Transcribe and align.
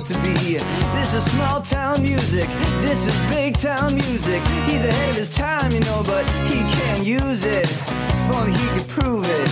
what 0.00 0.08
to 0.08 0.14
be. 0.22 0.54
This 0.94 1.14
is 1.14 1.24
small 1.32 1.60
town 1.60 2.02
music. 2.02 2.48
This 2.80 3.04
is 3.06 3.30
big 3.30 3.58
town 3.58 3.94
music. 3.94 4.42
He's 4.66 4.84
ahead 4.84 5.10
of 5.10 5.16
his 5.16 5.34
time, 5.34 5.72
you 5.72 5.80
know, 5.80 6.02
but 6.06 6.24
he 6.46 6.60
can't 6.72 7.04
use 7.04 7.44
it. 7.44 7.70
If 7.70 8.34
only 8.34 8.52
he 8.52 8.66
could 8.78 8.88
prove 8.88 9.26
it. 9.26 9.50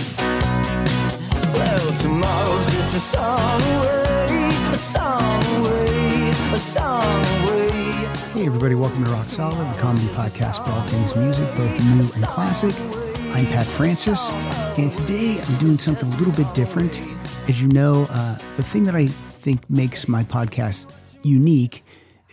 Well, 1.53 1.97
tomorrow's 1.97 2.71
just 2.71 2.95
a 2.95 2.99
song 2.99 3.61
away, 3.61 4.49
a 4.71 4.75
song 4.75 5.43
away, 5.57 6.29
a 6.53 6.57
song 6.57 7.25
away. 7.43 7.69
Hey, 8.33 8.45
everybody, 8.45 8.75
welcome 8.75 9.03
to 9.05 9.11
Rock 9.11 9.25
Solid, 9.25 9.75
the 9.75 9.79
comedy 9.79 10.07
podcast 10.07 10.63
for 10.63 10.71
all 10.71 10.81
things 10.87 11.15
music, 11.15 11.47
both 11.55 11.79
new 11.83 11.99
and 11.99 12.25
classic. 12.25 12.75
I'm 13.35 13.45
Pat 13.45 13.67
Francis, 13.67 14.29
and 14.79 14.91
today 14.91 15.39
I'm 15.41 15.57
doing 15.59 15.77
something 15.77 16.11
a 16.11 16.15
little 16.17 16.33
bit 16.33 16.51
different. 16.55 17.01
As 17.47 17.61
you 17.61 17.67
know, 17.67 18.07
uh, 18.09 18.37
the 18.57 18.63
thing 18.63 18.83
that 18.85 18.95
I 18.95 19.09
think 19.49 19.67
makes 19.67 20.07
my 20.07 20.23
podcast 20.23 20.91
unique 21.23 21.83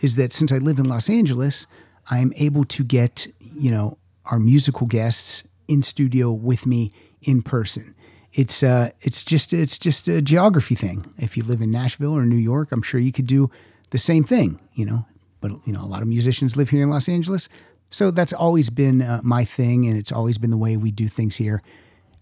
is 0.03 0.17
that 0.17 0.31
since 0.31 0.51
I 0.51 0.59
live 0.59 0.77
in 0.77 0.85
Los 0.85 1.09
Angeles, 1.09 1.65
I'm 2.11 2.31
able 2.35 2.63
to 2.65 2.83
get, 2.83 3.25
you 3.39 3.71
know, 3.71 3.97
our 4.25 4.37
musical 4.37 4.85
guests 4.85 5.47
in 5.67 5.81
studio 5.81 6.31
with 6.31 6.67
me 6.67 6.91
in 7.23 7.41
person. 7.41 7.95
It's 8.33 8.61
uh, 8.61 8.91
it's 9.01 9.23
just 9.25 9.51
it's 9.51 9.79
just 9.79 10.07
a 10.07 10.21
geography 10.21 10.75
thing. 10.75 11.11
If 11.17 11.35
you 11.35 11.43
live 11.43 11.59
in 11.59 11.71
Nashville 11.71 12.15
or 12.15 12.23
New 12.23 12.35
York, 12.35 12.71
I'm 12.71 12.83
sure 12.83 12.99
you 12.99 13.11
could 13.11 13.25
do 13.25 13.49
the 13.89 13.97
same 13.97 14.23
thing, 14.23 14.59
you 14.75 14.85
know. 14.85 15.07
But 15.41 15.53
you 15.65 15.73
know, 15.73 15.81
a 15.81 15.89
lot 15.89 16.03
of 16.03 16.07
musicians 16.07 16.55
live 16.55 16.69
here 16.69 16.83
in 16.83 16.91
Los 16.91 17.09
Angeles, 17.09 17.49
so 17.89 18.11
that's 18.11 18.33
always 18.33 18.69
been 18.69 19.01
uh, 19.01 19.21
my 19.23 19.43
thing, 19.43 19.87
and 19.87 19.97
it's 19.97 20.11
always 20.11 20.37
been 20.37 20.51
the 20.51 20.63
way 20.65 20.77
we 20.77 20.91
do 20.91 21.07
things 21.07 21.37
here 21.37 21.63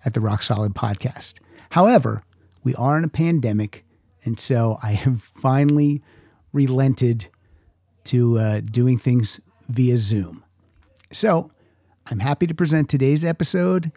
at 0.05 0.13
the 0.13 0.21
Rock 0.21 0.41
Solid 0.41 0.73
Podcast. 0.73 1.39
However, 1.71 2.23
we 2.63 2.73
are 2.75 2.97
in 2.97 3.03
a 3.03 3.09
pandemic, 3.09 3.84
and 4.25 4.39
so 4.39 4.77
I 4.83 4.91
have 4.93 5.21
finally 5.41 6.01
relented 6.51 7.27
to 8.05 8.37
uh, 8.37 8.61
doing 8.61 8.97
things 8.97 9.39
via 9.69 9.97
Zoom. 9.97 10.43
So 11.11 11.51
I'm 12.07 12.19
happy 12.19 12.47
to 12.47 12.53
present 12.53 12.89
today's 12.89 13.23
episode 13.23 13.91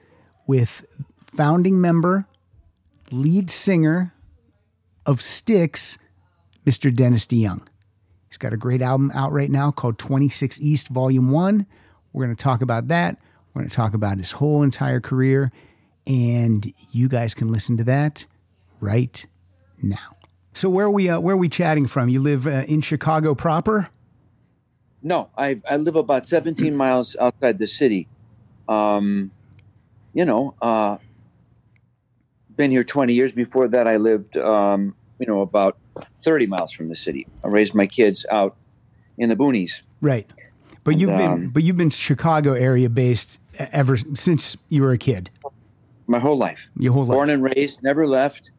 with 0.47 0.87
founding 1.27 1.81
member, 1.81 2.27
lead 3.11 3.51
singer 3.51 4.15
of 5.06 5.23
Styx, 5.23 5.99
Mr. 6.67 6.95
Dennis 6.95 7.27
DeYoung. 7.27 7.67
He's 8.29 8.37
got 8.37 8.53
a 8.53 8.59
great 8.59 8.83
album 8.83 9.11
out 9.15 9.33
right 9.33 9.51
now 9.51 9.71
called 9.71 9.99
26 9.99 10.61
East 10.61 10.89
Volume 10.89 11.31
1. 11.31 11.67
We're 12.12 12.25
going 12.25 12.37
to 12.37 12.43
talk 12.43 12.61
about 12.61 12.89
that. 12.89 13.19
We're 13.53 13.62
going 13.62 13.71
to 13.71 13.77
talk 13.77 13.95
about 13.95 14.19
his 14.19 14.33
whole 14.33 14.62
entire 14.62 15.01
career, 15.01 15.51
and 16.06 16.73
you 16.93 17.09
guys 17.09 17.34
can 17.34 17.51
listen 17.51 17.79
to 17.79 17.84
that 17.84 18.27
right 18.81 19.25
now. 19.83 20.17
So 20.59 20.69
where 20.69 20.87
are 20.87 20.91
we 20.91 21.09
uh, 21.09 21.20
where 21.20 21.34
are 21.34 21.39
we 21.39 21.48
chatting 21.48 21.87
from? 21.87 22.09
You 22.09 22.20
live 22.20 22.48
uh, 22.48 22.64
in 22.67 22.81
Chicago 22.81 23.33
proper? 23.33 23.91
No, 25.05 25.31
I 25.39 25.61
I 25.70 25.77
live 25.77 25.95
about 25.95 26.27
17 26.27 26.75
miles 26.84 27.15
outside 27.20 27.61
the 27.61 27.69
city. 27.69 28.09
Um, 28.69 29.31
you 30.15 30.25
know, 30.25 30.56
uh, 30.61 30.98
been 32.56 32.73
here 32.73 32.83
20 32.83 33.15
years. 33.15 33.31
Before 33.31 33.69
that, 33.69 33.87
I 33.87 33.98
lived, 33.98 34.37
um, 34.37 34.97
you 35.20 35.27
know, 35.27 35.42
about 35.42 35.78
30 36.23 36.48
miles 36.48 36.72
from 36.72 36.89
the 36.89 36.97
city. 36.97 37.28
I 37.45 37.47
raised 37.47 37.72
my 37.72 37.87
kids 37.87 38.27
out 38.28 38.56
in 39.17 39.28
the 39.28 39.37
boonies. 39.37 39.83
Right. 40.00 40.28
But 40.83 40.95
And, 40.95 41.00
you've 41.00 41.17
been 41.17 41.31
um, 41.31 41.50
but 41.50 41.62
you've 41.62 41.77
been 41.77 41.91
Chicago 41.91 42.55
area 42.55 42.89
based 42.89 43.39
ever 43.59 43.97
since 43.97 44.56
you 44.69 44.83
were 44.83 44.91
a 44.91 44.98
kid. 44.98 45.31
My 46.09 46.19
whole 46.19 46.37
life, 46.37 46.69
Your 46.77 46.95
whole 46.95 47.06
life. 47.06 47.15
born 47.15 47.31
and 47.31 47.45
raised, 47.45 47.84
never 47.84 48.09
left, 48.09 48.50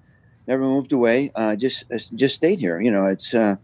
never 0.49 0.63
moved 0.63 0.91
away. 0.91 1.31
Uh, 1.35 1.55
just 1.55 1.85
just 2.15 2.35
stayed 2.35 2.59
here. 2.59 2.81
You 2.81 2.91
know, 2.91 3.05
it's. 3.05 3.33
Uh, 3.33 3.55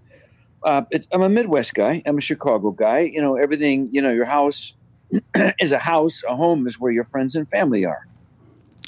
uh, 0.63 0.81
it's, 0.89 1.07
I'm 1.11 1.21
a 1.21 1.29
Midwest 1.29 1.75
guy. 1.75 2.01
I'm 2.07 2.17
a 2.17 2.21
Chicago 2.21 2.71
guy. 2.71 2.99
You 3.01 3.21
know, 3.21 3.35
everything. 3.35 3.89
You 3.91 4.01
know, 4.01 4.11
your 4.11 4.25
house 4.25 4.73
is 5.59 5.71
a 5.71 5.77
house. 5.79 6.23
A 6.27 6.35
home 6.35 6.65
is 6.67 6.79
where 6.79 6.91
your 6.91 7.03
friends 7.03 7.35
and 7.35 7.47
family 7.49 7.85
are. 7.85 8.07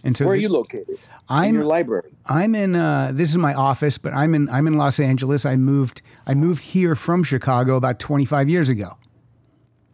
and 0.03 0.15
so 0.17 0.25
where 0.25 0.33
are 0.33 0.37
you 0.37 0.49
located? 0.49 0.89
in 0.89 0.97
I'm 1.29 1.49
in 1.49 1.55
your 1.55 1.65
library. 1.65 2.11
I'm 2.25 2.55
in 2.55 2.75
uh, 2.75 3.11
this 3.13 3.29
is 3.29 3.37
my 3.37 3.53
office, 3.53 3.97
but 3.97 4.13
I'm 4.13 4.33
in 4.33 4.49
I'm 4.49 4.65
in 4.67 4.73
Los 4.73 4.99
Angeles. 4.99 5.45
I 5.45 5.55
moved 5.55 6.01
I 6.25 6.33
moved 6.33 6.63
here 6.63 6.95
from 6.95 7.23
Chicago 7.23 7.75
about 7.75 7.99
25 7.99 8.49
years 8.49 8.69
ago. 8.69 8.97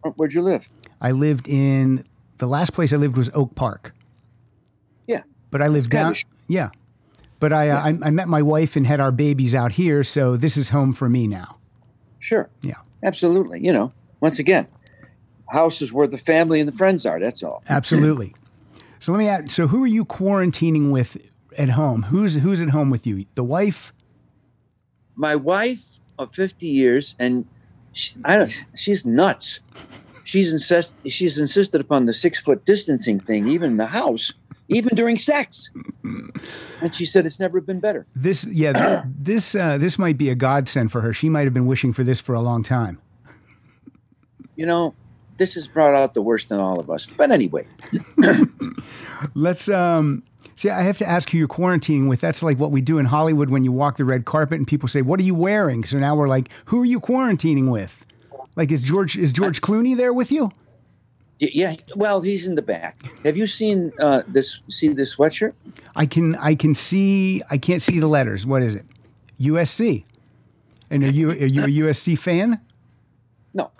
Uh, 0.04 0.10
Where'd 0.16 0.32
you 0.32 0.42
live? 0.42 0.68
I 1.00 1.10
lived 1.10 1.48
in 1.48 2.04
the 2.38 2.46
last 2.46 2.72
place 2.72 2.92
I 2.92 2.96
lived 2.96 3.16
was 3.16 3.30
Oak 3.34 3.54
Park, 3.54 3.92
Yeah. 5.06 5.22
but 5.50 5.60
I 5.60 5.68
lived 5.68 5.90
down 5.90 6.14
yeah. 6.48 6.70
But 7.44 7.52
I, 7.52 7.68
uh, 7.68 7.78
I 7.78 7.88
I 8.06 8.10
met 8.10 8.26
my 8.26 8.40
wife 8.40 8.74
and 8.74 8.86
had 8.86 9.00
our 9.00 9.12
babies 9.12 9.54
out 9.54 9.72
here, 9.72 10.02
so 10.02 10.34
this 10.34 10.56
is 10.56 10.70
home 10.70 10.94
for 10.94 11.10
me 11.10 11.26
now. 11.26 11.58
Sure. 12.18 12.48
Yeah. 12.62 12.76
Absolutely. 13.02 13.60
You 13.60 13.70
know, 13.70 13.92
once 14.22 14.38
again, 14.38 14.66
house 15.50 15.82
is 15.82 15.92
where 15.92 16.06
the 16.06 16.16
family 16.16 16.58
and 16.58 16.66
the 16.66 16.74
friends 16.74 17.04
are. 17.04 17.20
That's 17.20 17.42
all. 17.42 17.62
Absolutely. 17.68 18.34
so 18.98 19.12
let 19.12 19.18
me 19.18 19.28
ask. 19.28 19.50
So 19.50 19.66
who 19.66 19.84
are 19.84 19.86
you 19.86 20.06
quarantining 20.06 20.90
with 20.90 21.18
at 21.58 21.68
home? 21.68 22.04
Who's 22.04 22.36
who's 22.36 22.62
at 22.62 22.70
home 22.70 22.88
with 22.88 23.06
you? 23.06 23.26
The 23.34 23.44
wife? 23.44 23.92
My 25.14 25.36
wife 25.36 25.98
of 26.18 26.34
50 26.34 26.66
years, 26.66 27.14
and 27.18 27.46
she, 27.92 28.14
I 28.24 28.38
don't, 28.38 28.64
she's 28.74 29.04
nuts. 29.04 29.60
She's 30.24 30.50
insist, 30.50 30.96
she's 31.08 31.38
insisted 31.38 31.82
upon 31.82 32.06
the 32.06 32.14
six 32.14 32.40
foot 32.40 32.64
distancing 32.64 33.20
thing, 33.20 33.46
even 33.48 33.72
in 33.72 33.76
the 33.76 33.88
house, 33.88 34.32
even 34.68 34.94
during 34.94 35.18
sex. 35.18 35.70
And 36.80 36.94
she 36.94 37.06
said 37.06 37.26
it's 37.26 37.40
never 37.40 37.60
been 37.60 37.80
better. 37.80 38.06
This 38.14 38.44
yeah. 38.44 39.04
this 39.18 39.54
uh, 39.54 39.78
this 39.78 39.98
might 39.98 40.18
be 40.18 40.30
a 40.30 40.34
godsend 40.34 40.92
for 40.92 41.00
her. 41.00 41.12
She 41.12 41.28
might 41.28 41.44
have 41.44 41.54
been 41.54 41.66
wishing 41.66 41.92
for 41.92 42.04
this 42.04 42.20
for 42.20 42.34
a 42.34 42.40
long 42.40 42.62
time. 42.62 43.00
You 44.56 44.66
know, 44.66 44.94
this 45.38 45.54
has 45.54 45.66
brought 45.66 45.94
out 45.94 46.14
the 46.14 46.22
worst 46.22 46.50
in 46.50 46.58
all 46.58 46.78
of 46.78 46.90
us. 46.90 47.06
But 47.06 47.30
anyway, 47.30 47.66
Let's 49.34 49.68
um 49.68 50.22
see. 50.56 50.70
I 50.70 50.82
have 50.82 50.98
to 50.98 51.08
ask 51.08 51.30
who 51.30 51.38
you're 51.38 51.48
quarantining 51.48 52.08
with. 52.08 52.20
That's 52.20 52.42
like 52.42 52.58
what 52.58 52.70
we 52.70 52.80
do 52.80 52.98
in 52.98 53.06
Hollywood 53.06 53.50
when 53.50 53.64
you 53.64 53.72
walk 53.72 53.96
the 53.96 54.04
red 54.04 54.24
carpet 54.24 54.58
and 54.58 54.66
people 54.66 54.88
say, 54.88 55.02
"What 55.02 55.18
are 55.20 55.24
you 55.24 55.34
wearing?" 55.34 55.84
So 55.84 55.98
now 55.98 56.14
we're 56.14 56.28
like, 56.28 56.50
"Who 56.66 56.82
are 56.82 56.86
you 56.86 57.00
quarantining 57.00 57.70
with?" 57.70 58.04
Like, 58.56 58.70
is 58.70 58.82
George 58.82 59.16
is 59.16 59.32
George 59.32 59.60
Clooney 59.60 59.96
there 59.96 60.12
with 60.12 60.30
you? 60.30 60.50
Yeah, 61.38 61.74
well, 61.96 62.20
he's 62.20 62.46
in 62.46 62.54
the 62.54 62.62
back. 62.62 63.00
Have 63.24 63.36
you 63.36 63.46
seen 63.46 63.92
uh, 64.00 64.22
this? 64.28 64.60
See 64.68 64.88
this 64.88 65.16
sweatshirt? 65.16 65.52
I 65.96 66.06
can 66.06 66.36
I 66.36 66.54
can 66.54 66.74
see 66.74 67.42
I 67.50 67.58
can't 67.58 67.82
see 67.82 67.98
the 67.98 68.06
letters. 68.06 68.46
What 68.46 68.62
is 68.62 68.74
it? 68.74 68.84
USC. 69.40 70.04
And 70.90 71.02
are 71.02 71.10
you 71.10 71.30
are 71.30 71.34
you 71.34 71.62
a 71.62 71.88
USC 71.88 72.18
fan? 72.18 72.60
No. 73.52 73.70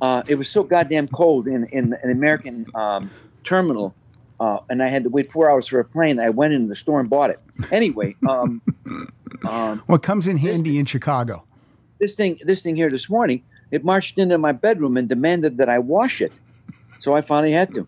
Uh, 0.00 0.22
it 0.26 0.36
was 0.36 0.48
so 0.48 0.62
goddamn 0.62 1.08
cold 1.08 1.48
in, 1.48 1.66
in 1.66 1.94
an 2.02 2.10
American 2.10 2.66
um, 2.74 3.10
terminal, 3.42 3.94
uh, 4.38 4.58
and 4.70 4.82
I 4.82 4.88
had 4.88 5.04
to 5.04 5.10
wait 5.10 5.32
four 5.32 5.50
hours 5.50 5.66
for 5.66 5.80
a 5.80 5.84
plane. 5.84 6.20
I 6.20 6.30
went 6.30 6.54
in 6.54 6.68
the 6.68 6.74
store 6.74 7.00
and 7.00 7.10
bought 7.10 7.30
it. 7.30 7.40
Anyway, 7.70 8.14
um, 8.28 8.62
um, 9.48 9.82
What 9.86 10.02
comes 10.02 10.28
in 10.28 10.38
handy 10.38 10.78
in 10.78 10.86
Chicago? 10.86 11.44
this 12.00 12.14
thing 12.14 12.38
this 12.42 12.62
thing 12.62 12.76
here 12.76 12.90
this 12.90 13.08
morning, 13.08 13.42
it 13.70 13.84
marched 13.84 14.18
into 14.18 14.38
my 14.38 14.52
bedroom 14.52 14.96
and 14.96 15.08
demanded 15.08 15.56
that 15.58 15.68
I 15.68 15.78
wash 15.78 16.20
it. 16.20 16.40
So 17.04 17.12
I 17.14 17.20
finally 17.20 17.52
had 17.52 17.74
to. 17.74 17.86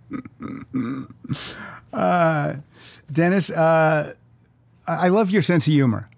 Dennis, 3.10 3.50
uh, 3.50 4.12
I 4.86 5.08
love 5.08 5.30
your 5.30 5.40
sense 5.40 5.66
of 5.66 5.72
humor. 5.72 6.10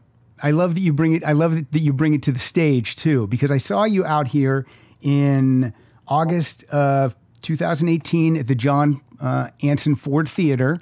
I 0.43 0.51
love 0.51 0.75
that 0.75 0.81
you 0.81 0.93
bring 0.93 1.13
it. 1.15 1.23
I 1.25 1.31
love 1.31 1.55
that 1.71 1.79
you 1.79 1.93
bring 1.93 2.13
it 2.15 2.25
to 2.25 2.33
the 2.33 2.41
stage 2.41 2.97
too, 2.97 3.29
because 3.29 3.53
I 3.53 3.59
saw 3.59 3.85
you 3.85 4.05
out 4.05 4.27
here 4.29 4.67
in 5.01 5.73
August 6.09 6.65
of 6.65 7.15
2018 7.43 8.37
at 8.37 8.49
the 8.49 8.57
John 8.57 9.01
uh, 9.21 9.51
Anson 9.63 9.95
Ford 9.95 10.29
Theater 10.29 10.81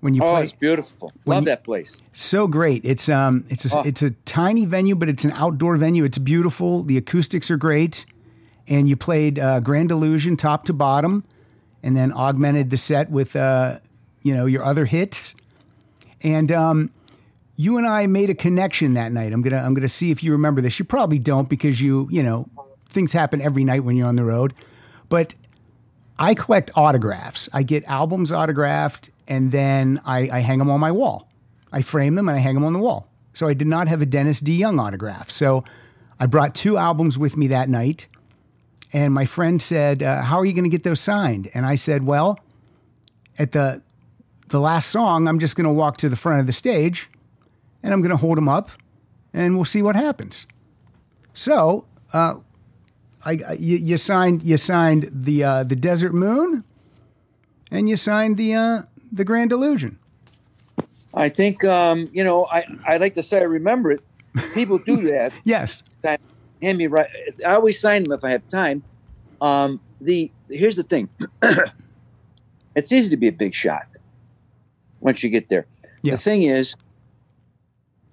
when 0.00 0.14
you 0.14 0.22
Oh, 0.22 0.32
played. 0.34 0.44
it's 0.44 0.52
beautiful. 0.52 1.10
Love 1.24 1.44
you- 1.44 1.46
that 1.46 1.64
place. 1.64 1.96
So 2.12 2.46
great! 2.46 2.84
It's 2.84 3.08
um, 3.08 3.44
it's 3.48 3.64
a, 3.72 3.78
Oh. 3.78 3.82
it's 3.82 4.02
a 4.02 4.10
tiny 4.26 4.66
venue, 4.66 4.94
but 4.94 5.08
it's 5.08 5.24
an 5.24 5.32
outdoor 5.32 5.78
venue. 5.78 6.04
It's 6.04 6.18
beautiful. 6.18 6.82
The 6.82 6.98
acoustics 6.98 7.50
are 7.50 7.56
great, 7.56 8.04
and 8.68 8.90
you 8.90 8.96
played 8.96 9.38
uh, 9.38 9.60
Grand 9.60 9.90
Illusion 9.90 10.36
top 10.36 10.64
to 10.66 10.72
bottom, 10.74 11.24
and 11.86 11.96
then 11.96 12.12
augmented 12.12 12.70
the 12.70 12.76
set 12.76 13.10
with 13.10 13.36
uh, 13.36 13.78
you 14.24 14.34
know 14.34 14.44
your 14.46 14.64
other 14.64 14.86
hits. 14.86 15.36
And 16.22 16.50
um, 16.50 16.90
you 17.54 17.78
and 17.78 17.86
I 17.86 18.08
made 18.08 18.28
a 18.28 18.34
connection 18.34 18.94
that 18.94 19.12
night. 19.12 19.32
I'm 19.32 19.40
gonna 19.40 19.58
I'm 19.58 19.72
gonna 19.72 19.88
see 19.88 20.10
if 20.10 20.20
you 20.20 20.32
remember 20.32 20.60
this. 20.60 20.80
You 20.80 20.84
probably 20.84 21.20
don't 21.20 21.48
because 21.48 21.80
you 21.80 22.08
you 22.10 22.24
know 22.24 22.48
things 22.88 23.12
happen 23.12 23.40
every 23.40 23.62
night 23.62 23.84
when 23.84 23.96
you're 23.96 24.08
on 24.08 24.16
the 24.16 24.24
road, 24.24 24.52
but 25.08 25.36
I 26.18 26.34
collect 26.34 26.72
autographs. 26.74 27.48
I 27.52 27.62
get 27.62 27.84
albums 27.84 28.32
autographed, 28.32 29.10
and 29.28 29.52
then 29.52 30.00
I, 30.04 30.28
I 30.32 30.40
hang 30.40 30.58
them 30.58 30.70
on 30.70 30.80
my 30.80 30.90
wall. 30.90 31.28
I 31.72 31.82
frame 31.82 32.16
them 32.16 32.28
and 32.28 32.36
I 32.36 32.40
hang 32.40 32.54
them 32.54 32.64
on 32.64 32.72
the 32.72 32.80
wall. 32.80 33.06
So 33.32 33.46
I 33.46 33.54
did 33.54 33.68
not 33.68 33.86
have 33.86 34.02
a 34.02 34.06
Dennis 34.06 34.40
DeYoung 34.40 34.80
autograph. 34.80 35.30
So 35.30 35.62
I 36.18 36.26
brought 36.26 36.54
two 36.54 36.78
albums 36.78 37.16
with 37.16 37.36
me 37.36 37.46
that 37.48 37.68
night, 37.68 38.08
and 38.92 39.12
my 39.12 39.24
friend 39.24 39.60
said, 39.60 40.02
uh, 40.02 40.22
"How 40.22 40.38
are 40.38 40.44
you 40.44 40.52
going 40.52 40.64
to 40.64 40.70
get 40.70 40.84
those 40.84 41.00
signed?" 41.00 41.50
And 41.54 41.66
I 41.66 41.74
said, 41.74 42.04
"Well, 42.04 42.38
at 43.38 43.52
the 43.52 43.82
the 44.48 44.60
last 44.60 44.90
song, 44.90 45.26
I'm 45.28 45.38
just 45.38 45.56
going 45.56 45.66
to 45.66 45.72
walk 45.72 45.96
to 45.98 46.08
the 46.08 46.16
front 46.16 46.40
of 46.40 46.46
the 46.46 46.52
stage, 46.52 47.10
and 47.82 47.92
I'm 47.92 48.00
going 48.00 48.10
to 48.10 48.16
hold 48.16 48.36
them 48.36 48.48
up, 48.48 48.70
and 49.32 49.56
we'll 49.56 49.64
see 49.64 49.82
what 49.82 49.96
happens." 49.96 50.46
So, 51.34 51.86
uh, 52.12 52.36
I, 53.24 53.38
I 53.46 53.52
you, 53.58 53.76
you 53.76 53.96
signed 53.98 54.42
you 54.42 54.56
signed 54.56 55.10
the 55.12 55.44
uh, 55.44 55.64
the 55.64 55.76
Desert 55.76 56.14
Moon, 56.14 56.64
and 57.70 57.88
you 57.88 57.96
signed 57.96 58.36
the 58.36 58.54
uh, 58.54 58.82
the 59.12 59.24
Grand 59.24 59.52
Illusion. 59.52 59.98
I 61.12 61.28
think 61.28 61.64
um, 61.64 62.08
you 62.12 62.22
know. 62.22 62.46
I 62.46 62.64
I 62.86 62.96
like 62.98 63.14
to 63.14 63.22
say 63.22 63.38
I 63.38 63.42
remember 63.42 63.90
it. 63.90 64.00
People 64.54 64.78
do 64.78 65.06
that. 65.06 65.32
Yes. 65.44 65.82
Hand 66.62 66.78
me 66.78 66.86
right. 66.86 67.08
I 67.46 67.54
always 67.54 67.80
sign 67.80 68.04
them 68.04 68.12
if 68.12 68.24
I 68.24 68.30
have 68.30 68.46
time. 68.48 68.82
Um, 69.40 69.80
the 70.00 70.30
here's 70.48 70.76
the 70.76 70.82
thing. 70.82 71.08
it's 72.74 72.92
easy 72.92 73.10
to 73.10 73.16
be 73.16 73.28
a 73.28 73.32
big 73.32 73.54
shot 73.54 73.86
once 75.00 75.22
you 75.22 75.30
get 75.30 75.48
there. 75.48 75.66
Yeah. 76.02 76.12
The 76.12 76.18
thing 76.18 76.42
is, 76.42 76.76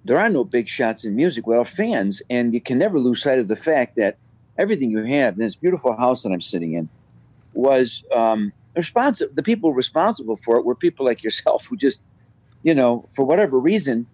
there 0.06 0.20
are 0.20 0.30
no 0.30 0.44
big 0.44 0.68
shots 0.68 1.06
in 1.06 1.16
music 1.16 1.48
without 1.48 1.68
fans, 1.68 2.22
and 2.30 2.54
you 2.54 2.62
can 2.62 2.78
never 2.78 3.00
lose 3.00 3.22
sight 3.22 3.40
of 3.40 3.48
the 3.48 3.56
fact 3.56 3.96
that 3.96 4.18
everything 4.58 4.92
you 4.92 5.04
have 5.04 5.36
in 5.36 5.40
this 5.40 5.56
beautiful 5.56 5.96
house 5.96 6.24
that 6.24 6.32
I'm 6.32 6.42
sitting 6.42 6.74
in 6.74 6.90
was 7.54 8.04
um, 8.14 8.52
responsible. 8.76 9.34
The 9.34 9.44
people 9.44 9.74
responsible 9.74 10.38
for 10.38 10.58
it 10.58 10.66
were 10.66 10.76
people 10.76 11.06
like 11.06 11.24
yourself 11.24 11.68
who 11.68 11.78
just, 11.78 12.04
you 12.64 12.74
know, 12.74 13.08
for 13.16 13.24
whatever 13.24 13.60
reason, 13.60 14.08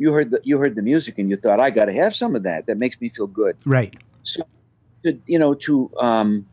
you 0.00 0.12
heard 0.12 0.30
the 0.30 0.40
you 0.42 0.56
heard 0.56 0.76
the 0.76 0.82
music 0.82 1.18
and 1.18 1.28
you 1.28 1.36
thought, 1.36 1.60
I 1.60 1.68
got 1.68 1.84
to 1.84 1.92
have 1.92 2.14
some 2.14 2.34
of 2.34 2.42
that. 2.44 2.66
That 2.66 2.78
makes 2.78 2.98
me 3.02 3.10
feel 3.10 3.26
good. 3.26 3.56
Right. 3.66 3.94
So, 4.22 4.42
to, 5.04 5.18
you 5.26 5.38
know, 5.38 5.52
to 5.66 5.90
um, 6.00 6.46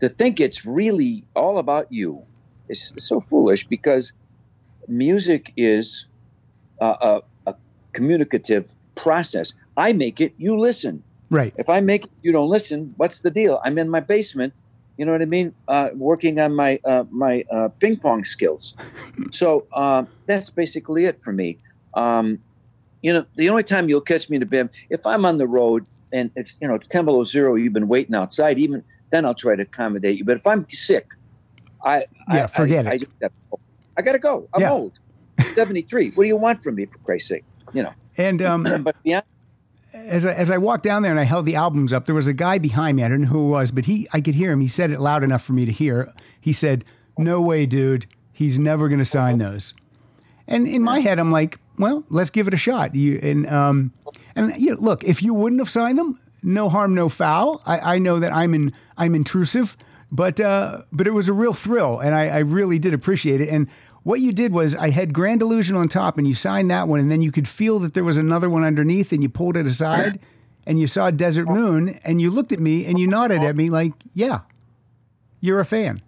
to 0.00 0.08
think 0.08 0.40
it's 0.40 0.66
really 0.66 1.24
all 1.36 1.58
about 1.58 1.92
you 1.92 2.24
is 2.68 2.92
so 2.98 3.20
foolish 3.20 3.64
because 3.68 4.12
music 4.88 5.52
is 5.56 6.06
a, 6.80 6.86
a, 6.86 7.22
a 7.46 7.54
communicative 7.92 8.68
process. 8.96 9.54
I 9.76 9.92
make 9.92 10.20
it, 10.20 10.34
you 10.36 10.58
listen. 10.58 11.04
Right. 11.30 11.54
If 11.56 11.70
I 11.70 11.80
make 11.80 12.04
it, 12.06 12.10
you 12.22 12.32
don't 12.32 12.50
listen. 12.50 12.94
What's 12.96 13.20
the 13.20 13.30
deal? 13.30 13.60
I'm 13.64 13.78
in 13.78 13.88
my 13.88 14.00
basement. 14.00 14.52
You 14.96 15.06
know 15.06 15.12
what 15.12 15.22
I 15.22 15.26
mean? 15.26 15.54
Uh, 15.68 15.90
working 15.94 16.40
on 16.40 16.54
my 16.54 16.80
uh, 16.84 17.04
my 17.10 17.44
uh, 17.50 17.68
ping 17.80 17.98
pong 17.98 18.24
skills. 18.24 18.74
So 19.30 19.66
uh, 19.72 20.04
that's 20.26 20.50
basically 20.50 21.04
it 21.06 21.22
for 21.22 21.32
me. 21.32 21.58
Um, 21.94 22.40
you 23.04 23.12
know, 23.12 23.26
the 23.36 23.50
only 23.50 23.62
time 23.62 23.88
you'll 23.90 24.00
catch 24.00 24.30
me 24.30 24.36
in 24.36 24.40
the 24.40 24.46
band 24.46 24.70
if 24.88 25.06
I'm 25.06 25.26
on 25.26 25.36
the 25.36 25.46
road 25.46 25.86
and 26.10 26.30
it's 26.36 26.56
you 26.60 26.66
know 26.66 26.78
ten 26.78 27.04
below 27.04 27.22
zero, 27.22 27.54
you've 27.54 27.74
been 27.74 27.86
waiting 27.86 28.14
outside. 28.14 28.58
Even 28.58 28.82
then, 29.10 29.26
I'll 29.26 29.34
try 29.34 29.54
to 29.56 29.62
accommodate 29.62 30.16
you. 30.18 30.24
But 30.24 30.36
if 30.38 30.46
I'm 30.46 30.66
sick, 30.70 31.06
I 31.84 32.06
Yeah, 32.32 32.44
I, 32.44 32.46
forget 32.46 32.86
I, 32.86 32.94
it. 32.94 33.08
I, 33.22 33.28
I 33.98 34.02
gotta 34.02 34.18
go. 34.18 34.48
I'm 34.54 34.62
Yeah. 34.62 34.72
old, 34.72 34.92
seventy 35.54 35.82
three. 35.82 36.12
What 36.12 36.24
do 36.24 36.28
you 36.28 36.36
want 36.36 36.62
from 36.62 36.76
me, 36.76 36.86
for 36.86 36.96
Christ's 36.98 37.28
sake? 37.28 37.44
You 37.74 37.82
know. 37.82 37.92
And 38.16 38.40
um, 38.40 38.62
But 38.82 38.96
beyond 39.02 39.24
as 39.92 40.24
I, 40.26 40.32
as 40.32 40.50
I 40.50 40.56
walked 40.58 40.82
down 40.82 41.02
there 41.02 41.10
and 41.12 41.20
I 41.20 41.24
held 41.24 41.44
the 41.46 41.56
albums 41.56 41.92
up, 41.92 42.06
there 42.06 42.14
was 42.16 42.26
a 42.26 42.32
guy 42.32 42.58
behind 42.58 42.96
me. 42.96 43.04
I 43.04 43.08
don't 43.08 43.20
know 43.22 43.28
who 43.28 43.46
it 43.46 43.50
was, 43.50 43.70
but 43.70 43.84
he 43.84 44.08
I 44.14 44.20
could 44.22 44.34
hear 44.34 44.50
him. 44.50 44.60
He 44.60 44.68
said 44.68 44.90
it 44.90 44.98
loud 45.00 45.22
enough 45.22 45.42
for 45.44 45.52
me 45.52 45.66
to 45.66 45.72
hear. 45.72 46.10
He 46.40 46.52
said, 46.54 46.84
"No 47.18 47.40
way, 47.42 47.66
dude. 47.66 48.06
He's 48.32 48.58
never 48.58 48.88
going 48.88 48.98
to 48.98 49.04
sign 49.04 49.38
those." 49.38 49.74
And 50.48 50.66
in 50.66 50.82
my 50.82 51.00
head, 51.00 51.18
I'm 51.18 51.30
like, 51.30 51.58
"Well, 51.78 52.04
let's 52.08 52.30
give 52.30 52.48
it 52.48 52.54
a 52.54 52.58
shot." 52.58 52.94
You 52.94 53.18
and 53.22 53.46
um 53.46 53.92
and 54.36 54.54
you 54.56 54.70
know, 54.72 54.76
look, 54.80 55.04
if 55.04 55.22
you 55.22 55.34
wouldn't 55.34 55.60
have 55.60 55.70
signed 55.70 55.98
them, 55.98 56.20
no 56.42 56.68
harm, 56.68 56.94
no 56.94 57.08
foul. 57.08 57.62
I, 57.66 57.94
I 57.94 57.98
know 57.98 58.18
that 58.20 58.32
I'm 58.32 58.54
in 58.54 58.72
I'm 58.96 59.14
intrusive, 59.14 59.76
but 60.12 60.38
uh, 60.40 60.82
but 60.92 61.06
it 61.06 61.12
was 61.12 61.28
a 61.28 61.32
real 61.32 61.54
thrill, 61.54 61.98
and 61.98 62.14
I, 62.14 62.28
I 62.28 62.38
really 62.40 62.78
did 62.78 62.94
appreciate 62.94 63.40
it. 63.40 63.48
And 63.48 63.68
what 64.02 64.20
you 64.20 64.32
did 64.32 64.52
was 64.52 64.74
I 64.74 64.90
had 64.90 65.14
Grand 65.14 65.40
Illusion 65.42 65.76
on 65.76 65.88
top, 65.88 66.18
and 66.18 66.28
you 66.28 66.34
signed 66.34 66.70
that 66.70 66.86
one, 66.88 67.00
and 67.00 67.10
then 67.10 67.22
you 67.22 67.32
could 67.32 67.48
feel 67.48 67.78
that 67.80 67.94
there 67.94 68.04
was 68.04 68.18
another 68.18 68.50
one 68.50 68.62
underneath, 68.62 69.12
and 69.12 69.22
you 69.22 69.28
pulled 69.30 69.56
it 69.56 69.66
aside, 69.66 70.20
and 70.66 70.78
you 70.78 70.86
saw 70.86 71.10
Desert 71.10 71.48
Moon, 71.48 71.98
and 72.04 72.20
you 72.20 72.30
looked 72.30 72.52
at 72.52 72.60
me 72.60 72.84
and 72.84 72.98
you 72.98 73.06
nodded 73.06 73.42
at 73.42 73.56
me 73.56 73.70
like, 73.70 73.92
"Yeah, 74.12 74.40
you're 75.40 75.60
a 75.60 75.64
fan." 75.64 76.02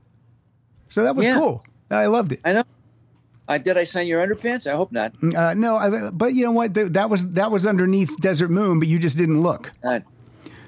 So 0.88 1.02
that 1.04 1.16
was 1.16 1.26
Yeah. 1.26 1.38
cool. 1.38 1.64
I 1.90 2.06
loved 2.06 2.32
it. 2.32 2.40
I 2.44 2.52
know. 2.52 2.64
Uh, 3.48 3.58
did 3.58 3.78
I 3.78 3.84
sign 3.84 4.06
your 4.08 4.26
underpants? 4.26 4.66
I 4.70 4.74
hope 4.74 4.90
not. 4.92 5.12
Uh, 5.34 5.54
no, 5.54 5.76
I, 5.76 6.10
but 6.10 6.34
you 6.34 6.44
know 6.44 6.50
what? 6.52 6.74
Th- 6.74 6.88
That 6.88 7.08
was 7.10 7.28
that 7.30 7.50
was 7.50 7.64
underneath 7.66 8.16
Desert 8.20 8.50
Moon, 8.50 8.78
but 8.80 8.88
you 8.88 8.98
just 8.98 9.16
didn't 9.16 9.40
look. 9.40 9.70
I, 9.84 10.02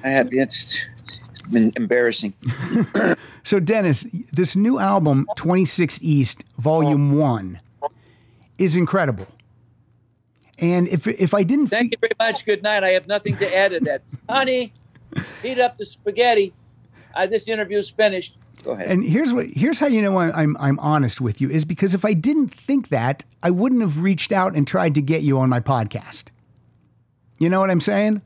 I 0.04 0.10
have. 0.10 0.28
It's, 0.32 0.80
it's 1.04 1.42
been 1.42 1.72
embarrassing. 1.76 2.34
So, 3.44 3.58
Dennis, 3.60 4.02
this 4.30 4.56
new 4.56 4.78
album, 4.78 5.26
26 5.36 6.00
East, 6.02 6.44
Volume 6.58 7.16
1, 7.16 7.58
is 8.58 8.76
incredible. 8.76 9.26
And 10.58 10.86
if, 10.88 11.06
if 11.06 11.32
I 11.32 11.44
didn't 11.44 11.68
Thank 11.68 11.92
you 11.92 11.98
very 11.98 12.12
much. 12.18 12.44
Good 12.44 12.62
night. 12.62 12.84
I 12.84 12.90
have 12.90 13.06
nothing 13.06 13.38
to 13.38 13.56
add 13.56 13.70
to 13.70 13.80
that. 13.80 14.02
Honey, 14.28 14.74
heat 15.42 15.58
up 15.60 15.78
the 15.78 15.86
spaghetti. 15.86 16.52
Uh, 17.14 17.24
this 17.26 17.48
interview's 17.48 17.88
finished. 17.88 18.36
Go 18.64 18.72
ahead. 18.72 18.88
and 18.88 19.04
here's 19.04 19.32
what 19.32 19.46
here's 19.46 19.78
how 19.78 19.86
you 19.86 20.02
know 20.02 20.18
I'm, 20.18 20.32
I'm 20.34 20.56
I'm 20.58 20.78
honest 20.80 21.20
with 21.20 21.40
you 21.40 21.48
is 21.48 21.64
because 21.64 21.94
if 21.94 22.04
I 22.04 22.12
didn't 22.12 22.52
think 22.52 22.88
that, 22.88 23.24
I 23.42 23.50
wouldn't 23.50 23.80
have 23.82 23.98
reached 23.98 24.32
out 24.32 24.54
and 24.54 24.66
tried 24.66 24.94
to 24.96 25.02
get 25.02 25.22
you 25.22 25.38
on 25.38 25.48
my 25.48 25.60
podcast. 25.60 26.24
You 27.38 27.48
know 27.48 27.60
what 27.60 27.70
I'm 27.70 27.80
saying? 27.80 28.22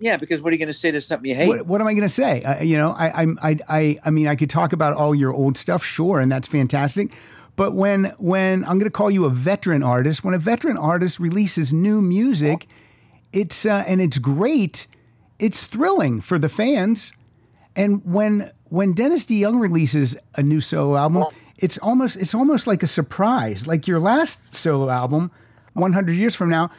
yeah, 0.00 0.16
because 0.16 0.40
what 0.40 0.48
are 0.48 0.52
you 0.52 0.58
going 0.58 0.68
to 0.68 0.72
say 0.72 0.90
to 0.90 1.00
something 1.00 1.30
you 1.30 1.36
hate? 1.36 1.48
What, 1.48 1.66
what 1.66 1.80
am 1.80 1.86
I 1.86 1.92
going 1.92 2.08
to 2.08 2.08
say? 2.08 2.42
Uh, 2.42 2.62
you 2.62 2.76
know, 2.76 2.90
I, 2.90 3.22
I'm, 3.22 3.38
I, 3.42 3.58
I, 3.68 3.98
I 4.04 4.10
mean, 4.10 4.26
I 4.26 4.34
could 4.34 4.48
talk 4.48 4.72
about 4.72 4.96
all 4.96 5.14
your 5.14 5.32
old 5.32 5.58
stuff, 5.58 5.84
sure, 5.84 6.20
and 6.20 6.32
that's 6.32 6.48
fantastic. 6.48 7.12
But 7.54 7.74
when, 7.74 8.06
when 8.18 8.64
I'm 8.64 8.78
going 8.78 8.84
to 8.84 8.90
call 8.90 9.10
you 9.10 9.26
a 9.26 9.30
veteran 9.30 9.82
artist, 9.82 10.24
when 10.24 10.32
a 10.32 10.38
veteran 10.38 10.78
artist 10.78 11.20
releases 11.20 11.72
new 11.72 12.00
music, 12.00 12.66
it's 13.32 13.66
uh, 13.66 13.84
and 13.86 14.00
it's 14.00 14.18
great. 14.18 14.86
It's 15.38 15.64
thrilling 15.64 16.22
for 16.22 16.38
the 16.38 16.48
fans. 16.48 17.12
And 17.76 18.02
when 18.04 18.50
when 18.70 18.92
Dennis 18.92 19.26
DeYoung 19.26 19.60
releases 19.60 20.16
a 20.36 20.42
new 20.42 20.60
solo 20.60 20.96
album, 20.96 21.24
it's 21.58 21.76
almost 21.78 22.16
it's 22.16 22.34
almost 22.34 22.66
like 22.66 22.82
a 22.82 22.86
surprise. 22.86 23.66
Like 23.66 23.86
your 23.86 23.98
last 23.98 24.54
solo 24.54 24.88
album, 24.88 25.30
100 25.74 26.12
years 26.12 26.34
from 26.34 26.48
now, 26.48 26.70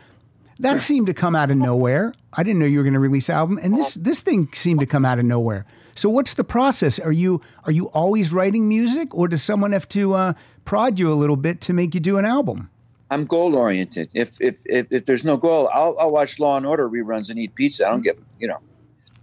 that 0.59 0.79
seemed 0.79 1.07
to 1.07 1.13
come 1.13 1.35
out 1.35 1.51
of 1.51 1.57
nowhere. 1.57 2.13
I 2.33 2.43
didn't 2.43 2.59
know 2.59 2.65
you 2.65 2.79
were 2.79 2.83
going 2.83 2.93
to 2.93 2.99
release 2.99 3.29
an 3.29 3.35
album, 3.35 3.59
and 3.61 3.73
this 3.75 3.93
this 3.95 4.21
thing 4.21 4.49
seemed 4.53 4.79
to 4.79 4.85
come 4.85 5.05
out 5.05 5.19
of 5.19 5.25
nowhere. 5.25 5.65
So 5.95 6.09
what's 6.09 6.33
the 6.33 6.43
process? 6.43 6.97
Are 6.97 7.11
you 7.11 7.41
are 7.65 7.71
you 7.71 7.87
always 7.89 8.31
writing 8.31 8.67
music, 8.67 9.13
or 9.13 9.27
does 9.27 9.43
someone 9.43 9.73
have 9.73 9.87
to 9.89 10.13
uh, 10.13 10.33
prod 10.65 10.97
you 10.97 11.11
a 11.11 11.15
little 11.15 11.35
bit 11.35 11.61
to 11.61 11.73
make 11.73 11.93
you 11.93 11.99
do 11.99 12.17
an 12.17 12.25
album? 12.25 12.69
I'm 13.09 13.25
goal 13.25 13.57
oriented. 13.57 14.09
If, 14.13 14.39
if 14.39 14.55
if 14.65 14.87
if 14.89 15.05
there's 15.05 15.25
no 15.25 15.35
goal, 15.35 15.69
I'll 15.73 15.97
I'll 15.99 16.11
watch 16.11 16.39
Law 16.39 16.55
and 16.55 16.65
Order 16.65 16.87
reruns 16.87 17.29
and 17.29 17.37
eat 17.37 17.53
pizza. 17.53 17.85
I 17.85 17.89
don't 17.89 18.01
get 18.01 18.17
you 18.39 18.47
know. 18.47 18.59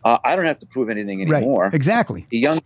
Uh, 0.04 0.18
I 0.24 0.36
don't 0.36 0.44
have 0.44 0.58
to 0.60 0.66
prove 0.66 0.88
anything 0.88 1.22
anymore. 1.22 1.64
Right? 1.64 1.74
Exactly. 1.74 2.26
A 2.32 2.36
young, 2.36 2.60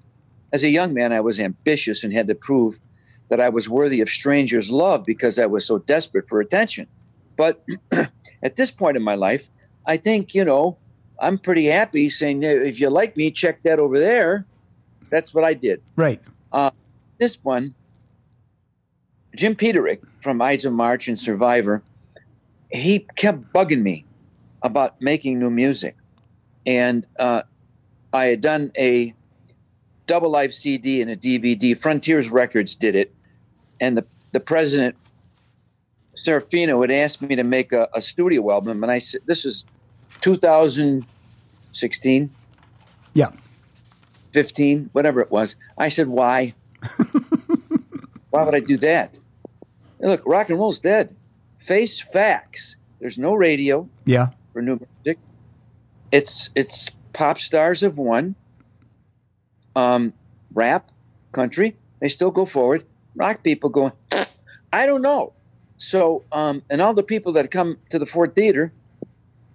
as 0.53 0.65
a 0.65 0.69
young 0.69 0.93
man, 0.93 1.13
I 1.13 1.21
was 1.21 1.41
ambitious 1.41 2.05
and 2.05 2.13
had 2.13 2.27
to 2.27 2.35
prove 2.35 2.81
that 3.29 3.41
I 3.41 3.49
was 3.49 3.69
worthy 3.69 4.01
of 4.01 4.11
strangers' 4.11 4.71
love 4.71 5.05
because 5.05 5.39
I 5.39 5.47
was 5.47 5.67
so 5.67 5.79
desperate 5.79 6.29
for 6.29 6.41
attention. 6.41 6.87
But 7.37 7.65
at 8.43 8.57
this 8.57 8.71
point 8.71 8.97
in 8.97 9.03
my 9.03 9.15
life, 9.15 9.49
I 9.87 9.97
think 9.97 10.35
you 10.35 10.45
know 10.45 10.77
I'm 11.21 11.39
pretty 11.39 11.67
happy 11.67 12.11
saying 12.11 12.43
if 12.43 12.79
you 12.81 12.91
like 12.91 13.17
me, 13.17 13.31
check 13.31 13.63
that 13.63 13.79
over 13.79 13.99
there. 13.99 14.45
That's 15.11 15.35
what 15.35 15.45
I 15.45 15.55
did. 15.55 15.83
Right. 15.97 16.21
This 17.23 17.39
one, 17.45 17.77
Jim 19.37 19.55
Peterick 19.55 20.03
from 20.21 20.43
Ides 20.43 20.65
of 20.65 20.73
March 20.73 21.07
and 21.07 21.21
Survivor, 21.21 21.81
he 22.69 23.07
kept 23.15 23.53
bugging 23.53 23.83
me 23.83 24.05
about 24.61 25.01
making 25.01 25.39
new 25.39 25.49
music. 25.49 25.95
And 26.67 27.07
uh, 27.19 27.43
I 28.13 28.27
had 28.27 28.41
done 28.41 28.71
a 28.79 29.15
double 30.07 30.31
live 30.31 30.53
CD 30.55 31.01
and 31.03 31.11
a 31.11 31.17
DVD. 31.17 31.77
Frontiers 31.79 32.31
Records 32.31 32.75
did 32.77 32.95
it. 32.95 33.13
And 33.81 33.97
the, 33.97 34.05
the 34.33 34.41
president, 34.41 34.95
Serafino, 36.17 36.81
had 36.83 36.91
asked 36.93 37.23
me 37.23 37.35
to 37.37 37.43
make 37.45 37.73
a, 37.73 37.89
a 37.95 38.01
studio 38.01 38.51
album. 38.53 38.83
And 38.83 38.91
I 38.93 38.99
said, 38.99 39.23
this 39.27 39.45
is 39.45 39.67
2016, 40.21 42.31
Yeah. 43.15 43.31
15, 44.33 44.89
whatever 44.93 45.21
it 45.21 45.31
was. 45.31 45.57
I 45.77 45.89
said, 45.89 46.09
why? 46.09 46.55
why 48.31 48.45
would 48.45 48.55
I 48.55 48.61
do 48.61 48.79
that? 48.79 49.19
And 50.01 50.11
look, 50.11 50.23
rock 50.25 50.49
and 50.49 50.59
roll's 50.59 50.81
dead. 50.81 51.15
Face 51.59 52.01
facts. 52.01 52.77
There's 52.99 53.19
no 53.19 53.35
radio 53.35 53.89
Yeah. 54.07 54.29
for 54.53 54.63
new 54.63 54.81
music. 55.05 55.19
It's 56.13 56.51
it's 56.55 56.91
pop 57.13 57.39
stars 57.39 57.81
have 57.81 57.99
won. 57.99 58.37
Um, 59.75 60.13
rap, 60.53 60.91
country, 61.33 61.77
they 62.01 62.09
still 62.09 62.31
go 62.31 62.45
forward. 62.45 62.85
Rock 63.17 63.43
people 63.43 63.71
going, 63.71 63.93
I 64.73 64.85
don't 64.87 65.01
know. 65.03 65.33
So, 65.79 66.25
um, 66.31 66.63
and 66.71 66.81
all 66.81 66.95
the 66.95 67.03
people 67.03 67.33
that 67.33 67.51
come 67.51 67.79
to 67.91 67.99
the 67.99 68.07
Ford 68.07 68.35
Theater 68.35 68.73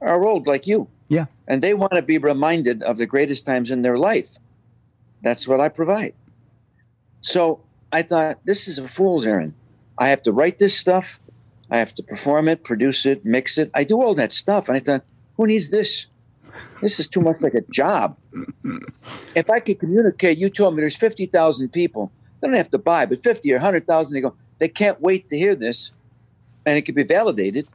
are 0.01 0.25
old 0.25 0.47
like 0.47 0.67
you, 0.67 0.89
Yeah. 1.07 1.25
and 1.47 1.61
they 1.61 1.73
want 1.73 1.93
to 1.93 2.01
be 2.01 2.17
reminded 2.17 2.83
of 2.83 2.97
the 2.97 3.05
greatest 3.05 3.45
times 3.45 3.71
in 3.71 3.81
their 3.83 3.97
life. 3.97 4.37
That's 5.23 5.47
what 5.47 5.59
I 5.61 5.69
provide. 5.69 6.13
So 7.21 7.61
I 7.91 8.01
thought, 8.01 8.39
this 8.45 8.67
is 8.67 8.77
a 8.79 8.87
fool's 8.89 9.25
errand. 9.25 9.53
I 9.97 10.09
have 10.09 10.21
to 10.23 10.31
write 10.31 10.57
this 10.59 10.77
stuff. 10.77 11.19
I 11.71 11.77
have 11.77 11.93
to 11.95 12.03
perform 12.03 12.47
it, 12.47 12.63
produce 12.63 13.05
it, 13.05 13.25
mix 13.25 13.57
it. 13.57 13.71
I 13.73 13.83
do 13.83 14.01
all 14.01 14.15
that 14.15 14.33
stuff. 14.33 14.67
And 14.67 14.75
I 14.75 14.79
thought, 14.79 15.03
who 15.37 15.47
needs 15.47 15.69
this? 15.69 16.07
This 16.81 16.99
is 16.99 17.07
too 17.07 17.21
much 17.21 17.41
like 17.41 17.53
a 17.53 17.61
job. 17.71 18.17
If 19.35 19.49
I 19.49 19.59
could 19.59 19.79
communicate, 19.79 20.37
you 20.37 20.49
told 20.49 20.75
me 20.75 20.81
there's 20.81 20.95
50,000 20.95 21.69
people. 21.69 22.11
They 22.39 22.47
don't 22.47 22.57
have 22.57 22.69
to 22.71 22.77
buy, 22.77 23.05
but 23.05 23.23
50 23.23 23.51
or 23.51 23.57
100,000, 23.57 24.13
they 24.13 24.21
go, 24.21 24.35
they 24.59 24.67
can't 24.67 25.01
wait 25.01 25.29
to 25.29 25.37
hear 25.37 25.55
this 25.55 25.91
and 26.65 26.77
it 26.77 26.83
can 26.83 26.95
be 26.95 27.03
validated. 27.03 27.67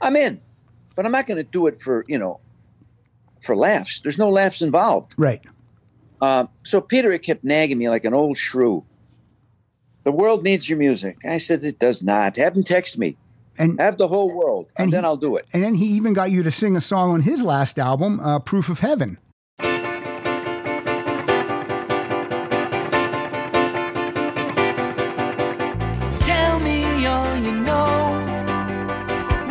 I'm 0.00 0.16
in. 0.16 0.40
But 0.96 1.06
I'm 1.06 1.12
not 1.12 1.26
going 1.26 1.38
to 1.38 1.44
do 1.44 1.66
it 1.66 1.80
for, 1.80 2.04
you 2.08 2.18
know, 2.18 2.40
for 3.40 3.56
laughs. 3.56 4.00
There's 4.02 4.18
no 4.18 4.28
laughs 4.28 4.60
involved. 4.60 5.14
Right. 5.16 5.40
Uh, 6.20 6.46
so 6.64 6.80
Peter 6.80 7.16
kept 7.18 7.44
nagging 7.44 7.78
me 7.78 7.88
like 7.88 8.04
an 8.04 8.12
old 8.12 8.36
shrew. 8.36 8.84
The 10.02 10.12
world 10.12 10.42
needs 10.42 10.68
your 10.68 10.78
music. 10.78 11.18
I 11.24 11.38
said, 11.38 11.64
it 11.64 11.78
does 11.78 12.02
not. 12.02 12.36
Have 12.36 12.56
him 12.56 12.64
text 12.64 12.98
me. 12.98 13.16
And 13.60 13.78
Have 13.78 13.98
the 13.98 14.08
whole 14.08 14.32
world, 14.32 14.66
and, 14.76 14.84
And 14.86 14.92
then 14.94 15.02
he- 15.02 15.06
I'll 15.06 15.16
do 15.18 15.36
it. 15.36 15.44
and 15.52 15.62
then 15.62 15.74
he 15.74 15.84
even 15.98 16.14
got 16.14 16.30
you 16.30 16.42
to 16.42 16.50
sing 16.50 16.76
a 16.76 16.80
song 16.80 17.10
on 17.10 17.20
his 17.20 17.42
last 17.42 17.78
album, 17.78 18.18
uh, 18.18 18.38
Proof 18.38 18.70
of 18.70 18.80
Heaven. 18.80 19.18
Tell 26.20 26.60
me 26.60 27.06
all 27.06 27.36
you 27.46 27.52
know. 27.52 27.92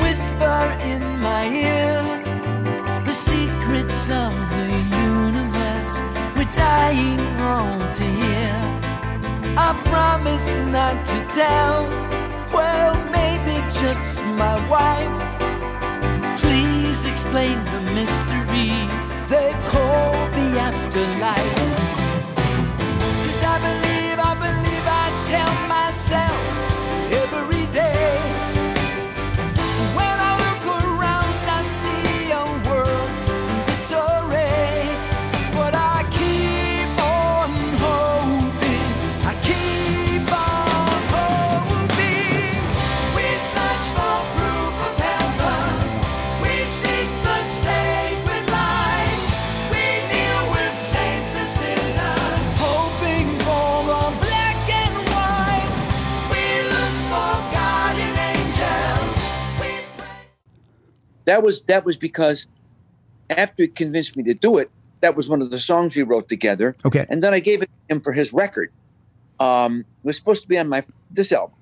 Whisper 0.02 0.62
in 0.92 1.04
my 1.20 1.44
ear 1.48 2.02
the 3.06 3.12
secrets 3.12 4.10
of 4.10 4.34
the 4.54 4.68
universe. 5.14 5.92
We're 6.36 6.54
dying 6.54 7.22
all 7.52 7.80
to 8.00 8.04
hear. 8.22 8.56
I 9.66 9.70
promise 9.86 10.56
not 10.78 10.96
to 11.12 11.18
tell. 11.42 12.09
Just 13.80 14.26
my 14.26 14.58
wife. 14.68 15.20
Please 16.42 17.06
explain 17.06 17.64
the 17.64 17.80
mystery 17.94 18.72
they 19.26 19.54
call 19.72 20.12
the 20.36 20.60
afterlife. 20.60 21.60
Cause 23.24 23.44
I 23.44 23.58
believe, 23.68 24.20
I 24.20 24.34
believe, 24.36 24.86
I 24.86 25.08
tell 25.32 25.68
myself 25.70 26.59
That 61.30 61.44
was 61.44 61.62
that 61.66 61.86
was 61.86 61.96
because 61.96 62.48
after 63.30 63.62
he 63.62 63.68
convinced 63.68 64.18
me 64.18 64.24
to 64.24 64.34
do 64.34 64.58
it, 64.58 64.72
that 65.02 65.16
was 65.16 65.30
one 65.30 65.44
of 65.44 65.52
the 65.52 65.60
songs 65.60 65.96
we 65.96 66.02
wrote 66.02 66.28
together. 66.28 66.76
Okay. 66.84 67.06
And 67.08 67.22
then 67.22 67.36
I 67.36 67.40
gave 67.40 67.62
it 67.62 67.70
to 67.70 67.96
him 67.96 68.02
for 68.02 68.14
his 68.14 68.34
record. 68.34 68.72
Um, 69.40 69.82
it 69.82 70.08
was 70.08 70.18
supposed 70.18 70.42
to 70.42 70.48
be 70.48 70.58
on 70.58 70.68
my 70.68 70.84
this 71.12 71.32
album, 71.32 71.56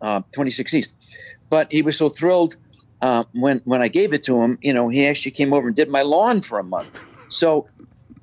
uh, 0.00 0.22
26 0.30 0.74
East. 0.74 0.92
But 1.48 1.72
he 1.72 1.82
was 1.82 1.98
so 1.98 2.08
thrilled 2.08 2.54
uh, 3.02 3.24
when 3.32 3.62
when 3.64 3.82
I 3.82 3.88
gave 3.88 4.12
it 4.12 4.22
to 4.24 4.40
him. 4.40 4.60
You 4.62 4.74
know, 4.74 4.88
he 4.90 5.08
actually 5.08 5.32
came 5.32 5.52
over 5.52 5.66
and 5.66 5.74
did 5.74 5.88
my 5.88 6.02
lawn 6.02 6.40
for 6.40 6.60
a 6.60 6.64
month. 6.64 7.04
So, 7.30 7.66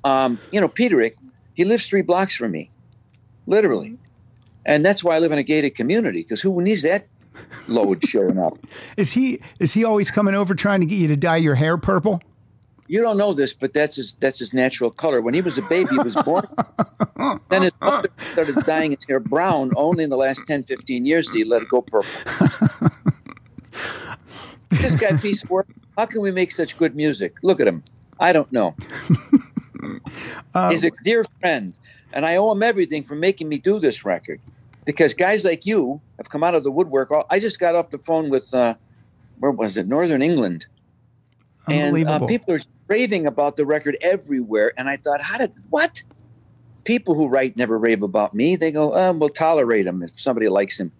um, 0.04 0.40
you 0.52 0.58
know, 0.58 0.68
Peterick, 0.68 1.18
he 1.52 1.66
lives 1.66 1.86
three 1.86 2.00
blocks 2.00 2.34
from 2.34 2.52
me, 2.52 2.70
literally, 3.46 3.98
and 4.64 4.86
that's 4.86 5.04
why 5.04 5.16
I 5.16 5.18
live 5.18 5.32
in 5.32 5.38
a 5.38 5.42
gated 5.42 5.74
community. 5.74 6.22
Because 6.22 6.40
who 6.40 6.62
needs 6.62 6.80
that 6.84 7.08
load 7.66 8.04
showing 8.04 8.38
up? 8.38 8.58
Is 8.96 9.12
he 9.12 9.40
is 9.60 9.74
he 9.74 9.84
always 9.84 10.10
coming 10.10 10.34
over 10.34 10.54
trying 10.54 10.80
to 10.80 10.86
get 10.86 10.96
you 10.96 11.08
to 11.08 11.16
dye 11.16 11.36
your 11.36 11.54
hair 11.54 11.76
purple? 11.76 12.20
You 12.86 13.02
don't 13.02 13.18
know 13.18 13.34
this, 13.34 13.52
but 13.52 13.74
that's 13.74 13.96
his 13.96 14.14
that's 14.14 14.38
his 14.38 14.54
natural 14.54 14.90
color. 14.90 15.20
When 15.20 15.34
he 15.34 15.42
was 15.42 15.58
a 15.58 15.62
baby, 15.62 15.90
he 15.90 15.98
was 15.98 16.16
born. 16.16 16.44
then 17.50 17.62
his 17.62 17.72
mother 17.82 18.08
started 18.32 18.56
dyeing 18.64 18.92
his 18.92 19.04
hair 19.06 19.20
brown. 19.20 19.72
Only 19.76 20.04
in 20.04 20.10
the 20.10 20.16
last 20.16 20.46
10, 20.46 20.64
15 20.64 21.04
years 21.04 21.28
did 21.28 21.38
he 21.38 21.44
let 21.44 21.62
it 21.62 21.68
go 21.68 21.82
purple. 21.82 22.08
this 24.70 24.94
guy 24.94 25.16
piece 25.18 25.44
of 25.44 25.50
work. 25.50 25.68
How 25.98 26.06
can 26.06 26.22
we 26.22 26.30
make 26.30 26.50
such 26.50 26.78
good 26.78 26.96
music? 26.96 27.36
Look 27.42 27.60
at 27.60 27.68
him. 27.68 27.84
I 28.18 28.32
don't 28.32 28.50
know. 28.50 28.74
Um, 30.54 30.70
He's 30.70 30.84
a 30.84 30.90
dear 31.04 31.24
friend, 31.40 31.76
and 32.12 32.26
I 32.26 32.36
owe 32.36 32.50
him 32.52 32.62
everything 32.62 33.04
for 33.04 33.14
making 33.14 33.48
me 33.48 33.58
do 33.58 33.78
this 33.78 34.04
record. 34.04 34.40
Because 34.88 35.12
guys 35.12 35.44
like 35.44 35.66
you 35.66 36.00
have 36.16 36.30
come 36.30 36.42
out 36.42 36.54
of 36.54 36.64
the 36.64 36.70
woodwork. 36.70 37.12
I 37.28 37.38
just 37.38 37.60
got 37.60 37.74
off 37.74 37.90
the 37.90 37.98
phone 37.98 38.30
with 38.30 38.54
uh, 38.54 38.74
where 39.38 39.50
was 39.50 39.76
it? 39.76 39.86
Northern 39.86 40.22
England 40.22 40.66
and 41.70 42.08
uh, 42.08 42.26
people 42.26 42.54
are 42.54 42.60
raving 42.86 43.26
about 43.26 43.56
the 43.56 43.66
record 43.66 43.96
everywhere. 44.00 44.72
And 44.76 44.88
I 44.88 44.96
thought, 44.96 45.20
how 45.20 45.38
did 45.38 45.52
what? 45.70 46.02
People 46.84 47.14
who 47.14 47.28
write 47.28 47.56
never 47.56 47.78
rave 47.78 48.02
about 48.02 48.34
me. 48.34 48.56
They 48.56 48.70
go, 48.70 48.94
oh, 48.94 49.12
we'll 49.12 49.28
tolerate 49.28 49.86
him 49.86 50.02
if 50.02 50.18
somebody 50.18 50.48
likes 50.48 50.80
him. 50.80 50.92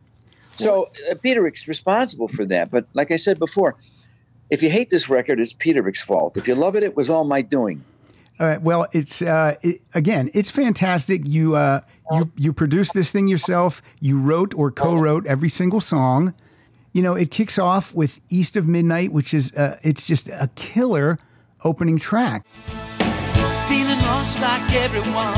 So 0.57 0.91
uh, 1.11 1.15
Peterick's 1.15 1.67
responsible 1.69 2.29
for 2.29 2.45
that. 2.47 2.71
But 2.71 2.87
like 2.93 3.11
I 3.11 3.17
said 3.17 3.39
before, 3.39 3.77
if 4.51 4.63
you 4.63 4.71
hate 4.71 4.91
this 4.91 5.09
record, 5.09 5.41
it's 5.41 5.55
Peterick's 5.55 6.03
fault. 6.03 6.37
If 6.37 6.47
you 6.47 6.55
love 6.55 6.77
it, 6.77 6.83
it 6.83 6.97
was 6.97 7.09
all 7.09 7.25
my 7.25 7.43
doing. 7.43 7.85
All 8.41 8.47
right. 8.47 8.63
Well, 8.63 8.87
it's 8.93 9.21
uh, 9.21 9.57
it, 9.63 9.81
again, 9.95 10.31
it's 10.33 10.51
fantastic. 10.51 11.23
You 11.27 11.57
uh, 11.57 11.81
you 12.13 12.31
you 12.37 12.53
produced 12.53 12.95
this 12.95 13.11
thing 13.11 13.27
yourself. 13.27 13.83
You 14.01 14.19
wrote 14.21 14.55
or 14.55 14.71
co-wrote 14.71 15.27
every 15.27 15.49
single 15.49 15.81
song. 15.81 16.35
You 16.93 17.03
know, 17.03 17.15
it 17.15 17.33
kicks 17.33 17.59
off 17.59 17.95
with 17.95 18.21
"East 18.29 18.57
of 18.57 18.69
Midnight," 18.69 19.13
which 19.13 19.35
is 19.35 19.53
uh, 19.55 19.79
it's 19.83 20.07
just 20.07 20.29
a 20.29 20.51
killer 20.55 21.19
opening 21.65 21.99
track. 21.99 22.47
feeling 23.67 23.99
lost 24.03 24.41
like 24.41 24.73
everyone, 24.73 25.35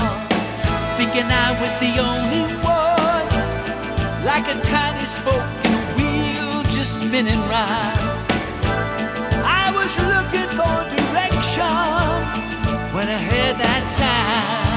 thinking 0.96 1.24
I 1.24 1.56
was 1.60 1.72
the 1.80 1.96
only 2.04 2.44
one, 2.60 4.24
like 4.26 4.46
a 4.46 4.60
tiny 4.60 5.06
spoke 5.06 5.48
in 5.64 5.72
a 5.72 5.94
wheel 5.96 6.62
just 6.64 6.98
spinning 6.98 7.40
round. 7.48 7.98
I 9.42 9.72
was 9.74 9.90
looking 10.12 10.48
for 10.52 10.84
direction 10.96 11.99
when 12.92 13.06
I 13.06 13.16
heard 13.16 13.56
that 13.58 13.86
sound. 13.86 14.70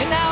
And 0.00 0.14
it 0.14 0.29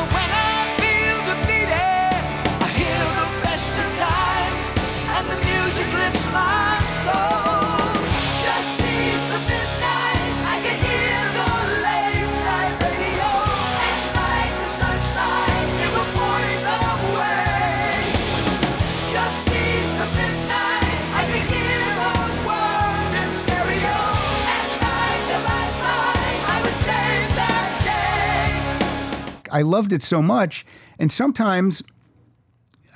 I 29.58 29.62
loved 29.62 29.92
it 29.92 30.02
so 30.02 30.22
much, 30.22 30.64
and 30.98 31.10
sometimes. 31.10 31.82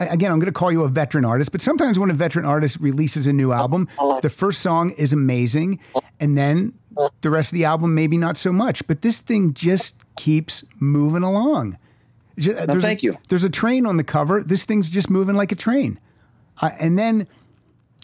Again, 0.00 0.32
I'm 0.32 0.38
going 0.40 0.46
to 0.52 0.58
call 0.58 0.72
you 0.72 0.82
a 0.82 0.88
veteran 0.88 1.24
artist, 1.24 1.52
but 1.52 1.60
sometimes 1.60 1.96
when 1.98 2.10
a 2.10 2.14
veteran 2.14 2.44
artist 2.44 2.78
releases 2.80 3.26
a 3.28 3.32
new 3.32 3.52
album, 3.52 3.88
the 4.22 4.30
first 4.30 4.60
song 4.62 4.90
is 4.92 5.12
amazing, 5.12 5.78
and 6.18 6.36
then 6.36 6.72
the 7.20 7.30
rest 7.30 7.52
of 7.52 7.56
the 7.58 7.66
album 7.66 7.94
maybe 7.94 8.16
not 8.16 8.36
so 8.36 8.52
much. 8.52 8.84
But 8.88 9.02
this 9.02 9.20
thing 9.20 9.52
just 9.54 9.96
keeps 10.16 10.64
moving 10.80 11.22
along. 11.22 11.76
Ju- 12.38 12.54
there's 12.54 12.68
a- 12.68 12.80
thank 12.80 13.02
you. 13.04 13.14
There's 13.28 13.44
a 13.44 13.50
train 13.50 13.84
on 13.86 13.96
the 13.96 14.02
cover. 14.02 14.42
This 14.42 14.64
thing's 14.64 14.90
just 14.90 15.08
moving 15.10 15.36
like 15.36 15.52
a 15.52 15.56
train, 15.56 16.00
uh, 16.60 16.70
and 16.80 16.98
then 16.98 17.28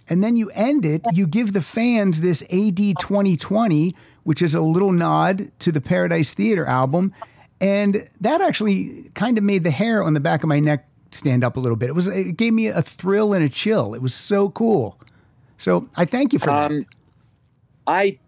and 0.09 0.23
then 0.23 0.37
you 0.37 0.51
end 0.51 0.85
it. 0.85 1.01
You 1.13 1.27
give 1.27 1.53
the 1.53 1.63
fans 1.63 2.21
this 2.21 2.43
AD 2.53 2.77
2020, 3.01 3.97
which 4.25 4.43
is 4.43 4.55
a 4.55 4.61
little 4.61 4.93
nod 4.93 5.51
to 5.61 5.73
the 5.73 5.81
Paradise 5.81 6.33
Theater 6.35 6.65
album, 6.67 7.13
and 7.61 8.09
that 8.21 8.41
actually 8.41 9.11
kind 9.15 9.39
of 9.39 9.45
made 9.45 9.65
the 9.65 9.71
hair 9.71 10.03
on 10.03 10.15
the 10.15 10.21
back 10.21 10.43
of 10.43 10.49
my 10.49 10.61
neck 10.61 10.89
stand 11.11 11.43
up 11.43 11.57
a 11.57 11.61
little 11.61 11.77
bit. 11.77 11.89
It 11.89 11.95
was 11.95 12.07
it 12.07 12.37
gave 12.37 12.53
me 12.53 12.69
a 12.69 12.83
thrill 12.83 13.33
and 13.33 13.45
a 13.45 13.49
chill. 13.49 13.95
It 13.95 14.03
was 14.03 14.15
so 14.15 14.51
cool. 14.51 14.99
So 15.57 15.89
I 15.97 16.05
thank 16.05 16.33
you 16.33 16.39
for 16.39 16.47
that. 16.47 16.71
Um, 16.71 16.87
I, 17.87 18.19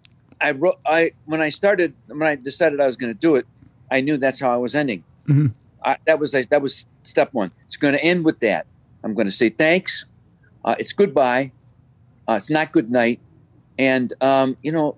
I 0.41 0.53
wrote. 0.53 0.79
I 0.87 1.13
when 1.27 1.41
I 1.41 1.51
started 1.51 1.95
when 2.09 2.23
I 2.23 2.35
decided 2.35 2.81
I 2.81 2.87
was 2.87 2.97
going 2.97 3.13
to 3.13 3.19
do 3.19 3.37
it, 3.37 3.47
I 3.91 4.01
knew 4.01 4.17
that's 4.17 4.41
how 4.41 4.53
I 4.53 4.57
was 4.57 4.75
ending. 4.75 5.05
Mhm. 5.29 5.53
I, 5.85 5.97
that 6.07 6.19
was 6.19 6.33
that 6.33 6.63
was 6.63 6.87
step 7.03 7.33
one. 7.33 7.51
It's 7.67 7.77
going 7.77 7.95
to 7.95 8.03
end 8.03 8.25
with 8.25 8.41
that. 8.41 8.67
I'm 9.05 9.15
going 9.15 9.27
to 9.27 9.33
say 9.33 9.49
thanks. 9.49 10.07
Uh, 10.65 10.75
it's 10.79 10.93
goodbye. 10.93 11.53
Uh, 12.29 12.35
it's 12.35 12.51
not 12.51 12.73
good 12.73 12.91
night. 12.91 13.21
And 13.79 14.13
um, 14.21 14.57
you 14.63 14.73
know, 14.73 14.97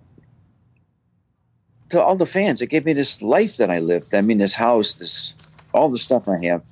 to 1.92 2.02
all 2.02 2.16
the 2.16 2.24
fans, 2.24 2.62
it 2.62 2.68
gave 2.68 2.86
me 2.86 2.94
this 2.94 3.20
life 3.20 3.58
that 3.58 3.70
I 3.70 3.78
lived. 3.78 4.14
I 4.14 4.22
mean, 4.22 4.38
this 4.38 4.54
house, 4.54 4.94
this 4.94 5.34
all 5.74 5.90
the 5.90 5.98
stuff 5.98 6.26
I 6.26 6.42
have 6.46 6.62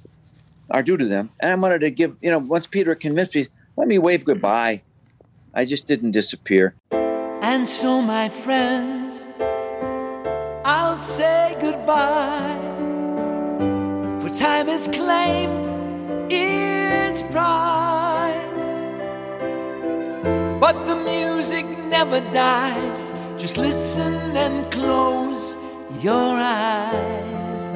are 0.71 0.83
due 0.83 0.97
to 0.97 1.07
them. 1.07 1.29
And 1.41 1.53
I 1.53 1.55
wanted 1.57 1.83
to 1.83 1.91
give, 1.91 2.17
you 2.23 2.31
know, 2.31 2.39
once 2.39 2.67
Peter 2.67 2.95
convinced 2.95 3.35
me, 3.35 3.49
let 3.77 3.87
me 3.87 3.99
wave 3.99 4.25
goodbye. 4.25 4.83
I 5.53 5.67
just 5.67 5.87
didn't 5.87 6.13
disappear. 6.13 6.75
And 6.91 7.69
so, 7.69 8.01
my 8.01 8.31
friends, 8.31 9.23
I'll 10.65 10.99
say 10.99 11.55
goodbye. 11.61 12.59
For 14.21 14.31
time 14.31 14.69
has 14.69 14.89
claimed 14.89 15.69
its 16.33 17.21
prize. 17.25 18.37
But 20.59 20.87
the 20.87 20.97
music 20.97 21.67
never 21.91 22.21
dies. 22.33 23.10
Just 23.41 23.57
listen 23.57 24.37
and 24.37 24.71
close 24.71 25.57
your 26.03 26.37
eyes. 26.37 27.73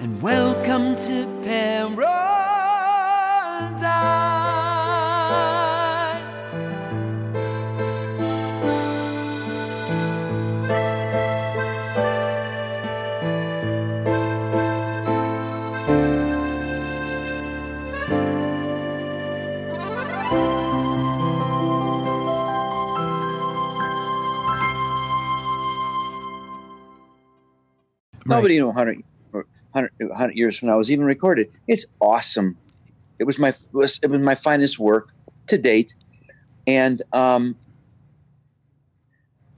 And 0.00 0.22
welcome 0.22 0.96
to 0.96 1.26
paradise. 1.44 2.24
Nobody 28.36 28.58
knew 28.58 28.66
100, 28.66 29.02
100, 29.30 29.92
100 29.98 30.36
years 30.36 30.58
from 30.58 30.68
now 30.68 30.74
it 30.74 30.78
was 30.78 30.92
even 30.92 31.04
recorded. 31.04 31.50
It's 31.66 31.86
awesome. 32.00 32.56
It 33.18 33.24
was 33.24 33.38
my 33.38 33.48
it 33.48 33.58
was, 33.72 34.00
my 34.02 34.34
finest 34.34 34.78
work 34.78 35.12
to 35.46 35.58
date, 35.58 35.94
and 36.66 37.00
um, 37.12 37.56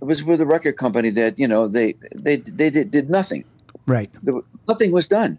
it 0.01 0.05
was 0.05 0.23
with 0.23 0.41
a 0.41 0.47
record 0.47 0.77
company 0.77 1.11
that 1.11 1.39
you 1.39 1.49
know 1.49 1.69
they 1.69 1.95
they 2.15 2.37
they 2.37 2.71
did, 2.71 2.91
did 2.91 3.11
nothing. 3.11 3.45
Right. 3.87 4.11
There 4.23 4.41
nothing 4.69 4.93
was 4.93 5.09
done, 5.09 5.39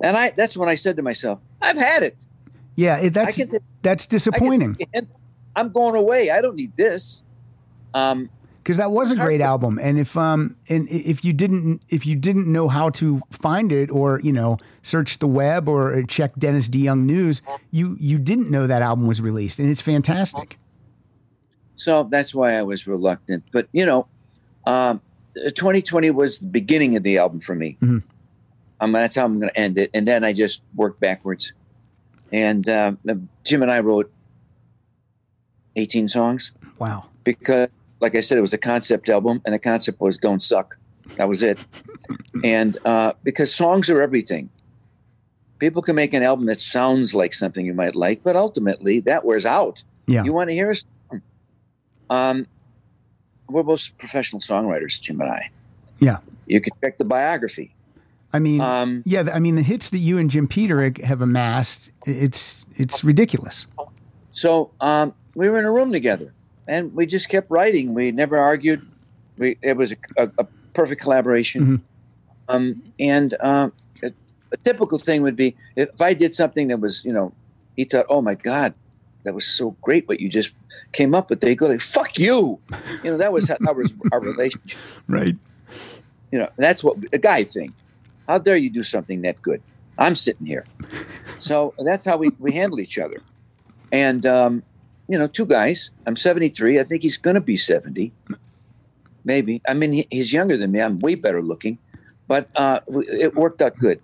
and 0.00 0.16
I 0.16 0.30
that's 0.30 0.56
when 0.56 0.68
I 0.68 0.74
said 0.74 0.96
to 0.96 1.02
myself, 1.02 1.40
I've 1.60 1.78
had 1.78 2.02
it. 2.02 2.24
Yeah. 2.76 3.08
That's 3.08 3.36
get 3.36 3.50
that's 3.82 4.04
I 4.04 4.06
get 4.06 4.08
the 4.10 4.16
disappointing. 4.16 4.78
I'm 5.56 5.70
going 5.70 5.96
away. 5.96 6.30
I 6.30 6.42
don't 6.42 6.54
need 6.54 6.76
this. 6.76 7.22
Um, 7.94 8.28
because 8.66 8.78
that 8.78 8.90
was 8.90 9.12
a 9.12 9.14
great 9.16 9.40
album. 9.40 9.78
And 9.80 9.96
if 9.96 10.16
um 10.16 10.56
and 10.68 10.88
if 10.90 11.24
you 11.24 11.32
didn't 11.32 11.82
if 11.88 12.04
you 12.04 12.16
didn't 12.16 12.50
know 12.50 12.66
how 12.66 12.90
to 12.90 13.20
find 13.30 13.70
it 13.70 13.92
or 13.92 14.20
you 14.24 14.32
know 14.32 14.58
search 14.82 15.20
the 15.20 15.28
web 15.28 15.68
or 15.68 16.02
check 16.02 16.32
Dennis 16.36 16.68
DeYoung 16.68 17.04
news, 17.04 17.42
you 17.70 17.96
you 18.00 18.18
didn't 18.18 18.50
know 18.50 18.66
that 18.66 18.82
album 18.82 19.06
was 19.06 19.20
released, 19.20 19.60
and 19.60 19.70
it's 19.70 19.80
fantastic. 19.80 20.58
So 21.76 22.02
that's 22.10 22.34
why 22.34 22.56
I 22.58 22.64
was 22.64 22.88
reluctant. 22.88 23.44
But 23.52 23.68
you 23.70 23.86
know, 23.86 24.08
um, 24.66 25.00
2020 25.36 26.10
was 26.10 26.40
the 26.40 26.46
beginning 26.46 26.96
of 26.96 27.04
the 27.04 27.18
album 27.18 27.38
for 27.38 27.54
me. 27.54 27.76
Mhm. 27.80 28.02
Um, 28.80 28.92
that's 28.92 29.14
how 29.14 29.26
I'm 29.26 29.38
going 29.38 29.48
to 29.50 29.58
end 29.60 29.78
it. 29.78 29.90
And 29.94 30.08
then 30.08 30.24
I 30.24 30.32
just 30.32 30.62
worked 30.74 30.98
backwards. 31.00 31.52
And 32.32 32.68
um, 32.68 32.98
Jim 33.44 33.62
and 33.62 33.70
I 33.70 33.78
wrote 33.80 34.12
18 35.76 36.08
songs 36.08 36.52
Wow. 36.78 37.04
because, 37.24 37.68
like 38.00 38.14
I 38.14 38.20
said, 38.20 38.38
it 38.38 38.42
was 38.42 38.52
a 38.54 38.58
concept 38.58 39.08
album, 39.08 39.40
and 39.44 39.54
the 39.54 39.58
concept 39.58 40.00
was 40.00 40.18
"Don't 40.18 40.42
Suck." 40.42 40.76
That 41.16 41.28
was 41.28 41.42
it. 41.42 41.58
and 42.44 42.76
uh, 42.84 43.12
because 43.22 43.54
songs 43.54 43.88
are 43.90 44.02
everything. 44.02 44.50
People 45.58 45.80
can 45.80 45.96
make 45.96 46.12
an 46.12 46.22
album 46.22 46.44
that 46.46 46.60
sounds 46.60 47.14
like 47.14 47.32
something 47.32 47.64
you 47.64 47.72
might 47.72 47.96
like, 47.96 48.22
but 48.22 48.36
ultimately 48.36 49.00
that 49.00 49.24
wears 49.24 49.46
out. 49.46 49.82
Yeah. 50.06 50.22
You 50.24 50.34
want 50.34 50.50
to 50.50 50.54
hear 50.54 50.70
a 50.70 50.74
song. 50.74 51.22
Um, 52.10 52.46
we're 53.48 53.62
both 53.62 53.96
professional 53.96 54.40
songwriters, 54.40 55.00
Jim 55.00 55.20
and 55.20 55.30
I. 55.30 55.50
Yeah. 55.98 56.18
You 56.46 56.60
can 56.60 56.72
check 56.82 56.98
the 56.98 57.04
biography. 57.06 57.74
I 58.34 58.38
mean, 58.38 58.60
Um, 58.60 59.02
yeah. 59.06 59.30
I 59.32 59.38
mean, 59.38 59.54
the 59.56 59.62
hits 59.62 59.88
that 59.90 59.98
you 59.98 60.18
and 60.18 60.28
Jim 60.30 60.46
Peterick 60.46 61.00
have 61.00 61.22
amassed, 61.22 61.90
it's 62.04 62.66
it's 62.76 63.02
ridiculous. 63.02 63.66
so 64.32 64.70
um, 64.82 65.14
we 65.34 65.48
were 65.48 65.58
in 65.58 65.64
a 65.64 65.72
room 65.72 65.90
together, 65.90 66.34
and 66.66 66.94
we 66.94 67.06
just 67.06 67.28
kept 67.28 67.50
writing. 67.50 67.94
We 67.94 68.12
never 68.12 68.38
argued. 68.38 68.86
We 69.38 69.58
it 69.62 69.76
was 69.76 69.92
a, 69.92 69.96
a, 70.16 70.30
a 70.38 70.46
perfect 70.74 71.00
collaboration. 71.00 71.82
Um, 72.48 72.82
and 73.00 73.34
uh, 73.40 73.70
a, 74.02 74.12
a 74.52 74.56
typical 74.58 74.98
thing 74.98 75.22
would 75.22 75.36
be 75.36 75.56
if 75.74 76.00
I 76.00 76.14
did 76.14 76.34
something 76.34 76.68
that 76.68 76.80
was, 76.80 77.04
you 77.04 77.12
know, 77.12 77.32
he 77.76 77.84
thought, 77.84 78.06
"Oh 78.08 78.22
my 78.22 78.34
God, 78.34 78.74
that 79.24 79.34
was 79.34 79.46
so 79.46 79.76
great 79.82 80.08
what 80.08 80.20
you 80.20 80.28
just 80.28 80.54
came 80.92 81.14
up 81.14 81.30
with." 81.30 81.40
They 81.40 81.54
go 81.54 81.66
like, 81.66 81.80
"Fuck 81.80 82.18
you," 82.18 82.60
you 83.02 83.10
know. 83.10 83.18
That 83.18 83.32
was 83.32 83.48
how, 83.48 83.56
that 83.60 83.76
was 83.76 83.92
our 84.12 84.20
relationship. 84.20 84.80
Right. 85.08 85.36
You 86.32 86.40
know, 86.40 86.48
that's 86.56 86.82
what 86.82 86.96
a 87.12 87.18
guy 87.18 87.44
thing. 87.44 87.72
How 88.28 88.38
dare 88.38 88.56
you 88.56 88.70
do 88.70 88.82
something 88.82 89.22
that 89.22 89.40
good? 89.40 89.62
I'm 89.98 90.14
sitting 90.14 90.46
here. 90.46 90.64
So 91.38 91.74
that's 91.78 92.04
how 92.04 92.16
we, 92.16 92.30
we 92.38 92.52
handle 92.52 92.80
each 92.80 92.98
other. 92.98 93.22
And, 93.92 94.26
um, 94.26 94.62
you 95.08 95.18
know, 95.18 95.26
two 95.26 95.46
guys. 95.46 95.90
I'm 96.06 96.16
73. 96.16 96.78
I 96.80 96.84
think 96.84 97.02
he's 97.02 97.16
going 97.16 97.34
to 97.34 97.40
be 97.40 97.56
70. 97.56 98.12
Maybe. 99.24 99.60
I 99.68 99.74
mean, 99.74 99.92
he, 99.92 100.06
he's 100.10 100.32
younger 100.32 100.56
than 100.56 100.72
me. 100.72 100.80
I'm 100.80 100.98
way 101.00 101.14
better 101.14 101.42
looking. 101.42 101.78
But 102.28 102.48
uh, 102.56 102.80
it 102.88 103.34
worked 103.34 103.62
out 103.62 103.76
good. 103.78 104.00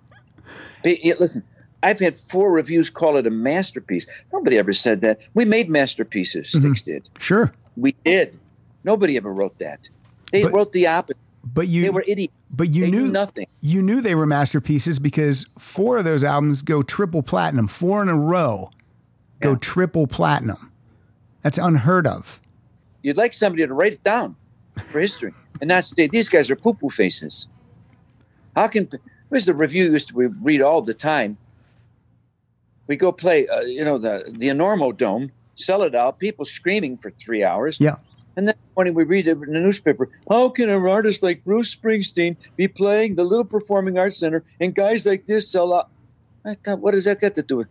But, 0.82 1.04
yeah, 1.04 1.14
listen, 1.18 1.42
I've 1.82 1.98
had 2.00 2.16
four 2.16 2.52
reviews 2.52 2.90
call 2.90 3.16
it 3.16 3.26
a 3.26 3.30
masterpiece. 3.30 4.06
Nobody 4.32 4.58
ever 4.58 4.72
said 4.72 5.00
that. 5.02 5.20
We 5.34 5.44
made 5.44 5.68
masterpieces, 5.68 6.50
Styx 6.52 6.82
did. 6.82 7.08
Sure. 7.18 7.52
We 7.76 7.92
did. 8.04 8.38
Nobody 8.84 9.16
ever 9.16 9.32
wrote 9.32 9.58
that. 9.58 9.88
They 10.32 10.42
But- 10.44 10.52
wrote 10.52 10.72
the 10.72 10.86
opposite. 10.86 11.18
But 11.44 11.66
you 11.66 11.82
They 11.82 11.90
were 11.90 12.04
idiots. 12.06 12.32
but 12.52 12.68
you 12.68 12.84
they 12.84 12.90
knew 12.92 13.08
nothing. 13.08 13.46
you 13.60 13.82
knew 13.82 14.00
they 14.00 14.14
were 14.14 14.26
masterpieces 14.26 15.00
because 15.00 15.44
four 15.58 15.96
of 15.98 16.04
those 16.04 16.22
albums 16.22 16.62
go 16.62 16.82
triple 16.82 17.20
platinum, 17.24 17.66
four 17.66 18.00
in 18.00 18.08
a 18.08 18.16
row 18.16 18.70
go 19.40 19.50
Yeah. 19.50 19.56
triple 19.60 20.06
platinum. 20.06 20.70
That's 21.42 21.58
unheard 21.58 22.06
of. 22.06 22.40
You'd 23.02 23.16
like 23.16 23.34
somebody 23.34 23.66
to 23.66 23.74
write 23.74 23.94
it 23.94 24.04
down 24.04 24.36
for 24.90 25.00
history 25.00 25.34
and 25.60 25.68
not 25.68 25.84
say 25.84 26.06
these 26.06 26.28
guys 26.28 26.50
are 26.50 26.56
poo 26.56 26.74
poo 26.74 26.88
faces. 26.88 27.48
How 28.54 28.68
can 28.68 28.88
there's 29.30 29.46
the 29.46 29.54
review 29.54 29.90
used 29.90 30.08
to 30.08 30.14
we 30.14 30.26
read 30.26 30.60
all 30.62 30.82
the 30.82 30.94
time. 30.94 31.36
We 32.86 32.96
go 32.96 33.12
play, 33.12 33.48
uh, 33.48 33.60
you 33.60 33.84
know, 33.84 33.98
the 33.98 34.32
the 34.38 34.48
Enormo 34.48 34.96
Dome, 34.96 35.32
sell 35.54 35.82
it 35.82 35.94
out, 35.94 36.18
people 36.18 36.44
screaming 36.44 36.96
for 36.98 37.10
three 37.10 37.42
hours, 37.44 37.78
Yeah. 37.80 37.96
and 38.36 38.46
then 38.48 38.54
when 38.74 38.92
we 38.94 39.04
read 39.04 39.26
it 39.28 39.38
in 39.38 39.52
the 39.52 39.60
newspaper, 39.60 40.08
how 40.28 40.48
can 40.50 40.68
an 40.68 40.84
artist 40.86 41.22
like 41.22 41.44
Bruce 41.44 41.74
Springsteen 41.74 42.36
be 42.56 42.68
playing 42.68 43.14
the 43.14 43.24
Little 43.24 43.44
Performing 43.44 43.98
Arts 43.98 44.18
Center 44.18 44.42
and 44.60 44.74
guys 44.74 45.06
like 45.06 45.26
this 45.26 45.48
sell 45.48 45.72
out? 45.72 45.88
I 46.44 46.54
thought, 46.54 46.80
what 46.80 46.92
does 46.92 47.04
that 47.04 47.20
got 47.20 47.34
to 47.36 47.42
do 47.42 47.58
with? 47.58 47.68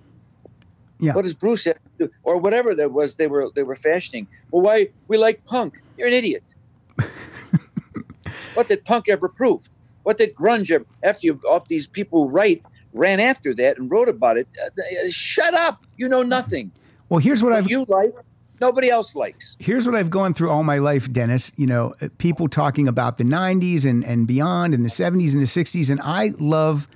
Yeah. 1.00 1.14
What 1.14 1.24
does 1.24 1.34
Bruce 1.34 1.66
have 1.66 1.76
to? 1.76 1.82
Or 2.24 2.38
whatever 2.38 2.74
that 2.76 2.92
was 2.92 3.16
they 3.16 3.28
were 3.28 3.50
they 3.56 3.64
were 3.64 3.76
fashioning. 3.76 4.28
Well, 4.52 4.62
why 4.62 4.90
we 5.08 5.18
like 5.18 5.44
punk? 5.46 5.82
You're 5.98 6.08
an 6.08 6.14
idiot. 6.14 6.54
what 8.54 8.68
did 8.68 8.86
punk 8.86 9.10
ever 9.10 9.28
prove? 9.28 9.70
What 10.04 10.18
did 10.18 10.36
grunge 10.36 10.72
ever? 10.72 10.86
After 11.04 11.28
you, 11.28 11.42
all 11.48 11.64
these 11.68 11.88
people 11.88 12.24
who 12.24 12.30
write 12.30 12.66
ran 12.94 13.20
after 13.20 13.54
that 13.56 13.78
and 13.78 13.90
wrote 13.90 14.10
about 14.10 14.38
it. 14.38 14.48
Uh, 14.62 14.68
uh, 14.68 15.10
shut 15.10 15.54
up! 15.54 15.86
You 15.98 16.10
know 16.10 16.24
nothing. 16.24 16.72
Well, 17.10 17.20
here's 17.20 17.44
what 17.44 17.52
What 17.52 17.60
I've 17.60 17.70
you 17.70 17.86
like, 17.88 18.14
nobody 18.60 18.90
else 18.90 19.16
likes. 19.16 19.58
here's 19.60 19.86
what 19.86 19.96
I've 19.96 20.10
gone 20.10 20.34
through 20.34 20.50
all 20.50 20.64
my 20.64 20.78
life, 20.78 21.12
Dennis. 21.12 21.52
You 21.58 21.68
know, 21.68 21.94
uh, 22.02 22.08
people 22.18 22.48
talking 22.48 22.88
about 22.88 23.18
the 23.18 23.24
90s 23.24 23.86
and, 23.86 24.04
and 24.06 24.28
beyond 24.28 24.74
and 24.74 24.86
the 24.86 24.90
70s 24.90 25.34
and 25.34 25.42
the 25.42 25.46
60s. 25.46 25.90
And 25.90 26.00
I 26.02 26.32
love 26.40 26.88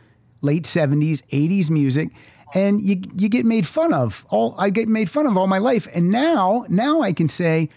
late 0.42 0.64
70s, 0.64 1.22
80s 1.32 1.70
music. 1.70 2.10
And 2.54 2.82
you 2.82 3.02
you 3.18 3.28
get 3.30 3.46
made 3.46 3.66
fun 3.68 3.94
of. 3.94 4.26
All 4.30 4.56
I 4.58 4.70
get 4.70 4.88
made 4.88 5.10
fun 5.10 5.26
of 5.26 5.36
all 5.38 5.48
my 5.48 5.58
life. 5.58 5.88
And 5.94 6.12
now, 6.12 6.66
now 6.70 7.02
I 7.02 7.12
can 7.12 7.28
say, 7.28 7.70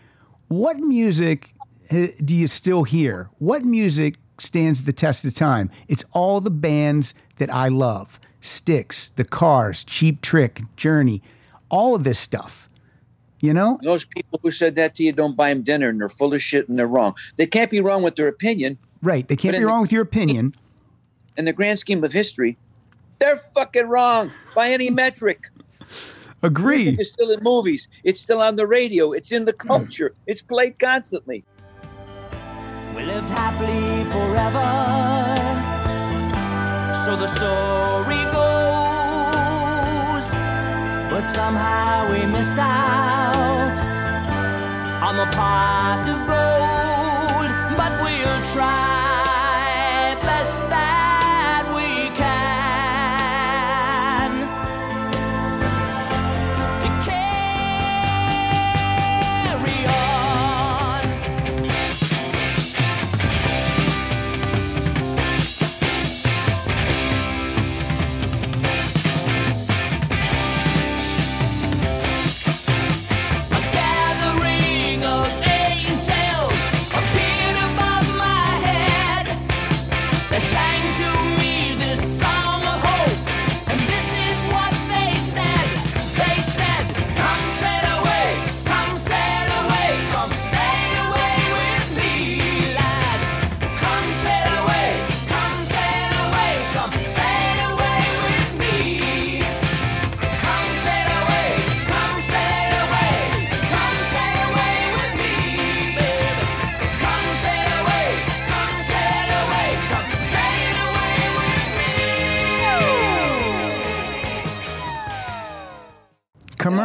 what 0.49 0.79
music 0.79 1.55
uh, 1.91 2.09
do 2.25 2.35
you 2.35 2.47
still 2.47 2.85
hear? 2.85 3.31
What 3.39 3.65
music 3.65 4.17
stands 4.39 4.85
the 4.85 4.93
test 4.93 5.25
of 5.25 5.35
time? 5.35 5.71
It's 5.89 6.05
all 6.13 6.41
the 6.41 6.51
bands 6.51 7.15
that 7.39 7.53
I 7.53 7.69
love. 7.69 8.21
Styx, 8.41 9.09
The 9.17 9.25
Cars, 9.25 9.83
Cheap 9.85 10.21
Trick, 10.23 10.63
Journey, 10.77 11.23
all 11.71 11.95
of 11.97 12.05
this 12.05 12.19
stuff 12.21 12.69
You 13.41 13.53
know, 13.53 13.79
Those 13.83 14.05
people 14.05 14.39
who 14.43 14.51
said 14.53 14.77
that 14.77 14.95
to 14.97 15.03
you 15.03 15.13
don't 15.13 15.37
buy 15.37 15.49
them 15.53 15.63
dinner 15.63 15.89
and 15.89 16.01
they're 16.01 16.09
full 16.09 16.33
of 16.35 16.41
shit 16.43 16.69
and 16.69 16.79
they're 16.79 16.87
wrong. 16.87 17.15
They 17.37 17.47
can't 17.47 17.71
be 17.71 17.81
wrong 17.81 18.03
with 18.03 18.15
their 18.17 18.29
opinion. 18.29 18.79
right? 19.03 19.27
They 19.27 19.35
can't 19.37 19.53
be 19.53 19.57
in 19.57 19.63
the- 19.63 19.69
wrong 19.69 19.81
with 19.83 19.93
your 19.93 20.03
opinion. 20.03 20.55
In 21.37 21.45
the 21.45 21.53
grand 21.53 21.79
scheme 21.79 22.03
of 22.03 22.13
history, 22.13 22.57
they're 23.19 23.37
fucking 23.37 23.89
wrong 23.89 24.33
by 24.55 24.71
any 24.71 24.91
metric. 24.91 25.51
Agree. 26.43 26.85
Music 26.85 27.01
is 27.01 27.09
still 27.09 27.31
in 27.31 27.43
movies. 27.43 27.89
It's 28.05 28.21
still 28.21 28.41
on 28.41 28.57
the 28.57 28.67
radio. 28.67 29.13
It's 29.13 29.33
in 29.33 29.45
the 29.45 29.53
culture. 29.53 30.15
It's 30.27 30.41
played 30.41 30.79
constantly. 30.79 31.45
We 32.95 33.03
lived 33.05 33.31
happily 33.31 34.05
forever. 34.05 34.69
So 37.05 37.17
the 37.17 37.27
story 37.27 38.23
goes. 38.33 38.39
But 41.11 41.25
somehow 41.25 42.13
we 42.13 42.25
missed 42.27 42.59
out 42.59 43.79
on 45.03 45.17
the 45.17 45.27
pot 45.35 46.07
of 46.09 46.19
gold. 46.29 47.51
But 47.77 48.01
we'll 48.03 48.43
try 48.53 49.08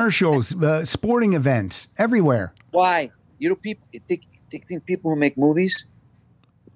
Commercials, 0.03 0.53
uh, 0.61 0.83
sporting 0.83 1.31
events, 1.31 1.87
everywhere. 1.97 2.53
Why? 2.71 3.09
You 3.39 3.47
know, 3.47 3.55
people 3.55 3.87
think, 4.05 4.23
think, 4.49 4.85
people 4.85 5.09
who 5.11 5.15
make 5.15 5.37
movies 5.37 5.85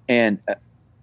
and 0.08 0.38
uh, 0.48 0.54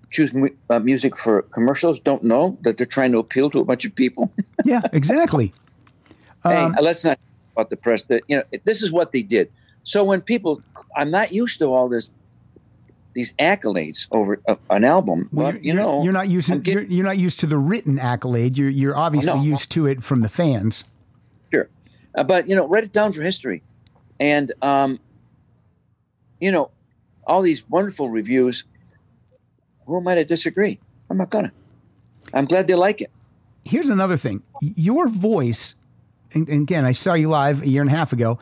choose 0.10 0.34
mu- 0.34 0.50
uh, 0.72 0.80
music 0.80 1.16
for 1.18 1.44
commercials 1.44 2.00
don't 2.00 2.24
know 2.24 2.58
that 2.64 2.78
they're 2.78 2.88
trying 2.88 3.12
to 3.12 3.20
appeal 3.20 3.52
to 3.52 3.60
a 3.60 3.64
bunch 3.64 3.86
of 3.86 3.94
people. 3.94 4.32
Yeah, 4.66 4.82
exactly. 4.92 5.54
hey, 6.44 6.56
Um, 6.56 6.74
uh, 6.76 6.82
let's 6.82 7.04
not 7.06 7.20
talk 7.20 7.52
about 7.54 7.70
the 7.70 7.78
press. 7.78 8.06
That 8.06 8.24
you 8.28 8.38
know, 8.38 8.44
this 8.64 8.82
is 8.82 8.92
what 8.92 9.12
they 9.12 9.22
did. 9.22 9.52
So 9.84 10.04
when 10.04 10.22
people, 10.22 10.64
I'm 10.98 11.12
not 11.12 11.32
used 11.32 11.60
to 11.60 11.66
all 11.66 11.88
this, 11.88 12.16
these 13.14 13.34
accolades 13.34 14.08
over 14.10 14.42
uh, 14.48 14.56
an 14.72 14.84
album. 14.84 15.30
well, 15.32 15.52
but 15.52 15.64
you're, 15.64 15.76
know, 15.76 16.02
you're 16.02 16.14
not 16.14 16.30
used. 16.30 16.50
I'm 16.50 16.64
you're, 16.66 16.82
you're 16.82 17.06
not 17.06 17.20
used 17.20 17.40
to 17.42 17.46
the 17.46 17.60
written 17.60 18.00
accolade. 18.00 18.58
You're 18.58 18.72
you're 18.72 18.98
obviously 18.98 19.36
no. 19.36 19.44
used 19.44 19.70
to 19.74 19.86
it 19.86 20.02
from 20.04 20.22
the 20.22 20.30
fans. 20.30 20.84
Uh, 22.16 22.24
but, 22.24 22.48
you 22.48 22.56
know, 22.56 22.68
write 22.68 22.84
it 22.84 22.94
down 22.94 23.14
for 23.14 23.22
history. 23.22 23.62
And, 24.20 24.52
um, 24.62 25.00
you 26.40 26.52
know, 26.52 26.72
all 27.28 27.42
these 27.42 27.68
wonderful 27.70 28.10
reviews, 28.10 28.64
who 29.86 29.98
am 29.98 30.08
I 30.08 30.16
to 30.16 30.26
disagree? 30.26 30.80
I'm 31.10 31.18
not 31.18 31.32
to. 31.32 31.52
I'm 32.34 32.46
glad 32.46 32.68
they 32.68 32.76
like 32.76 33.02
it. 33.02 33.12
Here's 33.66 33.90
another 33.90 34.18
thing. 34.18 34.44
Your 34.62 35.08
voice, 35.08 35.76
and, 36.34 36.48
and 36.48 36.62
again, 36.62 36.86
I 36.86 36.92
saw 36.92 37.14
you 37.14 37.30
live 37.30 37.64
a 37.64 37.68
year 37.68 37.82
and 37.82 37.90
a 37.90 37.96
half 37.96 38.14
ago. 38.14 38.40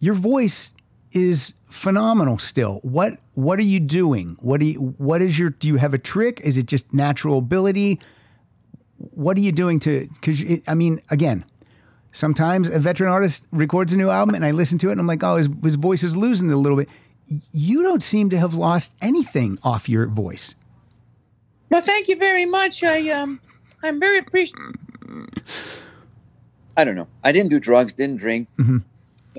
Your 0.00 0.14
voice 0.14 0.74
is 1.12 1.54
phenomenal 1.68 2.38
still. 2.38 2.80
What 2.82 3.18
what 3.34 3.58
are 3.58 3.62
you 3.62 3.80
doing? 3.80 4.36
What 4.40 4.60
do 4.60 4.66
you 4.66 4.94
what 4.98 5.22
is 5.22 5.38
your 5.38 5.50
do 5.50 5.68
you 5.68 5.76
have 5.76 5.94
a 5.94 5.98
trick? 5.98 6.40
Is 6.42 6.58
it 6.58 6.66
just 6.66 6.92
natural 6.92 7.38
ability? 7.38 8.00
What 8.98 9.36
are 9.36 9.40
you 9.40 9.52
doing 9.52 9.80
to 9.80 10.08
cuz 10.20 10.42
I 10.66 10.74
mean, 10.74 11.00
again, 11.08 11.44
sometimes 12.16 12.68
a 12.68 12.78
veteran 12.78 13.10
artist 13.10 13.44
records 13.52 13.92
a 13.92 13.96
new 13.96 14.08
album 14.08 14.34
and 14.34 14.44
I 14.44 14.50
listen 14.50 14.78
to 14.78 14.88
it 14.88 14.92
and 14.92 15.00
I'm 15.00 15.06
like, 15.06 15.22
"Oh, 15.22 15.36
his, 15.36 15.48
his 15.62 15.74
voice 15.76 16.02
is 16.02 16.16
losing 16.16 16.48
it 16.50 16.54
a 16.54 16.56
little 16.56 16.78
bit." 16.78 16.88
You 17.52 17.82
don't 17.82 18.02
seem 18.02 18.30
to 18.30 18.38
have 18.38 18.54
lost 18.54 18.94
anything 19.02 19.58
off 19.62 19.88
your 19.88 20.06
voice. 20.06 20.54
Well, 21.70 21.80
thank 21.80 22.06
you 22.08 22.16
very 22.16 22.46
much. 22.46 22.84
I, 22.84 23.10
um, 23.10 23.40
I'm 23.82 23.98
very 23.98 24.18
appreciative. 24.18 24.74
I 26.76 26.84
don't 26.84 26.94
know. 26.94 27.08
I 27.24 27.32
didn't 27.32 27.50
do 27.50 27.58
drugs, 27.58 27.92
didn't 27.92 28.18
drink, 28.18 28.48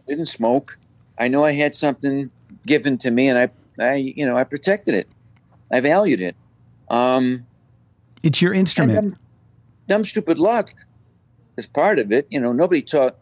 didn't 0.08 0.26
smoke. 0.26 0.78
I 1.18 1.28
know 1.30 1.46
I 1.46 1.54
had 1.54 1.76
something 1.76 2.30
given 2.66 2.98
to 3.00 3.12
me 3.12 3.30
and 3.30 3.40
I, 3.40 3.50
I, 3.84 3.96
you 3.96 4.26
know, 4.26 4.38
I 4.38 4.44
protected 4.44 4.94
it. 4.96 5.08
I 5.72 5.80
valued 5.80 6.20
it. 6.22 6.36
Um, 6.90 7.46
It's 8.24 8.42
your 8.42 8.54
instrument. 8.54 8.96
dumb, 9.00 9.16
dumb, 9.88 10.04
stupid 10.04 10.40
luck 10.40 10.74
is 11.58 11.68
part 11.68 12.00
of 12.00 12.12
it. 12.12 12.28
You 12.30 12.40
know, 12.40 12.52
nobody 12.54 12.82
taught. 12.82 13.16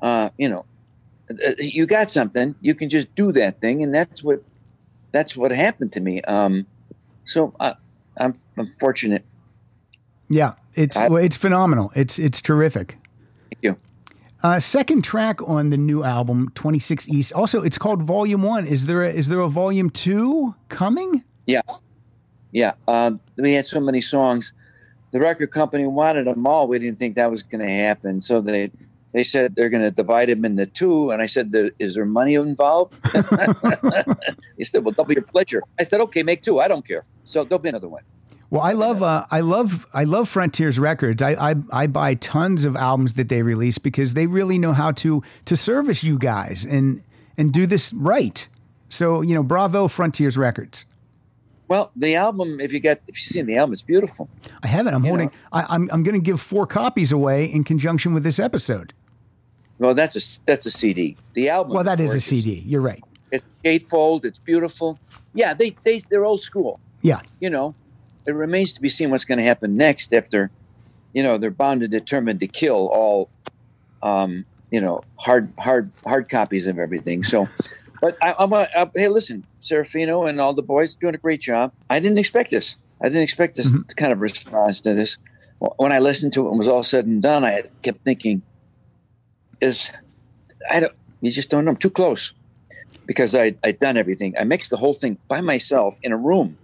Uh, 0.00 0.30
you 0.36 0.48
know, 0.48 0.64
uh, 1.30 1.52
you 1.58 1.86
got 1.86 2.10
something. 2.10 2.54
You 2.60 2.74
can 2.74 2.88
just 2.88 3.14
do 3.14 3.32
that 3.32 3.60
thing, 3.60 3.82
and 3.82 3.94
that's 3.94 4.22
what 4.22 4.42
that's 5.12 5.36
what 5.36 5.50
happened 5.52 5.92
to 5.92 6.00
me. 6.00 6.20
Um, 6.22 6.66
so 7.24 7.54
I, 7.60 7.74
I'm 8.16 8.34
I'm 8.56 8.70
fortunate. 8.72 9.24
Yeah, 10.28 10.54
it's 10.74 10.96
I- 10.96 11.08
well, 11.08 11.22
it's 11.22 11.36
phenomenal. 11.36 11.92
It's 11.94 12.18
it's 12.18 12.40
terrific. 12.42 12.96
Thank 13.50 13.62
you. 13.62 13.76
Uh, 14.42 14.58
second 14.58 15.02
track 15.02 15.40
on 15.48 15.70
the 15.70 15.76
new 15.76 16.02
album, 16.02 16.50
Twenty 16.54 16.80
Six 16.80 17.08
East. 17.08 17.32
Also, 17.32 17.62
it's 17.62 17.78
called 17.78 18.02
Volume 18.02 18.42
One. 18.42 18.66
Is 18.66 18.86
there 18.86 19.04
a, 19.04 19.08
is 19.08 19.28
there 19.28 19.40
a 19.40 19.48
Volume 19.48 19.88
Two 19.88 20.54
coming? 20.68 21.22
Yeah, 21.46 21.60
yeah. 22.50 22.72
Um, 22.88 23.20
we 23.36 23.52
had 23.52 23.66
so 23.68 23.80
many 23.80 24.00
songs. 24.00 24.52
The 25.12 25.20
record 25.20 25.52
company 25.52 25.86
wanted 25.86 26.26
them 26.26 26.46
all. 26.46 26.66
We 26.66 26.78
didn't 26.78 26.98
think 26.98 27.16
that 27.16 27.30
was 27.30 27.42
going 27.42 27.64
to 27.64 27.72
happen, 27.72 28.20
so 28.20 28.40
they 28.40 28.70
they 29.12 29.22
said 29.22 29.54
they're 29.54 29.68
going 29.68 29.82
to 29.82 29.90
divide 29.90 30.30
them 30.30 30.44
into 30.44 30.66
two. 30.66 31.10
And 31.10 31.22
I 31.22 31.26
said, 31.26 31.52
"Is 31.78 31.94
there 31.94 32.06
money 32.06 32.34
involved?" 32.34 32.94
he 34.56 34.64
said, 34.64 34.84
"Well, 34.84 34.92
double 34.92 35.12
your 35.12 35.22
pleasure." 35.22 35.62
I 35.78 35.84
said, 35.84 36.00
"Okay, 36.00 36.22
make 36.22 36.42
two. 36.42 36.60
I 36.60 36.68
don't 36.68 36.86
care." 36.86 37.04
So 37.24 37.44
there'll 37.44 37.60
be 37.60 37.68
another 37.68 37.88
one. 37.88 38.02
Well, 38.52 38.60
I 38.60 38.72
love 38.72 39.02
uh, 39.02 39.24
I 39.30 39.40
love 39.40 39.86
I 39.94 40.04
love 40.04 40.28
Frontiers 40.28 40.78
Records. 40.78 41.22
I, 41.22 41.52
I 41.52 41.54
I 41.72 41.86
buy 41.86 42.14
tons 42.14 42.66
of 42.66 42.76
albums 42.76 43.14
that 43.14 43.30
they 43.30 43.42
release 43.42 43.78
because 43.78 44.12
they 44.12 44.26
really 44.26 44.58
know 44.58 44.74
how 44.74 44.92
to 44.92 45.22
to 45.46 45.56
service 45.56 46.02
you 46.02 46.18
guys 46.18 46.66
and 46.66 47.02
and 47.38 47.50
do 47.50 47.66
this 47.66 47.94
right. 47.94 48.46
So 48.90 49.22
you 49.22 49.34
know, 49.34 49.42
bravo 49.42 49.88
Frontiers 49.88 50.36
Records. 50.36 50.84
Well, 51.72 51.90
the 51.96 52.16
album, 52.16 52.60
if 52.60 52.70
you 52.70 52.80
get 52.80 53.00
if 53.06 53.16
you've 53.16 53.32
seen 53.32 53.46
the 53.46 53.56
album, 53.56 53.72
it's 53.72 53.80
beautiful. 53.80 54.28
I 54.62 54.66
haven't. 54.66 54.92
I'm 54.92 55.02
You 55.04 55.08
holding. 55.08 55.28
know. 55.28 55.32
I, 55.54 55.64
I'm 55.70 55.88
I'm 55.90 56.02
going 56.02 56.14
to 56.14 56.20
give 56.20 56.38
four 56.38 56.66
copies 56.66 57.12
away 57.12 57.46
in 57.46 57.64
conjunction 57.64 58.12
with 58.12 58.24
this 58.24 58.38
episode. 58.38 58.92
Well, 59.78 59.94
that's 59.94 60.14
a 60.14 60.44
that's 60.44 60.66
a 60.66 60.70
CD. 60.70 61.16
The 61.32 61.48
album. 61.48 61.72
Well, 61.72 61.84
that 61.84 61.98
is 61.98 62.12
a. 62.12 62.20
CD. 62.20 62.62
You're 62.66 62.82
right. 62.82 63.02
It's 63.30 63.46
gatefold. 63.64 64.26
It's 64.26 64.36
beautiful. 64.36 64.98
Yeah, 65.32 65.54
they 65.54 65.74
they 65.82 66.00
they're 66.10 66.26
old 66.26 66.42
school. 66.42 66.78
Yeah. 67.00 67.22
You 67.40 67.48
know, 67.48 67.74
it 68.26 68.32
remains 68.34 68.74
to 68.74 68.82
be 68.82 68.90
seen 68.90 69.10
what's 69.10 69.24
going 69.24 69.38
to 69.38 69.44
happen 69.44 69.74
next 69.74 70.12
after, 70.12 70.50
you 71.14 71.22
know, 71.22 71.38
they're 71.38 71.50
bound 71.50 71.82
and 71.82 71.90
determined 71.90 72.40
to 72.40 72.48
kill 72.48 72.90
all, 72.92 73.30
um, 74.02 74.44
you 74.70 74.82
know, 74.82 75.04
hard 75.16 75.50
hard 75.58 75.90
hard 76.04 76.28
copies 76.28 76.66
of 76.66 76.78
everything. 76.78 77.24
So, 77.24 77.48
but 78.02 78.18
I, 78.20 78.34
I'm 78.36 78.52
a, 78.52 78.68
I, 78.76 78.90
hey, 78.96 79.06
listen, 79.06 79.46
Serafino 79.62 80.28
and 80.28 80.40
all 80.40 80.54
the 80.54 80.62
boys 80.62 80.96
doing 80.96 81.14
a 81.14 81.18
great 81.18 81.40
job. 81.40 81.72
I 81.88 82.00
didn't 82.00 82.18
expect 82.18 82.50
this. 82.50 82.76
I 83.00 83.06
didn't 83.06 83.22
expect 83.22 83.54
this 83.56 83.72
kind 83.96 84.12
of 84.12 84.20
response 84.20 84.80
to 84.80 84.92
this. 84.92 85.18
When 85.76 85.92
I 85.92 86.00
listened 86.00 86.32
to 86.32 86.46
it 86.46 86.50
and 86.50 86.58
was 86.58 86.66
all 86.66 86.82
said 86.82 87.06
and 87.06 87.22
done, 87.22 87.44
I 87.44 87.62
kept 87.82 88.02
thinking, 88.02 88.42
is 89.60 89.92
I 90.68 90.80
don't 90.80 90.92
you 91.20 91.30
just 91.30 91.48
don't 91.48 91.64
know. 91.64 91.70
I'm 91.70 91.76
too 91.76 91.90
close 91.90 92.32
because 93.06 93.36
I 93.36 93.54
I'd 93.62 93.78
done 93.78 93.96
everything. 93.96 94.34
I 94.36 94.42
mixed 94.42 94.70
the 94.70 94.76
whole 94.76 94.94
thing 94.94 95.18
by 95.28 95.40
myself 95.40 96.00
in 96.02 96.10
a 96.10 96.16
room, 96.16 96.58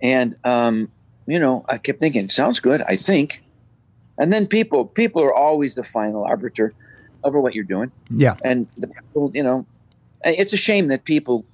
and 0.00 0.34
um, 0.44 0.90
you 1.26 1.38
know 1.38 1.66
I 1.68 1.76
kept 1.76 2.00
thinking, 2.00 2.30
sounds 2.30 2.58
good. 2.58 2.80
I 2.88 2.96
think, 2.96 3.42
and 4.16 4.32
then 4.32 4.46
people 4.46 4.86
people 4.86 5.22
are 5.22 5.34
always 5.34 5.74
the 5.74 5.84
final 5.84 6.24
arbiter. 6.24 6.72
over 7.24 7.40
what 7.40 7.54
you're 7.54 7.64
doing. 7.64 7.92
Yeah. 8.10 8.36
And 8.44 8.66
the 8.76 8.88
people, 8.88 9.30
you 9.34 9.42
know, 9.42 9.66
it's 10.24 10.52
a 10.52 10.56
shame 10.56 10.88
that 10.88 11.04
people, 11.04 11.44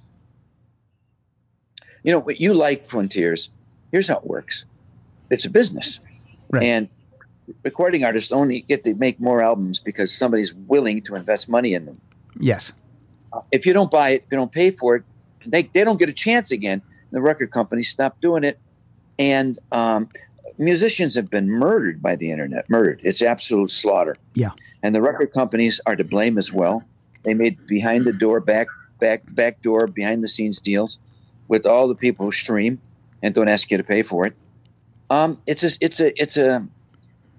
you 2.03 2.11
know, 2.11 2.27
you 2.29 2.53
like 2.53 2.85
Frontiers. 2.85 3.49
Here's 3.91 4.07
how 4.07 4.17
it 4.17 4.25
works 4.25 4.65
it's 5.29 5.45
a 5.45 5.49
business. 5.49 5.99
Right. 6.49 6.63
And 6.63 6.89
recording 7.63 8.03
artists 8.03 8.31
only 8.31 8.61
get 8.61 8.83
to 8.83 8.95
make 8.95 9.19
more 9.19 9.41
albums 9.41 9.79
because 9.79 10.15
somebody's 10.15 10.53
willing 10.53 11.01
to 11.03 11.15
invest 11.15 11.49
money 11.49 11.73
in 11.73 11.85
them. 11.85 12.01
Yes. 12.39 12.71
If 13.51 13.65
you 13.65 13.73
don't 13.73 13.91
buy 13.91 14.09
it, 14.11 14.23
if 14.25 14.31
you 14.31 14.37
don't 14.37 14.51
pay 14.51 14.71
for 14.71 14.95
it, 14.95 15.03
they, 15.45 15.63
they 15.63 15.83
don't 15.83 15.97
get 15.97 16.09
a 16.09 16.13
chance 16.13 16.51
again. 16.51 16.81
The 17.11 17.21
record 17.21 17.51
companies 17.51 17.89
stop 17.89 18.19
doing 18.21 18.43
it. 18.43 18.59
And 19.17 19.57
um, 19.71 20.09
musicians 20.57 21.15
have 21.15 21.29
been 21.29 21.49
murdered 21.49 22.01
by 22.01 22.15
the 22.15 22.31
internet, 22.31 22.69
murdered. 22.69 23.01
It's 23.03 23.21
absolute 23.21 23.69
slaughter. 23.69 24.17
Yeah. 24.33 24.51
And 24.81 24.95
the 24.95 25.01
record 25.01 25.31
companies 25.31 25.79
are 25.85 25.95
to 25.95 26.03
blame 26.03 26.37
as 26.37 26.53
well. 26.53 26.83
They 27.23 27.33
made 27.33 27.65
behind 27.67 28.05
the 28.05 28.13
door, 28.13 28.39
back, 28.39 28.67
back, 28.99 29.23
back 29.33 29.61
door, 29.61 29.87
behind 29.87 30.23
the 30.23 30.27
scenes 30.27 30.59
deals 30.59 30.99
with 31.47 31.65
all 31.65 31.87
the 31.87 31.95
people 31.95 32.25
who 32.25 32.31
stream 32.31 32.79
and 33.21 33.33
don't 33.33 33.47
ask 33.49 33.69
you 33.71 33.77
to 33.77 33.83
pay 33.83 34.03
for 34.03 34.25
it. 34.25 34.33
Um, 35.09 35.41
it's 35.47 35.63
a, 35.63 35.71
it's 35.81 35.99
a, 35.99 36.21
it's 36.21 36.37
a, 36.37 36.65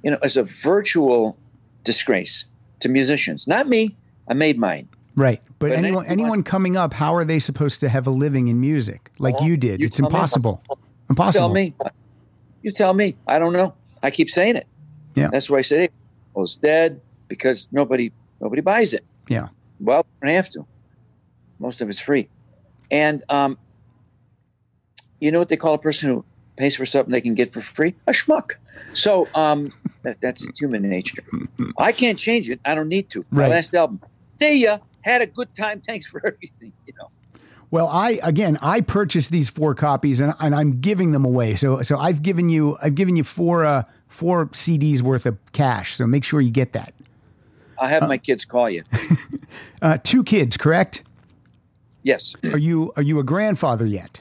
you 0.03 0.11
know, 0.11 0.19
it's 0.23 0.37
a 0.37 0.43
virtual 0.43 1.37
disgrace 1.85 2.45
to 2.81 2.89
musicians. 2.89 3.47
Not 3.47 3.69
me. 3.69 3.97
I 4.29 4.35
made 4.35 4.59
mine. 4.59 4.89
Right. 5.17 5.41
But, 5.59 5.71
But 5.71 5.79
anyone 5.79 6.07
anyone 6.07 6.43
coming 6.43 6.77
up, 6.77 6.95
how 6.95 7.15
are 7.15 7.25
they 7.25 7.39
supposed 7.39 7.81
to 7.81 7.89
have 7.89 8.07
a 8.07 8.11
living 8.11 8.49
in 8.49 8.61
music 8.61 9.11
like 9.19 9.35
Well, 9.41 9.49
you 9.49 9.57
did? 9.57 9.81
you 9.81 9.87
it's 9.87 9.97
tell 9.97 10.09
me. 10.09 10.15
impossible. 10.15 10.63
Impossible. 11.11 11.49
Tell 11.49 11.55
me. 11.55 11.75
You 12.63 12.71
tell 12.71 12.95
me. 12.95 13.17
I 13.27 13.39
don't 13.39 13.53
know. 13.53 13.75
I 14.03 14.11
keep 14.11 14.31
saying 14.31 14.57
it. 14.57 14.67
Yeah. 15.15 15.29
That's 15.31 15.51
why 15.51 15.59
I 15.59 15.63
said, 15.63 15.81
it 15.81 15.93
was 16.35 16.57
dead 16.57 17.01
because 17.29 17.69
nobody 17.73 18.13
nobody 18.41 18.63
buys 18.63 18.95
it. 18.95 19.05
Yeah. 19.29 19.49
Well, 19.81 20.07
you 20.21 20.27
don't 20.27 20.35
have 20.37 20.51
to. 20.51 20.67
Most 21.59 21.81
of 21.81 21.89
it's 21.89 22.01
free. 22.01 22.29
And 22.91 23.23
um, 23.29 23.59
you 25.21 25.31
know 25.31 25.39
what 25.39 25.49
they 25.49 25.57
call 25.57 25.75
a 25.75 25.79
person 25.79 26.11
who 26.11 26.25
pays 26.57 26.77
for 26.77 26.87
something 26.87 27.13
they 27.13 27.21
can 27.21 27.35
get 27.35 27.53
for 27.53 27.61
free? 27.61 27.95
A 28.07 28.13
schmuck. 28.13 28.53
So 28.93 29.27
um, 29.35 29.73
that, 30.03 30.21
that's 30.21 30.47
human 30.59 30.83
nature. 30.83 31.23
I 31.79 31.93
can't 31.93 32.19
change 32.19 32.51
it. 32.51 32.61
I 32.65 32.75
don't 32.75 32.89
need 32.89 33.11
to. 33.11 33.25
My 33.31 33.49
last 33.49 33.75
album. 33.75 34.01
See 34.41 34.63
ya. 34.63 34.79
Had 35.03 35.23
a 35.23 35.27
good 35.27 35.55
time. 35.55 35.81
Thanks 35.81 36.07
for 36.07 36.21
everything. 36.27 36.73
You 36.87 36.95
know. 36.99 37.11
Well, 37.71 37.87
I 37.87 38.19
again, 38.23 38.59
I 38.61 38.81
purchased 38.81 39.31
these 39.31 39.49
four 39.49 39.75
copies 39.75 40.21
and, 40.21 40.35
and 40.41 40.55
I'm 40.55 40.81
giving 40.81 41.13
them 41.13 41.25
away. 41.25 41.57
So 41.57 41.83
so 41.83 41.99
I've 41.99 42.23
given 42.23 42.49
you 42.49 42.77
I've 42.83 42.95
given 42.95 43.17
you 43.17 43.25
four 43.25 43.65
uh 43.65 43.85
four 44.09 44.47
CDs 44.47 45.03
worth 45.03 45.25
of 45.25 45.39
cash. 45.53 45.97
So 45.97 46.07
make 46.07 46.25
sure 46.25 46.41
you 46.41 46.51
get 46.51 46.73
that. 46.73 46.93
I'll 47.81 47.89
have 47.89 48.07
my 48.07 48.19
kids 48.19 48.45
call 48.45 48.71
you. 48.71 48.85
Uh, 49.83 49.97
two 50.03 50.23
kids, 50.23 50.57
correct? 50.59 51.03
Yes. 52.03 52.37
Are 52.45 52.59
you 52.59 52.93
are 52.97 53.03
you 53.03 53.19
a 53.19 53.25
grandfather 53.25 53.87
yet? 53.87 54.21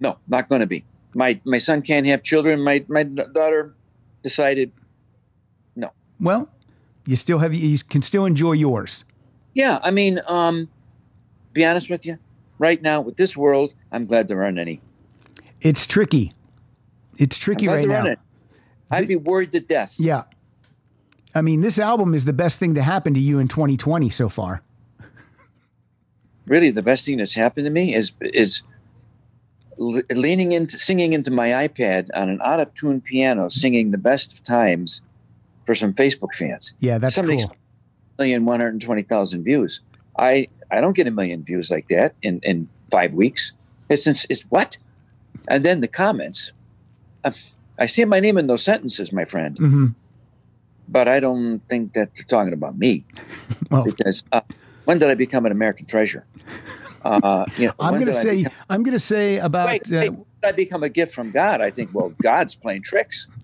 No, 0.00 0.18
not 0.26 0.48
going 0.48 0.60
to 0.60 0.66
be. 0.66 0.84
My 1.14 1.40
my 1.44 1.58
son 1.58 1.82
can't 1.82 2.04
have 2.06 2.22
children. 2.22 2.60
My 2.60 2.84
my 2.88 3.04
daughter 3.04 3.74
decided, 4.22 4.72
no. 5.76 5.92
Well, 6.20 6.50
you 7.06 7.16
still 7.16 7.38
have 7.38 7.54
you 7.54 7.78
can 7.88 8.02
still 8.02 8.26
enjoy 8.26 8.52
yours. 8.52 9.04
Yeah, 9.54 9.78
I 9.82 9.90
mean, 9.90 10.20
um, 10.26 10.68
be 11.52 11.64
honest 11.64 11.88
with 11.88 12.04
you. 12.04 12.18
Right 12.58 12.82
now, 12.82 13.00
with 13.00 13.16
this 13.16 13.36
world, 13.36 13.72
I'm 13.92 14.06
glad 14.06 14.28
there 14.28 14.42
aren't 14.42 14.58
any. 14.58 14.80
It's 15.60 15.86
tricky. 15.86 16.32
It's 17.18 17.38
tricky 17.38 17.68
right 17.68 17.86
now. 17.88 18.16
I'd 18.90 19.08
be 19.08 19.16
worried 19.16 19.52
to 19.52 19.60
death. 19.60 19.96
Yeah. 19.98 20.24
I 21.36 21.42
mean, 21.42 21.60
this 21.60 21.78
album 21.78 22.14
is 22.14 22.24
the 22.24 22.32
best 22.32 22.58
thing 22.58 22.74
to 22.76 22.82
happen 22.82 23.12
to 23.12 23.20
you 23.20 23.38
in 23.38 23.46
2020 23.46 24.08
so 24.08 24.30
far. 24.30 24.62
Really, 26.46 26.70
the 26.70 26.80
best 26.82 27.04
thing 27.04 27.18
that's 27.18 27.34
happened 27.34 27.66
to 27.66 27.70
me 27.70 27.94
is 27.94 28.12
is 28.20 28.62
leaning 29.78 30.52
into 30.52 30.78
singing 30.78 31.12
into 31.12 31.30
my 31.30 31.48
iPad 31.68 32.08
on 32.14 32.30
an 32.30 32.40
out 32.42 32.60
of 32.60 32.72
tune 32.72 33.02
piano, 33.02 33.50
singing 33.50 33.90
the 33.90 33.98
best 33.98 34.32
of 34.32 34.42
times 34.42 35.02
for 35.66 35.74
some 35.74 35.92
Facebook 35.92 36.32
fans. 36.32 36.72
Yeah, 36.80 36.96
that's 36.96 37.16
Somebody 37.16 37.38
cool. 37.40 37.54
million 38.18 38.46
one 38.46 38.60
hundred 38.60 38.80
twenty 38.80 39.02
thousand 39.02 39.44
views. 39.44 39.82
I 40.18 40.48
I 40.70 40.80
don't 40.80 40.96
get 40.96 41.06
a 41.06 41.10
million 41.10 41.44
views 41.44 41.70
like 41.70 41.88
that 41.88 42.14
in 42.22 42.40
in 42.44 42.70
five 42.90 43.12
weeks. 43.12 43.52
It's 43.90 44.06
it's, 44.06 44.26
it's 44.30 44.42
what? 44.42 44.78
And 45.48 45.62
then 45.66 45.80
the 45.80 45.88
comments. 45.88 46.52
Uh, 47.22 47.32
I 47.78 47.84
see 47.84 48.06
my 48.06 48.20
name 48.20 48.38
in 48.38 48.46
those 48.46 48.62
sentences, 48.62 49.12
my 49.12 49.26
friend, 49.26 49.58
hmm 49.58 49.86
but 50.88 51.08
I 51.08 51.20
don't 51.20 51.60
think 51.68 51.94
that 51.94 52.14
they're 52.14 52.24
talking 52.24 52.52
about 52.52 52.78
me 52.78 53.04
Well, 53.70 53.84
because 53.84 54.24
uh, 54.32 54.40
when 54.84 54.98
did 54.98 55.10
I 55.10 55.14
become 55.14 55.46
an 55.46 55.52
American 55.52 55.86
treasure? 55.86 56.26
Uh, 57.02 57.44
you 57.56 57.68
know, 57.68 57.74
I'm 57.78 57.94
going 57.94 58.06
to 58.06 58.14
say 58.14 58.38
become- 58.38 58.52
I'm 58.68 58.82
going 58.82 58.92
to 58.92 58.98
say 58.98 59.38
about 59.38 59.68
wait, 59.68 59.92
uh, 59.92 59.98
wait, 60.00 60.12
when 60.12 60.24
did 60.42 60.48
I 60.48 60.52
become 60.52 60.82
a 60.82 60.88
gift 60.88 61.14
from 61.14 61.30
God? 61.30 61.60
I 61.60 61.70
think 61.70 61.90
well, 61.92 62.12
God's 62.22 62.54
playing 62.54 62.82
tricks. 62.82 63.28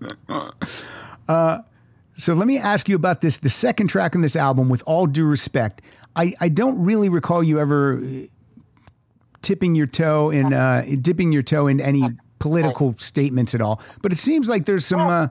So 2.15 2.33
let 2.33 2.47
me 2.47 2.57
ask 2.57 2.87
you 2.87 2.95
about 2.95 3.21
this. 3.21 3.37
The 3.37 3.49
second 3.49 3.87
track 3.87 4.15
on 4.15 4.21
this 4.21 4.35
album, 4.35 4.69
with 4.69 4.83
all 4.85 5.07
due 5.07 5.25
respect, 5.25 5.81
I, 6.15 6.35
I 6.39 6.49
don't 6.49 6.83
really 6.83 7.09
recall 7.09 7.43
you 7.43 7.59
ever 7.59 7.97
uh, 7.97 8.27
tipping 9.41 9.75
your 9.75 9.87
toe 9.87 10.29
in 10.29 10.53
uh, 10.53 10.85
dipping 11.01 11.31
your 11.31 11.41
toe 11.41 11.67
in 11.67 11.81
any 11.81 12.03
political 12.39 12.95
statements 12.97 13.55
at 13.55 13.61
all. 13.61 13.81
But 14.01 14.11
it 14.11 14.17
seems 14.17 14.47
like 14.47 14.65
there's 14.65 14.85
some 14.85 15.01
uh, 15.01 15.27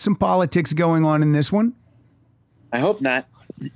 some 0.00 0.16
politics 0.16 0.72
going 0.72 1.04
on 1.04 1.22
in 1.22 1.32
this 1.32 1.52
one. 1.52 1.74
I 2.72 2.78
hope 2.78 3.00
not. 3.00 3.26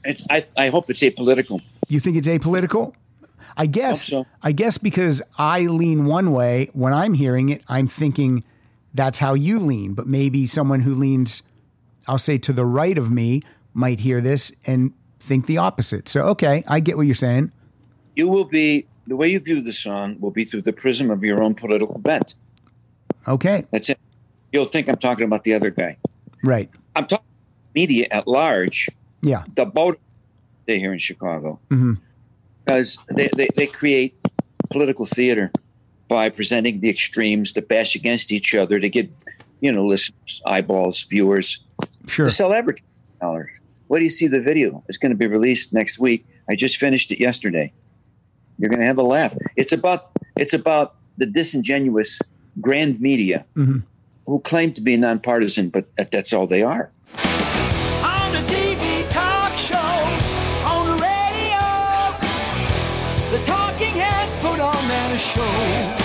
It's, 0.04 0.24
I 0.30 0.46
I 0.56 0.68
hope 0.68 0.88
it's 0.88 1.00
apolitical. 1.02 1.60
You 1.88 2.00
think 2.00 2.16
it's 2.16 2.28
apolitical? 2.28 2.94
I 3.56 3.66
guess. 3.66 4.10
Hope 4.10 4.26
so. 4.26 4.30
I 4.42 4.52
guess 4.52 4.78
because 4.78 5.20
I 5.38 5.60
lean 5.62 6.06
one 6.06 6.32
way 6.32 6.70
when 6.72 6.92
I'm 6.94 7.14
hearing 7.14 7.50
it, 7.50 7.62
I'm 7.68 7.88
thinking 7.88 8.44
that's 8.94 9.18
how 9.18 9.34
you 9.34 9.58
lean. 9.58 9.94
But 9.94 10.06
maybe 10.06 10.46
someone 10.46 10.80
who 10.80 10.94
leans, 10.94 11.42
I'll 12.08 12.18
say 12.18 12.38
to 12.38 12.52
the 12.52 12.64
right 12.64 12.96
of 12.96 13.10
me, 13.12 13.42
might 13.74 14.00
hear 14.00 14.20
this 14.20 14.52
and 14.66 14.92
think 15.20 15.46
the 15.46 15.58
opposite. 15.58 16.08
So 16.08 16.22
okay, 16.28 16.64
I 16.66 16.80
get 16.80 16.96
what 16.96 17.06
you're 17.06 17.14
saying. 17.14 17.52
you 18.16 18.28
will 18.28 18.44
be 18.44 18.86
the 19.06 19.16
way 19.16 19.28
you 19.28 19.40
view 19.40 19.60
the 19.60 19.72
song 19.72 20.16
will 20.20 20.30
be 20.30 20.44
through 20.44 20.62
the 20.62 20.72
prism 20.72 21.10
of 21.10 21.22
your 21.22 21.42
own 21.42 21.54
political 21.54 21.98
bent. 21.98 22.34
Okay, 23.28 23.66
That's 23.70 23.90
it. 23.90 23.98
You'll 24.52 24.64
think 24.66 24.88
I'm 24.88 24.96
talking 24.96 25.24
about 25.26 25.44
the 25.44 25.52
other 25.54 25.70
guy. 25.70 25.96
Right. 26.44 26.68
I'm 26.96 27.06
talking 27.06 27.26
media 27.74 28.06
at 28.10 28.26
large, 28.28 28.88
Yeah. 29.22 29.42
the 29.56 29.66
boat 29.66 29.98
they 30.66 30.78
here 30.78 30.92
in 30.92 30.98
Chicago, 30.98 31.58
Mhm. 31.70 31.98
because 32.64 32.98
they, 33.10 33.28
they, 33.36 33.48
they 33.56 33.66
create 33.66 34.14
political 34.70 35.06
theater 35.06 35.50
by 36.08 36.28
presenting 36.30 36.80
the 36.80 36.88
extremes 36.88 37.52
to 37.54 37.62
bash 37.62 37.94
against 37.96 38.30
each 38.32 38.54
other 38.54 38.78
to 38.78 38.88
get, 38.88 39.10
you 39.60 39.72
know, 39.72 39.84
listeners, 39.86 40.40
eyeballs, 40.46 41.02
viewers, 41.04 41.64
Sure. 42.06 42.26
to 42.26 42.30
sell 42.30 42.52
advertising 42.52 42.84
dollars. 43.20 43.52
What 43.88 43.98
do 43.98 44.04
you 44.04 44.10
see 44.10 44.26
the 44.28 44.40
video? 44.40 44.84
It's 44.88 44.98
going 44.98 45.10
to 45.12 45.16
be 45.18 45.26
released 45.26 45.72
next 45.72 45.98
week. 45.98 46.26
I 46.48 46.54
just 46.54 46.76
finished 46.76 47.10
it 47.12 47.18
yesterday. 47.20 47.72
You're 48.58 48.68
going 48.70 48.80
to 48.80 48.86
have 48.86 48.98
a 48.98 49.02
laugh. 49.02 49.34
It's 49.56 49.72
about 49.72 50.10
it's 50.36 50.52
about 50.52 50.94
the 51.16 51.26
disingenuous 51.26 52.20
grand 52.60 53.00
media 53.00 53.44
Mhm. 53.56 53.82
Who 54.26 54.40
claim 54.40 54.72
to 54.74 54.82
be 54.82 54.96
nonpartisan, 54.96 55.68
but 55.70 55.86
that's 56.10 56.32
all 56.32 56.46
they 56.46 56.62
are. 56.62 56.90
On 57.14 58.32
the 58.32 58.42
TV 58.50 59.10
talk 59.10 59.56
shows, 59.56 60.26
on 60.64 60.86
the 60.86 61.02
radio, 61.02 61.62
the 63.30 63.44
talking 63.44 63.94
heads 63.94 64.36
put 64.36 64.60
on 64.60 64.74
show. 65.18 66.03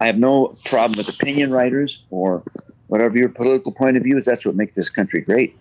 I 0.00 0.06
have 0.06 0.18
no 0.18 0.56
problem 0.64 0.98
with 0.98 1.08
opinion 1.08 1.50
writers 1.50 2.04
or 2.10 2.42
whatever 2.88 3.16
your 3.16 3.28
political 3.28 3.72
point 3.72 3.96
of 3.96 4.02
view 4.02 4.18
is. 4.18 4.24
That's 4.24 4.44
what 4.44 4.54
makes 4.54 4.74
this 4.74 4.90
country 4.90 5.20
great, 5.20 5.56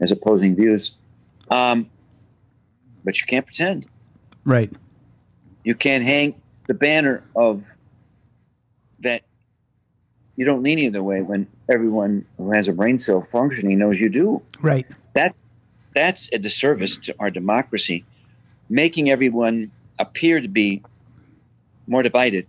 as 0.00 0.10
opposing 0.10 0.54
views. 0.54 0.96
Um, 1.50 1.90
but 3.04 3.20
you 3.20 3.26
can't 3.26 3.44
pretend. 3.44 3.86
Right. 4.44 4.72
You 5.64 5.74
can't 5.74 6.04
hang 6.04 6.40
the 6.68 6.74
banner 6.74 7.24
of 7.34 7.64
that 9.00 9.22
you 10.36 10.44
don't 10.44 10.62
lean 10.62 10.78
either 10.78 11.02
way 11.02 11.22
when 11.22 11.48
everyone 11.68 12.26
who 12.36 12.52
has 12.52 12.68
a 12.68 12.72
brain 12.72 12.98
cell 12.98 13.22
functioning 13.22 13.78
knows 13.78 14.00
you 14.00 14.08
do. 14.08 14.42
Right. 14.60 14.86
That 15.14 15.34
that's 15.94 16.30
a 16.32 16.38
disservice 16.38 16.96
to 16.98 17.14
our 17.18 17.30
democracy, 17.30 18.04
making 18.68 19.10
everyone 19.10 19.72
appear 19.98 20.40
to 20.40 20.48
be 20.48 20.82
more 21.86 22.02
divided 22.02 22.46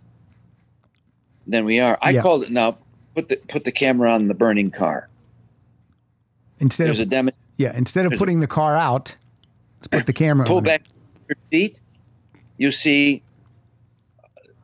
than 1.45 1.65
we 1.65 1.79
are. 1.79 1.97
I 2.01 2.11
Yeah. 2.11 2.21
called 2.21 2.43
it 2.43 2.51
now. 2.51 2.77
Put 3.15 3.29
the 3.29 3.37
put 3.49 3.63
the 3.63 3.71
camera 3.71 4.11
on 4.11 4.27
the 4.27 4.33
burning 4.33 4.69
car. 4.71 5.07
Instead 6.59 6.87
There's 6.87 6.99
a 6.99 7.03
of 7.03 7.09
demo. 7.09 7.31
yeah, 7.57 7.75
instead 7.75 8.05
of 8.05 8.11
there's 8.11 8.17
a- 8.17 8.21
putting 8.21 8.39
the 8.39 8.47
car 8.47 8.75
out, 8.75 9.15
let's 9.79 9.87
put 9.87 10.05
the 10.05 10.13
camera 10.13 10.45
Pull 10.47 10.57
on. 10.57 10.63
it. 10.63 10.67
back 10.67 10.83
your 11.27 11.37
seat. 11.51 11.79
You 12.57 12.71
see, 12.71 13.21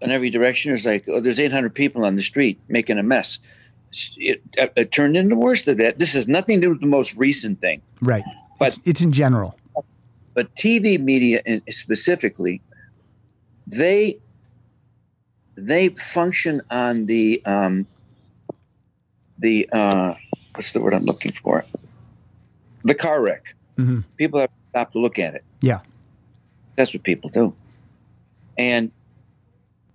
in 0.02 0.10
every 0.12 0.30
direction, 0.30 0.70
there's 0.72 0.86
like 0.86 1.06
oh, 1.08 1.20
there's 1.20 1.40
800 1.40 1.74
people 1.74 2.04
on 2.06 2.16
the 2.16 2.22
street 2.22 2.60
making 2.68 2.98
a 2.98 3.04
mess. 3.04 3.40
It, 4.18 4.42
it, 4.54 4.74
it 4.76 4.92
turned 4.92 5.16
into 5.16 5.36
worse 5.36 5.66
than 5.66 5.78
that. 5.78 6.00
This 6.00 6.14
has 6.16 6.28
nothing 6.28 6.58
to 6.58 6.62
do 6.68 6.70
with 6.72 6.82
the 6.82 6.88
most 6.88 7.16
recent 7.16 7.62
thing. 7.62 7.82
Right. 8.02 8.24
But- 8.58 8.70
it's, 8.70 8.80
it's 8.86 9.02
in 9.02 9.12
general. 9.12 9.56
but 10.34 10.54
TV 10.56 11.00
media 11.00 11.42
specifically, 11.70 12.62
they 13.68 14.18
they 15.56 15.90
function 15.90 16.62
on 16.72 17.06
the 17.06 17.42
um, 17.46 17.88
the 19.38 19.70
uh, 19.72 20.14
what's 20.56 20.74
the 20.74 20.82
word 20.82 20.94
I'm 20.94 21.06
looking 21.06 21.32
for? 21.32 21.64
The 22.84 22.96
car 22.96 23.22
wreck. 23.22 23.44
hmm 23.78 24.02
People 24.18 24.40
have 24.40 24.50
stopped 24.70 24.94
to 24.94 25.00
look 25.00 25.20
at 25.20 25.36
it. 25.36 25.44
Yeah. 25.62 25.80
That's 26.76 26.94
what 26.94 27.04
people 27.04 27.30
do. 27.30 27.54
And 28.58 28.92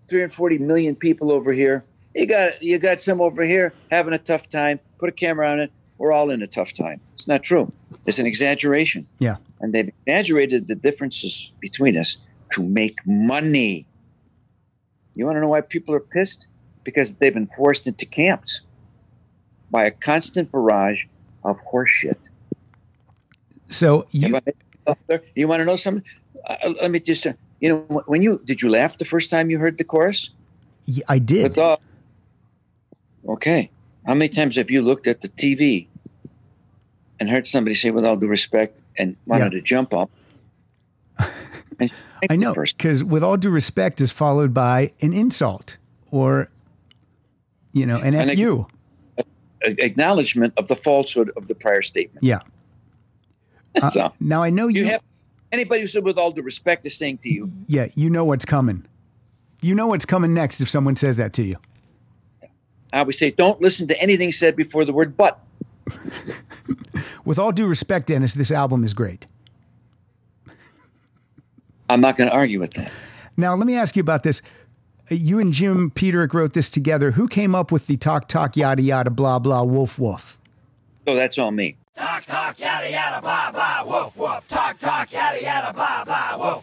340 0.09 0.59
million 0.59 0.97
people 0.97 1.31
over 1.33 1.53
here. 1.53 1.85
You 2.14 2.27
got 2.27 2.62
you 2.62 2.79
got 2.79 3.03
some 3.03 3.21
over 3.21 3.44
here 3.44 3.75
having 3.90 4.14
a 4.14 4.18
tough 4.18 4.49
time. 4.49 4.81
Put 4.99 5.09
a 5.09 5.12
camera 5.12 5.51
on 5.51 5.61
it. 5.61 5.71
We're 5.99 6.12
all 6.12 6.31
in 6.31 6.42
a 6.42 6.47
tough 6.47 6.73
time. 6.73 7.01
It's 7.16 7.27
not 7.29 7.42
true. 7.42 7.73
It's 8.07 8.18
an 8.18 8.27
exaggeration 8.27 9.07
Yeah. 9.18 9.37
and 9.61 9.73
they've 9.75 9.92
exaggerated 10.07 10.68
the 10.68 10.77
differences 10.77 11.53
between 11.61 11.97
us 11.97 12.18
to 12.53 12.62
make 12.62 13.01
money. 13.05 13.87
You 15.18 15.26
want 15.26 15.35
to 15.35 15.40
know 15.40 15.48
why 15.48 15.62
people 15.62 15.96
are 15.96 16.00
pissed? 16.00 16.46
Because 16.85 17.14
they've 17.14 17.35
been 17.35 17.48
forced 17.48 17.88
into 17.88 18.07
camps 18.07 18.61
by 19.68 19.85
a 19.85 19.90
constant 19.90 20.52
barrage 20.52 21.07
of 21.42 21.59
horseshit. 21.72 22.28
So 23.66 24.07
you 24.12 24.38
You 25.35 25.48
want 25.48 25.61
to 25.61 25.64
know 25.64 25.74
something? 25.74 26.04
Uh, 26.46 26.72
let 26.81 26.92
me 26.92 27.00
just, 27.00 27.26
uh, 27.26 27.33
you 27.59 27.68
know, 27.68 28.02
when 28.07 28.22
you 28.22 28.40
did 28.44 28.62
you 28.62 28.70
laugh 28.70 28.96
the 28.96 29.04
first 29.04 29.28
time 29.28 29.50
you 29.50 29.59
heard 29.59 29.76
the 29.76 29.83
chorus? 29.83 30.31
I 31.09 31.18
did. 31.18 31.59
Okay, 33.28 33.70
how 34.07 34.14
many 34.14 34.28
times 34.28 34.54
have 34.54 34.70
you 34.70 34.83
looked 34.83 35.09
at 35.09 35.20
the 35.20 35.28
TV 35.28 35.88
and 37.18 37.28
heard 37.28 37.48
somebody 37.48 37.74
say, 37.74 37.90
"With 37.90 38.04
all 38.04 38.16
due 38.16 38.28
respect," 38.28 38.81
and 38.96 39.16
wanted 39.26 39.50
to 39.50 39.61
jump 39.61 39.92
up? 39.92 40.11
And 41.81 41.92
I 42.31 42.37
know 42.37 42.54
because 42.54 43.02
with 43.04 43.22
all 43.22 43.37
due 43.37 43.50
respect 43.50 44.00
is 44.00 44.11
followed 44.11 44.52
by 44.54 44.92
an 45.00 45.12
insult 45.12 45.76
or 46.11 46.50
you 47.72 47.87
know 47.87 47.98
an 47.98 48.14
And 48.14 48.33
fu. 48.38 48.66
a- 49.18 49.24
acknowledgement 49.85 50.54
of 50.57 50.68
the 50.68 50.76
falsehood 50.76 51.31
of 51.37 51.48
the 51.48 51.54
prior 51.54 51.83
statement. 51.83 52.24
Yeah. 52.24 52.40
That's 53.74 53.96
uh, 53.96 54.04
all. 54.04 54.14
Now 54.20 54.42
I 54.42 54.50
know 54.50 54.68
you. 54.68 54.83
You 54.85 54.88
have 54.90 55.02
anybody 55.52 55.83
who 55.83 55.87
said 55.87 56.04
with 56.04 56.18
all 56.18 56.33
due 56.33 56.42
respect 56.42 56.87
is 56.87 56.96
saying 56.96 57.18
to 57.18 57.33
you, 57.33 57.50
yeah, 57.66 57.88
you 57.94 58.11
know 58.11 58.24
what's 58.24 58.44
coming. 58.44 58.85
You 59.61 59.74
know 59.74 59.88
what's 59.88 60.07
coming 60.07 60.35
next 60.35 60.61
if 60.61 60.68
someone 60.68 60.96
says 60.96 61.16
that 61.16 61.33
to 61.35 61.42
you. 61.42 61.57
I 62.92 63.00
always 63.00 63.18
say, 63.18 63.31
don't 63.31 63.61
listen 63.61 63.87
to 63.88 64.00
anything 64.00 64.33
said 64.33 64.57
before 64.57 64.85
the 64.85 64.92
word 64.92 65.16
but. 65.16 65.40
With 67.24 67.38
all 67.38 67.52
due 67.52 67.66
respect, 67.66 68.07
Dennis, 68.07 68.35
this 68.35 68.50
album 68.50 68.85
is 68.85 68.94
great. 68.94 69.26
I'm 71.88 72.01
not 72.01 72.16
going 72.16 72.29
to 72.29 72.35
argue 72.35 72.61
with 72.61 72.74
that. 72.74 72.90
Now 73.37 73.55
let 73.55 73.66
me 73.66 73.77
ask 73.77 73.96
you 73.96 74.01
about 74.01 74.22
this. 74.22 74.42
You 75.11 75.38
and 75.38 75.53
Jim 75.53 75.90
Peterick 75.90 76.35
wrote 76.35 76.53
this 76.53 76.68
together. 76.68 77.12
Who 77.12 77.29
came 77.29 77.55
up 77.55 77.72
with 77.72 77.87
the 77.87 77.96
talk 77.96 78.29
talk 78.29 78.57
yada 78.57 78.83
yada 78.83 79.11
blah 79.11 79.38
blah 79.38 79.62
wolf 79.62 79.98
wolf? 79.98 80.38
So 81.07 81.14
oh, 81.14 81.16
that's 81.16 81.38
all 81.38 81.51
me. 81.51 81.77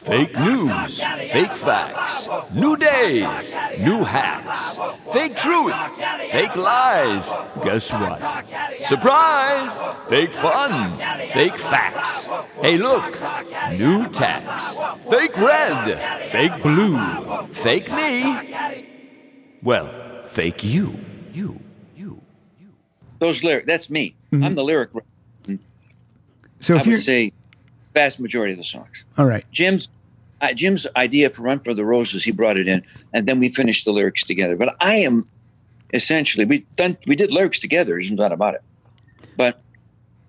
Fake 0.01 0.39
news, 0.39 1.03
fake 1.31 1.55
facts, 1.55 2.29
new 2.53 2.77
days, 2.77 3.55
new 3.79 4.03
hacks, 4.03 4.79
fake 5.11 5.35
truth, 5.35 5.75
fake 6.31 6.55
lies. 6.55 7.33
Guess 7.63 7.91
what? 7.93 8.81
Surprise! 8.81 9.77
Fake 10.07 10.33
fun, 10.33 10.97
fake 11.31 11.59
facts. 11.59 12.27
Hey, 12.61 12.77
look, 12.77 13.19
new 13.71 14.07
tax. 14.09 14.77
Fake 15.09 15.35
red, 15.37 16.29
fake 16.29 16.63
blue, 16.63 16.97
fake 17.51 17.91
me. 17.91 18.81
Well, 19.61 20.23
fake 20.23 20.63
you, 20.63 20.97
you, 21.33 21.59
you. 21.95 22.21
you. 22.57 22.69
Those 23.19 23.43
lyrics, 23.43 23.67
that's 23.67 23.89
me. 23.89 24.15
I'm 24.31 24.41
mm-hmm. 24.41 24.55
the 24.55 24.63
lyric. 24.63 24.93
writer. 24.93 25.05
So 26.65 26.73
I 26.73 26.79
if 26.79 26.87
you're 26.87 26.95
would 26.95 27.03
say 27.03 27.31
vast 27.93 28.19
majority 28.19 28.53
of 28.53 28.57
the 28.57 28.65
songs. 28.65 29.05
all 29.19 29.27
right, 29.27 29.45
Jim's 29.51 29.87
uh, 30.41 30.51
Jim's 30.53 30.87
idea 30.97 31.29
for 31.29 31.43
Run 31.43 31.59
for 31.59 31.75
the 31.75 31.85
Roses, 31.85 32.23
he 32.23 32.31
brought 32.31 32.57
it 32.57 32.67
in, 32.67 32.83
and 33.13 33.27
then 33.27 33.39
we 33.39 33.49
finished 33.49 33.85
the 33.85 33.91
lyrics 33.91 34.23
together. 34.23 34.55
But 34.55 34.75
I 34.81 34.95
am 34.95 35.27
essentially 35.93 36.43
we 36.43 36.65
done 36.75 36.97
we 37.05 37.15
did 37.15 37.31
lyrics 37.31 37.59
together. 37.59 37.91
There's 37.91 38.09
no 38.09 38.17
doubt 38.17 38.31
about 38.31 38.55
it. 38.55 38.63
But 39.37 39.61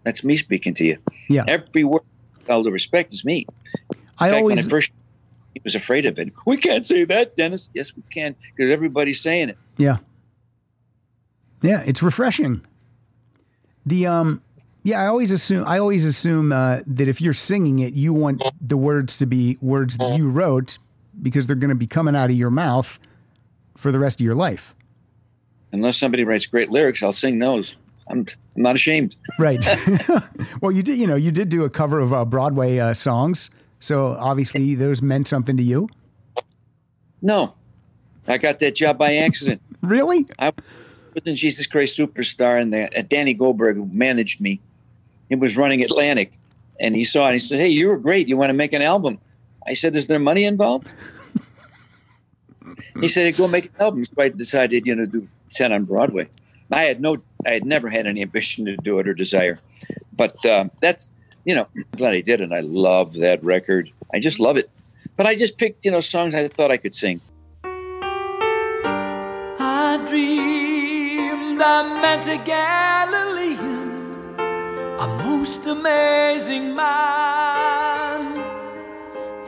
that's 0.03 0.22
me 0.22 0.37
speaking 0.37 0.75
to 0.75 0.85
you. 0.85 0.99
yeah, 1.27 1.44
Every 1.49 1.85
word, 1.85 2.03
all 2.51 2.62
the 2.62 2.70
respect, 2.70 3.14
is 3.14 3.25
me. 3.25 3.46
I 4.18 4.29
In 4.29 4.33
fact, 4.33 4.33
when 4.33 4.35
always 4.35 4.66
I 4.66 4.68
first 4.68 4.90
he 5.55 5.62
was 5.64 5.75
afraid 5.75 6.05
of 6.05 6.18
it. 6.18 6.35
We 6.44 6.59
can't 6.59 6.85
say 6.85 7.05
that, 7.05 7.35
Dennis. 7.35 7.70
Yes, 7.72 7.96
we 7.96 8.03
can 8.12 8.37
because 8.55 8.70
everybody's 8.70 9.22
saying 9.22 9.49
it. 9.49 9.59
yeah, 9.79 9.96
yeah. 11.62 11.83
It's 11.87 12.03
refreshing. 12.03 12.61
The 13.87 14.07
um, 14.07 14.42
yeah. 14.87 15.03
I 15.03 15.07
always 15.07 15.33
assume 15.33 15.66
I 15.66 15.79
always 15.79 16.05
assume 16.05 16.53
uh, 16.53 16.81
that 16.87 17.09
if 17.09 17.20
you're 17.20 17.35
singing 17.35 17.81
it, 17.81 17.94
you 17.94 18.12
want 18.12 18.42
the 18.61 18.77
words 18.77 19.18
to 19.18 19.27
be 19.27 19.59
words 19.61 19.96
that 19.99 20.16
you 20.16 20.31
wrote 20.31 20.79
because 21.20 21.46
they're 21.46 21.57
going 21.57 21.70
to 21.70 21.75
be 21.75 21.87
coming 21.87 22.14
out 22.14 22.31
of 22.31 22.37
your 22.37 22.51
mouth 22.51 22.99
for 23.77 23.90
the 23.90 23.99
rest 23.99 24.20
of 24.20 24.25
your 24.25 24.35
life. 24.35 24.75
Unless 25.72 25.99
somebody 25.99 26.25
writes 26.25 26.46
great 26.46 26.70
lyrics, 26.70 27.03
I'll 27.03 27.12
sing 27.12 27.38
those. 27.38 27.77
I'm, 28.09 28.27
I'm 28.55 28.62
not 28.62 28.77
ashamed. 28.77 29.16
Right. 29.38 29.64
well, 30.61 30.72
you 30.72 30.83
did. 30.83 30.99
You 30.99 31.07
know, 31.07 31.16
you 31.16 31.33
did 31.33 31.49
do 31.49 31.64
a 31.64 31.70
cover 31.70 32.01
of 32.01 32.12
uh, 32.12 32.25
Broadway 32.25 32.79
uh, 32.79 32.94
songs, 32.94 33.51
so 33.81 34.09
obviously 34.18 34.74
those 34.74 35.03
meant 35.03 35.28
something 35.28 35.57
to 35.57 35.62
you. 35.62 35.89
No, 37.22 37.55
I 38.28 38.39
got 38.39 38.61
that 38.61 38.74
job 38.74 38.99
by 38.99 39.16
accident. 39.16 39.61
Really? 39.82 40.26
I 40.39 40.53
was 41.14 41.24
in 41.24 41.34
Jesus 41.34 41.66
Christ 41.66 41.99
Superstar, 41.99 42.61
and 42.61 42.72
the, 42.72 42.99
uh, 42.99 43.03
Danny 43.09 43.34
Goldberg, 43.34 43.76
who 43.76 43.87
managed 43.87 44.41
me, 44.41 44.61
he 45.29 45.35
was 45.35 45.57
running 45.57 45.83
Atlantic, 45.83 46.33
and 46.79 46.95
he 46.95 47.05
saw 47.05 47.29
it. 47.29 47.33
He 47.33 47.39
said, 47.39 47.59
"Hey, 47.59 47.68
you 47.68 47.89
were 47.89 47.99
great. 47.99 48.29
You 48.29 48.37
want 48.37 48.51
to 48.51 48.55
make 48.55 48.72
an 48.72 48.83
album?" 48.83 49.18
I 49.66 49.74
said, 49.74 49.97
"Is 49.97 50.07
there 50.07 50.18
money 50.18 50.45
involved?" 50.45 50.95
he 53.01 53.09
said, 53.09 53.37
"Go 53.37 53.49
make 53.49 53.66
an 53.66 53.72
album." 53.81 54.05
So 54.05 54.12
I 54.18 54.29
decided, 54.29 54.87
you 54.87 54.95
know, 54.95 55.05
to 55.07 55.11
do 55.11 55.29
ten 55.51 55.72
on 55.72 55.85
Broadway. 55.85 56.29
I 56.70 56.85
had 56.85 57.01
no, 57.01 57.18
I 57.47 57.51
had 57.51 57.64
never 57.64 57.91
had 57.91 58.07
any 58.07 58.22
ambition 58.22 58.64
to 58.66 58.77
do 58.77 58.99
it 58.99 59.07
or 59.07 59.14
desire, 59.14 59.59
but 60.12 60.45
uh, 60.45 60.68
that's, 60.81 61.11
you 61.45 61.55
know, 61.55 61.68
I'm 61.77 61.85
glad 61.97 62.14
I 62.14 62.20
did, 62.20 62.41
and 62.41 62.53
I 62.53 62.61
love 62.61 63.14
that 63.14 63.43
record. 63.45 63.93
I 64.12 64.18
just 64.18 64.41
love 64.41 64.57
it. 64.57 64.68
But 65.16 65.27
I 65.27 65.37
just 65.37 65.57
picked, 65.59 65.85
you 65.85 65.91
know, 65.93 66.01
songs 66.01 66.35
I 66.35 66.49
thought 66.49 66.70
I 66.70 66.77
could 66.77 66.95
sing. 66.95 67.20
I 69.59 70.05
dreamed 70.07 71.62
I 71.62 72.01
met 72.03 72.29
a 72.29 72.37
Galilean, 72.45 73.26
a 74.99 75.07
most 75.24 75.66
amazing 75.66 76.74
man. 76.74 78.20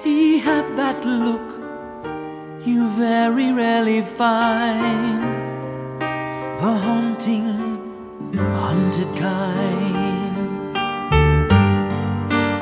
He 0.03 0.39
had 0.39 0.77
that 0.77 1.05
look 1.05 1.49
you 2.67 2.89
very 2.91 3.51
rarely 3.53 4.03
find, 4.03 5.23
the 6.61 6.73
haunting, 6.85 7.49
haunted 8.37 9.17
kind. 9.17 10.77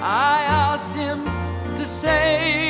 I 0.04 0.44
asked 0.48 0.94
him 0.94 1.24
to 1.74 1.84
say 1.84 2.65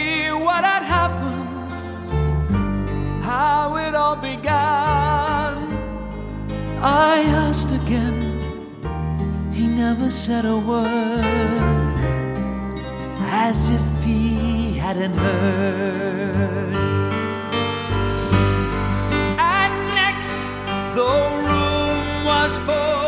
never 9.89 10.11
said 10.11 10.45
a 10.45 10.59
word, 10.59 11.23
as 13.47 13.71
if 13.71 14.05
he 14.05 14.75
hadn't 14.85 15.15
heard. 15.15 16.75
And 19.39 19.75
next, 20.03 20.39
the 20.99 21.15
room 21.47 22.25
was 22.25 22.59
full 22.67 23.06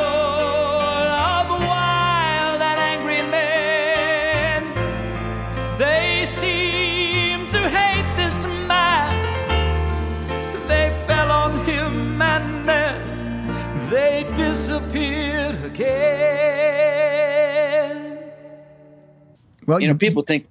Well, 19.68 19.80
you 19.80 19.86
know, 19.86 19.94
people 19.94 20.22
think 20.22 20.48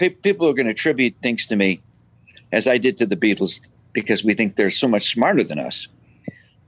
people 0.00 0.48
are 0.48 0.52
going 0.52 0.66
to 0.66 0.72
attribute 0.72 1.14
things 1.22 1.46
to 1.46 1.54
me, 1.54 1.82
as 2.50 2.66
I 2.66 2.78
did 2.78 2.96
to 2.98 3.06
the 3.06 3.14
Beatles, 3.14 3.60
because 3.92 4.24
we 4.24 4.34
think 4.34 4.56
they're 4.56 4.72
so 4.72 4.88
much 4.88 5.12
smarter 5.12 5.44
than 5.44 5.60
us. 5.60 5.86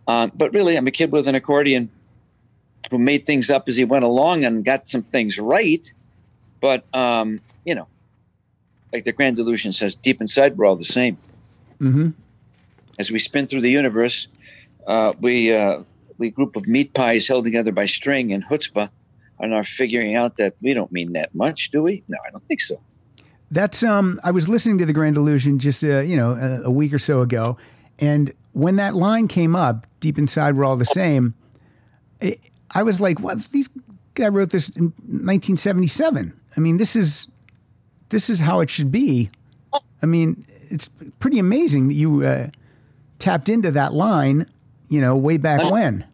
Uh, 0.07 0.29
but 0.29 0.55
really, 0.55 0.79
I'm 0.79 0.87
a 0.87 0.93
kid 0.93 1.11
with 1.11 1.27
an 1.27 1.35
accordion 1.35 1.91
who 2.93 2.99
made 2.99 3.27
things 3.27 3.51
up 3.51 3.69
as 3.69 3.75
he 3.75 3.85
went 3.85 4.05
along 4.05 4.45
and 4.45 4.65
got 4.65 4.89
some 4.89 5.03
things 5.03 5.41
right. 5.41 5.93
But 6.61 6.85
um, 6.95 7.41
you 7.65 7.75
know, 7.75 7.89
like 8.93 9.03
the 9.03 9.13
Grand 9.13 9.35
Delusion 9.35 9.73
says, 9.73 9.97
deep 9.97 10.21
inside 10.21 10.57
we're 10.57 10.67
all 10.67 10.77
the 10.77 10.85
same. 10.85 11.19
Mhm. 11.81 12.15
As 12.97 13.11
we 13.11 13.19
spin 13.19 13.49
through 13.49 13.63
the 13.63 13.73
universe, 13.73 14.29
uh, 14.87 15.15
we 15.21 15.53
uh, 15.53 15.83
we 16.17 16.31
group 16.31 16.55
of 16.55 16.69
meat 16.69 16.95
pies 16.95 17.27
held 17.27 17.45
together 17.45 17.73
by 17.73 17.87
string 17.87 18.33
and 18.33 18.45
chutzpah 18.45 18.91
and 19.41 19.55
are 19.55 19.65
figuring 19.65 20.15
out 20.17 20.37
that 20.37 20.55
we 20.61 20.75
don't 20.75 20.93
mean 20.93 21.13
that 21.13 21.35
much, 21.35 21.71
do 21.71 21.83
we? 21.83 22.03
No, 22.09 22.19
I 22.27 22.31
don't 22.31 22.47
think 22.47 22.61
so. 22.61 22.81
That's 23.51 23.83
um. 23.83 24.21
I 24.23 24.31
was 24.31 24.49
listening 24.49 24.79
to 24.79 24.87
the 24.87 24.93
Grand 24.93 25.17
Illusion 25.17 25.59
just 25.59 25.83
uh, 25.83 26.01
you 26.01 26.17
know 26.17 26.33
a, 26.33 26.67
a 26.67 26.71
week 26.71 26.93
or 26.93 26.99
so 26.99 27.23
ago, 27.23 27.57
and 27.99 28.33
when 28.53 28.77
that 28.77 28.95
line 28.95 29.27
came 29.27 29.57
up, 29.57 29.87
deep 30.01 30.19
inside 30.19 30.57
we're 30.57 30.65
all 30.65 30.77
the 30.77 30.85
same. 30.85 31.35
It, 32.21 32.41
I 32.73 32.83
was 32.83 33.01
like, 33.01 33.21
"What? 33.21 33.43
These 33.47 33.71
guy 34.15 34.29
wrote 34.29 34.51
this 34.51 34.69
in 34.71 34.93
1977. 35.07 36.39
I 36.57 36.61
mean, 36.61 36.77
this 36.77 36.95
is 36.95 37.27
this 38.11 38.29
is 38.29 38.41
how 38.41 38.61
it 38.61 38.69
should 38.69 38.93
be." 38.93 39.31
I 40.03 40.07
mean, 40.07 40.45
it's 40.71 40.89
pretty 41.19 41.39
amazing 41.39 41.89
that 41.89 41.95
you 41.95 42.25
uh, 42.25 42.49
tapped 43.19 43.49
into 43.49 43.71
that 43.71 43.95
line, 43.95 44.47
you 44.89 45.01
know, 45.01 45.17
way 45.17 45.39
back 45.39 45.71
when. 45.71 46.05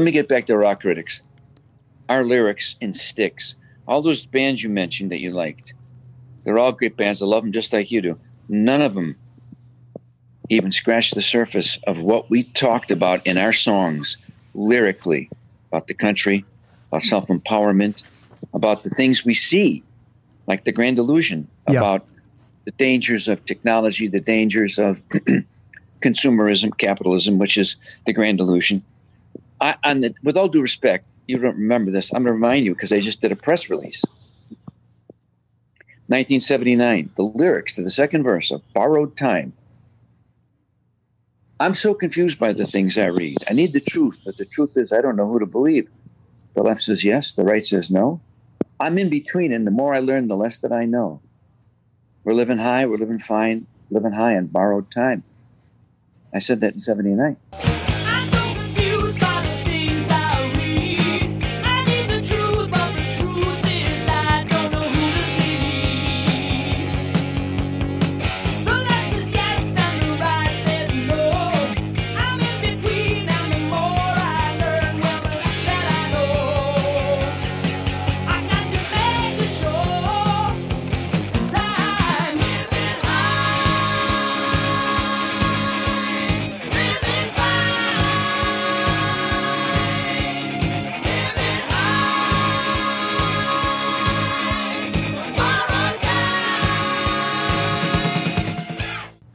Let 0.00 0.06
me 0.06 0.12
get 0.12 0.28
back 0.28 0.46
to 0.46 0.56
rock 0.56 0.80
critics. 0.80 1.20
Our 2.08 2.24
lyrics 2.24 2.76
in 2.80 2.94
Styx, 2.94 3.54
all 3.86 4.00
those 4.00 4.24
bands 4.24 4.62
you 4.62 4.70
mentioned 4.70 5.10
that 5.12 5.20
you 5.20 5.30
liked, 5.30 5.74
they're 6.42 6.58
all 6.58 6.72
great 6.72 6.96
bands. 6.96 7.20
I 7.20 7.26
love 7.26 7.42
them 7.42 7.52
just 7.52 7.70
like 7.74 7.90
you 7.90 8.00
do. 8.00 8.18
None 8.48 8.80
of 8.80 8.94
them 8.94 9.16
even 10.48 10.72
scratch 10.72 11.10
the 11.10 11.20
surface 11.20 11.78
of 11.86 11.98
what 11.98 12.30
we 12.30 12.44
talked 12.44 12.90
about 12.90 13.26
in 13.26 13.36
our 13.36 13.52
songs 13.52 14.16
lyrically 14.54 15.28
about 15.70 15.86
the 15.86 15.92
country, 15.92 16.46
about 16.90 17.02
self 17.02 17.26
empowerment, 17.26 18.02
about 18.54 18.82
the 18.82 18.88
things 18.88 19.26
we 19.26 19.34
see, 19.34 19.82
like 20.46 20.64
the 20.64 20.72
Grand 20.72 20.98
Illusion, 20.98 21.46
Yeah. 21.68 21.80
about 21.80 22.06
the 22.64 22.70
dangers 22.70 23.28
of 23.28 23.44
technology, 23.44 24.08
the 24.08 24.18
dangers 24.18 24.78
of 24.78 25.02
consumerism, 26.00 26.74
capitalism, 26.78 27.36
which 27.38 27.58
is 27.58 27.76
the 28.06 28.14
Grand 28.14 28.40
Illusion. 28.40 28.82
I, 29.60 29.76
the, 29.94 30.14
with 30.22 30.36
all 30.36 30.48
due 30.48 30.62
respect, 30.62 31.06
you 31.26 31.38
don't 31.38 31.56
remember 31.56 31.90
this. 31.90 32.12
I'm 32.12 32.22
going 32.22 32.28
to 32.28 32.32
remind 32.32 32.64
you 32.64 32.74
because 32.74 32.92
I 32.92 33.00
just 33.00 33.20
did 33.20 33.32
a 33.32 33.36
press 33.36 33.70
release. 33.70 34.02
1979, 36.06 37.10
the 37.16 37.22
lyrics 37.22 37.74
to 37.74 37.82
the 37.82 37.90
second 37.90 38.24
verse 38.24 38.50
of 38.50 38.62
Borrowed 38.72 39.16
Time. 39.16 39.52
I'm 41.60 41.74
so 41.74 41.94
confused 41.94 42.40
by 42.40 42.52
the 42.52 42.66
things 42.66 42.98
I 42.98 43.06
read. 43.06 43.36
I 43.48 43.52
need 43.52 43.72
the 43.72 43.80
truth, 43.80 44.18
but 44.24 44.38
the 44.38 44.46
truth 44.46 44.76
is 44.76 44.92
I 44.92 45.02
don't 45.02 45.14
know 45.14 45.30
who 45.30 45.38
to 45.38 45.46
believe. 45.46 45.88
The 46.54 46.62
left 46.62 46.82
says 46.82 47.04
yes, 47.04 47.32
the 47.32 47.44
right 47.44 47.64
says 47.64 47.90
no. 47.90 48.20
I'm 48.80 48.98
in 48.98 49.10
between, 49.10 49.52
and 49.52 49.66
the 49.66 49.70
more 49.70 49.94
I 49.94 50.00
learn, 50.00 50.26
the 50.26 50.36
less 50.36 50.58
that 50.60 50.72
I 50.72 50.86
know. 50.86 51.20
We're 52.24 52.32
living 52.32 52.58
high, 52.58 52.86
we're 52.86 52.96
living 52.96 53.20
fine, 53.20 53.66
living 53.90 54.12
high 54.12 54.36
on 54.36 54.46
borrowed 54.46 54.90
time. 54.90 55.22
I 56.34 56.38
said 56.38 56.60
that 56.60 56.72
in 56.72 56.78
79. 56.80 57.36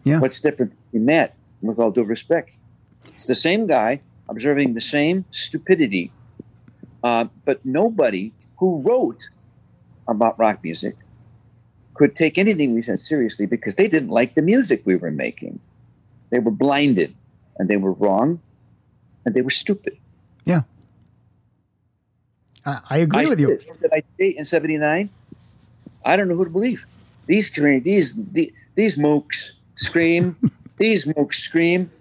Yeah. 0.05 0.19
What's 0.19 0.39
different 0.39 0.73
in 0.93 1.05
that, 1.07 1.35
with 1.61 1.79
all 1.79 1.91
due 1.91 2.03
respect? 2.03 2.57
It's 3.15 3.25
the 3.25 3.35
same 3.35 3.67
guy 3.67 4.01
observing 4.29 4.73
the 4.73 4.81
same 4.81 5.25
stupidity, 5.31 6.11
uh, 7.03 7.25
but 7.43 7.65
nobody 7.65 8.31
who 8.59 8.81
wrote 8.81 9.29
about 10.07 10.39
rock 10.39 10.63
music 10.63 10.95
could 11.95 12.15
take 12.15 12.37
anything 12.37 12.73
we 12.73 12.81
said 12.81 12.99
seriously 12.99 13.45
because 13.45 13.75
they 13.75 13.87
didn't 13.87 14.09
like 14.09 14.35
the 14.35 14.41
music 14.41 14.83
we 14.85 14.95
were 14.95 15.11
making. 15.11 15.59
They 16.29 16.39
were 16.39 16.51
blinded 16.51 17.15
and 17.57 17.69
they 17.69 17.77
were 17.77 17.93
wrong 17.93 18.41
and 19.25 19.33
they 19.33 19.41
were 19.41 19.49
stupid. 19.49 19.97
Yeah. 20.45 20.63
I, 22.65 22.81
I 22.89 22.97
agree 22.99 23.25
I 23.25 23.29
with 23.29 23.39
you. 23.39 23.57
did 23.81 23.91
I 23.91 24.03
say 24.17 24.29
in 24.29 24.45
'79? 24.45 25.09
I 26.03 26.15
don't 26.15 26.27
know 26.27 26.35
who 26.35 26.45
to 26.45 26.49
believe. 26.49 26.85
These 27.25 27.49
these 27.51 28.13
these, 28.13 28.51
these 28.75 28.97
mooks 28.97 29.51
scream, 29.75 30.35
these 30.77 31.05
mooks 31.05 31.35
scream. 31.35 31.91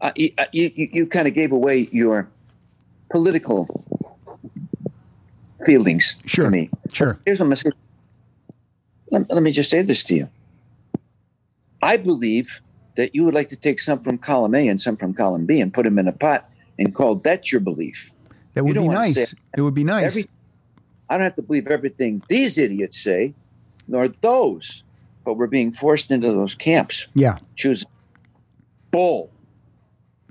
uh, 0.00 0.12
you, 0.16 0.32
uh, 0.38 0.44
you, 0.52 0.70
you 0.74 1.06
kind 1.06 1.26
of 1.28 1.34
gave 1.34 1.52
away 1.52 1.88
your 1.92 2.28
political 3.10 3.66
feelings 5.64 6.16
Sure. 6.26 6.44
to 6.44 6.50
me. 6.50 6.70
Sure. 6.92 7.18
Here's 7.24 7.40
what 7.40 7.46
I'm 7.46 7.56
saying. 7.56 7.72
Let, 9.10 9.30
let 9.32 9.42
me 9.42 9.52
just 9.52 9.70
say 9.70 9.82
this 9.82 10.04
to 10.04 10.14
you. 10.14 10.28
I 11.82 11.96
believe 11.96 12.60
that 12.96 13.14
you 13.14 13.24
would 13.24 13.34
like 13.34 13.48
to 13.50 13.56
take 13.56 13.78
some 13.80 14.02
from 14.02 14.18
column 14.18 14.54
A 14.54 14.68
and 14.68 14.80
some 14.80 14.96
from 14.96 15.14
column 15.14 15.46
B 15.46 15.60
and 15.60 15.72
put 15.72 15.84
them 15.84 15.98
in 15.98 16.08
a 16.08 16.12
pot 16.12 16.50
and 16.78 16.94
call 16.94 17.14
that 17.16 17.52
your 17.52 17.60
belief. 17.60 18.10
That 18.54 18.64
would 18.64 18.74
be 18.74 18.88
nice. 18.88 19.14
say- 19.14 19.36
It 19.56 19.60
would 19.60 19.74
be 19.74 19.84
nice. 19.84 20.04
Every, 20.04 20.26
I 21.08 21.14
don't 21.14 21.24
have 21.24 21.36
to 21.36 21.42
believe 21.42 21.66
everything 21.68 22.22
these 22.28 22.58
idiots 22.58 22.98
say, 22.98 23.34
nor 23.86 24.08
those, 24.08 24.82
but 25.26 25.34
we're 25.34 25.48
being 25.48 25.72
forced 25.72 26.10
into 26.10 26.28
those 26.28 26.54
camps. 26.54 27.08
yeah. 27.14 27.38
Choose 27.56 27.84
bull. 28.92 29.30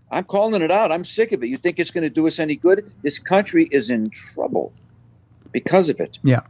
I'm 0.10 0.24
calling 0.24 0.62
it 0.62 0.72
out. 0.72 0.92
I'm 0.92 1.04
sick 1.04 1.34
of 1.34 1.44
it. 1.44 1.48
You 1.48 1.58
think 1.58 1.78
it's 1.78 1.92
going 1.92 2.04
to 2.04 2.10
do 2.10 2.26
us 2.26 2.40
any 2.40 2.56
good? 2.56 2.90
This 3.04 3.20
country 3.20 3.68
is 3.72 3.90
in 3.90 4.10
trouble 4.10 4.72
because 5.52 5.90
of 5.90 6.00
it. 6.00 6.18
Yeah. 6.24 6.42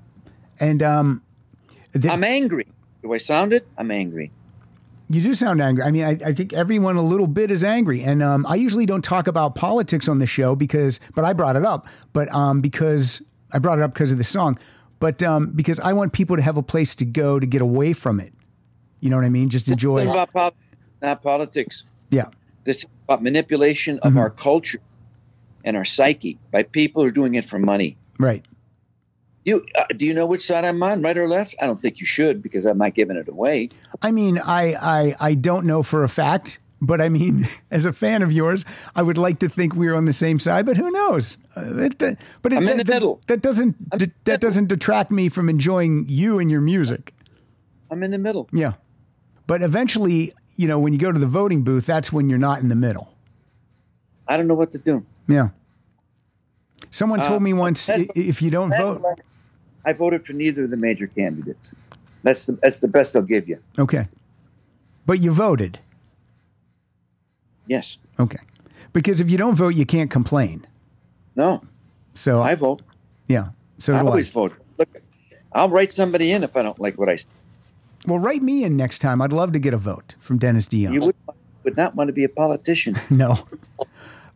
And 0.60 0.84
um, 0.84 1.24
I'm 2.08 2.24
angry. 2.24 2.68
Do 3.02 3.14
I 3.14 3.18
sound 3.18 3.52
it? 3.52 3.68
I'm 3.78 3.90
angry. 3.90 4.32
You 5.10 5.22
do 5.22 5.34
sound 5.34 5.62
angry. 5.62 5.84
I 5.84 5.92
mean, 5.92 6.04
I, 6.04 6.12
I 6.26 6.34
think 6.34 6.54
everyone 6.54 6.96
a 6.96 7.02
little 7.02 7.28
bit 7.28 7.52
is 7.52 7.64
angry, 7.64 8.02
and 8.04 8.24
um, 8.24 8.46
I 8.48 8.56
usually 8.56 8.86
don't 8.86 9.04
talk 9.04 9.28
about 9.28 9.54
politics 9.54 10.08
on 10.08 10.18
the 10.18 10.26
show 10.26 10.56
because, 10.56 11.00
but 11.14 11.24
I 11.24 11.34
brought 11.34 11.56
it 11.56 11.64
up, 11.64 11.88
but 12.14 12.32
um, 12.34 12.60
because 12.60 13.22
I 13.52 13.60
brought 13.60 13.78
it 13.78 13.84
up 13.84 13.94
because 13.94 14.12
of 14.12 14.18
the 14.18 14.24
song, 14.24 14.58
but 15.00 15.22
um, 15.22 15.52
because 15.52 15.80
I 15.80 15.94
want 15.94 16.14
people 16.14 16.36
to 16.36 16.42
have 16.42 16.58
a 16.58 16.64
place 16.64 16.96
to 16.96 17.06
go 17.06 17.40
to 17.40 17.46
get 17.46 17.62
away 17.62 17.94
from 17.94 18.20
it. 18.20 18.34
You 19.06 19.12
know 19.12 19.18
what 19.18 19.26
I 19.26 19.30
mean? 19.30 19.50
Just 19.50 19.68
enjoy. 19.68 20.00
This 20.00 20.10
is 20.10 20.16
about 20.16 20.34
pol- 20.34 20.54
not 21.00 21.22
politics. 21.22 21.84
Yeah, 22.10 22.26
This 22.64 22.78
is 22.80 22.86
about 23.08 23.22
manipulation 23.22 24.00
of 24.00 24.18
our 24.18 24.32
culture 24.32 24.80
and 25.64 25.78
our 25.78 25.86
psyche 25.86 26.40
by 26.52 26.64
people 26.64 27.04
who 27.04 27.08
are 27.10 27.12
doing 27.12 27.36
it 27.36 27.46
for 27.46 27.60
money. 27.60 27.98
right. 28.18 28.44
You 29.44 29.64
uh, 29.78 29.84
do 29.96 30.08
you 30.08 30.14
know 30.16 30.26
which 30.26 30.42
side 30.42 30.66
I'm 30.66 30.82
on, 30.82 31.04
right 31.04 31.16
or 31.16 31.28
left? 31.28 31.54
I 31.62 31.68
don't 31.68 31.80
think 31.80 32.00
you 32.00 32.08
should 32.08 32.42
because 32.42 32.66
I'm 32.66 32.80
not 32.80 32.96
giving 32.96 33.16
it 33.16 33.28
away. 33.30 33.70
I 34.02 34.12
mean, 34.12 34.40
I, 34.40 34.74
I 34.74 35.16
I 35.20 35.34
don't 35.36 35.68
know 35.68 35.84
for 35.84 36.04
a 36.04 36.10
fact, 36.10 36.58
but 36.82 37.00
I 37.00 37.10
mean, 37.10 37.48
as 37.70 37.86
a 37.86 37.94
fan 37.94 38.24
of 38.24 38.32
yours, 38.32 38.66
I 38.96 39.04
would 39.04 39.20
like 39.20 39.38
to 39.42 39.50
think 39.50 39.76
we're 39.76 39.94
on 39.94 40.06
the 40.06 40.14
same 40.14 40.40
side. 40.40 40.66
But 40.66 40.78
who 40.78 40.90
knows? 40.90 41.38
Uh, 41.56 41.78
it, 41.78 42.02
uh, 42.02 42.16
but 42.42 42.54
it, 42.54 42.56
I'm 42.56 42.64
in 42.64 42.70
that, 42.70 42.78
the 42.78 42.84
that- 42.86 42.94
middle. 42.96 43.22
That 43.28 43.42
doesn't 43.44 43.76
that 44.26 44.42
doesn't 44.42 44.66
detract 44.68 45.12
me 45.12 45.30
from 45.30 45.48
enjoying 45.48 46.06
you 46.08 46.40
and 46.40 46.50
your 46.50 46.62
music. 46.62 47.14
I'm 47.92 48.02
in 48.02 48.10
the 48.10 48.18
middle. 48.18 48.50
Yeah. 48.52 48.74
But 49.48 49.62
eventually, 49.62 50.34
you 50.56 50.68
know, 50.68 50.80
when 50.80 50.94
you 50.94 51.00
go 51.00 51.12
to 51.12 51.20
the 51.20 51.28
voting 51.28 51.64
booth, 51.64 51.86
that's 51.86 52.12
when 52.12 52.30
you're 52.30 52.40
not 52.40 52.62
in 52.62 52.70
the 52.70 52.76
middle. 52.76 53.14
I 54.28 54.38
don't 54.38 54.48
know 54.48 54.56
what 54.56 54.72
to 54.72 54.78
do. 54.80 55.06
Yeah. 55.28 55.50
Someone 56.92 57.20
told 57.22 57.38
Uh, 57.42 57.46
me 57.46 57.54
once 57.54 57.86
that's- 57.86 58.08
if 58.16 58.42
you 58.42 58.50
don't 58.50 58.72
vote. 58.72 59.02
the- 59.02 59.16
I 59.84 59.94
voted 59.94 60.26
for 60.26 60.34
neither 60.34 60.64
of 60.64 60.72
the 60.72 60.78
major 60.78 61.06
candidates. 61.08 61.74
That's 62.24 62.46
the 62.48 62.54
that's 62.54 62.80
the 62.80 62.88
best 62.88 63.16
I'll 63.16 63.22
give 63.22 63.48
you. 63.48 63.60
Okay. 63.78 64.08
But 65.06 65.20
you 65.20 65.32
voted. 65.32 65.80
Yes. 67.68 67.98
Okay. 68.20 68.40
Because 68.94 69.20
if 69.22 69.30
you 69.30 69.38
don't 69.38 69.56
vote, 69.56 69.76
you 69.76 69.86
can't 69.86 70.10
complain. 70.10 70.66
No. 71.36 71.62
So, 72.14 72.42
I 72.42 72.56
vote. 72.56 72.82
yeah. 73.28 73.50
So 73.78 73.94
I 73.94 74.00
always 74.00 74.30
I. 74.32 74.34
vote. 74.34 74.54
Look, 74.80 74.90
I'll 75.52 75.70
write 75.70 75.92
somebody 75.92 76.32
in 76.32 76.44
if 76.44 76.56
I 76.56 76.62
don't 76.64 76.80
like 76.80 76.98
what 76.98 77.10
I. 77.10 77.18
Well, 78.08 78.20
write 78.20 78.42
me 78.42 78.64
in 78.64 78.78
next 78.78 79.00
time. 79.00 79.22
I'd 79.22 79.34
love 79.34 79.52
to 79.54 79.60
get 79.60 79.74
a 79.74 79.78
vote 79.78 80.16
from 80.20 80.38
Dennis 80.38 80.68
DeYoung. 80.68 80.94
You 80.94 81.00
would 81.02 81.16
would 81.66 81.76
not 81.76 81.96
want 81.96 82.08
to 82.08 82.14
be 82.14 82.24
a 82.24 82.30
politician. 82.30 83.00
No. 83.10 83.46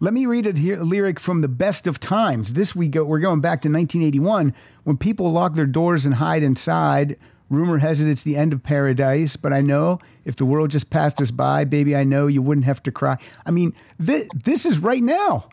Let 0.01 0.13
me 0.13 0.25
read 0.25 0.57
here, 0.57 0.79
a 0.79 0.83
lyric 0.85 1.19
from 1.19 1.41
the 1.41 1.49
best 1.49 1.85
of 1.85 1.99
times. 1.99 2.53
This 2.53 2.73
we 2.73 2.87
go. 2.87 3.03
We're 3.03 3.19
going 3.19 3.41
back 3.41 3.61
to 3.63 3.69
1981 3.69 4.55
when 4.85 4.95
people 4.95 5.29
lock 5.29 5.55
their 5.55 5.65
doors 5.65 6.05
and 6.05 6.15
hide 6.15 6.41
inside. 6.41 7.17
Rumor 7.49 7.79
has 7.79 7.99
it 7.99 8.07
it's 8.07 8.23
the 8.23 8.37
end 8.37 8.53
of 8.53 8.63
paradise, 8.63 9.35
but 9.35 9.51
I 9.51 9.59
know 9.59 9.99
if 10.23 10.37
the 10.37 10.45
world 10.45 10.71
just 10.71 10.89
passed 10.89 11.21
us 11.21 11.31
by, 11.31 11.65
baby, 11.65 11.97
I 11.97 12.05
know 12.05 12.27
you 12.27 12.41
wouldn't 12.41 12.65
have 12.65 12.81
to 12.83 12.93
cry. 12.93 13.17
I 13.45 13.51
mean, 13.51 13.73
this, 13.97 14.29
this 14.33 14.65
is 14.65 14.79
right 14.79 15.03
now. 15.03 15.49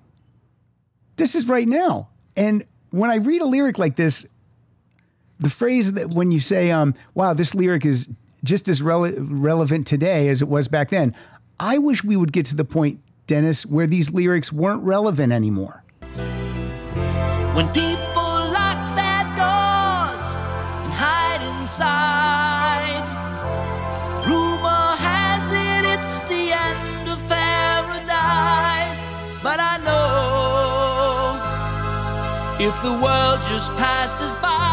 This 1.16 1.34
is 1.34 1.48
right 1.48 1.66
now. 1.66 2.10
And 2.36 2.64
when 2.90 3.10
I 3.10 3.16
read 3.16 3.42
a 3.42 3.46
lyric 3.46 3.78
like 3.78 3.96
this, 3.96 4.26
the 5.38 5.50
phrase 5.50 5.92
that 5.92 6.14
when 6.14 6.32
you 6.32 6.40
say, 6.40 6.70
um, 6.70 6.94
wow, 7.14 7.34
this 7.34 7.54
lyric 7.54 7.84
is 7.84 8.08
just 8.44 8.68
as 8.68 8.80
rele- 8.82 9.14
relevant 9.18 9.86
today 9.86 10.28
as 10.28 10.40
it 10.42 10.48
was 10.48 10.68
back 10.68 10.90
then, 10.90 11.14
I 11.58 11.78
wish 11.78 12.04
we 12.04 12.16
would 12.16 12.32
get 12.32 12.46
to 12.46 12.54
the 12.56 12.64
point, 12.64 13.00
Dennis, 13.26 13.64
where 13.66 13.86
these 13.86 14.10
lyrics 14.10 14.52
weren't 14.52 14.82
relevant 14.82 15.32
anymore. 15.32 15.82
When 17.54 17.68
people 17.68 18.12
lock 18.52 18.94
their 18.94 19.24
doors 19.34 20.26
and 20.84 20.92
hide 20.92 21.42
inside, 21.58 23.04
rumor 24.26 24.96
has 25.00 25.50
it 25.52 25.98
it's 25.98 26.20
the 26.22 26.52
end 26.52 27.08
of 27.08 27.18
paradise. 27.28 29.10
But 29.42 29.58
I 29.60 29.78
know 29.78 31.36
if 32.58 32.80
the 32.82 32.92
world 32.92 33.40
just 33.48 33.72
passed 33.76 34.22
us 34.22 34.34
by, 34.34 34.65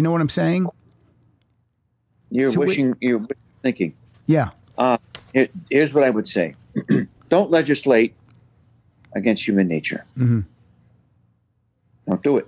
Do 0.00 0.02
you 0.02 0.08
know 0.08 0.12
what 0.12 0.22
I'm 0.22 0.30
saying? 0.30 0.66
You're 2.30 2.50
So 2.50 2.60
we- 2.60 2.66
wishing. 2.68 2.96
You're 3.02 3.22
thinking. 3.60 3.92
Yeah. 4.24 4.48
Uh, 4.78 4.96
here, 5.34 5.48
here's 5.68 5.92
what 5.92 6.04
I 6.04 6.08
would 6.08 6.26
say: 6.26 6.54
Don't 7.28 7.50
legislate 7.50 8.14
against 9.14 9.46
human 9.46 9.68
nature. 9.68 10.06
Mhm. 10.16 10.46
Don't 12.08 12.22
do 12.22 12.38
it. 12.38 12.46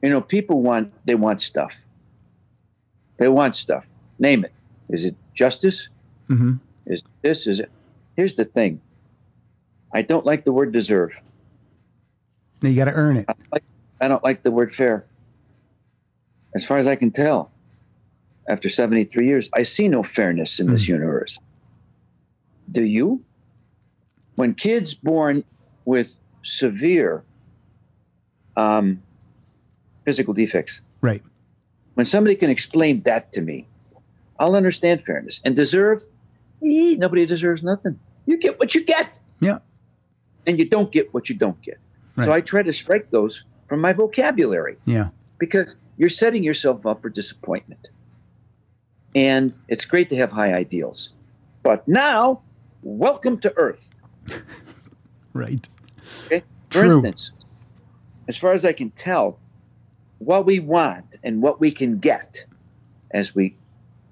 You 0.00 0.10
know, 0.10 0.20
people 0.20 0.62
want 0.62 0.92
they 1.06 1.16
want 1.16 1.40
stuff. 1.40 1.82
They 3.16 3.26
want 3.28 3.56
stuff. 3.56 3.84
Name 4.20 4.44
it. 4.44 4.52
Is 4.90 5.06
it 5.06 5.16
justice? 5.34 5.88
hmm 6.28 6.52
Is 6.86 7.02
this? 7.22 7.48
Is 7.48 7.58
it? 7.58 7.70
Here's 8.14 8.36
the 8.36 8.44
thing. 8.44 8.80
I 9.92 10.02
don't 10.02 10.24
like 10.24 10.44
the 10.44 10.52
word 10.52 10.70
deserve. 10.70 11.20
Now 12.62 12.68
you 12.68 12.76
got 12.76 12.84
to 12.84 12.92
earn 12.92 13.16
it. 13.16 13.26
I 14.00 14.06
don't 14.06 14.22
like 14.22 14.44
the 14.44 14.52
word 14.52 14.72
fair. 14.72 15.04
As 16.54 16.64
far 16.64 16.78
as 16.78 16.88
I 16.88 16.96
can 16.96 17.10
tell, 17.10 17.50
after 18.48 18.68
73 18.68 19.26
years, 19.26 19.50
I 19.54 19.62
see 19.62 19.88
no 19.88 20.02
fairness 20.02 20.58
in 20.60 20.72
this 20.72 20.88
universe. 20.88 21.38
Do 22.70 22.82
you? 22.82 23.22
When 24.36 24.54
kids 24.54 24.94
born 24.94 25.44
with 25.84 26.18
severe 26.42 27.24
um, 28.56 29.02
physical 30.04 30.32
defects, 30.34 30.80
Right. 31.00 31.22
when 31.94 32.06
somebody 32.06 32.34
can 32.36 32.50
explain 32.50 33.02
that 33.02 33.32
to 33.32 33.42
me, 33.42 33.66
I'll 34.38 34.54
understand 34.54 35.02
fairness. 35.04 35.40
And 35.44 35.54
deserve, 35.54 36.02
eh, 36.62 36.94
nobody 36.96 37.26
deserves 37.26 37.62
nothing. 37.62 37.98
You 38.26 38.38
get 38.38 38.58
what 38.58 38.74
you 38.74 38.84
get 38.84 39.20
Yeah. 39.40 39.58
and 40.46 40.58
you 40.58 40.64
don't 40.68 40.90
get 40.92 41.12
what 41.12 41.28
you 41.28 41.34
don't 41.36 41.60
get. 41.62 41.78
So 42.24 42.32
I 42.32 42.40
try 42.40 42.64
to 42.64 42.72
strike 42.72 43.10
those 43.10 43.44
from 43.68 43.80
my 43.80 43.92
vocabulary 43.92 44.76
Yeah. 44.86 45.10
because 45.38 45.76
you're 45.98 46.08
setting 46.08 46.42
yourself 46.42 46.86
up 46.86 47.02
for 47.02 47.10
disappointment. 47.10 47.90
And 49.14 49.58
it's 49.68 49.84
great 49.84 50.08
to 50.10 50.16
have 50.16 50.32
high 50.32 50.54
ideals. 50.54 51.10
But 51.62 51.86
now, 51.86 52.42
welcome 52.82 53.38
to 53.40 53.52
Earth. 53.56 54.00
Right. 55.34 55.68
Okay? 56.26 56.42
For 56.70 56.80
True. 56.80 56.94
instance, 56.94 57.30
as 58.26 58.36
far 58.36 58.52
as 58.54 58.64
I 58.64 58.72
can 58.72 58.90
tell, 58.90 59.38
what 60.18 60.46
we 60.46 60.58
want 60.58 61.14
and 61.22 61.40
what 61.40 61.60
we 61.60 61.70
can 61.70 61.98
get 61.98 62.44
as 63.12 63.36
we 63.36 63.54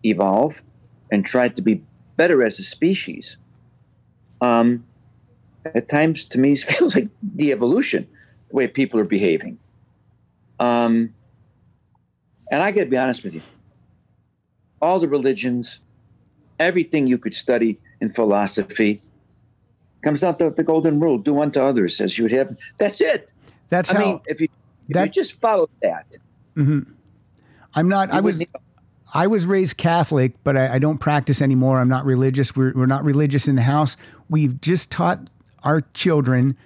evolve 0.04 0.62
and 1.10 1.24
try 1.24 1.48
to 1.48 1.62
be 1.62 1.82
better 2.16 2.44
as 2.44 2.60
a 2.60 2.62
species, 2.62 3.38
um, 4.40 4.84
at 5.74 5.88
times 5.88 6.24
to 6.26 6.38
me 6.38 6.52
it 6.52 6.58
feels 6.58 6.94
like 6.94 7.08
de-evolution, 7.34 8.06
the 8.50 8.54
way 8.56 8.68
people 8.68 9.00
are 9.00 9.04
behaving. 9.04 9.58
Um, 10.60 11.12
and 12.50 12.62
I 12.62 12.70
got 12.70 12.84
to 12.84 12.90
be 12.90 12.96
honest 12.96 13.24
with 13.24 13.34
you, 13.34 13.42
all 14.80 15.00
the 15.00 15.08
religions, 15.08 15.80
everything 16.58 17.06
you 17.06 17.18
could 17.18 17.34
study 17.34 17.78
in 18.00 18.12
philosophy, 18.12 19.02
comes 20.02 20.20
down 20.20 20.38
to 20.38 20.50
the 20.50 20.64
golden 20.64 21.00
rule: 21.00 21.18
do 21.18 21.40
unto 21.40 21.60
others 21.60 22.00
as 22.00 22.18
you 22.18 22.24
would 22.24 22.32
have. 22.32 22.56
That's 22.78 23.00
it. 23.00 23.32
That's 23.68 23.90
I 23.90 23.94
how 23.94 24.00
mean, 24.00 24.20
if 24.26 24.40
you 24.40 24.48
if 24.88 24.94
that- 24.94 25.04
you 25.06 25.10
just 25.10 25.40
follow 25.40 25.68
that, 25.82 26.16
mm-hmm. 26.56 26.90
I'm 27.74 27.88
not. 27.88 28.10
I 28.10 28.20
was. 28.20 28.42
I 29.14 29.28
was 29.28 29.46
raised 29.46 29.76
Catholic, 29.76 30.32
but 30.42 30.56
I, 30.56 30.74
I 30.74 30.78
don't 30.78 30.98
practice 30.98 31.40
anymore. 31.40 31.78
I'm 31.80 31.88
not 31.88 32.04
religious. 32.04 32.56
We're, 32.56 32.72
we're 32.74 32.86
not 32.86 33.04
religious 33.04 33.46
in 33.46 33.54
the 33.54 33.62
house. 33.62 33.96
We've 34.28 34.60
just 34.60 34.90
taught 34.90 35.30
our 35.62 35.82
children 35.94 36.56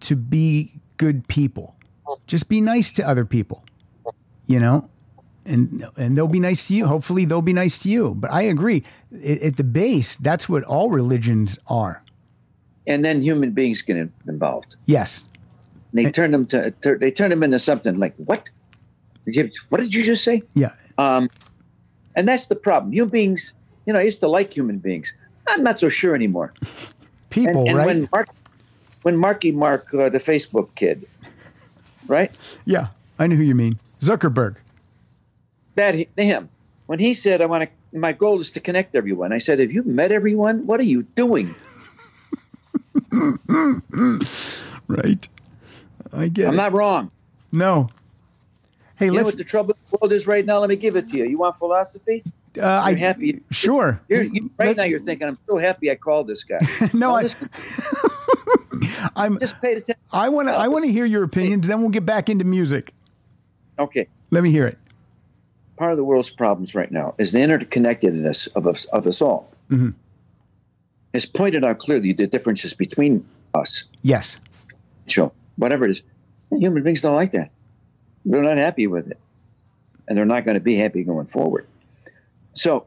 to 0.00 0.14
be 0.14 0.72
good 0.98 1.26
people. 1.28 1.74
Just 2.26 2.48
be 2.48 2.60
nice 2.60 2.92
to 2.92 3.08
other 3.08 3.24
people, 3.24 3.64
you 4.46 4.60
know, 4.60 4.88
and 5.48 5.84
and 5.96 6.16
they'll 6.16 6.28
be 6.28 6.40
nice 6.40 6.66
to 6.68 6.74
you. 6.74 6.86
Hopefully, 6.86 7.24
they'll 7.24 7.42
be 7.42 7.52
nice 7.52 7.78
to 7.80 7.88
you. 7.88 8.14
But 8.14 8.30
I 8.30 8.42
agree. 8.42 8.84
At, 9.24 9.42
at 9.42 9.56
the 9.56 9.64
base, 9.64 10.16
that's 10.16 10.48
what 10.48 10.62
all 10.64 10.90
religions 10.90 11.58
are. 11.66 12.02
and 12.86 13.04
then 13.04 13.20
human 13.22 13.50
beings 13.52 13.82
get 13.82 13.96
involved. 14.26 14.76
Yes. 14.86 15.24
And 15.92 16.04
they 16.06 16.10
turn 16.10 16.30
them 16.32 16.46
to 16.46 16.72
they 17.00 17.10
turn 17.10 17.30
them 17.30 17.42
into 17.42 17.58
something 17.58 17.98
like 17.98 18.14
what? 18.16 18.50
Did 19.26 19.36
you, 19.36 19.50
what 19.68 19.80
did 19.80 19.94
you 19.94 20.02
just 20.04 20.24
say? 20.24 20.42
Yeah. 20.54 20.72
Um, 20.96 21.28
and 22.16 22.26
that's 22.28 22.46
the 22.46 22.56
problem. 22.56 22.92
Human 22.92 23.10
beings, 23.10 23.52
you 23.84 23.92
know, 23.92 23.98
I 24.00 24.02
used 24.02 24.20
to 24.20 24.28
like 24.28 24.56
human 24.56 24.78
beings. 24.78 25.14
I'm 25.46 25.62
not 25.62 25.78
so 25.78 25.88
sure 25.88 26.14
anymore. 26.14 26.52
And, 27.30 27.46
People, 27.46 27.68
and 27.68 27.76
right? 27.76 27.86
when 27.86 28.08
Mark, 28.10 28.28
when 29.02 29.16
Marky 29.18 29.52
Mark, 29.52 29.92
uh, 29.92 30.08
the 30.08 30.18
Facebook 30.18 30.68
kid, 30.74 31.06
right? 32.08 32.32
yeah. 32.64 32.88
I 33.18 33.26
know 33.26 33.36
who 33.36 33.42
you 33.42 33.54
mean. 33.54 33.78
Zuckerberg. 34.00 34.56
That 35.78 35.94
him 36.16 36.48
when 36.86 36.98
he 36.98 37.14
said, 37.14 37.40
"I 37.40 37.46
want 37.46 37.62
to." 37.64 37.70
My 37.96 38.12
goal 38.12 38.40
is 38.40 38.50
to 38.52 38.60
connect 38.60 38.94
everyone. 38.96 39.32
I 39.32 39.38
said, 39.38 39.60
"Have 39.60 39.72
you 39.72 39.82
met 39.84 40.10
everyone? 40.12 40.66
What 40.66 40.78
are 40.80 40.88
you 40.94 41.04
doing?" 41.14 41.54
Right. 44.88 45.28
I 46.12 46.28
get 46.28 46.48
I'm 46.48 46.54
it. 46.54 46.56
not 46.56 46.72
wrong. 46.72 47.10
no. 47.52 47.88
Hey, 48.96 49.06
You 49.06 49.12
let's. 49.12 49.26
what 49.26 49.36
the 49.38 49.44
trouble 49.44 49.74
in 49.74 49.80
the 49.90 49.98
world 50.00 50.12
is 50.12 50.26
right 50.26 50.44
now? 50.44 50.58
Let 50.58 50.68
me 50.70 50.76
give 50.76 50.96
it 50.96 51.08
to 51.10 51.16
you. 51.18 51.24
You 51.24 51.38
want 51.38 51.56
philosophy? 51.58 52.24
uh, 52.58 52.62
I 52.64 52.90
You're 52.90 52.98
happy. 52.98 53.40
Sure. 53.52 54.00
You're, 54.08 54.22
you, 54.22 54.50
right 54.58 54.68
Let- 54.68 54.76
now, 54.78 54.82
you're 54.84 54.98
thinking, 54.98 55.28
"I'm 55.28 55.38
so 55.46 55.56
happy 55.58 55.88
I 55.90 55.94
called 55.94 56.26
this 56.26 56.42
guy." 56.42 56.58
No, 56.92 57.14
I, 57.14 57.26
I'm. 59.16 59.38
just 59.38 59.60
paid 59.60 59.76
attention. 59.78 60.02
I 60.10 60.28
want 60.30 60.48
to. 60.48 60.54
I 60.54 60.66
want 60.68 60.84
to 60.84 60.90
hear 60.90 61.04
your 61.04 61.22
opinions. 61.22 61.68
Then 61.68 61.80
we'll 61.80 61.90
get 61.90 62.04
back 62.06 62.28
into 62.28 62.44
music. 62.44 62.92
Okay. 63.78 64.08
Let 64.32 64.42
me 64.42 64.50
hear 64.50 64.66
it. 64.66 64.78
Part 65.78 65.92
of 65.92 65.96
the 65.96 66.04
world's 66.04 66.30
problems 66.30 66.74
right 66.74 66.90
now 66.90 67.14
is 67.18 67.32
the 67.32 67.38
interconnectedness 67.38 68.48
of 68.54 68.66
us, 68.66 68.84
of 68.86 69.06
us 69.06 69.22
all. 69.22 69.50
Mm-hmm. 69.70 69.90
It's 71.12 71.26
pointed 71.26 71.64
out 71.64 71.78
clearly 71.78 72.12
the 72.12 72.26
differences 72.26 72.74
between 72.74 73.24
us. 73.54 73.84
Yes. 74.02 74.38
So, 75.06 75.32
whatever 75.56 75.84
it 75.86 75.90
is, 75.90 76.02
human 76.50 76.82
beings 76.82 77.02
don't 77.02 77.14
like 77.14 77.30
that. 77.30 77.50
They're 78.24 78.42
not 78.42 78.58
happy 78.58 78.86
with 78.86 79.10
it. 79.10 79.18
And 80.06 80.18
they're 80.18 80.26
not 80.26 80.44
going 80.44 80.54
to 80.54 80.60
be 80.60 80.76
happy 80.76 81.02
going 81.04 81.26
forward. 81.26 81.66
So, 82.52 82.86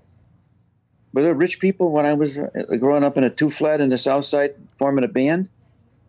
were 1.14 1.24
there 1.24 1.34
rich 1.34 1.60
people 1.60 1.92
when 1.92 2.06
I 2.06 2.14
was 2.14 2.38
uh, 2.38 2.48
growing 2.80 3.04
up 3.04 3.18
in 3.18 3.24
a 3.24 3.30
two 3.30 3.50
flat 3.50 3.82
in 3.82 3.89
the 3.89 3.98
South 3.98 4.26
Side 4.26 4.56
forming 4.78 5.04
a 5.04 5.08
band? 5.08 5.50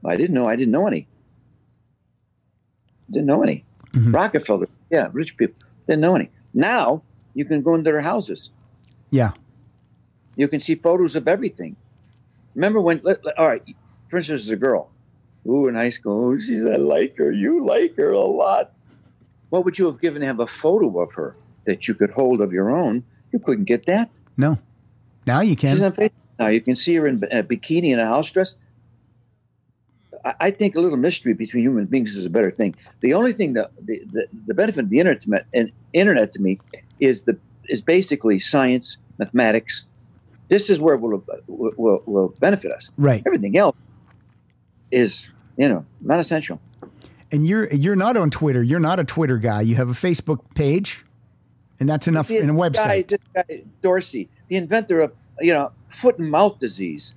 I 0.04 0.16
didn't 0.16 0.34
know. 0.34 0.48
I 0.48 0.56
didn't 0.56 0.72
know 0.72 0.86
any. 0.86 1.06
Didn't 3.10 3.26
know 3.26 3.42
any. 3.42 3.64
Rockefeller, 3.94 4.68
yeah, 4.90 5.08
rich 5.12 5.36
people. 5.36 5.54
Didn't 5.86 6.00
know 6.00 6.14
any. 6.14 6.30
Now 6.54 7.02
you 7.34 7.44
can 7.44 7.62
go 7.62 7.74
into 7.74 7.90
their 7.90 8.00
houses. 8.02 8.50
Yeah. 9.10 9.32
You 10.36 10.48
can 10.48 10.60
see 10.60 10.74
photos 10.74 11.16
of 11.16 11.28
everything. 11.28 11.76
Remember 12.54 12.80
when? 12.80 13.00
Let, 13.02 13.24
let- 13.24 13.38
all 13.38 13.46
right, 13.48 13.62
for 14.08 14.18
instance, 14.18 14.42
there's 14.46 14.50
a 14.50 14.56
girl. 14.56 14.90
Ooh, 15.46 15.66
in 15.66 15.74
high 15.74 15.88
school, 15.88 16.30
ooh, 16.30 16.40
she's 16.40 16.64
I 16.64 16.76
like 16.76 17.16
her. 17.18 17.32
You 17.32 17.64
like 17.66 17.96
her 17.96 18.10
a 18.10 18.20
lot. 18.20 18.72
What 19.50 19.64
would 19.64 19.78
you 19.78 19.86
have 19.86 20.00
given 20.00 20.20
to 20.20 20.26
have 20.26 20.40
a 20.40 20.46
photo 20.46 21.00
of 21.00 21.12
her 21.14 21.36
that 21.64 21.88
you 21.88 21.94
could 21.94 22.10
hold 22.10 22.40
of 22.40 22.52
your 22.52 22.70
own? 22.70 23.04
You 23.32 23.38
couldn't 23.38 23.64
get 23.64 23.86
that. 23.86 24.10
No. 24.36 24.58
Now 25.26 25.40
you 25.40 25.56
She's 25.58 25.78
can. 25.78 25.84
on 25.84 25.92
Facebook 25.92 26.10
now. 26.38 26.46
You 26.48 26.60
can 26.60 26.76
see 26.76 26.94
her 26.94 27.06
in 27.06 27.22
a 27.30 27.42
bikini 27.42 27.92
and 27.92 28.00
a 28.00 28.06
house 28.06 28.30
dress. 28.30 28.54
I, 30.24 30.50
think 30.50 30.76
a 30.76 30.80
little 30.80 30.98
mystery 30.98 31.34
between 31.34 31.64
human 31.64 31.86
beings 31.86 32.16
is 32.16 32.26
a 32.26 32.30
better 32.30 32.50
thing. 32.50 32.74
The 33.00 33.14
only 33.14 33.32
thing 33.32 33.54
that 33.54 33.70
the, 33.80 34.02
the, 34.12 34.26
the 34.46 34.54
benefit 34.54 34.84
of 34.84 34.90
the 34.90 35.00
internet 35.00 35.20
to 35.22 35.30
me, 35.30 35.38
and 35.52 35.72
internet 35.92 36.30
to 36.32 36.40
me 36.40 36.60
is 37.00 37.22
the 37.22 37.38
is 37.68 37.80
basically 37.80 38.38
science, 38.38 38.98
mathematics. 39.18 39.86
This 40.48 40.68
is 40.68 40.78
where 40.78 40.96
will, 40.96 41.24
will, 41.46 42.02
will 42.04 42.28
benefit 42.38 42.72
us. 42.72 42.90
Right. 42.96 43.22
Everything 43.24 43.56
else 43.56 43.76
is 44.90 45.28
you 45.56 45.68
know 45.68 45.84
not 46.00 46.20
essential. 46.20 46.60
And 47.30 47.46
you're 47.46 47.72
you're 47.72 47.96
not 47.96 48.16
on 48.16 48.30
Twitter. 48.30 48.62
You're 48.62 48.80
not 48.80 49.00
a 49.00 49.04
Twitter 49.04 49.38
guy. 49.38 49.62
You 49.62 49.74
have 49.76 49.88
a 49.88 49.94
Facebook 49.94 50.40
page, 50.54 51.04
and 51.80 51.88
that's 51.88 52.06
enough 52.06 52.30
in 52.30 52.50
a 52.50 52.54
website. 52.54 52.74
Guy, 52.74 53.02
this 53.02 53.18
guy 53.34 53.62
Dorsey, 53.80 54.28
the 54.48 54.56
inventor 54.56 55.00
of 55.00 55.12
you 55.40 55.54
know 55.54 55.72
foot 55.88 56.18
and 56.18 56.30
mouth 56.30 56.58
disease. 56.58 57.16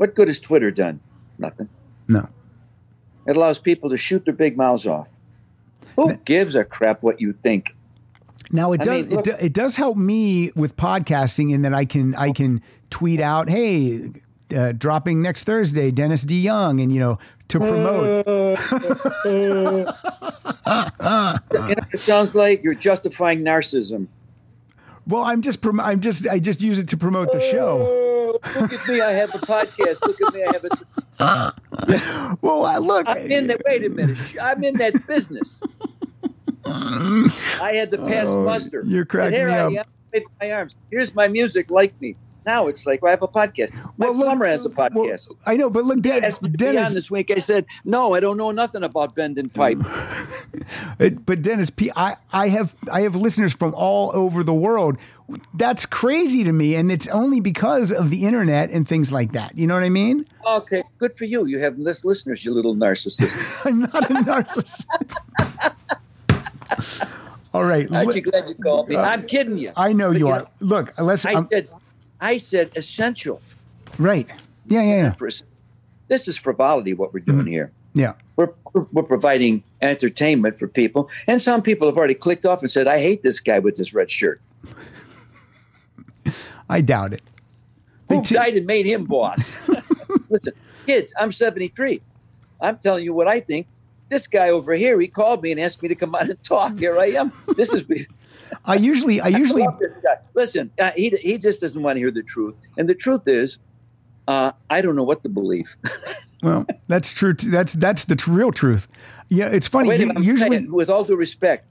What 0.00 0.14
good 0.14 0.28
has 0.28 0.40
Twitter 0.40 0.70
done? 0.70 0.98
Nothing. 1.38 1.68
No. 2.08 2.26
It 3.26 3.36
allows 3.36 3.58
people 3.58 3.90
to 3.90 3.98
shoot 3.98 4.24
their 4.24 4.32
big 4.32 4.56
mouths 4.56 4.86
off. 4.86 5.08
Who 5.96 6.16
gives 6.24 6.54
a 6.54 6.64
crap 6.64 7.02
what 7.02 7.20
you 7.20 7.34
think? 7.34 7.76
Now 8.50 8.72
it 8.72 8.80
I 8.80 8.84
does 8.84 9.02
mean, 9.06 9.10
look- 9.16 9.26
it, 9.26 9.38
do- 9.38 9.44
it 9.44 9.52
does 9.52 9.76
help 9.76 9.98
me 9.98 10.52
with 10.56 10.74
podcasting 10.78 11.52
in 11.52 11.60
that 11.62 11.74
I 11.74 11.84
can 11.84 12.14
I 12.14 12.32
can 12.32 12.62
tweet 12.88 13.20
out, 13.20 13.50
hey, 13.50 14.08
uh, 14.56 14.72
dropping 14.72 15.20
next 15.20 15.44
Thursday, 15.44 15.90
Dennis 15.90 16.24
DeYoung, 16.24 16.82
and 16.82 16.90
you 16.90 16.98
know 17.00 17.18
to 17.48 17.58
promote. 17.58 18.26
You 19.26 19.54
know, 19.54 19.94
it 21.92 22.00
sounds 22.00 22.34
like 22.34 22.62
you're 22.64 22.74
justifying 22.74 23.40
narcissism. 23.40 24.06
Well, 25.06 25.22
I'm 25.22 25.42
just 25.42 25.60
prom- 25.60 25.80
I'm 25.80 26.00
just 26.00 26.26
I 26.28 26.38
just 26.38 26.60
use 26.62 26.78
it 26.78 26.88
to 26.88 26.96
promote 26.96 27.32
the 27.32 27.40
show. 27.40 27.78
Oh, 27.80 28.38
look 28.60 28.72
at 28.72 28.88
me! 28.88 29.00
I 29.00 29.12
have 29.12 29.34
a 29.34 29.38
podcast. 29.38 30.00
Look 30.06 30.20
at 30.20 30.34
me! 30.34 30.44
I 30.44 30.52
have 30.52 30.64
a. 30.64 32.36
Well, 32.42 32.64
uh, 32.64 32.78
look, 32.78 33.06
I'm 33.08 33.30
in 33.30 33.46
that. 33.48 33.60
Wait 33.66 33.84
a 33.84 33.88
minute! 33.88 34.18
I'm 34.40 34.62
in 34.64 34.74
that 34.78 35.06
business. 35.06 35.60
I 36.64 37.72
had 37.74 37.90
to 37.90 37.98
pass 37.98 38.28
Oh, 38.28 38.44
muster. 38.44 38.82
you're 38.86 39.04
cracking 39.04 39.46
me 39.46 39.52
I 39.52 39.58
am, 39.66 39.76
my 40.40 40.50
arms. 40.52 40.76
Here's 40.90 41.14
my 41.14 41.28
music. 41.28 41.70
Like 41.70 41.98
me. 42.00 42.16
Now 42.50 42.66
it's 42.66 42.84
like 42.84 43.00
well, 43.00 43.10
I 43.10 43.12
have 43.12 43.22
a 43.22 43.28
podcast. 43.28 43.72
My 43.96 44.10
Well, 44.10 44.14
look- 44.14 44.46
has 44.46 44.66
a 44.66 44.70
well, 44.70 44.90
podcast. 44.90 45.30
I 45.46 45.56
know, 45.56 45.70
but 45.70 45.84
look, 45.84 46.00
Den- 46.00 46.24
asked 46.24 46.42
me 46.42 46.48
to 46.50 46.68
on 46.68 46.74
Dennis, 46.74 46.94
this 46.94 47.10
week. 47.10 47.30
I 47.30 47.38
said, 47.38 47.64
no, 47.84 48.14
I 48.16 48.20
don't 48.20 48.36
know 48.36 48.50
nothing 48.50 48.82
about 48.82 49.14
bending 49.14 49.48
pipe. 49.48 49.78
Uh, 51.00 51.08
but 51.10 51.42
Dennis, 51.42 51.70
P, 51.70 51.90
I, 51.96 52.16
I 52.32 52.48
have 52.48 52.74
I 52.92 53.00
have 53.02 53.14
listeners 53.16 53.52
from 53.52 53.74
all 53.74 54.10
over 54.14 54.42
the 54.44 54.54
world. 54.54 54.98
That's 55.54 55.86
crazy 55.86 56.44
to 56.44 56.52
me, 56.52 56.74
and 56.74 56.92
it's 56.92 57.08
only 57.08 57.40
because 57.40 57.90
of 57.90 58.10
the 58.10 58.24
internet 58.24 58.70
and 58.70 58.86
things 58.86 59.10
like 59.10 59.32
that. 59.32 59.56
You 59.56 59.66
know 59.66 59.74
what 59.74 59.82
I 59.82 59.88
mean? 59.88 60.26
Okay, 60.46 60.82
good 60.98 61.16
for 61.16 61.24
you. 61.24 61.46
You 61.46 61.58
have 61.60 61.78
lis- 61.78 62.04
listeners, 62.04 62.44
you 62.44 62.52
little 62.52 62.74
narcissist. 62.74 63.36
I'm 63.66 63.80
not 63.80 64.10
a 64.10 64.14
narcissist. 64.14 64.86
all 67.54 67.64
right, 67.64 67.90
Aren't 67.90 68.14
you 68.14 68.22
glad 68.22 68.48
you 68.48 68.54
called 68.54 68.88
me? 68.88 68.96
I'm 68.96 69.26
kidding 69.26 69.56
you. 69.56 69.72
I 69.76 69.92
know 69.92 70.10
you 70.10 70.28
Look, 70.28 70.42
are. 70.42 70.50
Look, 70.60 70.94
let's. 70.98 71.24
I 71.24 71.34
um, 71.34 71.48
said, 71.50 71.68
I 72.20 72.38
said 72.38 72.70
essential. 72.76 73.40
right. 73.98 74.28
Yeah, 74.66 74.82
yeah, 74.82 75.14
yeah. 75.20 75.30
This 76.08 76.28
is 76.28 76.36
frivolity. 76.36 76.94
What 76.94 77.12
we're 77.12 77.20
doing 77.20 77.46
mm. 77.46 77.50
here. 77.50 77.72
Yeah. 77.94 78.14
We're, 78.36 78.50
we're 78.72 78.86
we're 78.92 79.02
providing 79.02 79.62
entertainment 79.82 80.58
for 80.58 80.68
people, 80.68 81.10
and 81.26 81.42
some 81.42 81.62
people 81.62 81.88
have 81.88 81.96
already 81.96 82.14
clicked 82.14 82.46
off 82.46 82.62
and 82.62 82.70
said, 82.70 82.86
"I 82.86 82.98
hate 82.98 83.22
this 83.22 83.40
guy 83.40 83.58
with 83.58 83.76
this 83.76 83.94
red 83.94 84.10
shirt." 84.10 84.40
I 86.68 86.80
doubt 86.80 87.12
it. 87.12 87.22
They 88.08 88.16
Who 88.16 88.22
t- 88.22 88.34
died 88.34 88.54
and 88.54 88.66
made 88.66 88.86
him 88.86 89.04
boss? 89.04 89.50
Listen, 90.28 90.52
kids, 90.86 91.12
I'm 91.18 91.32
73. 91.32 92.00
I'm 92.60 92.78
telling 92.78 93.04
you 93.04 93.12
what 93.12 93.28
I 93.28 93.40
think. 93.40 93.66
This 94.08 94.26
guy 94.26 94.50
over 94.50 94.74
here, 94.74 95.00
he 95.00 95.06
called 95.06 95.42
me 95.42 95.52
and 95.52 95.60
asked 95.60 95.82
me 95.82 95.88
to 95.88 95.94
come 95.94 96.14
out 96.16 96.28
and 96.28 96.42
talk. 96.42 96.76
Here 96.76 96.98
I 96.98 97.06
am. 97.06 97.32
This 97.56 97.72
is 97.72 97.84
I 98.64 98.74
usually, 98.74 99.20
I 99.20 99.28
usually, 99.28 99.62
love 99.62 99.78
this 99.78 99.96
guy. 99.96 100.18
Listen, 100.34 100.70
uh, 100.78 100.90
he 100.96 101.10
he 101.10 101.38
just 101.38 101.60
doesn't 101.60 101.82
want 101.82 101.96
to 101.96 102.00
hear 102.00 102.10
the 102.10 102.22
truth, 102.22 102.54
and 102.76 102.88
the 102.88 102.94
truth 102.94 103.26
is, 103.26 103.58
uh, 104.28 104.52
I 104.68 104.80
don't 104.80 104.96
know 104.96 105.02
what 105.02 105.22
to 105.22 105.28
believe. 105.28 105.76
well, 106.42 106.66
that's 106.86 107.12
true. 107.12 107.34
T- 107.34 107.48
that's 107.48 107.72
that's 107.72 108.04
the 108.04 108.16
t- 108.16 108.30
real 108.30 108.52
truth. 108.52 108.86
Yeah, 109.28 109.48
it's 109.48 109.66
funny. 109.66 109.96
U- 109.96 110.06
minute, 110.06 110.22
usually, 110.22 110.58
saying, 110.58 110.72
with 110.72 110.90
all 110.90 111.04
due 111.04 111.16
respect, 111.16 111.66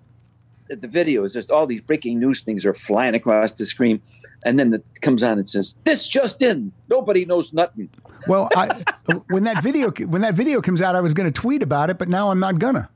the 0.68 0.76
the 0.76 0.88
video 0.88 1.24
is 1.24 1.34
just 1.34 1.52
all 1.52 1.68
these 1.68 1.82
breaking 1.82 2.20
news 2.20 2.42
things 2.42 2.66
are 2.66 2.74
flying 2.74 3.14
across 3.14 3.54
the 3.54 3.66
screen, 3.66 4.02
and 4.44 4.60
then 4.60 4.74
it 4.74 4.84
comes 5.02 5.22
on 5.22 5.38
and 5.38 5.48
says, 5.48 5.78
"This 5.84 6.08
just 6.08 6.42
in: 6.42 6.72
nobody 6.90 7.24
knows 7.24 7.54
nothing." 7.54 7.90
well, 8.28 8.50
I, 8.56 8.84
when 9.30 9.44
that 9.44 9.62
video 9.62 9.92
when 9.92 10.22
that 10.24 10.34
video 10.34 10.62
comes 10.62 10.82
out, 10.82 10.96
I 10.96 11.02
was 11.02 11.14
going 11.14 11.32
to 11.32 11.42
tweet 11.42 11.62
about 11.62 11.90
it, 11.90 11.98
but 12.00 12.10
now 12.10 12.32
I'm 12.32 12.40
not 12.40 12.58
gonna. 12.60 12.90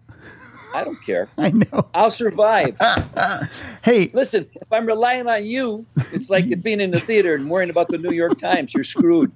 I 0.73 0.83
don't 0.83 1.01
care. 1.05 1.27
I 1.37 1.51
know. 1.51 1.87
I'll 1.93 2.11
survive. 2.11 2.77
Hey, 3.83 4.09
Listen, 4.13 4.47
if 4.55 4.71
I'm 4.71 4.85
relying 4.85 5.27
on 5.27 5.45
you, 5.45 5.85
it's 6.13 6.29
like 6.29 6.45
being 6.63 6.79
in 6.79 6.91
the 6.91 6.99
theater 7.01 7.33
and 7.35 7.49
worrying 7.49 7.69
about 7.69 7.89
the 7.89 7.97
New 7.97 8.11
York 8.11 8.37
Times. 8.37 8.73
You're 8.73 8.85
screwed. 8.85 9.31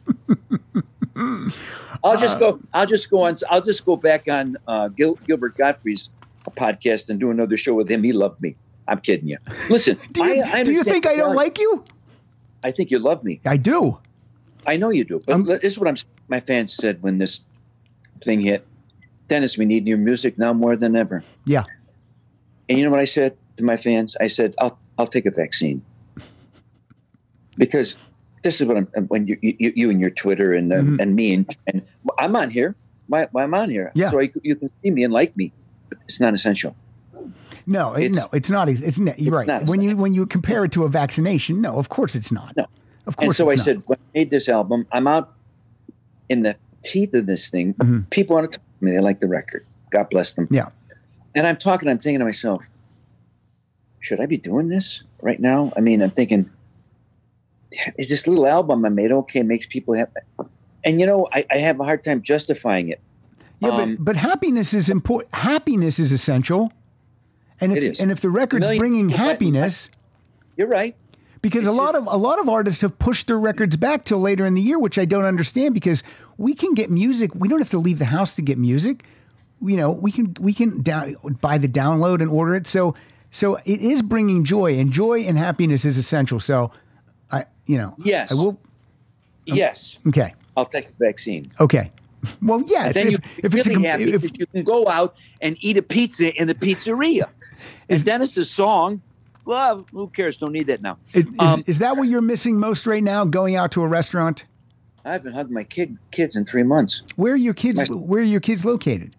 I'll 2.04 2.18
just 2.18 2.40
go. 2.40 2.60
I'll 2.74 2.86
just 2.86 3.10
go 3.10 3.24
on. 3.24 3.36
I'll 3.50 3.62
just 3.62 3.86
go 3.86 3.98
back 3.98 4.28
on 4.30 4.56
uh, 4.68 4.88
Gil, 4.90 5.16
Gilbert 5.28 5.58
Gottfried's 5.58 6.10
podcast 6.52 7.10
and 7.10 7.20
do 7.20 7.30
another 7.30 7.58
show 7.58 7.74
with 7.74 7.90
him. 7.90 8.04
He 8.04 8.14
loved 8.14 8.42
me. 8.42 8.56
I'm 8.88 9.00
kidding 9.02 9.28
you. 9.28 9.38
Listen, 9.70 9.98
do 10.14 10.24
you, 10.26 10.42
I, 10.44 10.60
I 10.60 10.64
do 10.64 10.72
you 10.72 10.84
think 10.84 11.06
I 11.06 11.16
don't 11.18 11.36
like 11.36 11.60
you? 11.60 11.84
I 12.64 12.72
think 12.72 12.90
you 12.90 13.00
love 13.00 13.24
me. 13.24 13.42
I 13.46 13.58
do. 13.58 14.00
I 14.66 14.78
know 14.78 14.90
you 14.90 15.04
do. 15.04 15.22
But 15.26 15.34
Um, 15.36 15.44
this 15.44 15.74
is 15.74 15.80
what 15.80 15.90
I'm. 15.90 15.96
My 16.30 16.40
fans 16.40 16.74
said 16.74 17.02
when 17.04 17.18
this 17.18 17.42
thing 18.22 18.42
hit. 18.42 18.66
Dennis, 19.28 19.58
we 19.58 19.66
need 19.66 19.88
your 19.88 19.98
music 19.98 20.38
now 20.38 20.54
more 20.54 20.76
than 20.76 20.96
ever. 20.96 21.24
Yeah. 21.46 21.64
And 22.70 22.78
you 22.78 22.84
know 22.86 22.92
what 22.92 23.00
I 23.00 23.06
said 23.06 23.36
to 23.58 23.64
my 23.64 23.78
fans? 23.78 24.16
I 24.20 24.28
said, 24.28 24.54
"I'll 24.60 24.78
I'll 24.98 25.08
take 25.08 25.26
a 25.26 25.32
vaccine," 25.32 25.82
because 27.58 27.96
this 28.44 28.62
is 28.62 28.68
what 28.68 28.78
I'm. 28.78 28.86
When 29.08 29.28
you 29.28 29.38
you, 29.42 29.74
you 29.76 29.90
and 29.90 30.00
your 30.00 30.10
Twitter 30.10 30.54
and 30.54 30.72
uh, 30.72 30.78
Mhm. 30.78 31.00
and 31.02 31.16
me 31.16 31.34
and, 31.34 31.58
and 31.68 31.82
I'm 32.20 32.36
on 32.36 32.50
here. 32.50 32.76
My, 33.10 33.28
I'm 33.36 33.54
on 33.54 33.70
here, 33.70 33.92
Yeah. 33.96 34.10
so 34.12 34.20
you, 34.20 34.32
you 34.44 34.56
can 34.58 34.70
see 34.84 34.92
me 34.92 35.04
and 35.06 35.14
like 35.14 35.36
me. 35.38 35.54
But 35.88 36.00
it's 36.04 36.20
not 36.20 36.34
essential. 36.34 36.76
No, 37.66 37.96
It's- 37.98 38.14
no, 38.16 38.28
it's 38.34 38.50
not. 38.50 38.68
It's, 38.68 38.82
it's 38.82 39.00
right. 39.00 39.48
not 39.48 39.68
when 39.70 39.82
you 39.82 39.96
when 39.96 40.14
you 40.14 40.26
compare 40.26 40.66
it 40.66 40.72
to 40.74 40.84
a 40.84 40.90
vaccination, 40.90 41.62
no, 41.62 41.78
of 41.78 41.88
course 41.90 42.16
it's 42.16 42.32
not. 42.34 42.54
No. 42.58 42.66
of 43.06 43.16
course. 43.16 43.28
And 43.28 43.36
so 43.36 43.46
I 43.50 43.56
not. 43.56 43.60
said, 43.64 43.84
when 43.86 43.98
I 43.98 44.20
made 44.20 44.30
this 44.30 44.50
album, 44.50 44.86
I'm 44.92 45.08
out 45.08 45.34
in 46.28 46.44
the 46.44 46.58
teeth 46.84 47.14
of 47.14 47.26
this 47.28 47.50
thing. 47.50 47.74
Mhm. 47.76 48.10
People 48.10 48.36
want 48.36 48.52
to 48.54 48.60
talk 48.78 48.82
mean. 48.86 48.96
They 48.96 49.02
like 49.02 49.20
the 49.20 49.28
record. 49.28 49.66
God 49.90 50.10
bless 50.10 50.34
them. 50.34 50.48
Yeah. 50.52 50.70
And 51.36 51.46
I'm 51.46 51.58
talking, 51.58 51.88
I'm 51.90 52.00
thinking 52.00 52.20
to 52.20 52.26
myself, 52.26 52.64
should 54.00 54.20
I 54.20 54.26
be 54.26 54.38
doing 54.38 54.70
this 54.70 55.04
right 55.22 55.40
now? 55.40 55.72
I 55.76 55.82
mean, 55.82 56.02
I'm 56.02 56.12
thinking, 56.12 56.50
is 57.98 58.10
this 58.10 58.28
little 58.28 58.48
album 58.48 58.86
I 58.86 58.90
made 58.90 59.12
okay? 59.12 59.44
Makes 59.44 59.66
people 59.66 59.94
happy. 59.96 60.14
And 60.86 61.00
you 61.00 61.06
know, 61.06 61.28
I, 61.34 61.46
I 61.52 61.58
have 61.58 61.80
a 61.80 61.84
hard 61.84 62.04
time 62.04 62.22
justifying 62.22 62.90
it. 62.90 63.02
Yeah, 63.60 63.70
Um, 63.70 63.96
but, 63.96 64.06
but 64.06 64.16
happiness 64.16 64.74
is 64.74 64.90
important. 64.90 65.34
Happiness 65.36 66.00
is 66.00 66.12
essential. 66.12 66.72
And 67.60 67.72
if 67.76 67.78
It 67.80 67.84
is. 67.88 68.00
and 68.00 68.12
if 68.12 68.22
the 68.22 68.30
record's 68.30 68.62
Million 68.66 68.80
bringing 68.80 69.08
buy- 69.10 69.16
happiness, 69.18 69.90
You're 70.56 70.68
right. 70.68 70.96
because 71.42 71.66
a 71.66 71.72
lot 71.72 71.94
just- 71.94 72.08
of 72.08 72.14
a 72.14 72.18
lot 72.18 72.40
of 72.40 72.48
artists 72.48 72.82
have 72.82 72.98
pushed 73.00 73.28
their 73.28 73.40
records 73.40 73.76
back 73.76 74.06
till 74.06 74.20
later 74.20 74.46
in 74.46 74.54
the 74.54 74.62
year, 74.62 74.78
which 74.80 74.98
I 75.00 75.06
don't 75.06 75.26
understand 75.26 75.74
because 75.74 76.04
we 76.38 76.54
can 76.54 76.74
get 76.74 76.90
music. 76.90 77.32
We 77.36 77.48
don't 77.48 77.60
have 77.60 77.70
to 77.72 77.80
leave 77.80 78.00
the 78.00 78.06
house 78.06 78.36
to 78.36 78.42
get 78.42 78.58
music. 78.58 79.04
You 79.62 79.76
know, 79.76 79.92
we 79.92 80.12
can 80.12 80.36
we 80.40 80.54
can 80.54 80.82
down, 80.82 81.16
buy 81.42 81.58
the 81.58 81.68
download 81.68 82.22
and 82.22 82.30
order 82.30 82.56
it. 82.56 82.68
So 82.68 82.96
so 83.32 83.56
it 83.66 83.82
is 83.82 84.02
bringing 84.02 84.44
joy, 84.44 84.78
and 84.80 84.92
joy 84.92 85.22
and 85.22 85.38
happiness 85.38 85.84
is 85.86 85.98
essential. 85.98 86.40
So 86.40 86.72
I 87.32 87.46
you 87.66 87.78
know 87.78 87.96
Yes. 87.98 88.32
I 88.32 88.36
will 88.36 88.60
yes, 89.46 89.98
okay 90.08 90.34
I'll 90.56 90.66
take 90.66 90.88
the 90.98 91.06
vaccine. 91.06 91.52
okay. 91.60 91.92
Well, 92.42 92.64
yes. 92.66 92.96
then 92.96 93.08
if, 93.08 93.14
you 93.14 93.20
if 93.44 93.54
are 93.54 93.58
it's 93.58 93.68
a, 93.68 93.70
really 93.70 93.84
happy 93.84 94.12
if, 94.12 94.22
because 94.22 94.40
you 94.40 94.48
can 94.48 94.64
go 94.64 94.88
out 94.90 95.16
and 95.40 95.56
eat 95.62 95.78
a 95.78 95.82
pizza 95.84 96.34
in 96.36 96.50
a 96.50 96.56
pizzeria. 96.56 97.30
Is 97.90 98.04
Dennis's 98.04 98.50
song? 98.50 99.02
Well, 99.46 99.86
who 99.92 100.08
cares? 100.08 100.36
Don't 100.36 100.52
need 100.52 100.68
that 100.68 100.82
now. 100.82 100.98
Is, 101.14 101.26
Um, 101.40 101.60
is, 101.62 101.70
is 101.70 101.80
that 101.80 101.96
what 101.96 102.10
you're 102.10 102.22
missing 102.22 102.60
most 102.60 102.86
right 102.88 103.04
now? 103.04 103.24
Going 103.24 103.56
out 103.56 103.72
to 103.74 103.84
a 103.84 103.88
restaurant? 103.88 104.46
I 105.08 105.14
haven't 105.14 105.34
hugged 105.34 105.52
my 105.52 105.64
kid 105.64 105.98
kids 106.12 106.36
in 106.36 106.44
three 106.44 106.64
months. 106.64 107.04
Where 107.16 107.34
are 107.34 107.38
your 107.38 107.54
kids? 107.54 107.90
My- 107.90 107.96
where 107.96 108.22
are 108.22 108.26
your 108.26 108.42
kids 108.42 108.66
located? 108.66 109.16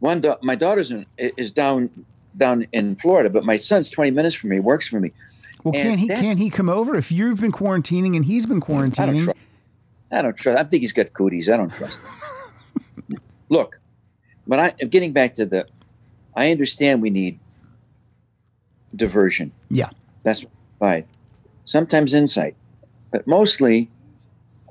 One, 0.00 0.20
da- 0.20 0.38
my 0.42 0.56
daughter's 0.56 0.90
in, 0.90 1.06
is 1.18 1.52
down 1.52 1.90
down 2.36 2.66
in 2.72 2.96
Florida, 2.96 3.30
but 3.30 3.44
my 3.44 3.56
son's 3.56 3.90
twenty 3.90 4.10
minutes 4.10 4.34
from 4.34 4.50
me. 4.50 4.58
Works 4.60 4.88
for 4.88 4.98
me. 4.98 5.12
Well, 5.62 5.74
And 5.76 5.90
can 5.90 5.98
he 5.98 6.08
can 6.08 6.36
he 6.38 6.50
come 6.50 6.68
over 6.68 6.96
if 6.96 7.12
you've 7.12 7.40
been 7.40 7.52
quarantining 7.52 8.16
and 8.16 8.24
he's 8.24 8.46
been 8.46 8.60
quarantining? 8.60 8.98
I 9.00 9.06
don't 9.06 9.18
trust. 9.24 9.38
I 10.10 10.22
don't 10.22 10.36
trust. 10.36 10.58
I 10.58 10.64
think 10.64 10.80
he's 10.80 10.92
got 10.92 11.12
cooties. 11.12 11.48
I 11.48 11.56
don't 11.56 11.72
trust 11.72 12.00
him. 12.02 13.18
Look, 13.48 13.78
but 14.48 14.58
I 14.58 14.74
am 14.80 14.88
getting 14.88 15.12
back 15.12 15.34
to 15.34 15.46
the. 15.46 15.66
I 16.34 16.50
understand 16.50 17.02
we 17.02 17.10
need 17.10 17.38
diversion. 18.96 19.52
Yeah, 19.70 19.90
That's 20.22 20.44
right. 20.80 21.06
Sometimes 21.64 22.14
insight, 22.14 22.56
but 23.12 23.26
mostly, 23.26 23.90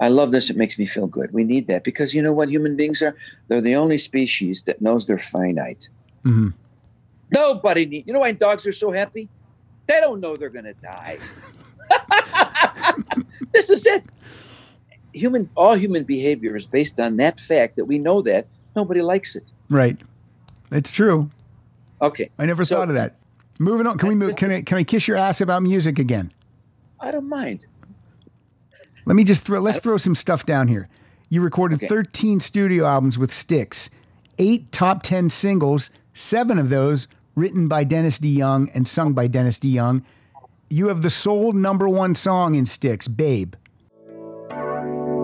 I 0.02 0.08
love 0.08 0.32
this. 0.32 0.50
It 0.50 0.56
makes 0.58 0.78
me 0.80 0.86
feel 0.88 1.08
good. 1.08 1.32
We 1.34 1.44
need 1.44 1.68
that 1.68 1.84
because 1.84 2.14
you 2.14 2.22
know 2.22 2.32
what 2.34 2.50
human 2.50 2.76
beings 2.76 3.02
are? 3.02 3.16
They're 3.48 3.62
the 3.62 3.76
only 3.76 3.98
species 3.98 4.62
that 4.64 4.82
knows 4.82 5.06
they're 5.06 5.20
finite. 5.20 5.90
Mhm. 6.26 6.54
Nobody 7.34 7.86
needs, 7.86 8.08
You 8.08 8.14
know 8.14 8.22
why 8.22 8.32
dogs 8.32 8.66
are 8.66 8.72
so 8.72 8.92
happy? 8.92 9.30
They 9.88 10.00
don't 10.00 10.20
know 10.22 10.36
they're 10.36 10.50
going 10.50 10.66
to 10.66 10.74
die. 10.74 11.18
this 13.54 13.70
is 13.70 13.86
it. 13.86 14.04
Human, 15.14 15.50
all 15.56 15.76
human 15.76 16.04
behavior 16.04 16.56
is 16.56 16.68
based 16.68 17.00
on 17.00 17.18
that 17.18 17.40
fact 17.40 17.76
that 17.76 17.86
we 17.86 17.98
know 18.00 18.22
that 18.22 18.48
nobody 18.76 19.02
likes 19.02 19.36
it. 19.36 19.44
right. 19.70 19.98
It's 20.72 20.92
true. 20.92 21.32
Okay, 22.00 22.30
I 22.38 22.46
never 22.46 22.64
So- 22.64 22.76
thought 22.76 22.90
of 22.90 22.96
that. 22.96 23.16
Moving 23.58 23.88
on. 23.88 23.98
Can 23.98 24.08
we 24.08 24.16
move? 24.16 24.36
Can 24.38 24.52
I 24.52 24.62
can 24.62 24.78
I 24.78 24.84
kiss 24.86 25.08
your 25.08 25.18
ass 25.18 25.42
about 25.42 25.64
music 25.64 25.98
again? 26.00 26.32
I 27.00 27.12
don't 27.12 27.28
mind. 27.28 27.66
Let 29.10 29.16
me 29.16 29.24
just 29.24 29.42
throw. 29.42 29.60
Let's 29.60 29.80
throw 29.80 29.98
some 29.98 30.14
stuff 30.14 30.46
down 30.46 30.68
here. 30.68 30.88
You 31.30 31.42
recorded 31.42 31.78
Okay. 31.80 31.88
13 31.88 32.40
studio 32.40 32.86
albums 32.86 33.18
with 33.18 33.34
Styx, 33.34 33.90
eight 34.38 34.72
top 34.72 35.02
10 35.02 35.32
singles, 35.32 35.90
seven 36.14 36.60
of 36.60 36.70
those 36.70 37.08
written 37.34 37.68
by 37.68 37.84
Dennis 37.84 38.20
DeYoung 38.20 38.70
and 38.76 38.88
sung 38.88 39.14
by 39.14 39.26
Dennis 39.26 39.58
DeYoung. 39.58 40.04
You 40.70 40.90
have 40.90 41.02
the 41.02 41.10
sole 41.10 41.54
number 41.54 41.90
one 41.90 42.14
song 42.14 42.54
in 42.54 42.68
Styx, 42.68 43.08
"Babe." 43.08 43.56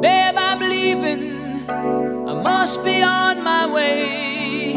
Babe, 0.02 0.36
I'm 0.36 0.60
leaving. 0.62 1.70
I 1.70 2.42
must 2.42 2.84
be 2.84 3.04
on 3.04 3.44
my 3.44 3.68
way. 3.72 4.74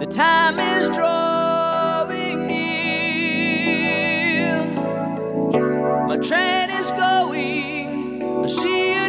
The 0.00 0.06
time 0.06 0.58
is 0.58 0.90
drawing 0.90 2.46
near. 2.46 2.66
My 6.06 6.18
train 6.18 6.59
is 8.50 8.99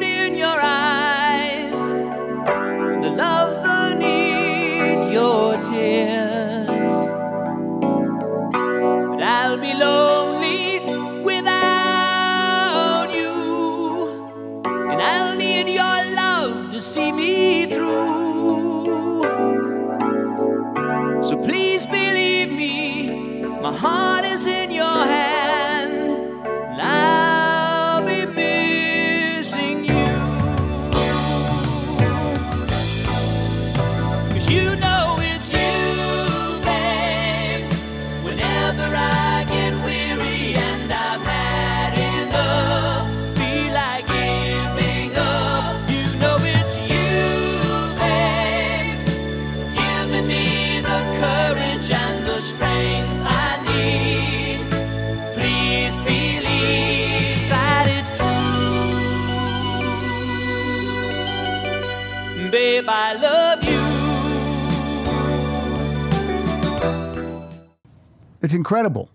It's 68.51 68.55
incredible. 68.57 69.07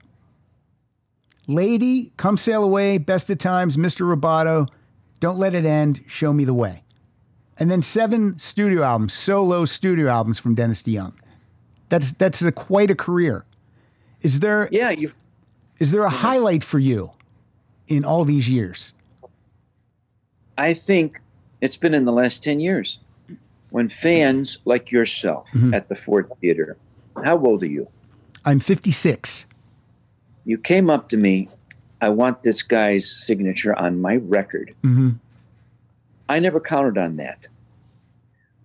Lady, 1.46 2.10
come 2.16 2.38
sail 2.38 2.64
away, 2.64 2.96
best 2.96 3.28
of 3.28 3.36
times, 3.36 3.76
Mr. 3.76 4.00
Roboto, 4.10 4.66
don't 5.20 5.38
let 5.38 5.54
it 5.54 5.66
end, 5.66 6.02
show 6.06 6.32
me 6.32 6.46
the 6.46 6.54
way. 6.54 6.82
and 7.58 7.70
then 7.70 7.82
seven 7.82 8.38
studio 8.38 8.82
albums, 8.82 9.12
solo 9.12 9.66
studio 9.66 10.08
albums 10.08 10.38
from 10.38 10.54
Dennis 10.54 10.82
DeYoung. 10.82 11.12
That's 11.90 12.12
that's 12.12 12.40
a, 12.40 12.50
quite 12.50 12.90
a 12.90 12.94
career. 12.94 13.44
Is 14.22 14.40
there 14.40 14.70
Yeah, 14.72 14.88
you. 14.88 15.12
is 15.78 15.90
there 15.90 16.04
a 16.04 16.08
highlight 16.10 16.64
for 16.64 16.78
you 16.78 17.10
in 17.88 18.06
all 18.06 18.24
these 18.24 18.48
years? 18.48 18.94
I 20.56 20.72
think 20.72 21.20
it's 21.60 21.76
been 21.76 21.92
in 21.92 22.06
the 22.06 22.12
last 22.12 22.42
10 22.42 22.58
years 22.60 23.00
when 23.68 23.90
fans 23.90 24.58
like 24.64 24.90
yourself 24.90 25.46
mm-hmm. 25.52 25.74
at 25.74 25.90
the 25.90 25.94
Ford 25.94 26.30
Theater, 26.40 26.78
how 27.22 27.36
old 27.38 27.62
are 27.62 27.66
you? 27.66 27.86
I'm 28.46 28.60
56. 28.60 29.44
You 30.44 30.56
came 30.56 30.88
up 30.88 31.08
to 31.08 31.16
me, 31.16 31.48
I 32.00 32.10
want 32.10 32.44
this 32.44 32.62
guy's 32.62 33.10
signature 33.10 33.76
on 33.76 34.00
my 34.00 34.16
record. 34.16 34.74
hmm 34.82 35.10
I 36.28 36.40
never 36.40 36.58
counted 36.60 36.98
on 36.98 37.16
that. 37.16 37.46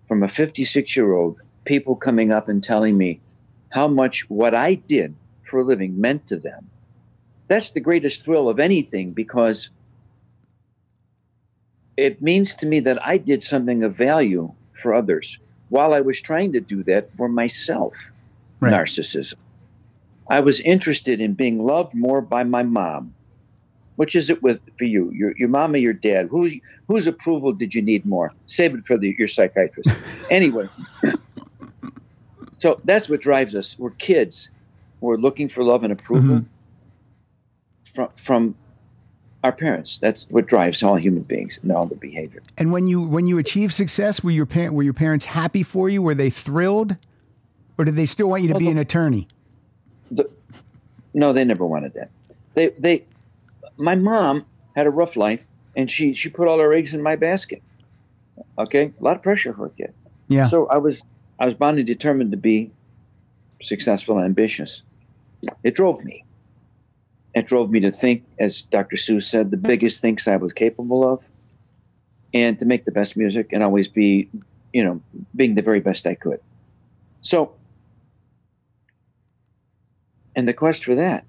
From 0.07 0.23
a 0.23 0.27
56 0.27 0.95
year 0.95 1.13
old, 1.13 1.39
people 1.65 1.95
coming 1.95 2.31
up 2.31 2.47
and 2.49 2.63
telling 2.63 2.97
me 2.97 3.21
how 3.69 3.87
much 3.87 4.29
what 4.29 4.53
I 4.55 4.75
did 4.75 5.15
for 5.47 5.59
a 5.59 5.63
living 5.63 5.99
meant 5.99 6.27
to 6.27 6.37
them. 6.37 6.69
That's 7.47 7.71
the 7.71 7.79
greatest 7.79 8.23
thrill 8.23 8.49
of 8.49 8.59
anything 8.59 9.11
because 9.13 9.69
it 11.97 12.21
means 12.21 12.55
to 12.55 12.65
me 12.65 12.79
that 12.81 13.03
I 13.05 13.17
did 13.17 13.43
something 13.43 13.83
of 13.83 13.95
value 13.95 14.53
for 14.81 14.93
others 14.93 15.37
while 15.69 15.93
I 15.93 16.01
was 16.01 16.21
trying 16.21 16.51
to 16.53 16.59
do 16.59 16.83
that 16.83 17.11
for 17.15 17.29
myself. 17.29 18.11
Right. 18.59 18.73
Narcissism. 18.73 19.35
I 20.29 20.39
was 20.39 20.61
interested 20.61 21.19
in 21.19 21.33
being 21.33 21.65
loved 21.65 21.93
more 21.93 22.21
by 22.21 22.43
my 22.43 22.63
mom. 22.63 23.13
Which 23.97 24.15
is 24.15 24.29
it 24.29 24.41
with 24.41 24.61
for 24.77 24.85
you? 24.85 25.11
Your 25.11 25.35
your 25.37 25.49
mom 25.49 25.73
or 25.73 25.77
your 25.77 25.93
dad? 25.93 26.27
Who 26.31 26.49
whose 26.87 27.07
approval 27.07 27.53
did 27.53 27.75
you 27.75 27.81
need 27.81 28.05
more? 28.05 28.31
Save 28.47 28.73
it 28.73 28.85
for 28.85 28.97
the, 28.97 29.15
your 29.17 29.27
psychiatrist. 29.27 29.89
anyway, 30.31 30.67
so 32.57 32.79
that's 32.83 33.09
what 33.09 33.21
drives 33.21 33.53
us. 33.53 33.77
We're 33.77 33.91
kids. 33.91 34.49
We're 35.01 35.17
looking 35.17 35.49
for 35.49 35.63
love 35.63 35.83
and 35.83 35.91
approval 35.91 36.37
mm-hmm. 36.37 37.93
from 37.93 38.09
from 38.15 38.55
our 39.43 39.51
parents. 39.51 39.97
That's 39.97 40.27
what 40.29 40.47
drives 40.47 40.83
all 40.83 40.95
human 40.95 41.23
beings 41.23 41.59
and 41.61 41.71
all 41.71 41.85
the 41.85 41.95
behavior. 41.95 42.41
And 42.57 42.71
when 42.71 42.87
you 42.87 43.01
when 43.01 43.27
you 43.27 43.37
achieve 43.37 43.73
success, 43.73 44.23
were 44.23 44.31
your 44.31 44.45
parent 44.45 44.73
were 44.73 44.83
your 44.83 44.93
parents 44.93 45.25
happy 45.25 45.63
for 45.63 45.89
you? 45.89 46.01
Were 46.01 46.15
they 46.15 46.29
thrilled, 46.29 46.97
or 47.77 47.85
did 47.85 47.95
they 47.95 48.05
still 48.05 48.29
want 48.29 48.43
you 48.43 48.49
to 48.53 48.59
be 48.59 48.69
an 48.69 48.77
attorney? 48.77 49.27
The, 50.11 50.29
no, 51.13 51.33
they 51.33 51.43
never 51.43 51.65
wanted 51.65 51.93
that. 51.93 52.09
They 52.53 52.69
they 52.77 53.05
my 53.77 53.95
mom 53.95 54.45
had 54.75 54.85
a 54.85 54.89
rough 54.89 55.15
life 55.15 55.41
and 55.75 55.89
she 55.89 56.13
she 56.13 56.29
put 56.29 56.47
all 56.47 56.59
her 56.59 56.73
eggs 56.73 56.93
in 56.93 57.01
my 57.01 57.15
basket. 57.15 57.63
Okay? 58.57 58.93
A 58.99 59.03
lot 59.03 59.15
of 59.15 59.23
pressure 59.23 59.53
for 59.53 59.67
a 59.67 59.69
kid. 59.69 59.93
Yeah. 60.27 60.47
So 60.47 60.67
I 60.67 60.77
was 60.77 61.03
I 61.39 61.45
was 61.45 61.55
bound 61.55 61.77
and 61.77 61.87
determined 61.87 62.31
to 62.31 62.37
be 62.37 62.71
successful 63.61 64.17
and 64.17 64.25
ambitious. 64.25 64.83
It 65.63 65.75
drove 65.75 66.03
me. 66.03 66.25
It 67.33 67.47
drove 67.47 67.71
me 67.71 67.79
to 67.79 67.91
think, 67.91 68.25
as 68.39 68.61
Dr. 68.61 68.97
Seuss 68.97 69.23
said, 69.23 69.51
the 69.51 69.57
biggest 69.57 70.01
things 70.01 70.27
I 70.27 70.35
was 70.35 70.51
capable 70.51 71.09
of, 71.09 71.23
and 72.33 72.59
to 72.59 72.65
make 72.65 72.83
the 72.83 72.91
best 72.91 73.15
music 73.15 73.53
and 73.53 73.63
always 73.63 73.87
be, 73.87 74.29
you 74.73 74.83
know, 74.83 75.01
being 75.33 75.55
the 75.55 75.61
very 75.61 75.79
best 75.79 76.05
I 76.05 76.15
could. 76.15 76.41
So 77.21 77.53
and 80.35 80.47
the 80.47 80.53
quest 80.53 80.85
for 80.85 80.95
that, 80.95 81.23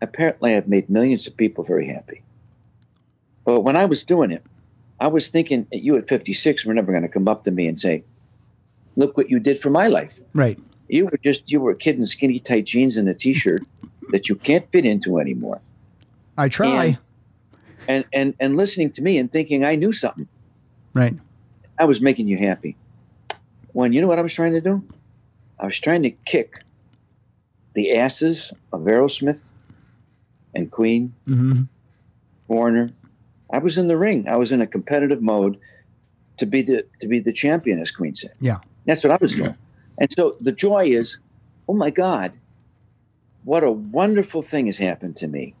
apparently, 0.00 0.54
I've 0.54 0.68
made 0.68 0.88
millions 0.90 1.26
of 1.26 1.36
people 1.36 1.64
very 1.64 1.86
happy. 1.88 2.22
But 3.44 3.60
when 3.60 3.76
I 3.76 3.84
was 3.84 4.02
doing 4.04 4.30
it, 4.30 4.42
I 4.98 5.08
was 5.08 5.28
thinking, 5.28 5.66
you 5.70 5.96
at 5.96 6.08
56 6.08 6.64
were 6.64 6.74
never 6.74 6.90
going 6.92 7.02
to 7.02 7.08
come 7.08 7.28
up 7.28 7.44
to 7.44 7.50
me 7.50 7.66
and 7.68 7.78
say, 7.78 8.02
"Look 8.96 9.16
what 9.16 9.30
you 9.30 9.38
did 9.38 9.60
for 9.60 9.70
my 9.70 9.86
life." 9.88 10.14
right. 10.34 10.58
You 10.88 11.06
were 11.06 11.18
just 11.22 11.50
you 11.50 11.60
were 11.60 11.72
a 11.72 11.76
kid 11.76 11.98
in 11.98 12.06
skinny 12.06 12.38
tight 12.38 12.64
jeans 12.66 12.96
and 12.96 13.08
a 13.08 13.14
t-shirt 13.14 13.62
that 14.10 14.28
you 14.28 14.36
can't 14.36 14.70
fit 14.70 14.84
into 14.86 15.18
anymore. 15.18 15.60
I 16.38 16.48
try. 16.48 16.84
And- 16.84 16.98
And 17.88 18.04
and 18.12 18.34
and 18.40 18.56
listening 18.56 18.90
to 18.92 19.02
me 19.02 19.16
and 19.18 19.30
thinking 19.30 19.64
I 19.64 19.74
knew 19.76 19.92
something. 19.92 20.26
right. 20.94 21.14
I 21.78 21.84
was 21.84 22.00
making 22.00 22.26
you 22.26 22.38
happy. 22.38 22.74
When 23.72 23.92
you 23.92 24.00
know 24.00 24.06
what 24.08 24.18
I 24.18 24.22
was 24.22 24.32
trying 24.34 24.54
to 24.54 24.60
do? 24.60 24.82
I 25.60 25.66
was 25.66 25.78
trying 25.78 26.02
to 26.04 26.10
kick 26.24 26.60
the 27.76 27.92
asses 27.92 28.54
of 28.72 28.80
Aerosmith 28.80 29.38
and 30.54 30.70
Queen, 30.72 31.14
hmm 31.26 31.62
Warner. 32.48 32.90
I 33.50 33.58
was 33.58 33.76
in 33.76 33.86
the 33.88 33.96
ring. 33.96 34.28
I 34.28 34.36
was 34.36 34.50
in 34.50 34.60
a 34.60 34.66
competitive 34.66 35.20
mode 35.20 35.58
to 36.38 36.46
be 36.46 36.62
the 36.62 36.86
to 37.00 37.06
be 37.06 37.20
the 37.20 37.32
champion, 37.32 37.80
as 37.80 37.90
Queen 37.90 38.14
said. 38.14 38.32
Yeah. 38.40 38.58
That's 38.86 39.04
what 39.04 39.12
I 39.12 39.18
was 39.20 39.34
doing. 39.34 39.56
And 39.98 40.12
so 40.12 40.36
the 40.40 40.52
joy 40.52 40.86
is, 40.86 41.18
oh 41.68 41.74
my 41.74 41.90
God, 41.90 42.38
what 43.44 43.62
a 43.62 43.70
wonderful 43.70 44.42
thing 44.42 44.66
has 44.66 44.78
happened 44.78 45.16
to 45.16 45.28
me 45.28 45.54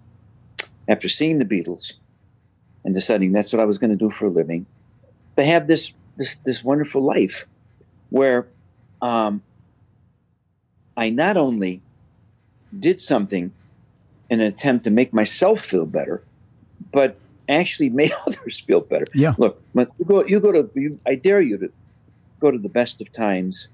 after 0.88 1.08
seeing 1.08 1.38
the 1.38 1.44
Beatles 1.44 1.94
and 2.84 2.94
deciding 2.94 3.32
that's 3.32 3.52
what 3.52 3.60
I 3.60 3.64
was 3.64 3.78
going 3.78 3.90
to 3.90 3.96
do 3.96 4.10
for 4.10 4.26
a 4.26 4.30
living. 4.30 4.66
To 5.36 5.44
have 5.44 5.66
this 5.66 5.92
this 6.16 6.36
this 6.36 6.64
wonderful 6.64 7.02
life 7.02 7.46
where 8.10 8.46
um, 9.02 9.42
I 10.96 11.10
not 11.10 11.36
only 11.36 11.82
did 12.80 13.00
something 13.00 13.52
in 14.30 14.40
an 14.40 14.46
attempt 14.46 14.84
to 14.84 14.90
make 14.90 15.12
myself 15.12 15.60
feel 15.60 15.86
better, 15.86 16.22
but 16.92 17.18
actually 17.48 17.88
made 17.88 18.12
others 18.26 18.60
feel 18.60 18.80
better. 18.80 19.06
Yeah. 19.14 19.34
Look, 19.38 19.62
you 19.74 20.04
go, 20.04 20.24
you 20.24 20.40
go 20.40 20.52
to, 20.52 20.70
you, 20.74 20.98
I 21.06 21.14
dare 21.14 21.40
you 21.40 21.58
to 21.58 21.72
go 22.40 22.50
to 22.50 22.58
the 22.58 22.68
best 22.68 23.00
of 23.00 23.12
times 23.12 23.68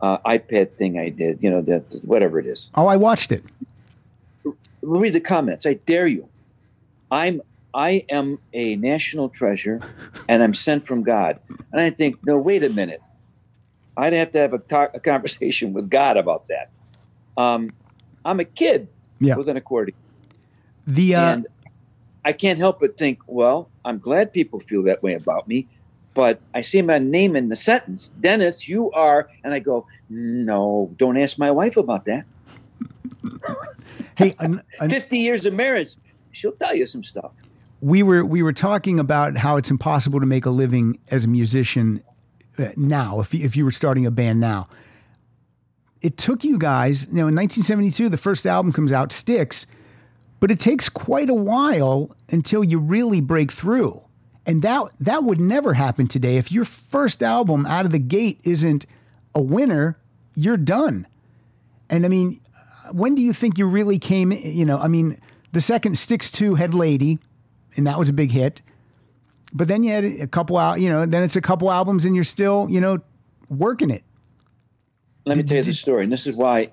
uh, 0.00 0.18
iPad 0.18 0.76
thing 0.76 0.98
I 0.98 1.08
did, 1.10 1.42
you 1.42 1.50
know, 1.50 1.62
that 1.62 1.84
whatever 2.04 2.38
it 2.38 2.46
is. 2.46 2.68
Oh, 2.74 2.86
I 2.86 2.96
watched 2.96 3.32
it. 3.32 3.44
Read 4.82 5.12
the 5.12 5.20
comments. 5.20 5.66
I 5.66 5.74
dare 5.74 6.06
you. 6.06 6.28
I'm, 7.10 7.42
I 7.74 8.04
am 8.08 8.38
a 8.52 8.76
national 8.76 9.28
treasure, 9.28 9.80
and 10.28 10.42
I'm 10.42 10.54
sent 10.54 10.86
from 10.86 11.02
God. 11.02 11.38
And 11.72 11.80
I 11.80 11.90
think, 11.90 12.24
no, 12.24 12.38
wait 12.38 12.64
a 12.64 12.70
minute. 12.70 13.02
I'd 13.96 14.14
have 14.14 14.32
to 14.32 14.38
have 14.38 14.54
a, 14.54 14.58
talk, 14.58 14.92
a 14.94 15.00
conversation 15.00 15.72
with 15.74 15.90
God 15.90 16.16
about 16.16 16.48
that. 16.48 16.70
Um, 17.36 17.72
I'm 18.24 18.40
a 18.40 18.44
kid 18.44 18.88
Yeah. 19.20 19.36
with 19.36 19.48
an 19.48 19.56
accordion. 19.56 19.96
The 20.86 21.14
uh, 21.14 21.20
and 21.34 21.46
I 22.24 22.32
can't 22.32 22.58
help 22.58 22.80
but 22.80 22.96
think, 22.98 23.20
well, 23.26 23.68
I'm 23.84 23.98
glad 23.98 24.32
people 24.32 24.60
feel 24.60 24.82
that 24.84 25.02
way 25.02 25.14
about 25.14 25.48
me, 25.48 25.66
but 26.14 26.40
I 26.54 26.60
see 26.60 26.82
my 26.82 26.98
name 26.98 27.34
in 27.36 27.48
the 27.48 27.56
sentence, 27.56 28.10
Dennis, 28.20 28.68
you 28.68 28.90
are, 28.92 29.28
and 29.44 29.54
I 29.54 29.58
go, 29.60 29.86
no, 30.10 30.90
don't 30.98 31.16
ask 31.16 31.38
my 31.38 31.50
wife 31.50 31.76
about 31.76 32.04
that. 32.06 32.24
hey, 34.16 34.34
an, 34.38 34.62
an, 34.80 34.90
50 34.90 35.18
years 35.18 35.46
of 35.46 35.54
marriage, 35.54 35.96
she'll 36.32 36.52
tell 36.52 36.74
you 36.74 36.86
some 36.86 37.02
stuff. 37.02 37.32
we 37.80 38.02
were 38.02 38.24
we 38.24 38.42
were 38.42 38.52
talking 38.52 38.98
about 38.98 39.36
how 39.36 39.56
it's 39.56 39.70
impossible 39.70 40.20
to 40.20 40.26
make 40.26 40.44
a 40.46 40.50
living 40.50 40.98
as 41.10 41.24
a 41.24 41.28
musician 41.28 42.02
uh, 42.58 42.68
now 42.76 43.20
if 43.20 43.32
you, 43.32 43.44
if 43.44 43.56
you 43.56 43.64
were 43.64 43.70
starting 43.70 44.04
a 44.06 44.10
band 44.10 44.40
now. 44.40 44.68
It 46.02 46.16
took 46.16 46.44
you 46.44 46.58
guys, 46.58 47.06
you 47.06 47.14
know, 47.14 47.28
in 47.28 47.34
1972, 47.34 48.08
the 48.08 48.16
first 48.16 48.46
album 48.46 48.72
comes 48.72 48.92
out, 48.92 49.12
Styx, 49.12 49.66
but 50.38 50.50
it 50.50 50.58
takes 50.58 50.88
quite 50.88 51.28
a 51.28 51.34
while 51.34 52.16
until 52.30 52.64
you 52.64 52.78
really 52.78 53.20
break 53.20 53.52
through. 53.52 54.02
And 54.46 54.62
that 54.62 54.84
that 55.00 55.24
would 55.24 55.38
never 55.38 55.74
happen 55.74 56.08
today. 56.08 56.38
If 56.38 56.50
your 56.50 56.64
first 56.64 57.22
album 57.22 57.66
out 57.66 57.84
of 57.84 57.92
the 57.92 57.98
gate 57.98 58.40
isn't 58.42 58.86
a 59.34 59.40
winner, 59.40 59.98
you're 60.34 60.56
done. 60.56 61.06
And 61.90 62.06
I 62.06 62.08
mean, 62.08 62.40
when 62.92 63.14
do 63.14 63.22
you 63.22 63.32
think 63.32 63.58
you 63.58 63.66
really 63.66 63.98
came? 63.98 64.32
You 64.32 64.64
know, 64.64 64.78
I 64.78 64.88
mean, 64.88 65.20
the 65.52 65.60
second 65.60 65.98
Styx 65.98 66.30
Two 66.30 66.54
had 66.54 66.72
Lady, 66.74 67.18
and 67.76 67.86
that 67.86 67.98
was 67.98 68.08
a 68.08 68.12
big 68.14 68.30
hit. 68.30 68.62
But 69.52 69.68
then 69.68 69.82
you 69.82 69.92
had 69.92 70.04
a 70.04 70.26
couple 70.26 70.56
out, 70.56 70.80
you 70.80 70.88
know, 70.88 71.04
then 71.04 71.22
it's 71.22 71.36
a 71.36 71.40
couple 71.40 71.70
albums, 71.70 72.04
and 72.04 72.14
you're 72.14 72.24
still, 72.24 72.68
you 72.70 72.80
know, 72.80 73.00
working 73.48 73.90
it. 73.90 74.04
Let 75.30 75.36
me 75.36 75.44
tell 75.44 75.58
you 75.58 75.62
the 75.62 75.72
story, 75.72 76.02
and 76.02 76.10
this 76.12 76.26
is 76.26 76.36
why 76.36 76.72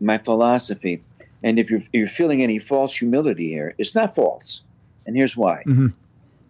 my 0.00 0.18
philosophy, 0.18 1.04
and 1.44 1.56
if 1.60 1.70
you're, 1.70 1.78
if 1.78 1.88
you're 1.92 2.08
feeling 2.08 2.42
any 2.42 2.58
false 2.58 2.96
humility 2.96 3.48
here, 3.50 3.76
it's 3.78 3.94
not 3.94 4.12
false. 4.12 4.64
And 5.06 5.16
here's 5.16 5.36
why. 5.36 5.62
Mhm. 5.64 5.92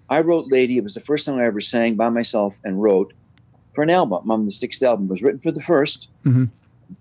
I 0.08 0.20
wrote 0.20 0.46
Lady. 0.50 0.78
It 0.78 0.82
was 0.84 0.94
the 0.94 1.00
first 1.02 1.26
song 1.26 1.38
I 1.38 1.44
ever 1.44 1.60
sang 1.60 1.94
by 1.96 2.08
myself 2.08 2.56
and 2.64 2.82
wrote 2.82 3.12
for 3.74 3.82
an 3.82 3.90
album. 3.90 4.30
Um, 4.30 4.46
the 4.46 4.50
sixth 4.50 4.82
album 4.82 5.08
was 5.08 5.22
written 5.22 5.40
for 5.40 5.52
the 5.52 5.60
1st 5.60 6.08
Mhm. 6.24 6.48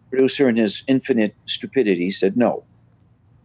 Producer, 0.09 0.49
in 0.49 0.57
his 0.57 0.83
infinite 0.85 1.33
stupidity, 1.45 2.11
said 2.11 2.35
no. 2.35 2.63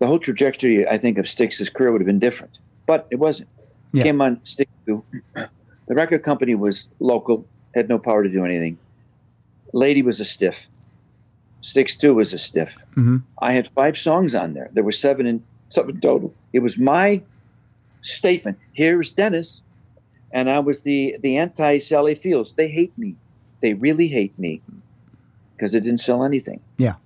The 0.00 0.08
whole 0.08 0.18
trajectory, 0.18 0.88
I 0.88 0.98
think, 0.98 1.18
of 1.18 1.28
Styx' 1.28 1.68
career 1.70 1.92
would 1.92 2.00
have 2.00 2.06
been 2.06 2.18
different, 2.18 2.58
but 2.84 3.06
it 3.12 3.20
wasn't. 3.20 3.48
Yeah. 3.92 4.02
Came 4.02 4.20
on 4.20 4.40
Styx 4.42 4.68
The 4.86 5.94
record 5.94 6.24
company 6.24 6.56
was 6.56 6.88
local, 6.98 7.46
had 7.76 7.88
no 7.88 7.96
power 7.96 8.24
to 8.24 8.28
do 8.28 8.44
anything. 8.44 8.76
Lady 9.72 10.02
was 10.02 10.18
a 10.18 10.24
stiff. 10.24 10.66
Styx 11.66 11.96
2 11.96 12.14
was 12.14 12.32
a 12.32 12.38
stiff. 12.38 12.76
Mhm. 12.94 13.22
I 13.42 13.50
had 13.52 13.66
five 13.68 13.98
songs 13.98 14.36
on 14.36 14.54
there. 14.54 14.70
There 14.72 14.84
were 14.84 14.92
seven 14.92 15.26
in 15.26 15.42
seven 15.68 16.00
total. 16.00 16.32
It 16.52 16.60
was 16.60 16.78
my 16.78 17.22
statement. 18.02 18.56
Here's 18.72 19.10
Dennis. 19.10 19.62
and 20.32 20.50
I 20.50 20.58
was 20.58 20.82
the 20.82 21.16
the 21.22 21.36
anti 21.36 21.78
Sally 21.78 22.14
Fields. 22.14 22.52
They 22.52 22.68
hate 22.68 22.96
me. 22.98 23.14
They 23.62 23.74
really 23.74 24.08
hate 24.08 24.36
me 24.38 24.60
because 25.54 25.74
it 25.74 25.80
didn't 25.82 26.00
sell 26.00 26.22
anything. 26.24 26.60
Yeah. 26.78 26.96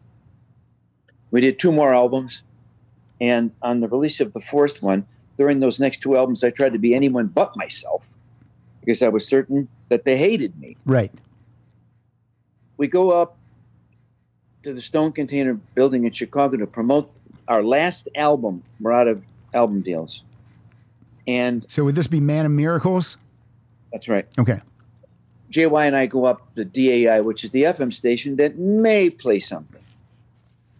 We 1.31 1.41
did 1.41 1.59
two 1.59 1.71
more 1.71 1.95
albums, 1.95 2.43
and 3.21 3.53
on 3.63 3.81
the 3.81 3.89
release 3.89 4.21
of 4.21 4.33
the 4.33 4.41
fourth 4.41 4.83
one, 4.83 5.07
during 5.37 5.61
those 5.61 5.79
next 5.79 5.99
two 6.03 6.17
albums, 6.17 6.43
I 6.43 6.51
tried 6.51 6.73
to 6.73 6.79
be 6.79 6.93
anyone 6.95 7.27
but 7.29 7.57
myself 7.57 8.13
because 8.81 9.01
I 9.03 9.09
was 9.09 9.27
certain 9.29 9.69
that 9.91 10.05
they 10.05 10.17
hated 10.17 10.59
me. 10.59 10.77
Right. 10.85 11.13
We 12.79 12.89
go 12.89 13.11
up 13.11 13.37
to 14.63 14.73
the 14.73 14.81
Stone 14.81 15.13
Container 15.13 15.55
Building 15.75 16.05
in 16.05 16.13
Chicago 16.13 16.57
to 16.59 16.67
promote 16.67 17.11
our 17.49 17.63
last 17.63 18.09
album. 18.15 18.63
We're 18.81 18.93
out 18.93 19.09
of 19.09 19.23
album 19.55 19.81
deals, 19.83 20.23
and 21.27 21.65
So 21.69 21.85
would 21.85 21.95
this 21.95 22.07
be 22.07 22.21
Man 22.21 22.47
of 22.47 22.53
Miracles? 22.53 23.17
that's 23.93 24.09
right. 24.09 24.27
Okay. 24.39 24.61
JY 25.51 25.87
and 25.89 25.97
I 25.97 26.07
go 26.07 26.27
up 26.27 26.55
the 26.55 26.65
DAI, 26.65 27.21
which 27.23 27.43
is 27.43 27.51
the 27.51 27.65
FM 27.65 27.93
station 27.93 28.37
that 28.37 28.57
may 28.57 29.11
play 29.11 29.41
something. 29.41 29.83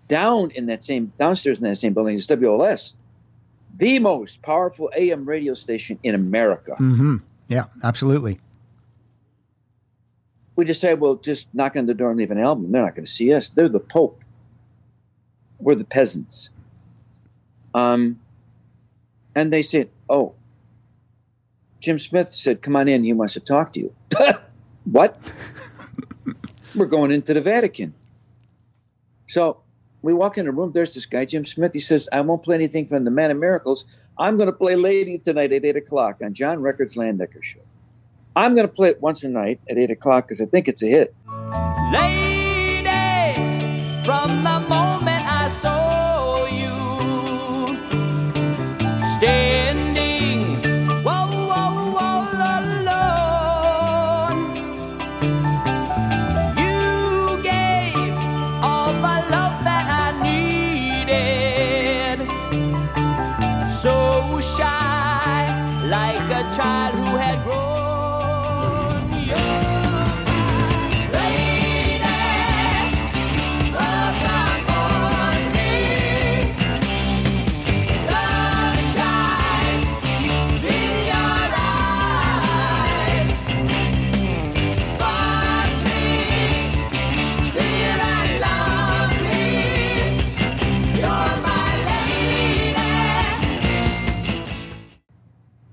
Down 0.07 0.53
in 0.53 0.67
that 0.67 0.85
same 0.85 1.13
downstairs 1.19 1.59
in 1.59 1.65
that 1.65 1.75
same 1.77 1.93
building 1.93 2.15
is 2.15 2.27
WLS, 2.29 2.95
the 3.77 3.99
most 3.99 4.43
powerful 4.43 4.89
AM 4.97 5.25
radio 5.25 5.55
station 5.55 5.99
in 6.05 6.15
America. 6.15 6.73
Mm-hmm. 6.73 7.17
Yeah, 7.49 7.65
absolutely. 7.83 8.39
We 10.61 10.67
just 10.67 10.85
we'll 10.99 11.17
just 11.17 11.49
knock 11.55 11.75
on 11.75 11.87
the 11.87 11.95
door 11.95 12.11
and 12.11 12.19
leave 12.19 12.31
an 12.31 12.39
album. 12.39 12.71
They're 12.71 12.83
not 12.83 12.95
going 12.95 13.07
to 13.07 13.11
see 13.11 13.33
us. 13.33 13.49
They're 13.49 13.67
the 13.67 13.81
Pope. 13.81 14.23
We're 15.59 15.75
the 15.75 15.85
peasants. 15.85 16.51
Um, 17.73 18.21
and 19.35 19.51
they 19.51 19.63
said, 19.63 19.89
"Oh, 20.11 20.35
Jim 21.79 21.99
Smith 21.99 22.35
said, 22.35 22.61
come 22.61 22.77
on 22.77 22.89
in. 22.89 23.05
He 23.05 23.15
wants 23.15 23.33
to 23.33 23.41
talk 23.41 23.73
to 23.73 23.81
you." 23.81 23.95
what? 24.85 25.19
We're 26.75 26.85
going 26.85 27.11
into 27.11 27.33
the 27.33 27.41
Vatican. 27.41 27.95
So 29.29 29.63
we 30.03 30.13
walk 30.13 30.37
in 30.37 30.45
the 30.45 30.53
room. 30.53 30.73
There's 30.73 30.93
this 30.93 31.07
guy, 31.07 31.25
Jim 31.25 31.47
Smith. 31.47 31.73
He 31.73 31.81
says, 31.81 32.07
I 32.13 32.21
won't 32.21 32.43
play 32.43 32.57
anything 32.57 32.87
from 32.87 33.05
the 33.05 33.11
Man 33.11 33.31
of 33.31 33.39
Miracles. 33.39 33.87
I'm 34.19 34.37
going 34.37 34.49
to 34.49 34.53
play 34.53 34.77
Lady 34.77 35.17
tonight 35.17 35.55
at 35.55 35.65
8 35.65 35.77
o'clock 35.77 36.19
on 36.23 36.35
John 36.35 36.61
Records 36.61 36.97
Landecker 36.97 37.43
Show. 37.43 37.61
I'm 38.37 38.55
going 38.55 38.67
to 38.67 38.73
play 38.73 38.91
it 38.91 39.03
once 39.03 39.25
a 39.25 39.29
night 39.29 39.61
at 39.69 39.77
8 39.77 39.91
o'clock 39.91 40.27
because 40.27 40.41
I 40.41 40.47
think 40.47 40.69
it's 40.69 40.83
a 40.83 40.87
hit. 40.87 41.15
Lady, 41.93 42.89
from 44.05 44.45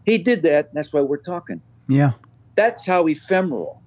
He 0.08 0.18
did 0.18 0.42
that, 0.44 0.68
and 0.70 0.74
that's 0.74 0.94
why 0.94 1.02
we're 1.02 1.18
talking. 1.18 1.62
Yeah. 1.90 2.14
That's 2.56 2.88
how 2.88 3.08
ephemeral. 3.08 3.82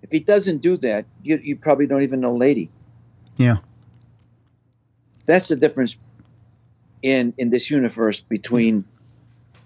If 0.00 0.12
he 0.12 0.20
doesn't 0.20 0.58
do 0.58 0.76
that, 0.78 1.06
you, 1.24 1.38
you 1.42 1.56
probably 1.56 1.86
don't 1.88 2.02
even 2.02 2.20
know 2.20 2.34
Lady. 2.34 2.70
Yeah. 3.36 3.56
That's 5.26 5.48
the 5.48 5.56
difference 5.56 5.98
in 7.02 7.34
in 7.36 7.50
this 7.50 7.70
universe 7.70 8.20
between 8.20 8.84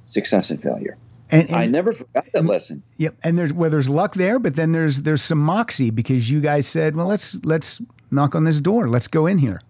success 0.07 0.51
and 0.51 0.61
failure. 0.61 0.97
And, 1.31 1.49
and 1.49 1.57
I 1.57 1.67
never 1.67 1.93
forgot 1.93 2.27
that 2.33 2.45
lesson. 2.45 2.83
Yep, 2.97 3.17
and 3.23 3.39
there's 3.39 3.53
well, 3.53 3.71
there's 3.71 3.89
luck 3.89 4.15
there, 4.15 4.39
but 4.39 4.57
then 4.57 4.73
there's 4.73 5.03
there's 5.03 5.23
some 5.23 5.39
moxie 5.39 5.91
because 5.91 6.29
you 6.31 6.41
guys 6.41 6.67
said, 6.67 6.97
well, 6.97 7.07
let's 7.07 7.39
let's 7.45 7.81
knock 8.11 8.35
on 8.35 8.45
this 8.45 8.61
door, 8.61 8.89
let's 8.89 9.07
go 9.07 9.27
in 9.27 9.39
here. 9.39 9.61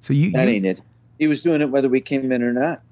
So 0.00 0.12
you, 0.12 0.30
That 0.32 0.46
you- 0.46 0.54
ain't 0.54 0.66
it. 0.66 0.80
He 1.18 1.26
was 1.26 1.42
doing 1.42 1.60
it 1.60 1.70
whether 1.70 1.88
we 1.88 2.00
came 2.00 2.30
in 2.32 2.42
or 2.42 2.52
not. 2.52 2.82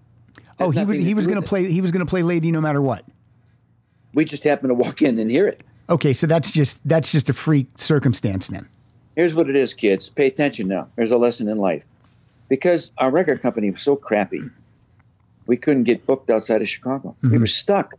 Oh, 0.61 0.71
he 0.71 0.85
was 0.85 0.99
he 0.99 1.15
was 1.15 1.27
going 1.27 1.41
to 1.41 1.47
play 1.47 1.71
he 1.71 1.81
was 1.81 1.93
going 1.93 2.05
to 2.05 2.09
play 2.09 2.23
lady 2.23 2.51
no 2.51 2.61
matter 2.61 2.81
what. 2.83 3.05
We 4.15 4.25
just 4.25 4.45
happened 4.45 4.71
to 4.71 4.75
walk 4.75 5.03
in 5.03 5.19
and 5.19 5.31
hear 5.31 5.47
it. 5.47 5.63
Okay, 5.91 6.13
so 6.13 6.27
that's 6.27 6.51
just 6.53 6.87
that's 6.87 7.13
just 7.13 7.29
a 7.31 7.33
freak 7.33 7.67
circumstance 7.77 8.49
then. 8.49 8.69
Here's 9.17 9.35
what 9.35 9.49
it 9.51 9.57
is, 9.57 9.75
kids. 9.75 10.09
Pay 10.09 10.27
attention 10.27 10.69
now. 10.69 10.89
There's 10.97 11.11
a 11.11 11.19
lesson 11.19 11.49
in 11.49 11.59
life. 11.59 11.83
Because 12.49 12.93
our 12.99 13.11
record 13.11 13.43
company 13.43 13.71
was 13.71 13.83
so 13.83 13.97
crappy, 13.97 14.43
we 15.47 15.57
couldn't 15.57 15.85
get 15.85 16.07
booked 16.07 16.31
outside 16.31 16.63
of 16.63 16.69
Chicago. 16.69 17.15
We 17.23 17.29
Mm-hmm. 17.31 17.41
were 17.41 17.47
stuck, 17.47 17.95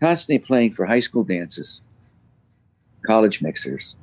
constantly 0.00 0.38
playing 0.38 0.72
for 0.72 0.86
high 0.86 1.00
school 1.00 1.24
dances, 1.24 1.80
college 3.02 3.42
mixers, 3.42 3.96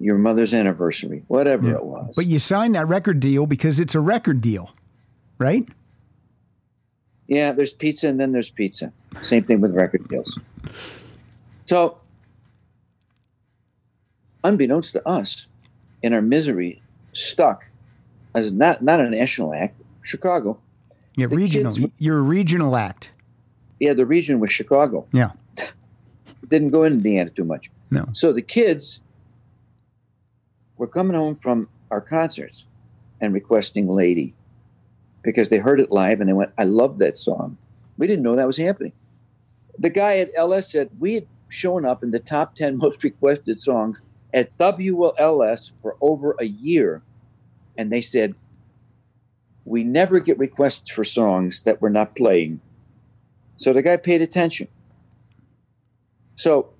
your 0.00 0.18
mother's 0.18 0.52
anniversary, 0.52 1.22
whatever 1.28 1.72
it 1.72 1.84
was. 1.84 2.14
But 2.16 2.26
you 2.26 2.38
signed 2.38 2.74
that 2.74 2.88
record 2.88 3.20
deal 3.20 3.46
because 3.46 3.80
it's 3.80 3.94
a 3.94 4.00
record 4.00 4.40
deal, 4.40 4.74
right? 5.38 5.66
Yeah, 7.26 7.52
there's 7.52 7.72
pizza 7.72 8.08
and 8.08 8.20
then 8.20 8.32
there's 8.32 8.50
pizza. 8.50 8.92
Same 9.22 9.44
thing 9.44 9.60
with 9.60 9.74
record 9.74 10.06
deals. 10.08 10.38
So, 11.66 11.98
unbeknownst 14.42 14.92
to 14.94 15.08
us, 15.08 15.46
in 16.02 16.12
our 16.12 16.22
misery, 16.22 16.82
stuck 17.12 17.66
as 18.34 18.52
not 18.52 18.82
not 18.82 19.00
a 19.00 19.08
national 19.08 19.54
act, 19.54 19.80
Chicago. 20.02 20.58
Yeah, 21.16 21.28
The 21.28 21.36
regional. 21.36 21.72
kids- 21.72 21.92
You're 21.98 22.18
a 22.18 22.22
regional 22.22 22.76
act. 22.76 23.12
Yeah, 23.80 23.94
the 23.94 24.06
region 24.06 24.40
was 24.40 24.50
Chicago. 24.52 25.06
Yeah. 25.12 25.30
Didn't 26.48 26.70
go 26.70 26.82
into 26.84 26.96
Indiana 26.98 27.30
too 27.30 27.44
much. 27.44 27.70
No. 27.90 28.06
So 28.12 28.32
the 28.32 28.42
kids 28.42 29.00
were 30.76 30.86
coming 30.88 31.16
home 31.16 31.36
from 31.36 31.68
our 31.90 32.00
concerts 32.00 32.66
and 33.20 33.32
requesting 33.32 33.88
Lady 33.88 34.34
because 35.24 35.48
they 35.48 35.58
heard 35.58 35.80
it 35.80 35.90
live 35.90 36.20
and 36.20 36.28
they 36.28 36.34
went, 36.34 36.52
I 36.56 36.64
love 36.64 36.98
that 36.98 37.18
song. 37.18 37.56
We 37.96 38.06
didn't 38.06 38.22
know 38.22 38.36
that 38.36 38.46
was 38.46 38.58
happening. 38.58 38.92
The 39.78 39.90
guy 39.90 40.18
at 40.18 40.30
LS 40.36 40.70
said 40.70 40.90
we 41.00 41.14
had 41.14 41.26
shown 41.48 41.84
up 41.84 42.02
in 42.02 42.12
the 42.12 42.20
top 42.20 42.54
10 42.54 42.76
most 42.76 43.02
requested 43.02 43.60
songs 43.60 44.02
at 44.32 44.56
WLS 44.58 45.72
for 45.82 45.96
over 46.00 46.36
a 46.38 46.44
year. 46.44 47.02
And 47.76 47.90
they 47.90 48.00
said, 48.00 48.34
We 49.64 49.82
never 49.82 50.20
get 50.20 50.38
requests 50.38 50.90
for 50.90 51.04
songs 51.04 51.62
that 51.62 51.80
we're 51.80 51.88
not 51.88 52.14
playing. 52.14 52.60
So 53.56 53.72
the 53.72 53.82
guy 53.82 53.96
paid 53.96 54.20
attention. 54.20 54.68
So 56.36 56.70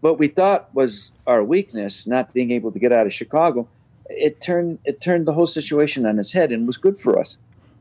what 0.00 0.18
we 0.18 0.28
thought 0.28 0.72
was 0.74 1.10
our 1.26 1.42
weakness, 1.42 2.06
not 2.06 2.32
being 2.32 2.50
able 2.50 2.70
to 2.70 2.78
get 2.78 2.92
out 2.92 3.06
of 3.06 3.12
Chicago, 3.12 3.66
it 4.10 4.40
turned 4.40 4.78
it 4.84 5.00
turned 5.00 5.26
the 5.26 5.32
whole 5.32 5.46
situation 5.46 6.06
on 6.06 6.18
its 6.18 6.32
head 6.32 6.52
and 6.52 6.66
was 6.66 6.76
good 6.76 6.98
for 6.98 7.18
us. 7.18 7.38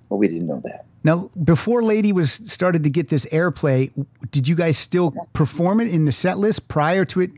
But 0.10 0.18
we 0.18 0.28
didn't 0.28 0.48
know 0.48 0.62
that. 0.66 0.86
Now, 1.04 1.30
before 1.44 1.84
Lady 1.84 2.12
was 2.12 2.32
started 2.32 2.84
to 2.84 2.90
get 2.90 3.10
this 3.10 3.26
airplay, 3.28 3.92
did 4.32 4.48
you 4.48 4.56
guys 4.56 4.78
still 4.78 5.14
perform 5.34 5.80
it 5.80 5.88
in 5.88 6.06
the 6.06 6.12
set 6.12 6.38
list 6.38 6.68
prior 6.68 7.06
to 7.06 7.22
it, 7.22 7.32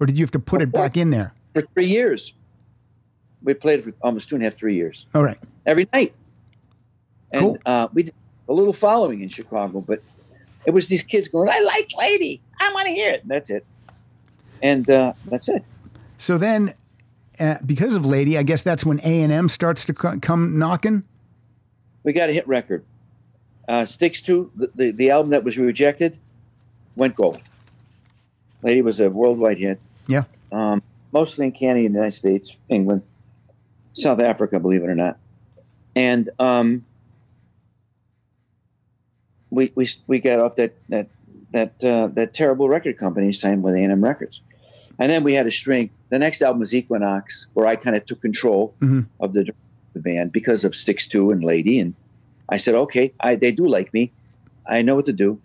or 0.00 0.06
did 0.06 0.18
you 0.18 0.24
have 0.24 0.30
to 0.32 0.38
put 0.38 0.60
it 0.62 0.72
back 0.72 0.96
in 0.96 1.10
there? 1.10 1.32
For 1.54 1.62
three 1.62 1.86
years. 1.86 2.34
We 3.42 3.52
played 3.52 3.80
it 3.80 3.84
for 3.84 3.92
almost 4.00 4.28
two 4.30 4.36
and 4.36 4.44
a 4.44 4.48
half, 4.48 4.56
three 4.58 4.74
years. 4.74 5.04
All 5.14 5.22
right. 5.22 5.38
Every 5.66 5.86
night. 5.92 6.14
And 7.30 7.40
Cool. 7.40 7.58
uh, 7.66 7.88
we 7.92 8.04
did 8.04 8.14
a 8.48 8.52
little 8.52 8.72
following 8.72 9.20
in 9.20 9.28
Chicago, 9.28 9.80
but 9.80 10.02
it 10.64 10.70
was 10.70 10.88
these 10.88 11.02
kids 11.02 11.28
going, 11.28 11.50
I 11.50 11.60
like 11.60 11.90
Lady. 11.98 12.40
I 12.58 12.72
want 12.72 12.86
to 12.86 12.92
hear 12.92 13.10
it. 13.10 13.26
That's 13.28 13.50
it. 13.50 13.66
And 14.62 14.88
uh, 14.88 15.12
that's 15.26 15.48
it. 15.50 15.62
So 16.16 16.38
then, 16.38 16.72
uh, 17.40 17.58
because 17.64 17.94
of 17.96 18.04
Lady, 18.06 18.36
I 18.38 18.42
guess 18.42 18.62
that's 18.62 18.84
when 18.84 19.00
A 19.00 19.22
and 19.22 19.32
M 19.32 19.48
starts 19.48 19.84
to 19.86 19.94
co- 19.94 20.18
come 20.20 20.58
knocking. 20.58 21.04
we 22.02 22.12
got 22.12 22.28
a 22.28 22.32
hit 22.32 22.46
record. 22.48 22.84
Uh, 23.68 23.84
Styx 23.84 24.20
to 24.22 24.50
the, 24.54 24.70
the, 24.74 24.90
the 24.90 25.10
album 25.10 25.30
that 25.30 25.42
was 25.44 25.56
rejected 25.58 26.18
went 26.96 27.16
gold. 27.16 27.40
Lady 28.62 28.82
was 28.82 29.00
a 29.00 29.08
worldwide 29.10 29.58
hit, 29.58 29.80
Yeah. 30.06 30.24
um, 30.52 30.82
mostly 31.12 31.46
in 31.46 31.52
Canada, 31.52 31.82
United 31.82 32.10
States, 32.12 32.56
England, 32.68 33.02
South 33.94 34.20
Africa, 34.20 34.58
believe 34.60 34.82
it 34.82 34.88
or 34.88 34.94
not. 34.94 35.18
And 35.96 36.28
um, 36.38 36.84
we 39.50 39.72
we 39.74 39.88
we 40.06 40.18
got 40.20 40.40
off 40.40 40.56
that 40.56 40.74
that 40.88 41.08
that 41.52 41.84
uh, 41.84 42.08
that 42.08 42.34
terrible 42.34 42.68
record 42.68 42.98
company 42.98 43.32
signed 43.32 43.62
with 43.62 43.74
A&M 43.74 44.02
Records, 44.02 44.40
and 44.98 45.10
then 45.10 45.22
we 45.24 45.34
had 45.34 45.46
a 45.46 45.50
string. 45.50 45.90
The 46.10 46.18
next 46.18 46.42
album 46.42 46.60
was 46.60 46.74
Equinox, 46.74 47.46
where 47.54 47.66
I 47.66 47.76
kind 47.76 47.96
of 47.96 48.06
took 48.06 48.20
control 48.22 48.74
Mhm. 48.80 49.06
of 49.20 49.32
the, 49.32 49.52
the 49.94 50.00
band 50.00 50.32
because 50.32 50.64
of 50.64 50.74
Styx 50.76 51.06
Two 51.06 51.30
and 51.30 51.42
Lady, 51.44 51.78
and 51.80 51.94
I 52.48 52.56
said, 52.58 52.74
okay, 52.74 53.12
I, 53.20 53.36
they 53.36 53.52
do 53.52 53.66
like 53.66 53.92
me. 53.94 54.12
I 54.66 54.82
know 54.82 54.94
what 54.94 55.06
to 55.06 55.12
do. 55.12 55.40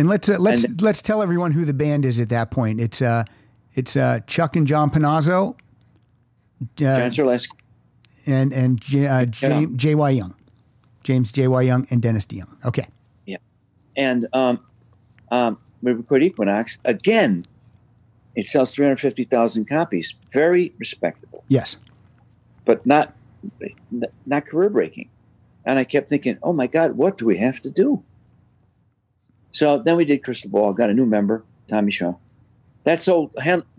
And 0.00 0.08
let's 0.08 0.30
uh, 0.30 0.38
let's 0.38 0.64
And- 0.64 0.80
let's 0.80 1.02
tell 1.02 1.20
everyone 1.20 1.52
who 1.52 1.66
the 1.66 1.74
band 1.74 2.06
is 2.06 2.18
at 2.20 2.30
that 2.30 2.50
point. 2.50 2.80
It's 2.80 3.02
uh 3.02 3.24
it's 3.74 3.96
uh 3.96 4.20
Chuck 4.26 4.56
and 4.56 4.66
John 4.66 4.90
Panozzo, 4.90 5.54
uh, 6.80 7.10
Lesky. 7.22 7.56
and 8.26 8.50
and 8.54 8.80
J, 8.80 9.06
uh, 9.06 9.26
J, 9.26 9.66
J. 9.76 9.94
Y. 9.94 10.10
Young, 10.10 10.34
James 11.04 11.30
J. 11.32 11.48
Y. 11.48 11.60
Young, 11.60 11.86
and 11.90 12.00
Dennis 12.00 12.24
DeYoung. 12.24 12.48
Okay, 12.64 12.86
Yeah, 13.26 13.36
and 13.94 14.26
um, 14.32 14.60
um, 15.30 15.58
we 15.82 15.92
record 15.92 16.22
Equinox 16.22 16.78
again. 16.86 17.44
It 18.34 18.46
sells 18.46 18.74
350,000 18.74 19.66
copies. 19.68 20.14
Very 20.32 20.72
respectable, 20.78 21.44
yes, 21.48 21.76
but 22.64 22.86
not 22.86 23.14
not 24.24 24.46
career 24.46 24.70
breaking. 24.70 25.10
And 25.66 25.78
I 25.78 25.84
kept 25.84 26.08
thinking, 26.08 26.38
oh 26.42 26.54
my 26.54 26.66
God, 26.66 26.92
what 26.92 27.18
do 27.18 27.26
we 27.26 27.36
have 27.36 27.60
to 27.60 27.68
do? 27.68 28.02
So 29.52 29.78
then 29.78 29.96
we 29.96 30.04
did 30.04 30.22
Crystal 30.22 30.50
Ball, 30.50 30.72
got 30.72 30.90
a 30.90 30.94
new 30.94 31.06
member, 31.06 31.44
Tommy 31.68 31.90
Shaw. 31.92 32.14
That 32.84 33.00
sold 33.00 33.34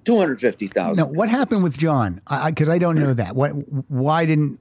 250,000. 0.05 0.95
Now, 0.95 1.11
what 1.11 1.29
happened 1.29 1.63
with 1.63 1.77
John? 1.77 2.21
I 2.27 2.51
because 2.51 2.69
I, 2.69 2.77
don't 2.77 2.95
know 2.95 3.13
that. 3.13 3.35
What? 3.35 3.49
Why 3.89 4.25
didn't? 4.25 4.59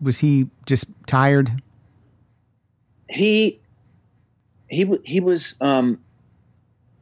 Was 0.00 0.18
he 0.18 0.48
just 0.66 0.86
tired? 1.06 1.62
He 3.10 3.60
he 4.68 4.98
he 5.04 5.20
was 5.20 5.54
um, 5.60 6.00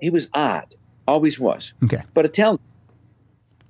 he 0.01 0.11
was 0.11 0.29
odd, 0.35 0.75
always 1.07 1.39
was, 1.39 1.73
Okay, 1.85 2.03
but 2.15 2.25
a 2.25 2.29
talent. 2.29 2.61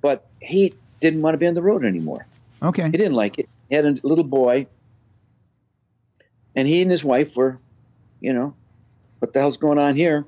But 0.01 0.27
he 0.41 0.73
didn't 0.99 1.21
want 1.21 1.33
to 1.35 1.37
be 1.37 1.47
on 1.47 1.53
the 1.53 1.61
road 1.61 1.85
anymore. 1.85 2.27
okay, 2.61 2.85
He 2.85 2.91
didn't 2.97 3.13
like 3.13 3.39
it. 3.39 3.47
He 3.69 3.75
had 3.75 3.85
a 3.85 3.97
little 4.03 4.23
boy, 4.23 4.67
and 6.55 6.67
he 6.67 6.81
and 6.81 6.89
his 6.91 7.03
wife 7.03 7.35
were, 7.35 7.59
you 8.19 8.33
know, 8.33 8.55
what 9.19 9.33
the 9.33 9.39
hell's 9.39 9.57
going 9.57 9.77
on 9.79 9.95
here? 9.95 10.25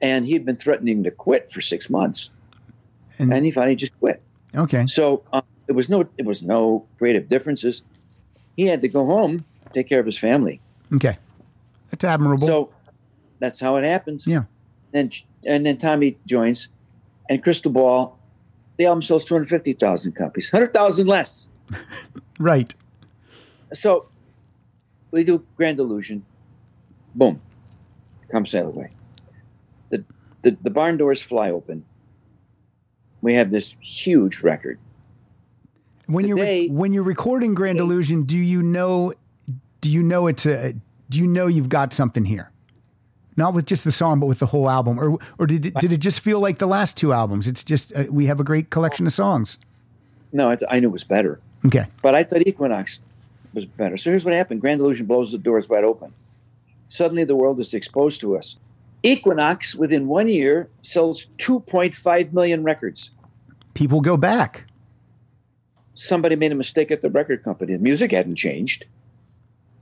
And 0.00 0.24
he'd 0.26 0.44
been 0.44 0.56
threatening 0.56 1.02
to 1.04 1.10
quit 1.10 1.50
for 1.52 1.60
six 1.60 1.88
months, 1.88 2.30
And- 3.18 3.32
and 3.32 3.44
he 3.44 3.50
finally 3.50 3.76
just 3.76 3.98
quit. 4.00 4.20
okay. 4.54 4.86
So 4.86 5.22
um, 5.32 5.42
it 5.68 5.72
was 5.72 5.88
no, 5.88 6.04
it 6.18 6.24
was 6.26 6.42
no 6.42 6.84
creative 6.98 7.28
differences. 7.28 7.84
He 8.56 8.66
had 8.66 8.82
to 8.82 8.88
go 8.88 9.06
home, 9.06 9.44
take 9.72 9.88
care 9.88 10.00
of 10.00 10.06
his 10.06 10.18
family. 10.18 10.60
Okay. 10.92 11.16
That's 11.90 12.04
admirable. 12.04 12.46
So 12.46 12.70
that's 13.38 13.60
how 13.60 13.76
it 13.76 13.84
happens. 13.84 14.26
yeah. 14.26 14.44
Then 14.92 15.10
and 15.44 15.66
then 15.66 15.76
Tommy 15.78 16.16
joins, 16.26 16.68
and 17.28 17.42
Crystal 17.42 17.70
Ball, 17.72 18.16
the 18.76 18.86
album 18.86 19.02
sells 19.02 19.24
two 19.24 19.34
hundred 19.34 19.48
fifty 19.48 19.72
thousand 19.72 20.12
copies, 20.12 20.50
hundred 20.50 20.72
thousand 20.74 21.06
less. 21.06 21.46
Right. 22.38 22.74
So 23.72 24.06
we 25.12 25.22
do 25.24 25.44
Grand 25.56 25.78
Illusion. 25.80 26.24
Boom. 27.14 27.40
Come 28.30 28.46
sail 28.46 28.68
away. 28.68 28.90
The, 29.90 30.04
the 30.42 30.56
the 30.62 30.70
barn 30.70 30.96
doors 30.96 31.22
fly 31.22 31.50
open. 31.50 31.84
We 33.22 33.34
have 33.34 33.50
this 33.50 33.76
huge 33.80 34.42
record. 34.42 34.78
When 36.06 36.26
you're 36.26 36.68
when 36.68 36.92
you're 36.92 37.02
recording 37.02 37.54
Grand 37.54 37.80
Illusion, 37.80 38.24
do 38.24 38.36
you 38.36 38.62
know 38.62 39.14
do 39.80 39.90
you 39.90 40.02
know 40.02 40.26
it's 40.26 40.46
a 40.46 40.74
do 41.08 41.18
you 41.18 41.26
know 41.26 41.46
you've 41.46 41.68
got 41.68 41.92
something 41.92 42.24
here? 42.24 42.50
Not 43.36 43.52
with 43.52 43.66
just 43.66 43.84
the 43.84 43.90
song, 43.90 44.20
but 44.20 44.26
with 44.26 44.38
the 44.38 44.46
whole 44.46 44.70
album, 44.70 44.98
or 44.98 45.18
or 45.38 45.46
did 45.46 45.66
it, 45.66 45.74
did 45.74 45.92
it 45.92 45.98
just 45.98 46.20
feel 46.20 46.40
like 46.40 46.58
the 46.58 46.66
last 46.66 46.96
two 46.96 47.12
albums? 47.12 47.46
It's 47.46 47.64
just 47.64 47.94
uh, 47.94 48.04
we 48.10 48.26
have 48.26 48.40
a 48.40 48.44
great 48.44 48.70
collection 48.70 49.06
of 49.06 49.12
songs. 49.12 49.58
No, 50.32 50.50
I, 50.50 50.58
I 50.68 50.80
knew 50.80 50.88
it 50.88 50.92
was 50.92 51.04
better, 51.04 51.40
Okay, 51.64 51.86
but 52.02 52.14
I 52.14 52.24
thought 52.24 52.46
Equinox 52.46 53.00
was 53.52 53.64
better. 53.64 53.96
So 53.96 54.10
here's 54.10 54.24
what 54.24 54.34
happened: 54.34 54.60
Grand 54.60 54.80
Illusion 54.80 55.06
blows 55.06 55.32
the 55.32 55.38
doors 55.38 55.68
wide 55.68 55.84
open. 55.84 56.12
Suddenly, 56.94 57.24
the 57.24 57.34
world 57.34 57.58
is 57.58 57.74
exposed 57.74 58.20
to 58.20 58.36
us. 58.36 58.56
Equinox, 59.02 59.74
within 59.74 60.06
one 60.06 60.28
year, 60.28 60.68
sells 60.80 61.26
2.5 61.38 62.32
million 62.32 62.62
records. 62.62 63.10
people 63.74 64.00
go 64.00 64.16
back. 64.16 64.66
Somebody 65.94 66.36
made 66.36 66.52
a 66.52 66.54
mistake 66.54 66.92
at 66.92 67.02
the 67.02 67.10
record 67.10 67.42
company. 67.42 67.72
The 67.72 67.80
music 67.80 68.12
hadn't 68.12 68.36
changed, 68.36 68.84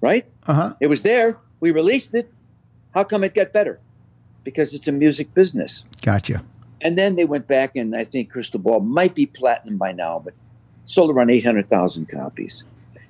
right? 0.01 0.25
Uh 0.47 0.55
huh. 0.55 0.75
It 0.81 0.87
was 0.87 1.03
there. 1.03 1.37
We 1.61 1.71
released 1.71 2.15
it. 2.15 2.33
How 2.95 3.05
come 3.05 3.25
it 3.25 3.35
got 3.35 3.53
better? 3.53 3.79
Because 4.43 4.73
it's 4.73 4.89
a 4.89 4.93
music 4.93 5.35
business. 5.35 5.85
Gotcha. 6.01 6.43
And 6.81 6.97
then 6.97 7.17
they 7.17 7.27
went 7.27 7.47
back, 7.47 7.77
and 7.77 7.95
I 7.95 8.05
think 8.05 8.31
Crystal 8.31 8.59
Ball 8.59 8.81
might 8.81 9.15
be 9.15 9.27
platinum 9.27 9.77
by 9.77 9.93
now, 9.93 10.19
but 10.19 10.33
sold 10.87 11.11
around 11.11 11.29
800,000 11.29 12.07
copies. 12.09 12.65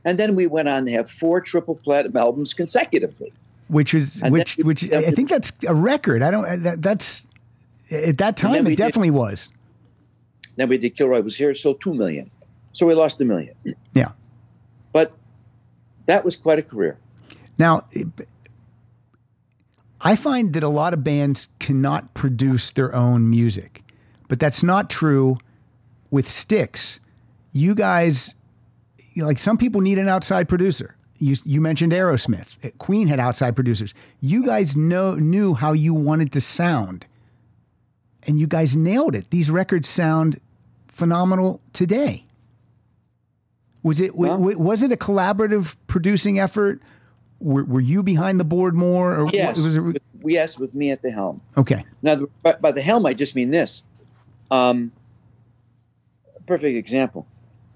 And 0.05 0.19
then 0.19 0.35
we 0.35 0.49
went 0.49 0.69
on 0.69 0.87
to 0.87 0.91
have 0.93 1.09
four 1.09 1.41
triple 1.41 1.77
platinum 1.77 2.16
albums 2.16 2.53
consecutively. 2.53 3.33
Which 3.68 3.94
is 3.94 4.20
And 4.20 4.32
which 4.32 4.56
then- 4.56 4.66
which 4.66 4.93
I 4.93 5.10
think 5.12 5.28
that's 5.30 5.52
a 5.66 5.74
record. 5.74 6.22
I 6.22 6.30
don't. 6.30 6.62
That, 6.62 6.82
that's 6.82 7.26
at 7.90 8.18
that 8.18 8.36
time 8.36 8.66
it 8.66 8.70
did- 8.70 8.78
definitely 8.78 9.10
was. 9.10 9.51
Then 10.56 10.68
we 10.68 10.76
did 10.76 10.94
Kilroy 10.97 11.22
Was 11.22 11.36
Here, 11.36 11.55
sold 11.55 11.80
2 11.80 11.94
million. 11.94 12.30
So 12.74 12.86
we 12.86 12.94
lost 12.94 13.20
a 13.20 13.24
million. 13.24 13.55
Yeah. 13.94 14.12
But 14.93 15.12
that 16.06 16.24
was 16.24 16.36
quite 16.36 16.59
a 16.59 16.62
career. 16.62 16.98
Now, 17.59 17.86
I 20.01 20.16
find 20.16 20.52
that 20.55 20.62
a 20.62 20.68
lot 20.68 20.93
of 20.93 21.05
bands 21.05 21.48
cannot 21.59 22.12
produce 22.14 22.70
their 22.70 22.94
own 22.94 23.30
music, 23.30 23.82
but 24.28 24.40
that's 24.40 24.62
not 24.62 24.90
true 24.90 25.39
with 26.10 26.28
Styx. 26.28 26.98
You 27.52 27.74
guys, 27.74 28.34
like 29.16 29.39
some 29.39 29.56
people 29.56 29.80
need 29.80 29.98
an 29.98 30.09
outside 30.09 30.48
producer. 30.48 30.97
You, 31.23 31.36
you 31.44 31.61
mentioned 31.61 31.93
Aerosmith. 31.93 32.77
Queen 32.78 33.07
had 33.07 33.20
outside 33.20 33.55
producers. 33.55 33.94
You 34.20 34.44
guys 34.44 34.77
know 34.77 35.15
knew 35.15 35.55
how 35.55 35.73
you 35.73 35.94
wanted 35.94 36.32
to 36.32 36.40
sound, 36.40 37.07
and 38.27 38.40
you 38.40 38.49
guys 38.49 38.74
nailed 38.77 39.15
it. 39.15 39.31
These 39.31 39.49
records 39.49 39.89
sound 39.89 40.40
phenomenal 40.89 41.61
today. 41.73 42.24
Was 43.85 44.01
it 44.01 44.16
Well- 44.16 44.40
was 44.40 44.82
it 44.82 44.90
a 44.90 44.97
collaborative 44.97 45.77
producing 45.86 46.40
effort? 46.40 46.81
Were, 47.39 47.65
were 47.65 47.81
you 47.81 48.03
behind 48.03 48.40
the 48.40 48.44
board 48.44 48.74
more, 48.74 49.15
or 49.16 49.28
Yes. 49.32 49.57
was 49.62 49.77
it? 49.77 49.81
with, 49.81 49.99
yes, 50.24 50.59
with 50.59 50.74
me 50.74 50.90
at 50.90 51.03
the 51.03 51.11
helm. 51.12 51.40
Okay, 51.57 51.85
Now, 52.03 52.27
by, 52.43 52.53
by 52.61 52.73
the 52.73 52.82
helm, 52.82 53.07
I 53.07 53.15
just 53.15 53.35
mean 53.36 53.51
this. 53.51 53.82
Um, 54.51 54.90
perfect 56.47 56.77
example: 56.77 57.27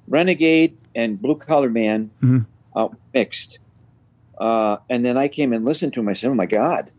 Renegade 0.09 0.77
and 0.97 1.21
Blue 1.23 1.37
Collar 1.37 1.71
Man 1.71 2.11
Mhm. 2.23 2.47
Uh, 2.77 2.89
mixed, 3.15 3.59
Uh, 4.39 4.77
and 4.91 5.03
then 5.05 5.17
I 5.17 5.29
came 5.29 5.53
and 5.55 5.65
listened 5.65 5.95
to 5.95 6.01
them. 6.01 6.09
I 6.09 6.13
said, 6.13 6.31
"Oh 6.31 6.35
my 6.35 6.47
God!" 6.47 6.91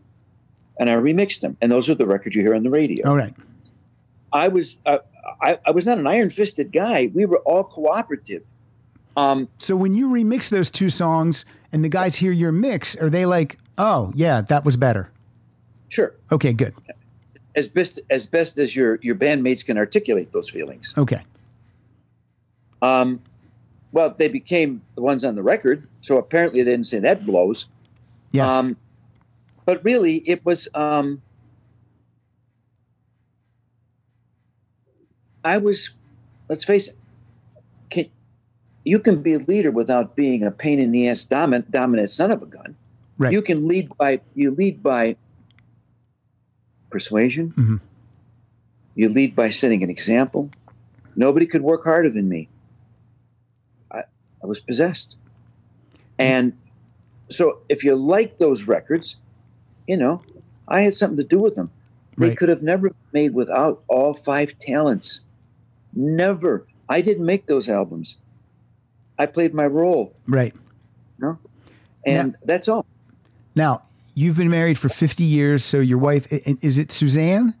And 0.80 0.90
I 0.90 0.94
remixed 0.94 1.40
them, 1.40 1.56
and 1.60 1.70
those 1.72 1.88
are 1.88 1.94
the 1.94 2.06
records 2.06 2.34
you 2.36 2.42
hear 2.42 2.54
on 2.54 2.62
the 2.64 2.70
radio. 2.70 3.08
All 3.08 3.16
right. 3.16 3.34
I 4.32 4.48
was 4.48 4.80
uh, 4.84 4.98
I, 5.40 5.58
I 5.64 5.70
was 5.70 5.86
not 5.86 5.98
an 5.98 6.06
iron 6.06 6.30
fisted 6.30 6.72
guy. 6.72 7.10
We 7.14 7.24
were 7.26 7.38
all 7.38 7.64
cooperative. 7.64 8.42
Um, 9.16 9.48
So 9.58 9.74
when 9.76 9.94
you 9.94 10.08
remix 10.10 10.48
those 10.50 10.70
two 10.70 10.90
songs 10.90 11.44
and 11.72 11.84
the 11.84 11.88
guys 11.88 12.16
hear 12.16 12.32
your 12.32 12.52
mix, 12.52 12.96
are 12.96 13.10
they 13.10 13.24
like, 13.26 13.58
"Oh, 13.78 14.12
yeah, 14.14 14.40
that 14.42 14.64
was 14.64 14.76
better." 14.76 15.10
sure, 15.90 16.12
Okay, 16.30 16.52
good. 16.52 16.74
as 17.56 17.66
best 17.68 18.00
as 18.10 18.26
best 18.26 18.58
as 18.58 18.74
your 18.76 18.98
your 19.02 19.14
bandmates 19.16 19.64
can 19.64 19.78
articulate 19.78 20.32
those 20.32 20.50
feelings. 20.50 20.92
Okay. 20.98 21.22
Um, 22.82 23.20
well, 23.92 24.14
they 24.16 24.28
became 24.28 24.82
the 24.94 25.02
ones 25.02 25.24
on 25.24 25.34
the 25.34 25.42
record, 25.42 25.86
so 26.02 26.18
apparently 26.18 26.62
they 26.62 26.70
didn't 26.72 26.86
say 26.86 26.98
that 27.00 27.24
blows. 27.24 27.66
Yes. 28.32 28.48
Um, 28.48 28.76
but 29.64 29.82
really, 29.84 30.16
it 30.28 30.44
was. 30.44 30.68
Um, 30.74 31.22
I 35.44 35.58
was. 35.58 35.90
Let's 36.48 36.64
face 36.64 36.88
it. 36.88 36.96
Can, 37.90 38.06
you 38.84 38.98
can 38.98 39.22
be 39.22 39.34
a 39.34 39.38
leader 39.38 39.70
without 39.70 40.16
being 40.16 40.42
a 40.42 40.50
pain 40.50 40.78
in 40.78 40.92
the 40.92 41.08
ass 41.08 41.24
dominant, 41.24 41.70
dominant 41.70 42.10
son 42.10 42.30
of 42.30 42.42
a 42.42 42.46
gun. 42.46 42.74
right. 43.18 43.32
You 43.32 43.42
can 43.42 43.68
lead 43.68 43.94
by 43.96 44.20
you 44.34 44.50
lead 44.50 44.82
by 44.82 45.16
persuasion. 46.90 47.52
Mhm. 47.56 47.80
You 48.94 49.08
lead 49.10 49.36
by 49.36 49.50
setting 49.50 49.82
an 49.82 49.90
example. 49.90 50.50
Nobody 51.16 51.46
could 51.46 51.62
work 51.62 51.84
harder 51.84 52.10
than 52.10 52.28
me. 52.28 52.48
I, 54.42 54.46
was 54.46 54.60
possessed. 54.60 55.16
And 56.18 56.52
so 57.28 57.58
if 57.68 57.84
you 57.84 57.94
like 57.94 58.38
those 58.38 58.64
records, 58.64 59.16
you 59.86 59.96
know, 59.96 60.22
I 60.66 60.82
had 60.82 60.94
something 60.94 61.16
to 61.18 61.24
do 61.24 61.38
with 61.38 61.54
them. 61.54 61.70
They 62.16 62.28
Right. 62.28 62.36
could 62.36 62.48
have 62.48 62.62
never 62.62 62.90
made 63.12 63.32
without 63.34 63.82
all 63.88 64.14
five 64.14 64.58
talents. 64.58 65.20
Never. 65.94 66.66
I 66.88 67.00
didn't 67.00 67.24
make 67.26 67.46
those 67.46 67.70
albums. 67.70 68.18
I 69.18 69.26
played 69.26 69.52
my 69.54 69.66
role, 69.66 70.14
right. 70.26 70.54
no? 71.18 71.38
And 72.06 72.36
that's 72.44 72.68
all. 72.68 72.86
Now, 73.56 73.82
you've 74.14 74.36
been 74.36 74.50
married 74.50 74.78
for 74.78 74.88
50 74.88 75.24
years, 75.24 75.64
so 75.64 75.80
your 75.80 75.98
wife 75.98 76.26
is 76.30 76.78
it 76.78 76.92
Suzanne? 76.92 77.54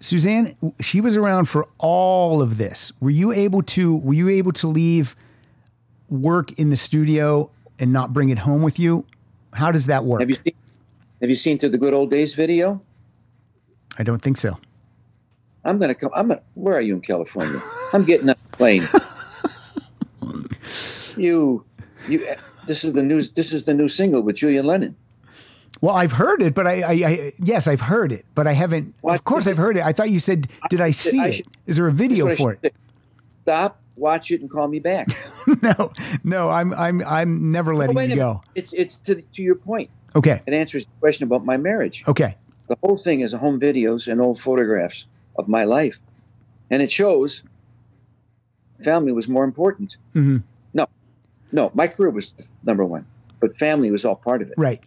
Suzanne, 0.00 0.56
she 0.80 1.00
was 1.00 1.16
around 1.16 1.46
for 1.46 1.68
all 1.78 2.40
of 2.40 2.56
this. 2.56 2.90
Were 3.00 3.10
you 3.10 3.32
able 3.32 3.62
to 3.62 3.96
were 3.96 4.14
you 4.14 4.28
able 4.28 4.52
to 4.52 4.66
leave 4.66 5.14
work 6.08 6.52
in 6.58 6.70
the 6.70 6.76
studio 6.76 7.50
and 7.78 7.92
not 7.92 8.12
bring 8.12 8.30
it 8.30 8.38
home 8.38 8.62
with 8.62 8.78
you? 8.78 9.04
How 9.52 9.70
does 9.70 9.86
that 9.86 10.04
work? 10.04 10.20
Have 10.20 10.30
you 10.30 10.36
seen 10.36 10.54
Have 11.20 11.28
you 11.28 11.36
seen 11.36 11.58
to 11.58 11.68
the 11.68 11.76
good 11.78 11.92
old 11.92 12.10
days 12.10 12.34
video? 12.34 12.80
I 13.98 14.02
don't 14.02 14.22
think 14.22 14.38
so. 14.38 14.58
I'm 15.64 15.78
gonna 15.78 15.94
come. 15.94 16.10
I'm 16.14 16.28
gonna. 16.28 16.40
Where 16.54 16.76
are 16.76 16.80
you 16.80 16.94
in 16.94 17.02
California? 17.02 17.60
I'm 17.92 18.04
getting 18.04 18.30
on 18.30 18.36
a 18.52 18.56
plane. 18.56 18.88
you, 21.16 21.64
you. 22.08 22.26
This 22.66 22.84
is 22.84 22.94
the 22.94 23.02
news. 23.02 23.30
This 23.30 23.52
is 23.52 23.64
the 23.64 23.74
new 23.74 23.88
single 23.88 24.22
with 24.22 24.36
Julian 24.36 24.66
Lennon. 24.66 24.96
Well, 25.82 25.94
I've 25.94 26.12
heard 26.12 26.42
it, 26.42 26.54
but 26.54 26.66
I, 26.66 26.82
I, 26.82 26.92
I 27.08 27.32
yes, 27.38 27.66
I've 27.66 27.80
heard 27.80 28.12
it, 28.12 28.26
but 28.34 28.46
I 28.46 28.52
haven't. 28.52 28.94
Of 29.02 29.24
course, 29.24 29.46
I- 29.46 29.52
I've 29.52 29.56
heard 29.56 29.76
it. 29.78 29.82
I 29.84 29.92
thought 29.92 30.10
you 30.10 30.20
said, 30.20 30.48
"Did 30.68 30.80
I 30.80 30.90
see 30.90 31.18
I 31.20 31.28
it? 31.28 31.32
should- 31.36 31.46
Is 31.66 31.76
there 31.76 31.86
a 31.86 31.92
video 31.92 32.34
for 32.36 32.52
it?" 32.62 32.74
Stop, 33.42 33.80
watch 33.96 34.30
it, 34.30 34.42
and 34.42 34.50
call 34.50 34.68
me 34.68 34.78
back. 34.78 35.08
no, 35.62 35.92
no, 36.22 36.50
I'm, 36.50 36.74
I'm, 36.74 37.02
I'm 37.06 37.50
never 37.50 37.74
letting 37.74 37.96
wait 37.96 38.10
you 38.10 38.16
go. 38.16 38.42
It's 38.54 38.72
it's 38.74 38.96
to 38.98 39.22
to 39.22 39.42
your 39.42 39.54
point. 39.54 39.88
Okay, 40.14 40.42
It 40.46 40.52
answers 40.52 40.84
the 40.84 40.90
question 41.00 41.24
about 41.24 41.44
my 41.46 41.56
marriage. 41.56 42.04
okay, 42.06 42.36
The 42.66 42.76
whole 42.82 42.96
thing 42.98 43.20
is 43.20 43.32
home 43.32 43.58
videos 43.60 44.10
and 44.10 44.20
old 44.20 44.38
photographs 44.40 45.06
of 45.38 45.48
my 45.48 45.64
life, 45.64 45.98
and 46.68 46.82
it 46.82 46.90
shows 46.90 47.42
family 48.84 49.12
was 49.12 49.28
more 49.28 49.44
important. 49.44 49.96
Mhm. 50.14 50.42
No, 50.74 50.86
no, 51.52 51.70
my 51.74 51.86
career 51.86 52.10
was 52.10 52.34
number 52.64 52.84
one, 52.84 53.06
but 53.40 53.54
family 53.54 53.90
was 53.90 54.04
all 54.04 54.16
part 54.16 54.42
of 54.42 54.48
it. 54.48 54.54
right. 54.58 54.80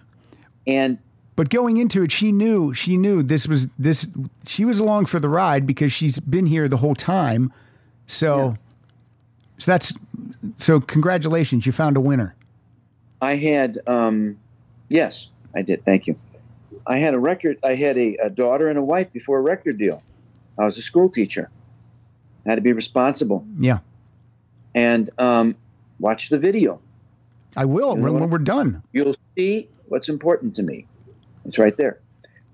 And 0.65 0.97
But 1.35 1.49
going 1.49 1.77
into 1.77 2.03
it, 2.03 2.11
she 2.11 2.31
knew 2.31 2.73
she 2.73 2.97
knew 2.97 3.23
this 3.23 3.47
was 3.47 3.67
this. 3.77 4.09
She 4.45 4.65
was 4.65 4.79
along 4.79 5.07
for 5.07 5.19
the 5.19 5.29
ride 5.29 5.65
because 5.65 5.91
she's 5.91 6.19
been 6.19 6.45
here 6.45 6.67
the 6.67 6.77
whole 6.77 6.95
time. 6.95 7.51
So, 8.05 8.57
so 9.57 9.71
that's 9.71 9.93
so. 10.57 10.79
Congratulations, 10.79 11.65
you 11.65 11.71
found 11.71 11.97
a 11.97 12.01
winner. 12.01 12.35
I 13.21 13.35
had, 13.35 13.79
um, 13.87 14.37
yes, 14.89 15.29
I 15.55 15.61
did. 15.61 15.85
Thank 15.85 16.07
you. 16.07 16.19
I 16.85 16.97
had 16.97 17.13
a 17.13 17.19
record. 17.19 17.57
I 17.63 17.75
had 17.75 17.97
a, 17.97 18.17
a 18.17 18.29
daughter 18.29 18.67
and 18.67 18.77
a 18.77 18.83
wife 18.83 19.11
before 19.13 19.37
a 19.37 19.41
record 19.41 19.77
deal. 19.77 20.03
I 20.57 20.65
was 20.65 20.77
a 20.77 20.81
school 20.81 21.09
teacher. 21.09 21.49
I 22.45 22.49
had 22.49 22.55
to 22.55 22.61
be 22.61 22.73
responsible 22.73 23.45
Yeah, 23.57 23.79
and 24.75 25.09
um, 25.17 25.55
watch 25.99 26.29
the 26.29 26.37
video. 26.37 26.81
I 27.55 27.65
will 27.65 27.95
You 27.95 28.01
know 28.01 28.11
when, 28.11 28.21
when 28.21 28.29
we're 28.29 28.37
done. 28.39 28.83
You'll 28.91 29.15
see 29.37 29.69
what's 29.87 30.09
important 30.09 30.55
to 30.55 30.63
me. 30.63 30.87
It's 31.45 31.57
right 31.57 31.75
there. 31.77 31.99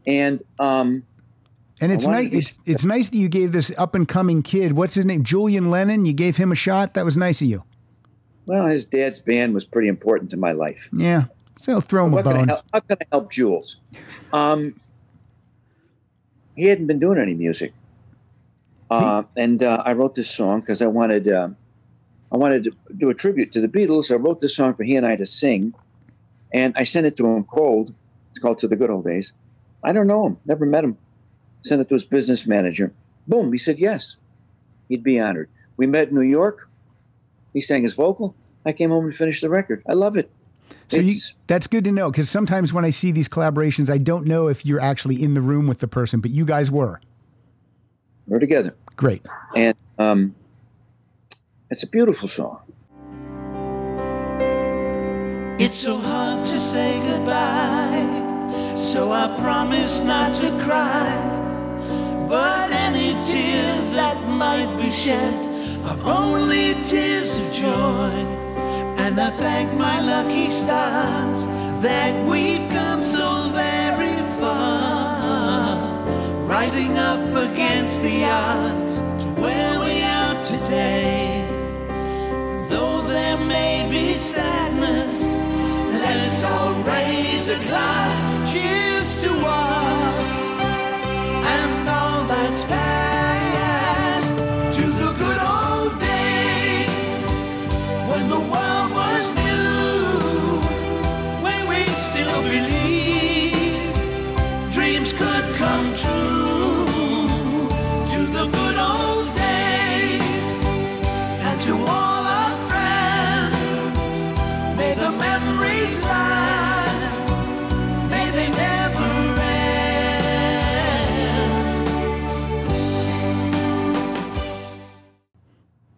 And 0.08 0.42
um, 0.60 1.04
And 1.82 1.92
it's 1.92 2.08
nice. 2.08 2.32
It's, 2.32 2.60
it's 2.66 2.86
nice 2.86 3.10
that 3.10 3.18
you 3.18 3.30
gave 3.30 3.52
this 3.52 3.72
up 3.78 3.96
and 3.96 4.08
coming 4.08 4.42
kid. 4.44 4.74
What's 4.74 4.96
his 4.96 5.06
name? 5.06 5.24
Julian 5.24 5.70
Lennon. 5.70 6.06
You 6.06 6.14
gave 6.14 6.38
him 6.38 6.52
a 6.52 6.56
shot. 6.56 6.94
That 6.96 7.06
was 7.06 7.16
nice 7.18 7.42
of 7.42 7.48
you. 7.48 7.64
well, 8.46 8.66
his 8.66 8.86
dad's 8.86 9.20
band 9.20 9.54
was 9.54 9.66
pretty 9.66 9.88
important 9.88 10.32
to 10.32 10.38
my 10.38 10.52
life. 10.54 10.90
Yeah. 10.92 11.26
So 11.60 11.82
throw 11.82 12.06
him 12.06 12.14
a 12.14 12.16
What 12.18 12.26
can 12.26 12.34
I 12.34 12.38
bone. 12.40 12.48
help, 12.48 12.62
how 12.74 12.80
can 12.80 12.98
I 13.02 13.06
help 13.12 13.32
Jules? 13.32 13.80
Um, 14.34 14.80
he 16.56 16.66
hadn't 16.66 16.88
been 16.88 17.00
doing 17.00 17.20
any 17.20 17.34
music, 17.34 17.74
uh, 18.90 19.24
and 19.38 19.62
uh, 19.62 19.84
I 19.86 19.94
wrote 19.94 20.16
this 20.16 20.30
song 20.30 20.62
because 20.62 20.82
I 20.82 20.88
wanted 20.88 21.28
uh, 21.30 21.50
I 22.32 22.38
wanted 22.38 22.64
to 22.66 22.72
do 22.98 23.10
a 23.10 23.14
tribute 23.14 23.52
to 23.54 23.62
the 23.62 23.68
Beatles. 23.68 24.10
I 24.12 24.16
wrote 24.16 24.40
this 24.40 24.56
song 24.56 24.74
for 24.74 24.84
he 24.84 24.96
and 24.96 25.06
I 25.06 25.16
to 25.18 25.26
sing, 25.26 25.74
and 26.54 26.74
I 26.78 26.84
sent 26.84 27.06
it 27.08 27.16
to 27.18 27.28
him 27.28 27.44
cold. 27.44 27.94
It's 28.32 28.40
called 28.40 28.60
"To 28.60 28.68
the 28.68 28.76
Good 28.76 28.90
Old 28.90 29.06
Days." 29.06 29.34
I 29.84 29.94
don't 29.94 30.08
know 30.08 30.28
him, 30.28 30.38
never 30.46 30.66
met 30.66 30.84
him. 30.84 30.98
Sent 31.62 31.82
it 31.82 31.88
to 31.90 31.96
his 31.96 32.06
business 32.06 32.46
manager. 32.46 32.94
Boom, 33.28 33.52
he 33.52 33.58
said 33.58 33.80
yes. 33.80 34.18
He'd 34.90 35.04
be 35.04 35.20
honored. 35.20 35.50
We 35.78 35.88
met 35.88 36.10
in 36.10 36.16
New 36.16 36.22
York. 36.22 36.70
He 37.54 37.62
sang 37.62 37.84
his 37.84 37.94
vocal. 37.94 38.36
I 38.66 38.74
came 38.74 38.90
home 38.90 39.06
and 39.06 39.16
finished 39.16 39.42
the 39.42 39.50
record. 39.50 39.84
I 39.88 39.94
love 39.94 40.18
it. 40.18 40.30
So 40.90 41.00
you, 41.00 41.14
that's 41.48 41.68
good 41.68 41.84
to 41.86 41.92
know 41.92 42.12
because 42.12 42.30
sometimes 42.30 42.74
when 42.74 42.84
I 42.84 42.90
see 42.90 43.12
these 43.12 43.30
collaborations, 43.30 43.90
I 43.90 43.98
don't 44.00 44.26
know 44.26 44.48
if 44.48 44.66
you're 44.66 44.82
actually 44.82 45.22
in 45.22 45.34
the 45.34 45.42
room 45.42 45.68
with 45.68 45.80
the 45.80 45.88
person, 45.88 46.20
but 46.20 46.32
you 46.32 46.46
guys 46.46 46.70
were. 46.72 47.00
we're 48.28 48.40
together. 48.40 48.76
Great. 48.96 49.26
and 49.56 49.76
um, 49.98 50.36
it's 51.70 51.84
a 51.84 51.88
beautiful 51.88 52.28
song. 52.28 52.60
It's 55.62 55.80
so 55.80 55.98
hard 55.98 56.46
to 56.46 56.58
say 56.58 57.02
goodbye, 57.02 58.08
so 58.78 59.12
I 59.12 59.28
promise 59.42 60.00
not 60.00 60.34
to 60.36 60.52
cry. 60.64 61.12
But 62.30 62.72
any 62.72 63.12
tears 63.26 63.92
that 63.92 64.26
might 64.26 64.74
be 64.80 64.90
shed 64.90 65.34
are 65.84 66.00
only 66.24 66.76
tears 66.86 67.38
of 67.38 67.52
joy. 67.52 68.14
And 69.04 69.20
I 69.20 69.32
thank 69.32 69.74
my 69.74 70.00
lucky 70.00 70.48
stars 70.48 71.46
that 71.84 72.14
we've 72.26 72.70
come 72.70 73.04
so 73.04 73.50
very 73.52 74.16
far. 74.40 75.76
Rising 76.48 76.98
up 76.98 77.36
against 77.36 78.02
the 78.02 78.24
odds 78.24 79.00
to 79.24 79.28
where 79.42 79.78
we 79.82 80.04
are 80.04 80.42
today. 80.42 81.46
Though 82.70 83.02
there 83.02 83.38
may 83.38 83.90
be 83.92 84.14
sadness, 84.14 85.36
let's 86.16 86.44
raise 86.88 87.50
a 87.50 87.58
glass. 87.68 88.52
Cheers 88.52 89.22
to 89.24 89.46
us 89.46 89.79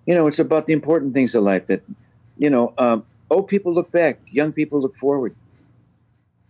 You 0.06 0.16
know, 0.16 0.28
it's 0.28 0.40
about 0.40 0.68
the 0.68 0.74
important 0.74 1.14
things 1.14 1.36
of 1.36 1.44
life 1.44 1.68
that, 1.68 1.84
you 2.38 2.50
know, 2.50 2.74
um, 2.78 3.06
old 3.30 3.48
people 3.48 3.74
look 3.74 3.92
back, 3.92 4.20
young 4.28 4.52
people 4.52 4.82
look 4.82 4.96
forward. 4.98 5.36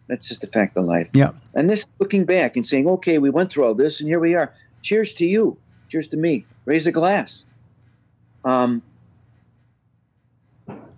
That's 0.07 0.27
just 0.27 0.43
a 0.43 0.47
fact 0.47 0.77
of 0.77 0.85
life. 0.85 1.09
Yeah. 1.13 1.31
And 1.53 1.69
this 1.69 1.85
looking 1.99 2.25
back 2.25 2.55
and 2.55 2.65
saying, 2.65 2.87
okay, 2.87 3.17
we 3.17 3.29
went 3.29 3.51
through 3.51 3.65
all 3.65 3.73
this 3.75 3.99
and 3.99 4.09
here 4.09 4.19
we 4.19 4.35
are. 4.35 4.53
Cheers 4.81 5.13
to 5.15 5.25
you. 5.25 5.57
Cheers 5.89 6.07
to 6.09 6.17
me. 6.17 6.45
Raise 6.65 6.87
a 6.87 6.91
glass. 6.91 7.45
Um, 8.43 8.81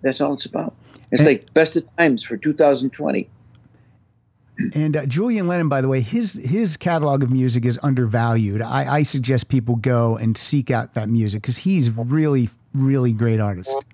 that's 0.02 0.20
all 0.20 0.34
it's 0.34 0.46
about. 0.46 0.74
It's 1.12 1.20
And- 1.22 1.28
like 1.28 1.52
best 1.54 1.76
of 1.76 1.84
times 1.96 2.22
for 2.22 2.36
2020. 2.36 3.28
And 4.72 4.96
uh, 4.96 5.06
Julian 5.06 5.48
Lennon, 5.48 5.68
by 5.68 5.80
the 5.80 5.88
way, 5.88 6.00
his 6.00 6.34
his 6.34 6.76
catalog 6.76 7.22
of 7.22 7.30
music 7.30 7.64
is 7.64 7.78
undervalued. 7.82 8.62
I, 8.62 8.98
I 8.98 9.02
suggest 9.02 9.48
people 9.48 9.76
go 9.76 10.16
and 10.16 10.36
seek 10.36 10.70
out 10.70 10.94
that 10.94 11.08
music 11.08 11.42
because 11.42 11.58
he's 11.58 11.90
really, 11.90 12.50
really 12.72 13.12
great 13.12 13.40
artist. 13.40 13.84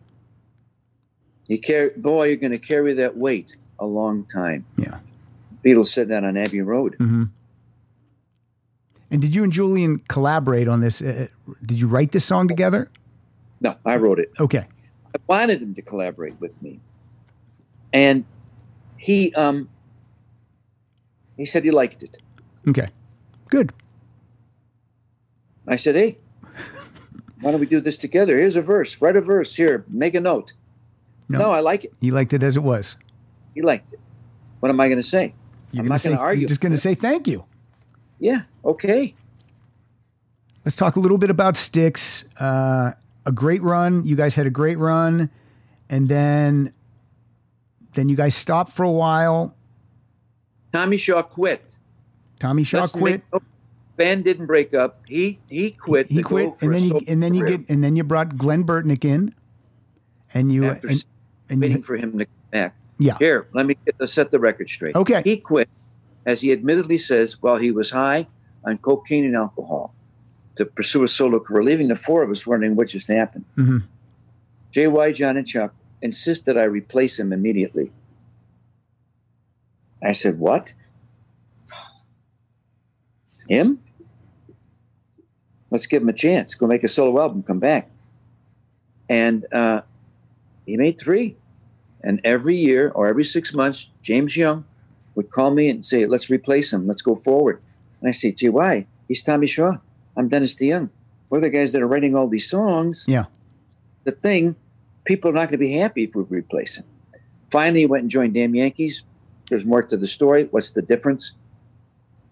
You 1.47 1.59
carry, 1.59 1.91
boy, 1.97 2.29
you're 2.29 2.37
going 2.37 2.53
to 2.53 2.59
carry 2.59 2.95
that 2.95 3.17
weight 3.17 3.57
a 3.79 3.87
long 3.87 4.25
time. 4.25 4.65
Yeah. 4.77 4.99
Beatles 5.65 5.87
said 5.87 6.09
that 6.09 6.25
on 6.25 6.37
Abbey 6.37 6.61
Road. 6.61 6.95
hmm 6.97 7.25
And 9.11 9.21
did 9.21 9.35
you 9.35 9.43
and 9.43 9.53
Julian 9.53 9.99
collaborate 10.09 10.69
on 10.69 10.81
this? 10.81 11.01
Uh, 11.03 11.27
did 11.65 11.81
you 11.81 11.89
write 11.89 12.13
this 12.13 12.25
song 12.25 12.49
together? 12.49 12.91
No, 13.61 13.77
I 13.85 13.97
wrote 13.97 14.19
it. 14.19 14.31
Okay. 14.39 14.67
I 15.15 15.19
wanted 15.27 15.61
him 15.61 15.75
to 15.75 15.83
collaborate 15.83 16.41
with 16.41 16.53
me, 16.63 16.79
and 17.93 18.25
he 18.97 19.35
um 19.35 19.69
he 21.41 21.47
said 21.47 21.65
he 21.65 21.71
liked 21.71 22.03
it. 22.03 22.19
Okay. 22.69 22.89
Good. 23.49 23.73
I 25.67 25.77
said, 25.77 25.95
"Hey, 25.95 26.19
why 27.41 27.51
don't 27.51 27.61
we 27.61 27.67
do 27.67 27.81
this 27.81 27.97
together? 27.97 28.37
Here's 28.37 28.57
a 28.57 28.63
verse. 28.63 29.01
Write 29.01 29.17
a 29.17 29.21
verse 29.21 29.57
here. 29.57 29.85
Make 29.89 30.15
a 30.15 30.21
note." 30.21 30.53
No. 31.29 31.39
No, 31.39 31.53
I 31.53 31.61
like 31.61 31.85
it. 31.85 31.95
He 32.01 32.11
liked 32.11 32.33
it 32.33 32.43
as 32.43 32.57
it 32.57 32.63
was. 32.63 32.97
He 33.55 33.63
liked 33.63 33.93
it. 33.93 34.01
What 34.59 34.69
am 34.69 34.81
I 34.81 34.89
going 34.89 34.99
to 34.99 35.03
say? 35.03 35.33
You're 35.73 35.85
I'm 35.85 35.89
not 35.89 36.01
say, 36.01 36.11
gonna 36.11 36.21
argue 36.21 36.41
You're 36.41 36.49
just 36.49 36.61
going 36.61 36.73
to 36.73 36.79
say 36.79 36.95
thank 36.95 37.29
you. 37.29 37.45
Yeah, 38.19 38.43
okay. 38.65 39.15
Let's 40.65 40.77
talk 40.77 40.97
a 40.97 41.01
little 41.01 41.19
bit 41.19 41.31
about 41.31 41.57
Styx. 41.57 42.25
Uh, 42.39 42.93
a 43.25 43.33
great 43.33 43.63
run. 43.63 44.05
You 44.05 44.17
guys 44.17 44.35
had 44.35 44.47
a 44.47 44.51
great 44.51 44.79
run, 44.79 45.31
and 45.89 46.09
then 46.09 46.75
then 47.95 48.09
you 48.09 48.17
guys 48.17 48.35
stopped 48.35 48.73
for 48.73 48.83
a 48.83 48.91
while. 48.91 49.55
Tommy 50.73 50.97
Shaw 50.97 51.23
quit. 51.23 51.79
Tommy 52.39 52.65
Shaw 52.65 52.81
Let's 52.81 52.93
quit. 52.93 53.23
make- 53.33 53.43
band 53.97 54.25
didn't 54.25 54.47
break 54.47 54.73
up. 54.73 55.03
He 55.07 55.39
he 55.51 55.73
quit. 55.73 56.07
he 56.09 56.23
quit, 56.23 56.55
and 56.63 56.73
then 56.75 56.83
you 56.85 57.01
and 57.07 57.23
then 57.23 57.35
you 57.35 57.47
get 57.47 57.69
and 57.69 57.85
then 57.85 57.97
you 57.97 58.05
brought 58.05 58.39
Glen 58.39 58.65
Burtnik 58.65 59.05
in, 59.05 59.35
and 60.33 60.51
you 60.53 60.65
after 60.67 60.89
and, 60.89 61.05
and 61.51 61.61
waiting 61.61 61.77
you, 61.79 61.83
for 61.83 61.97
him 61.97 62.19
to 62.19 62.25
come 62.25 62.35
back. 62.51 62.75
yeah 62.99 63.17
Here, 63.19 63.47
let 63.53 63.67
me 63.67 63.77
get, 63.85 64.09
set 64.09 64.31
the 64.31 64.39
record 64.39 64.71
straight. 64.71 64.95
Okay. 64.95 65.21
He 65.23 65.37
quit, 65.37 65.69
as 66.25 66.41
he 66.41 66.51
admittedly 66.53 66.97
says, 66.99 67.43
while 67.43 67.59
he 67.59 67.71
was 67.71 67.91
high 67.91 68.27
on 68.65 68.79
cocaine 68.79 69.25
and 69.27 69.37
alcohol 69.37 69.93
to 70.57 70.65
pursue 70.65 71.05
a 71.05 71.09
solo 71.09 71.39
career, 71.39 71.63
leaving 71.63 71.89
the 71.89 71.97
four 71.97 72.23
of 72.23 72.31
us 72.31 72.47
wondering 72.47 72.77
what 72.77 72.89
just 72.89 73.09
happened. 73.09 73.45
Mhm. 73.59 73.83
JY, 74.73 75.13
John, 75.13 75.37
and 75.37 75.47
Chuck 75.47 75.75
insist 76.01 76.47
that 76.47 76.57
I 76.57 76.65
replace 76.65 77.19
him 77.19 77.33
immediately. 77.35 77.91
I 80.03 80.13
said, 80.13 80.39
What? 80.39 80.75
Him? 83.49 83.81
Let's 85.71 85.87
give 85.87 86.03
him 86.03 86.09
a 86.09 86.13
chance. 86.13 86.55
Go 86.55 86.67
make 86.67 86.83
a 86.85 86.89
solo 86.89 87.21
album, 87.21 87.43
come 87.43 87.59
back. 87.59 87.91
And 89.09 89.45
uh, 89.53 89.83
he 90.67 90.77
made 90.77 90.99
three. 90.99 91.37
And 92.03 92.21
every 92.25 92.57
year 92.57 92.91
or 92.95 93.07
every 93.09 93.25
six 93.25 93.53
months, 93.53 93.91
James 94.03 94.37
Young 94.37 94.65
would 95.15 95.31
call 95.31 95.51
me 95.51 95.69
and 95.69 95.85
say, 95.85 96.07
Let's 96.07 96.31
replace 96.31 96.73
him. 96.73 96.87
Let's 96.87 97.03
go 97.03 97.15
forward. 97.15 97.61
And 98.01 98.09
I 98.09 98.13
say, 98.13 98.33
Gee, 98.33 98.49
why? 98.49 98.87
He's 99.09 99.23
Tommy 99.23 99.47
Shaw. 99.47 99.79
I'm 100.17 100.29
Dennis 100.29 100.55
DeYoung. 100.55 100.91
We're 101.29 101.41
the 101.41 101.51
guys 101.51 101.73
that 101.73 101.83
are 101.83 101.87
writing 101.87 102.15
all 102.17 102.29
these 102.29 102.49
songs. 102.49 103.05
yeah 103.07 103.25
The 104.05 104.13
thing, 104.13 104.57
people 105.05 105.31
are 105.31 105.35
not 105.35 105.49
going 105.49 105.53
to 105.53 105.59
be 105.59 105.75
happy 105.75 106.05
if 106.05 106.15
we 106.15 106.23
replace 106.25 106.77
him. 106.79 106.85
Finally, 107.51 107.81
he 107.81 107.87
went 107.87 108.03
and 108.03 108.11
joined 108.11 108.35
Damn 108.35 108.55
Yankees. 108.55 109.05
There's 109.51 109.67
more 109.67 109.83
to 109.83 109.97
the 109.97 110.07
story. 110.07 110.45
What's 110.51 110.71
the 110.71 110.81
difference? 110.83 111.33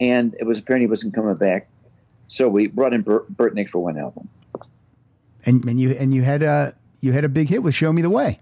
And 0.01 0.35
it 0.41 0.45
was 0.45 0.59
apparently 0.61 0.87
he 0.87 0.91
wasn't 0.91 1.15
coming 1.15 1.35
back. 1.35 1.69
So 2.29 2.49
we 2.49 2.69
brought 2.69 2.95
in 2.95 3.03
Bert, 3.03 3.31
Burtnik 3.37 3.69
for 3.69 3.83
one 3.83 3.99
album. 3.99 4.29
and 5.45 5.65
and 5.65 5.81
you 5.81 5.91
and 5.93 6.15
you 6.15 6.23
had 6.23 6.43
a 6.43 6.75
you 7.01 7.13
had 7.13 7.25
a 7.25 7.29
big 7.29 7.49
hit 7.49 7.63
with 7.63 7.75
Show 7.75 7.93
Me 7.93 8.03
the 8.03 8.11
Way. 8.11 8.41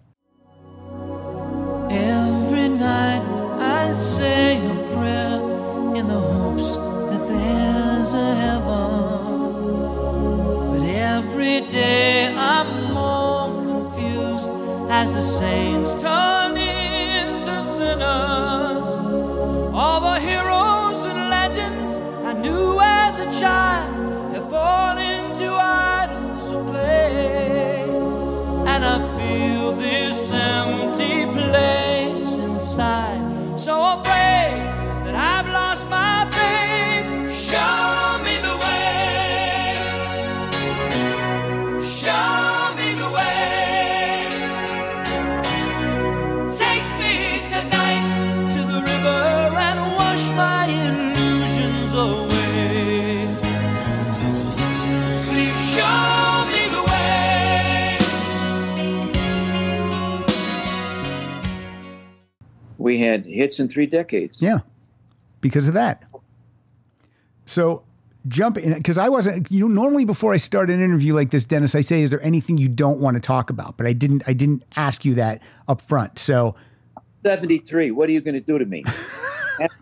Every 1.91 2.69
night 2.69 3.23
I 3.61 3.91
say 3.93 4.59
a 4.59 4.75
prayer 4.95 5.41
in 5.97 6.07
the 6.09 6.19
hopes 6.19 6.77
that 6.77 7.27
there's 7.29 8.13
a 8.13 8.35
heaven. 8.35 9.73
But 10.73 10.85
every 10.89 11.61
day 11.69 12.35
I'm 12.35 12.93
more 12.93 13.49
confused 13.63 14.51
as 14.91 15.15
the 15.15 15.23
saints 15.23 15.95
turn 16.03 16.57
into 16.57 17.63
sinners. 17.63 18.56
This 30.17 30.31
empty 30.31 31.27
place 31.27 32.37
inside. 32.37 33.61
So 33.61 34.01
afraid 34.01 34.05
that 34.05 34.26
had 63.25 63.27
hits 63.27 63.61
in 63.61 63.69
three 63.69 63.87
decades. 63.87 64.41
Yeah, 64.43 64.61
because 65.41 65.69
of 65.69 65.75
that. 65.75 66.03
So 67.47 67.83
jump 68.29 68.59
in 68.59 68.73
because 68.75 68.99
I 68.99 69.09
wasn't. 69.09 69.51
You 69.51 69.61
know, 69.61 69.69
normally 69.69 70.05
before 70.05 70.33
I 70.33 70.37
start 70.37 70.71
an 70.71 70.81
interview 70.81 71.15
like 71.15 71.31
this, 71.31 71.45
Dennis, 71.45 71.75
I 71.75 71.81
say, 71.81 72.03
"Is 72.03 72.11
there 72.11 72.23
anything 72.23 72.59
you 72.59 72.69
don't 72.69 73.01
want 73.01 73.15
to 73.17 73.21
talk 73.21 73.51
about?" 73.51 73.77
But 73.77 73.87
I 73.87 73.93
didn't. 73.93 74.23
I 74.27 74.33
didn't 74.33 74.65
ask 74.77 75.05
you 75.05 75.15
that 75.15 75.43
up 75.69 75.81
front. 75.81 76.19
So 76.19 76.55
73. 77.25 77.91
What 77.93 78.09
are 78.09 78.13
you 78.13 78.21
going 78.21 78.35
to 78.35 78.41
do 78.41 78.59
to 78.59 78.65
me? 78.75 78.85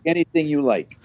Anything 0.06 0.46
you 0.46 0.62
like. 0.62 0.96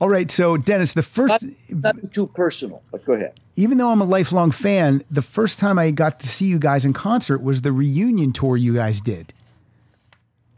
all 0.00 0.08
right. 0.08 0.30
So 0.30 0.56
Dennis, 0.56 0.92
the 0.94 1.02
first, 1.02 1.44
Nothing 1.70 2.08
too 2.10 2.26
personal, 2.28 2.82
but 2.90 3.04
go 3.04 3.12
ahead. 3.14 3.38
even 3.56 3.78
though 3.78 3.90
I'm 3.90 4.00
a 4.00 4.04
lifelong 4.06 4.50
fan, 4.52 5.02
the 5.10 5.22
first 5.22 5.58
time 5.58 5.78
I 5.78 5.90
got 5.90 6.20
to 6.20 6.28
see 6.28 6.46
you 6.46 6.58
guys 6.58 6.84
in 6.84 6.92
concert 6.92 7.42
was 7.42 7.62
the 7.62 7.72
reunion 7.72 8.32
tour 8.32 8.56
you 8.56 8.74
guys 8.74 9.00
did. 9.00 9.32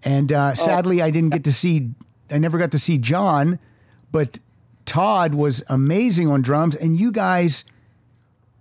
And 0.05 0.33
uh, 0.33 0.55
sadly, 0.55 1.03
I 1.03 1.11
didn't 1.11 1.31
get 1.31 1.45
to 1.45 1.53
see. 1.53 1.91
I 2.31 2.39
never 2.39 2.59
got 2.59 2.71
to 2.73 2.79
see 2.79 2.99
John, 2.99 3.59
but 4.13 4.39
Todd 4.85 5.35
was 5.35 5.63
amazing 5.69 6.29
on 6.29 6.43
drums, 6.43 6.77
and 6.77 6.99
you 6.99 7.11
guys 7.11 7.65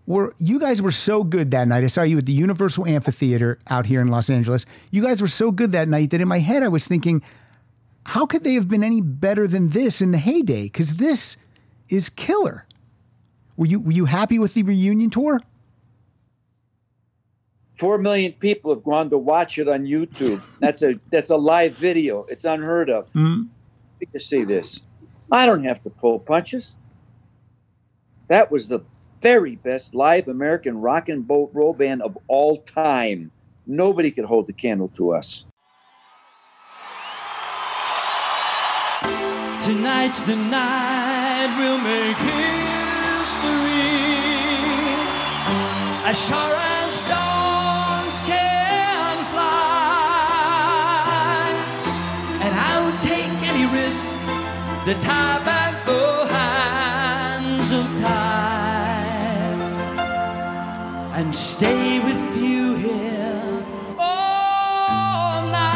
were 0.05 0.33
you 0.39 0.59
guys 0.59 0.81
were 0.81 0.91
so 0.91 1.23
good 1.23 1.51
that 1.51 1.67
night. 1.67 1.83
I 1.83 1.87
saw 1.87 2.01
you 2.01 2.17
at 2.17 2.25
the 2.25 2.33
Universal 2.33 2.87
Amphitheater 2.87 3.59
out 3.69 3.85
here 3.85 4.01
in 4.01 4.07
Los 4.07 4.29
Angeles. 4.29 4.65
You 4.89 5.03
guys 5.03 5.21
were 5.21 5.27
so 5.27 5.51
good 5.51 5.73
that 5.73 5.87
night 5.87 6.11
that 6.11 6.21
in 6.21 6.27
my 6.27 6.39
head 6.39 6.63
I 6.63 6.69
was 6.69 6.87
thinking, 6.87 7.21
how 8.03 8.25
could 8.25 8.43
they 8.43 8.53
have 8.53 8.67
been 8.67 8.83
any 8.83 9.01
better 9.01 9.47
than 9.47 9.69
this 9.69 10.01
in 10.01 10.11
the 10.11 10.17
heyday? 10.17 10.63
Because 10.63 10.95
this 10.95 11.37
is 11.89 12.09
killer. 12.09 12.65
Were 13.57 13.65
you 13.65 13.79
were 13.79 13.91
you 13.91 14.05
happy 14.05 14.39
with 14.39 14.53
the 14.53 14.63
reunion 14.63 15.09
tour? 15.09 15.41
Four 17.77 17.99
million 17.99 18.33
people 18.33 18.73
have 18.73 18.83
gone 18.83 19.09
to 19.11 19.17
watch 19.17 19.59
it 19.59 19.69
on 19.69 19.85
YouTube. 19.85 20.41
That's 20.59 20.81
a 20.81 20.99
that's 21.11 21.29
a 21.29 21.37
live 21.37 21.73
video. 21.73 22.25
It's 22.27 22.43
unheard 22.43 22.89
of. 22.89 23.11
Mm. 23.13 23.49
To 24.13 24.19
see 24.19 24.43
this, 24.43 24.81
I 25.31 25.45
don't 25.45 25.63
have 25.63 25.81
to 25.83 25.89
pull 25.89 26.19
punches. 26.19 26.77
That 28.27 28.51
was 28.51 28.67
the 28.67 28.81
very 29.21 29.55
best 29.55 29.95
live 29.95 30.27
American 30.27 30.81
rock 30.81 31.09
and 31.09 31.27
boat 31.27 31.51
roll 31.53 31.73
band 31.73 32.01
of 32.01 32.17
all 32.27 32.57
time. 32.57 33.31
Nobody 33.65 34.11
could 34.11 34.25
hold 34.25 34.47
the 34.47 34.53
candle 34.53 34.87
to 34.89 35.13
us. 35.13 35.45
Tonight's 39.65 40.21
the 40.21 40.35
night 40.35 41.55
we'll 41.57 41.77
make 41.79 42.17
history. 42.17 42.57
As 46.09 46.27
sure 46.27 46.76
the 54.87 54.93
tie 54.93 55.43
back 55.43 55.83
the 55.83 56.25
hands 56.27 57.71
of 57.73 57.85
time 57.99 59.59
and 61.13 61.35
stay 61.35 61.99
with 61.99 62.41
you 62.41 62.75
here 62.75 63.65
all 63.99 65.41
night. 65.51 65.73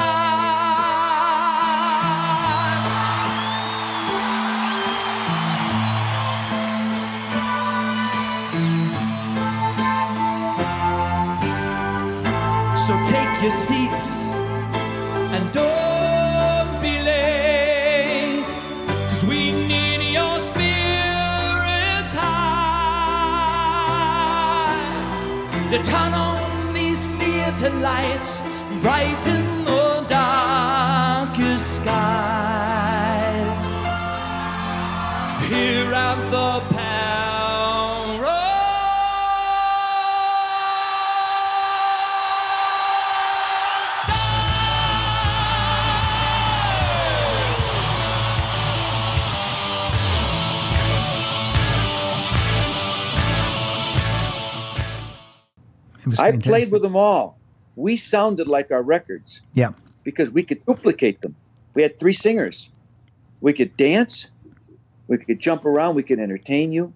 So 12.78 12.94
take 13.12 13.42
your 13.42 13.52
seats 13.52 14.36
and 15.36 15.52
don't 15.52 15.81
Cause 19.22 19.30
we 19.30 19.52
need 19.52 20.14
your 20.14 20.40
spirits 20.40 22.14
high. 22.14 22.42
Turn 25.84 26.14
on 26.14 26.74
these 26.74 27.06
theater 27.20 27.70
lights, 27.82 28.42
brighten 28.82 29.64
the 29.64 30.06
darkest 30.08 31.76
skies. 31.76 33.62
Here 35.50 35.94
at 35.94 36.32
the 36.32 36.71
I 56.20 56.32
fantastic. 56.32 56.50
played 56.50 56.72
with 56.72 56.82
them 56.82 56.96
all. 56.96 57.38
We 57.76 57.96
sounded 57.96 58.48
like 58.48 58.72
our 58.72 58.82
records 58.82 59.42
Yeah. 59.54 59.72
because 60.04 60.30
we 60.32 60.44
could 60.44 60.66
duplicate 60.66 61.22
them. 61.22 61.36
We 61.74 61.82
had 61.84 61.98
three 62.00 62.14
singers. 62.14 62.70
We 63.40 63.54
could 63.54 63.76
dance. 63.78 64.30
We 65.08 65.18
could 65.18 65.40
jump 65.40 65.66
around. 65.66 65.96
We 65.96 66.04
could 66.04 66.20
entertain 66.20 66.72
you. 66.72 66.94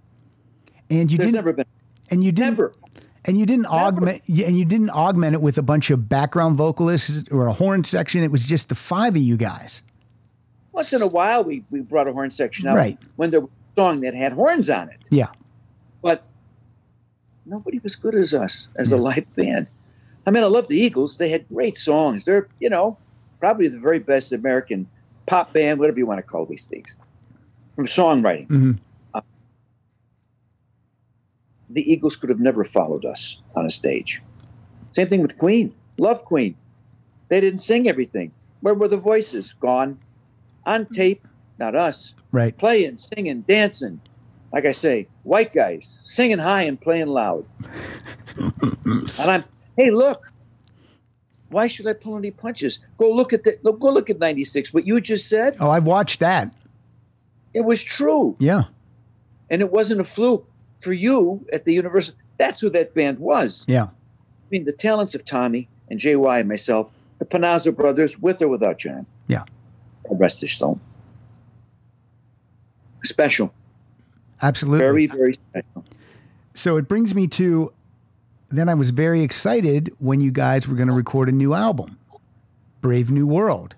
And 0.89 1.11
you 1.11 1.17
There's 1.17 1.27
didn't 1.31 1.35
never 1.35 1.53
been 1.53 1.65
and 2.11 2.23
you 2.23 2.31
didn't 2.31 2.51
never. 2.51 2.73
and 3.25 3.37
you 3.37 3.45
didn't 3.47 3.65
augment 3.65 4.21
and 4.27 4.57
you 4.57 4.65
didn't 4.65 4.91
augment 4.91 5.33
it 5.33 5.41
with 5.41 5.57
a 5.57 5.63
bunch 5.63 5.89
of 5.89 6.07
background 6.07 6.55
vocalists 6.57 7.23
or 7.31 7.47
a 7.47 7.53
horn 7.53 7.83
section. 7.83 8.21
It 8.23 8.31
was 8.31 8.45
just 8.45 8.69
the 8.69 8.75
five 8.75 9.15
of 9.15 9.21
you 9.21 9.37
guys. 9.37 9.81
Once 10.71 10.93
in 10.93 11.01
a 11.01 11.07
while, 11.07 11.43
we, 11.43 11.63
we 11.71 11.79
brought 11.79 12.07
a 12.07 12.13
horn 12.13 12.29
section 12.29 12.67
out 12.67 12.75
Right. 12.75 12.99
when 13.15 13.31
there 13.31 13.39
was 13.39 13.49
a 13.49 13.79
song 13.79 14.01
that 14.01 14.13
had 14.13 14.33
horns 14.33 14.69
on 14.69 14.89
it. 14.89 14.99
Yeah. 15.09 15.29
But 16.01 16.23
nobody 17.45 17.79
was 17.79 17.95
good 17.95 18.15
as 18.15 18.33
us 18.33 18.69
as 18.75 18.91
a 18.91 18.97
live 18.97 19.25
band. 19.35 19.67
I 20.27 20.31
mean, 20.31 20.43
I 20.43 20.47
love 20.47 20.67
the 20.67 20.77
Eagles. 20.77 21.17
They 21.17 21.29
had 21.29 21.47
great 21.49 21.77
songs. 21.77 22.25
They're, 22.25 22.47
you 22.59 22.69
know, 22.69 22.97
probably 23.39 23.67
the 23.67 23.77
very 23.79 23.99
best 23.99 24.31
American 24.33 24.87
pop 25.27 25.53
band, 25.53 25.79
whatever 25.79 25.99
you 25.99 26.05
want 26.05 26.17
to 26.19 26.23
call 26.23 26.45
these 26.45 26.65
things, 26.65 26.95
from 27.75 27.85
songwriting. 27.85 28.47
Mhm. 28.47 28.77
Uh, 29.13 29.21
the 31.69 31.91
Eagles 31.91 32.15
could 32.15 32.29
have 32.29 32.39
never 32.39 32.63
followed 32.63 33.05
us 33.05 33.41
on 33.55 33.65
a 33.65 33.69
stage. 33.69 34.21
Same 34.91 35.07
thing 35.09 35.21
with 35.21 35.37
Queen. 35.37 35.73
Love 35.97 36.23
Queen. 36.25 36.55
They 37.27 37.39
didn't 37.41 37.59
sing 37.61 37.87
everything. 37.87 38.31
Where 38.61 38.73
were 38.73 38.87
the 38.87 38.97
voices? 38.97 39.53
Gone. 39.53 39.99
On 40.65 40.85
tape, 40.87 41.27
not 41.59 41.75
us 41.75 42.13
Right. 42.31 42.57
playing, 42.57 42.97
singing, 42.97 43.41
dancing. 43.41 44.01
Like 44.51 44.65
I 44.65 44.71
say, 44.71 45.07
white 45.25 45.51
guys 45.53 45.97
singing 46.01 46.39
high 46.39 46.61
and 46.61 46.79
playing 46.79 47.07
loud. 47.07 47.45
and 48.37 49.11
I'm, 49.19 49.43
hey, 49.75 49.91
look. 49.91 50.31
Why 51.49 51.67
should 51.67 51.87
I 51.87 51.93
pull 51.93 52.17
any 52.17 52.31
punches? 52.31 52.79
Go 52.97 53.11
look 53.11 53.31
at 53.31 53.43
the 53.43 53.57
look, 53.61 53.79
go 53.79 53.89
look 53.91 54.09
at 54.09 54.19
'96. 54.19 54.73
What 54.73 54.85
you 54.87 54.99
just 54.99 55.29
said, 55.29 55.55
Oh, 55.59 55.69
I've 55.69 55.85
watched 55.85 56.19
that. 56.19 56.51
it 57.53 57.61
was 57.61 57.83
true, 57.83 58.35
Yeah. 58.39 58.63
and 59.49 59.61
it 59.61 59.71
wasn't 59.71 60.01
a 60.01 60.03
fluke 60.03 60.49
for 60.79 60.91
you 60.91 61.45
at 61.53 61.63
the 61.63 61.73
university. 61.73 62.17
That's 62.37 62.59
who 62.59 62.69
that 62.71 62.93
band 62.93 63.19
was. 63.19 63.63
Yeah. 63.67 63.83
I 63.83 64.47
mean, 64.49 64.65
the 64.65 64.73
talents 64.73 65.15
of 65.15 65.23
Tommy 65.23 65.69
and 65.89 65.99
JY 65.99 66.39
and 66.41 66.49
myself, 66.49 66.89
the 67.19 67.25
Panozzo 67.25 67.73
brothers, 67.73 68.19
with 68.19 68.41
or 68.41 68.47
without 68.49 68.79
John. 68.79 69.05
Yeah. 69.27 69.43
Rest 70.09 70.41
his 70.41 70.51
soul. 70.51 70.79
Special, 73.03 73.53
Absolutely. 74.45 74.79
very, 74.79 75.07
very 75.07 75.39
special. 75.49 75.85
So 76.53 76.77
it 76.77 76.87
brings 76.87 77.13
me 77.13 77.27
to 77.29 77.73
then 78.49 78.69
I 78.69 78.73
was 78.73 78.91
very 78.91 79.21
excited 79.21 79.93
when 79.99 80.21
you 80.21 80.31
guys 80.31 80.67
were 80.67 80.75
going 80.75 80.87
to 80.87 80.95
record 80.95 81.29
a 81.29 81.31
new 81.31 81.53
album, 81.53 81.97
Brave 82.81 83.09
New 83.09 83.25
World. 83.25 83.75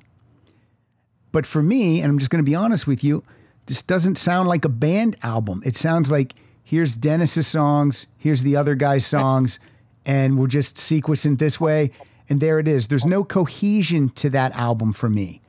But 1.31 1.45
for 1.45 1.63
me, 1.63 2.01
and 2.01 2.09
I'm 2.09 2.19
just 2.19 2.29
going 2.29 2.43
to 2.43 2.49
be 2.49 2.55
honest 2.55 2.85
with 2.85 3.03
you, 3.03 3.23
this 3.67 3.81
doesn't 3.81 4.17
sound 4.17 4.47
like 4.47 4.65
a 4.65 4.69
band 4.69 5.17
album. 5.23 5.61
It 5.65 5.75
sounds 5.75 6.11
like 6.11 6.33
here's 6.63 6.97
Dennis's 6.97 7.47
songs, 7.47 8.07
here's 8.17 8.43
the 8.43 8.55
other 8.55 8.75
guy's 8.75 9.05
songs, 9.05 9.59
and 10.05 10.37
we'll 10.37 10.47
just 10.47 10.77
sequence 10.77 11.25
it 11.25 11.39
this 11.39 11.59
way. 11.59 11.91
And 12.29 12.41
there 12.41 12.59
it 12.59 12.67
is. 12.67 12.87
There's 12.87 13.05
no 13.05 13.23
cohesion 13.23 14.09
to 14.09 14.29
that 14.31 14.51
album 14.53 14.93
for 14.93 15.09
me. 15.09 15.41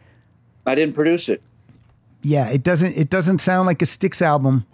I 0.65 0.75
didn't 0.75 0.95
produce 0.95 1.29
it. 1.29 1.43
Yeah, 2.23 2.49
it 2.49 2.63
doesn't 2.63 2.97
it 2.97 3.11
doesn't 3.11 3.41
sound 3.41 3.67
like 3.67 3.83
a 3.83 3.87
Styx 3.87 4.23
album. 4.23 4.67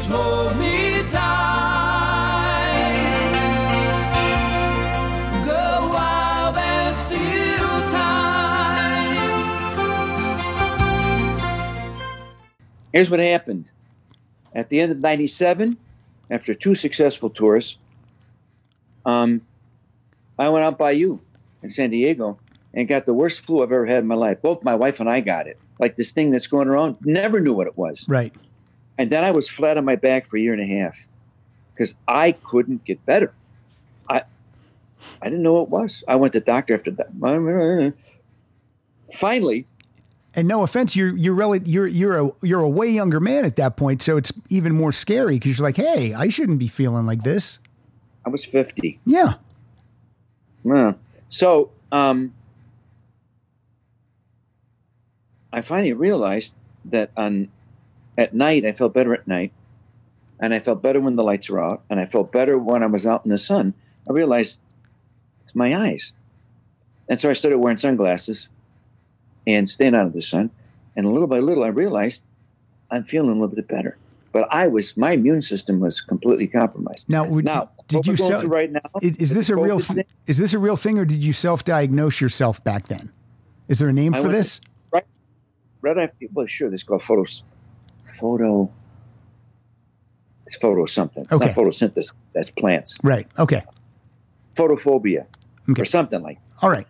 Please 0.00 0.08
hold 0.08 0.56
me 0.56 1.02
tight. 1.10 1.82
Go 5.44 5.88
while 5.92 6.52
there's 6.52 6.96
still 6.96 7.80
time. 7.90 9.50
Here's 12.92 13.10
what 13.10 13.20
happened. 13.20 13.70
At 14.54 14.68
the 14.70 14.80
end 14.80 14.92
of 14.92 14.98
97, 14.98 15.76
after 16.30 16.54
two 16.54 16.74
successful 16.74 17.30
tours, 17.30 17.78
um, 19.04 19.42
I 20.38 20.48
went 20.48 20.64
out 20.64 20.78
by 20.78 20.92
you 20.92 21.20
in 21.62 21.70
San 21.70 21.90
Diego 21.90 22.38
and 22.72 22.88
got 22.88 23.06
the 23.06 23.14
worst 23.14 23.42
flu 23.42 23.62
I've 23.62 23.72
ever 23.72 23.86
had 23.86 23.98
in 23.98 24.06
my 24.06 24.14
life. 24.14 24.40
Both 24.42 24.64
my 24.64 24.74
wife 24.74 25.00
and 25.00 25.10
I 25.10 25.20
got 25.20 25.46
it. 25.46 25.58
Like 25.78 25.96
this 25.96 26.12
thing 26.12 26.30
that's 26.30 26.46
going 26.46 26.68
around, 26.68 26.96
never 27.02 27.40
knew 27.40 27.52
what 27.52 27.66
it 27.66 27.76
was. 27.76 28.08
Right. 28.08 28.34
And 29.00 29.08
then 29.08 29.24
I 29.24 29.30
was 29.30 29.48
flat 29.48 29.78
on 29.78 29.86
my 29.86 29.96
back 29.96 30.26
for 30.26 30.36
a 30.36 30.40
year 30.40 30.52
and 30.52 30.60
a 30.60 30.66
half 30.66 31.06
because 31.72 31.96
I 32.06 32.32
couldn't 32.32 32.84
get 32.84 33.06
better. 33.06 33.32
I 34.10 34.24
I 35.22 35.30
didn't 35.30 35.42
know 35.42 35.54
what 35.54 35.62
it 35.62 35.68
was. 35.70 36.04
I 36.06 36.16
went 36.16 36.34
to 36.34 36.40
the 36.40 36.44
doctor 36.44 36.74
after 36.74 36.90
that. 36.90 37.08
Finally, 39.14 39.66
And 40.34 40.46
no 40.46 40.64
offense, 40.64 40.94
you're 40.94 41.16
you're 41.16 41.32
really 41.32 41.62
you're 41.64 41.86
you're 41.86 42.26
a 42.26 42.30
you're 42.42 42.60
a 42.60 42.68
way 42.68 42.90
younger 42.90 43.20
man 43.20 43.46
at 43.46 43.56
that 43.56 43.78
point, 43.78 44.02
so 44.02 44.18
it's 44.18 44.34
even 44.50 44.74
more 44.74 44.92
scary 44.92 45.38
because 45.38 45.56
you're 45.56 45.66
like, 45.66 45.78
hey, 45.78 46.12
I 46.12 46.28
shouldn't 46.28 46.58
be 46.58 46.68
feeling 46.68 47.06
like 47.06 47.22
this. 47.22 47.58
I 48.26 48.28
was 48.28 48.44
50. 48.44 49.00
Yeah, 49.06 49.36
Yeah. 50.62 50.92
So 51.30 51.70
um, 51.90 52.34
I 55.54 55.62
finally 55.62 55.94
realized 55.94 56.54
that 56.84 57.12
on 57.16 57.48
at 58.20 58.34
night 58.34 58.64
I 58.64 58.72
felt 58.72 58.92
better 58.92 59.14
at 59.14 59.26
night, 59.26 59.52
and 60.38 60.52
I 60.54 60.58
felt 60.60 60.82
better 60.82 61.00
when 61.00 61.16
the 61.16 61.22
lights 61.24 61.48
were 61.50 61.60
out, 61.62 61.82
and 61.90 61.98
I 61.98 62.06
felt 62.06 62.30
better 62.30 62.58
when 62.58 62.82
I 62.82 62.86
was 62.86 63.06
out 63.06 63.24
in 63.24 63.30
the 63.30 63.38
sun. 63.38 63.74
I 64.08 64.12
realized 64.12 64.60
it's 65.44 65.54
my 65.54 65.74
eyes, 65.74 66.12
and 67.08 67.20
so 67.20 67.30
I 67.30 67.32
started 67.32 67.58
wearing 67.58 67.78
sunglasses 67.78 68.48
and 69.46 69.68
staying 69.68 69.94
out 69.94 70.06
of 70.06 70.12
the 70.12 70.22
sun. 70.22 70.50
And 70.96 71.10
little 71.10 71.26
by 71.28 71.38
little, 71.38 71.64
I 71.64 71.68
realized 71.68 72.22
I'm 72.90 73.04
feeling 73.04 73.30
a 73.30 73.32
little 73.34 73.48
bit 73.54 73.66
better. 73.68 73.96
but 74.32 74.46
I 74.52 74.68
was 74.68 74.96
my 74.96 75.12
immune 75.12 75.42
system 75.42 75.80
was 75.80 76.00
completely 76.00 76.46
compromised. 76.46 77.08
Now, 77.08 77.24
would- 77.26 77.44
now 77.46 77.70
did 77.88 78.06
you 78.06 78.16
sell- 78.16 78.46
right 78.46 78.70
now? 78.70 78.80
Is, 79.02 79.16
is 79.16 79.30
this 79.34 79.48
a 79.50 79.56
real? 79.56 79.78
Thing, 79.80 80.04
Is 80.28 80.38
this 80.38 80.52
a 80.52 80.58
real 80.58 80.76
thing, 80.76 80.98
or 80.98 81.04
did 81.04 81.22
you 81.24 81.32
self-diagnose 81.32 82.20
yourself 82.20 82.62
back 82.62 82.86
then? 82.88 83.10
Is 83.68 83.78
there 83.78 83.88
a 83.88 83.92
name 83.92 84.14
I 84.14 84.20
for 84.22 84.28
this? 84.28 84.60
Right 85.82 85.96
after, 85.96 86.26
well, 86.34 86.44
sure, 86.46 86.68
this 86.68 86.82
called 86.82 87.02
photos, 87.02 87.42
photo. 88.20 88.70
It's 90.46 90.56
photo 90.56 90.84
something. 90.86 91.24
It's 91.24 91.32
Okay. 91.32 91.46
not 91.46 91.54
photosynthesis. 91.56 92.12
That's 92.34 92.50
plants. 92.50 92.98
Right. 93.02 93.26
Okay. 93.38 93.62
Photophobia 94.56 95.26
Okay. 95.70 95.82
or 95.82 95.84
something 95.84 96.22
like. 96.22 96.38
All 96.62 96.70
right. 96.70 96.86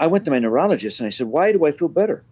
I 0.00 0.06
went 0.06 0.24
to 0.26 0.30
my 0.30 0.38
neurologist 0.38 1.00
and 1.00 1.06
I 1.06 1.10
said, 1.10 1.26
"Why 1.28 1.52
do 1.52 1.64
I 1.66 1.72
feel 1.72 1.88
better?" 1.88 2.22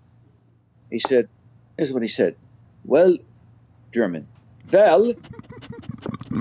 He 0.91 0.99
said, 0.99 1.29
"This 1.77 1.89
is 1.89 1.93
what 1.93 2.03
he 2.03 2.09
said." 2.09 2.37
Well, 2.85 3.19
German. 3.93 4.27
Well, 4.73 5.15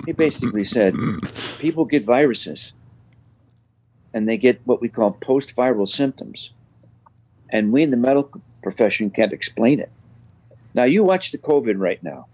he 0.06 0.12
basically 0.14 0.64
said, 0.64 0.96
people 1.60 1.86
get 1.86 2.04
viruses, 2.06 2.74
and 4.14 4.28
they 4.28 4.38
get 4.38 4.62
what 4.66 4.82
we 4.82 4.90
call 4.90 5.12
post-viral 5.12 5.88
symptoms, 5.88 6.52
and 7.50 7.72
we 7.72 7.84
in 7.84 7.92
the 7.92 7.98
medical 7.98 8.42
profession 8.64 9.10
can't 9.12 9.32
explain 9.34 9.80
it. 9.80 9.92
Now, 10.76 10.84
you 10.84 11.06
watch 11.06 11.32
the 11.32 11.38
COVID 11.38 11.76
right 11.78 12.04
now. 12.04 12.28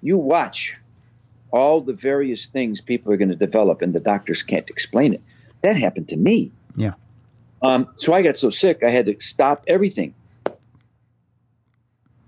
You 0.00 0.16
watch 0.16 0.76
all 1.50 1.80
the 1.80 1.92
various 1.92 2.46
things 2.46 2.80
people 2.80 3.12
are 3.12 3.16
going 3.16 3.28
to 3.28 3.36
develop, 3.36 3.82
and 3.82 3.92
the 3.92 3.98
doctors 3.98 4.44
can't 4.44 4.70
explain 4.70 5.12
it. 5.12 5.20
That 5.62 5.76
happened 5.76 6.08
to 6.10 6.16
me. 6.16 6.52
Yeah. 6.76 6.92
Um, 7.60 7.88
so 7.96 8.14
I 8.14 8.22
got 8.22 8.38
so 8.38 8.50
sick, 8.50 8.82
I 8.86 8.90
had 8.90 9.06
to 9.06 9.16
stop 9.18 9.64
everything. 9.66 10.14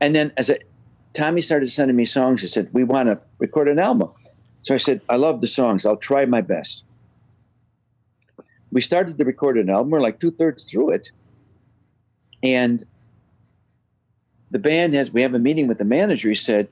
And 0.01 0.15
then 0.15 0.33
as 0.37 0.51
I, 0.51 0.59
Tommy 1.15 1.41
started 1.41 1.69
sending 1.69 1.97
me 1.97 2.05
songs, 2.05 2.41
he 2.41 2.49
said, 2.49 2.69
We 2.73 2.83
want 2.83 3.09
to 3.09 3.21
record 3.39 3.69
an 3.69 3.79
album. 3.79 4.11
So 4.63 4.75
I 4.75 4.79
said, 4.79 5.01
I 5.09 5.17
love 5.17 5.41
the 5.41 5.47
songs. 5.47 5.87
I'll 5.87 5.97
try 5.97 6.25
my 6.25 6.41
best. 6.41 6.85
We 8.73 8.81
started 8.81 9.19
to 9.19 9.25
record 9.25 9.57
an 9.57 9.71
album. 9.71 9.91
We're 9.91 10.01
like 10.01 10.19
two 10.19 10.33
thirds 10.33 10.65
through 10.65 10.91
it. 10.91 11.13
And 12.43 12.85
the 14.53 14.59
band 14.59 14.95
has, 14.95 15.11
we 15.11 15.23
have 15.23 15.35
a 15.35 15.39
meeting 15.39 15.67
with 15.67 15.79
the 15.79 15.85
manager. 15.85 16.29
He 16.29 16.35
said, 16.35 16.69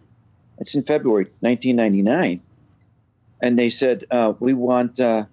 It's 0.58 0.74
in 0.74 0.84
February 0.84 1.24
1999. 1.40 2.42
And 3.42 3.58
they 3.58 3.70
said, 3.70 4.04
uh, 4.10 4.34
We 4.38 4.52
want, 4.52 5.00
uh, 5.00 5.24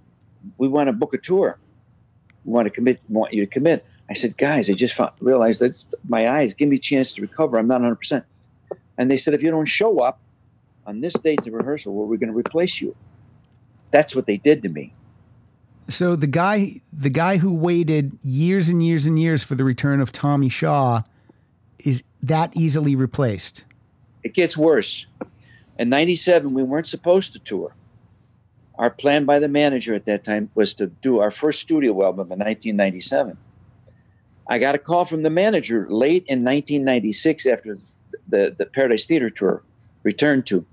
we 0.57 0.68
want 0.68 0.88
to 0.88 0.94
book 0.94 1.14
a 1.14 1.18
tour. 1.18 1.60
We 2.45 2.53
want 2.53 2.65
to 2.65 2.72
commit, 2.72 3.02
want 3.10 3.34
you 3.34 3.45
to 3.45 3.52
commit. 3.52 3.86
I 4.10 4.14
said, 4.14 4.38
guys, 4.38 4.69
I 4.69 4.74
just 4.74 4.94
found, 4.94 5.11
realized 5.19 5.60
that's 5.60 5.90
my 6.07 6.30
eyes. 6.30 6.53
Give 6.53 6.69
me 6.69 6.78
a 6.78 6.80
chance 6.80 7.14
to 7.14 7.22
recover. 7.22 7.60
I'm 7.60 7.68
not 7.68 7.82
100%. 7.82 8.24
And 8.98 9.11
they 9.11 9.18
said, 9.18 9.34
if 9.34 9.44
you 9.44 9.52
don't 9.52 9.65
show 9.65 9.99
up 9.99 10.19
on 10.86 11.02
this 11.02 11.14
date 11.14 11.44
to 11.44 11.52
rehearsal, 11.52 11.94
well, 11.94 12.07
we're 12.07 12.15
going 12.15 12.32
to 12.32 12.38
replace 12.38 12.80
you. 12.80 12.95
That's 13.91 14.15
what 14.15 14.26
they 14.26 14.38
did 14.38 14.64
to 14.64 14.69
me. 14.69 14.94
So 15.90 16.15
the 16.15 16.28
guy, 16.28 16.82
the 16.94 17.10
guy 17.10 17.38
who 17.38 17.53
waited 17.53 18.18
years 18.24 18.69
and 18.69 18.82
years 18.82 19.06
and 19.06 19.19
years 19.19 19.44
for 19.44 19.56
the 19.56 19.65
return 19.65 19.99
of 19.99 20.14
Tommy 20.14 20.48
Shaw, 20.48 21.02
is 21.80 22.03
that 22.28 22.56
easily 22.56 22.95
replaced? 22.95 23.66
It 24.24 24.34
gets 24.34 24.58
worse. 24.58 25.06
In 25.78 25.90
97, 25.90 26.54
we 26.54 26.64
weren't 26.64 26.88
supposed 26.88 27.34
to 27.34 27.40
tour. 27.40 27.76
Our 28.78 28.90
plan 28.90 29.26
by 29.26 29.40
the 29.40 29.48
manager 29.48 29.95
at 29.95 30.06
that 30.06 30.24
time 30.24 30.49
was 30.54 30.74
to 30.76 30.88
do 30.88 31.20
our 31.20 31.32
first 31.32 31.62
studio 31.62 32.04
album 32.04 32.32
in 32.32 32.40
1997. 32.40 33.38
I 34.49 34.60
got 34.60 34.76
a 34.76 34.78
call 34.78 35.06
from 35.06 35.24
the 35.24 35.30
manager 35.30 35.88
late 35.90 36.26
in 36.28 36.44
1996 36.44 37.45
after 37.48 37.80
the, 38.28 38.56
the 38.58 38.66
Paradise 38.66 39.06
Theater 39.06 39.30
tour, 39.30 39.64
Return 40.04 40.44
to, 40.44 40.66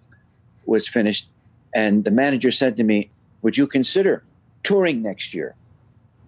was 0.64 0.86
finished. 0.86 1.28
And 1.74 2.04
the 2.04 2.10
manager 2.10 2.50
said 2.50 2.76
to 2.76 2.84
me, 2.84 3.10
Would 3.42 3.56
you 3.56 3.66
consider 3.66 4.22
touring 4.62 5.02
next 5.02 5.34
year? 5.34 5.56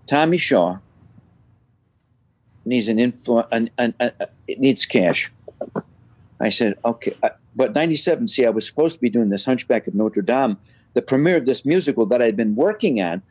Tommy 0.07 0.39
Shaw 0.39 0.79
needs 2.65 2.89
an 2.89 2.99
influ- 2.99 3.47
an, 3.53 3.71
an, 3.79 3.95
an, 4.01 4.13
it 4.49 4.61
needs 4.61 4.87
cash. 4.87 5.33
I 6.41 6.51
said, 6.51 6.75
okay. 6.85 7.17
Uh, 7.23 7.31
But 7.55 7.75
97, 7.75 8.29
see, 8.29 8.45
I 8.45 8.51
was 8.51 8.67
supposed 8.67 8.97
to 8.97 9.01
be 9.01 9.11
doing 9.11 9.31
this 9.31 9.45
Hunchback 9.45 9.87
of 9.87 9.95
Notre 9.95 10.23
Dame, 10.23 10.59
the 10.95 11.03
premiere 11.03 11.39
of 11.39 11.47
this 11.47 11.65
musical 11.65 12.07
that 12.07 12.23
I'd 12.23 12.37
been 12.37 12.55
working 12.55 13.01
on 13.01 13.23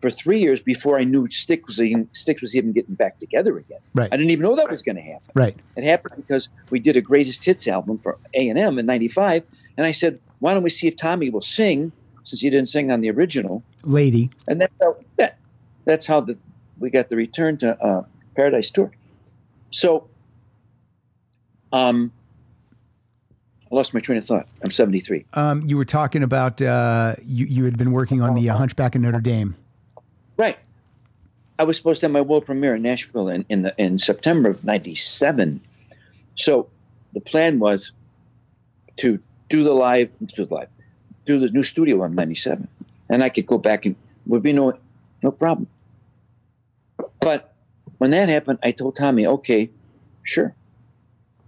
for 0.00 0.10
three 0.10 0.40
years 0.40 0.60
before 0.60 0.98
I 0.98 1.04
knew 1.04 1.28
Stick 1.30 1.66
was 1.66 1.80
even, 1.80 2.08
Styx 2.12 2.42
was 2.42 2.54
even 2.54 2.72
getting 2.72 2.94
back 2.94 3.18
together 3.18 3.56
again. 3.56 3.78
Right. 3.94 4.12
I 4.12 4.16
didn't 4.16 4.30
even 4.30 4.42
know 4.42 4.56
that 4.56 4.70
was 4.70 4.82
going 4.82 4.96
to 4.96 5.02
happen. 5.02 5.30
Right. 5.34 5.56
It 5.76 5.84
happened 5.84 6.16
because 6.16 6.50
we 6.70 6.78
did 6.78 6.96
a 6.96 7.00
greatest 7.00 7.44
hits 7.44 7.66
album 7.66 7.98
for 7.98 8.18
A&M 8.34 8.78
in 8.78 8.84
95. 8.86 9.44
And 9.76 9.86
I 9.86 9.92
said, 9.92 10.20
why 10.40 10.52
don't 10.52 10.62
we 10.62 10.70
see 10.70 10.88
if 10.88 10.96
Tommy 10.96 11.30
will 11.30 11.40
sing 11.40 11.92
since 12.22 12.42
he 12.42 12.50
didn't 12.50 12.68
sing 12.68 12.90
on 12.90 13.00
the 13.00 13.10
original? 13.10 13.62
Lady. 13.82 14.30
And 14.46 14.60
that's 14.60 14.74
how, 14.80 14.96
that, 15.16 15.38
that's 15.86 16.06
how 16.06 16.20
the, 16.20 16.36
we 16.78 16.90
got 16.90 17.08
the 17.08 17.16
return 17.16 17.56
to 17.58 17.82
uh, 17.82 18.04
Paradise 18.36 18.70
Tour. 18.70 18.90
So, 19.70 20.08
um, 21.74 22.12
I 23.70 23.74
lost 23.74 23.92
my 23.92 24.00
train 24.00 24.16
of 24.16 24.24
thought. 24.24 24.46
I'm 24.62 24.70
73. 24.70 25.26
Um, 25.34 25.62
you 25.62 25.76
were 25.76 25.84
talking 25.84 26.22
about 26.22 26.62
uh, 26.62 27.16
you. 27.24 27.46
You 27.46 27.64
had 27.64 27.76
been 27.76 27.90
working 27.90 28.22
on 28.22 28.36
the 28.36 28.48
uh, 28.48 28.56
Hunchback 28.56 28.94
of 28.94 29.02
Notre 29.02 29.20
Dame. 29.20 29.56
Right. 30.36 30.56
I 31.58 31.64
was 31.64 31.76
supposed 31.76 32.00
to 32.00 32.06
have 32.06 32.12
my 32.12 32.20
world 32.20 32.46
premiere 32.46 32.76
in 32.76 32.82
Nashville 32.82 33.28
in, 33.28 33.44
in 33.48 33.62
the 33.62 33.74
in 33.76 33.98
September 33.98 34.50
of 34.50 34.64
'97. 34.64 35.60
So 36.36 36.68
the 37.12 37.20
plan 37.20 37.58
was 37.58 37.92
to 38.96 39.18
do 39.48 39.64
the 39.64 39.72
live, 39.72 40.10
do 40.24 40.44
the 40.44 40.54
live, 40.54 40.68
do 41.24 41.40
the 41.40 41.48
new 41.48 41.64
studio 41.64 42.02
on 42.02 42.14
'97, 42.14 42.68
and 43.08 43.24
I 43.24 43.28
could 43.28 43.46
go 43.46 43.58
back 43.58 43.84
and 43.84 43.96
would 44.26 44.42
be 44.42 44.52
no 44.52 44.78
no 45.22 45.32
problem. 45.32 45.66
But 47.20 47.52
when 47.98 48.12
that 48.12 48.28
happened, 48.28 48.60
I 48.62 48.70
told 48.70 48.94
Tommy, 48.94 49.26
"Okay, 49.26 49.70
sure." 50.22 50.54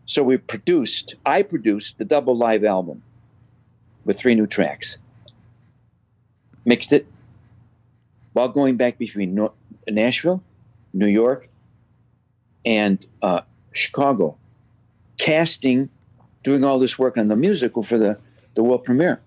So 0.06 0.22
we 0.22 0.36
produced. 0.38 1.16
I 1.26 1.42
produced 1.42 1.98
the 1.98 2.04
double 2.04 2.36
live 2.36 2.64
album 2.64 3.02
with 4.04 4.18
three 4.18 4.34
new 4.34 4.46
tracks. 4.46 4.98
Mixed 6.64 6.92
it, 6.92 7.06
while 8.32 8.48
going 8.48 8.76
back 8.76 8.98
between 8.98 9.48
Nashville, 9.88 10.42
New 10.92 11.06
York, 11.06 11.48
and 12.64 13.04
uh, 13.22 13.42
Chicago, 13.72 14.36
casting, 15.18 15.90
doing 16.42 16.64
all 16.64 16.78
this 16.78 16.98
work 16.98 17.16
on 17.16 17.28
the 17.28 17.36
musical 17.36 17.82
for 17.82 17.98
the, 17.98 18.18
the 18.54 18.62
world 18.62 18.84
premiere. 18.84 19.20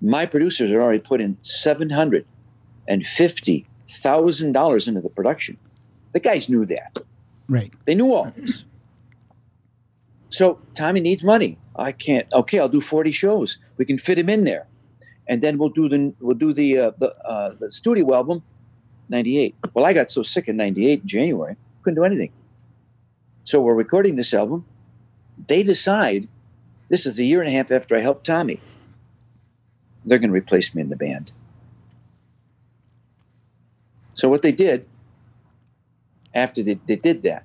My 0.00 0.24
producers 0.24 0.70
had 0.70 0.78
already 0.78 1.00
put 1.00 1.20
in 1.20 1.36
seven 1.42 1.90
hundred 1.90 2.24
and 2.88 3.06
fifty 3.06 3.66
thousand 3.86 4.52
dollars 4.52 4.88
into 4.88 5.00
the 5.02 5.10
production. 5.10 5.58
The 6.12 6.20
guys 6.20 6.48
knew 6.48 6.64
that. 6.66 6.98
Right. 7.48 7.72
They 7.84 7.94
knew 7.94 8.14
all 8.14 8.32
this. 8.34 8.64
So 10.30 10.60
Tommy 10.74 11.00
needs 11.00 11.22
money. 11.22 11.58
I 11.76 11.92
can't. 11.92 12.26
Okay, 12.32 12.58
I'll 12.58 12.68
do 12.68 12.80
forty 12.80 13.10
shows. 13.10 13.58
We 13.76 13.84
can 13.84 13.98
fit 13.98 14.18
him 14.18 14.28
in 14.28 14.44
there, 14.44 14.66
and 15.26 15.42
then 15.42 15.58
we'll 15.58 15.70
do 15.70 15.88
the 15.88 16.14
we'll 16.20 16.36
do 16.36 16.52
the 16.52 16.78
uh, 16.78 16.92
the, 16.98 17.16
uh, 17.24 17.54
the 17.58 17.70
studio 17.70 18.14
album, 18.14 18.42
ninety 19.08 19.38
eight. 19.38 19.54
Well, 19.74 19.84
I 19.84 19.92
got 19.92 20.10
so 20.10 20.22
sick 20.22 20.48
in 20.48 20.56
ninety 20.56 20.88
eight 20.88 21.02
in 21.02 21.08
January, 21.08 21.56
couldn't 21.82 21.96
do 21.96 22.04
anything. 22.04 22.32
So 23.44 23.60
we're 23.60 23.74
recording 23.74 24.16
this 24.16 24.32
album. 24.32 24.64
They 25.48 25.62
decide 25.62 26.28
this 26.88 27.06
is 27.06 27.18
a 27.18 27.24
year 27.24 27.40
and 27.40 27.48
a 27.48 27.52
half 27.52 27.70
after 27.70 27.96
I 27.96 28.00
helped 28.00 28.26
Tommy. 28.26 28.60
They're 30.04 30.18
going 30.18 30.30
to 30.30 30.34
replace 30.34 30.74
me 30.74 30.82
in 30.82 30.88
the 30.88 30.96
band. 30.96 31.32
So 34.14 34.28
what 34.28 34.42
they 34.42 34.52
did 34.52 34.86
after 36.34 36.62
they, 36.62 36.78
they 36.86 36.96
did 36.96 37.22
that, 37.22 37.44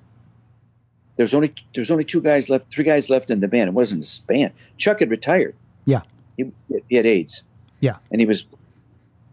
there's 1.16 1.34
only 1.34 1.52
there's 1.74 1.90
only 1.90 2.04
two 2.04 2.20
guys 2.20 2.48
left, 2.50 2.70
three 2.72 2.84
guys 2.84 3.08
left 3.10 3.30
in 3.30 3.40
the 3.40 3.48
band. 3.48 3.68
It 3.68 3.72
wasn't 3.74 4.04
a 4.06 4.26
band. 4.26 4.52
Chuck 4.76 5.00
had 5.00 5.10
retired. 5.10 5.54
Yeah. 5.84 6.02
He, 6.36 6.52
he 6.88 6.96
had 6.96 7.06
AIDS. 7.06 7.42
Yeah. 7.80 7.96
And 8.10 8.20
he 8.20 8.26
was, 8.26 8.46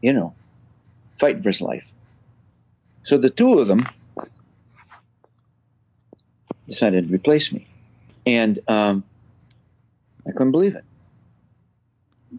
you 0.01 0.13
know, 0.13 0.33
fighting 1.19 1.41
for 1.43 1.49
his 1.49 1.61
life. 1.61 1.91
So 3.03 3.17
the 3.17 3.29
two 3.29 3.59
of 3.59 3.67
them 3.67 3.87
decided 6.67 7.07
to 7.07 7.13
replace 7.13 7.51
me. 7.51 7.67
And 8.25 8.59
um, 8.67 9.03
I 10.27 10.31
couldn't 10.31 10.51
believe 10.51 10.75
it. 10.75 10.83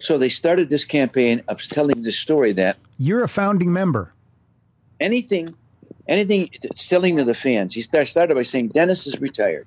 So 0.01 0.19
they 0.19 0.29
started 0.29 0.71
this 0.71 0.85
campaign 0.85 1.43
of 1.49 1.61
telling 1.62 2.03
this 2.03 2.19
story 2.19 2.53
that 2.55 2.79
You're 2.99 3.23
a 3.23 3.29
founding 3.29 3.73
member. 3.73 4.12
anything, 5.01 5.55
anything 6.09 6.51
selling 6.74 7.16
to 7.16 7.24
the 7.24 7.35
fans. 7.35 7.74
He 7.74 7.82
started 7.82 8.35
by 8.35 8.43
saying 8.43 8.68
Dennis 8.68 9.06
is 9.06 9.20
retired. 9.20 9.66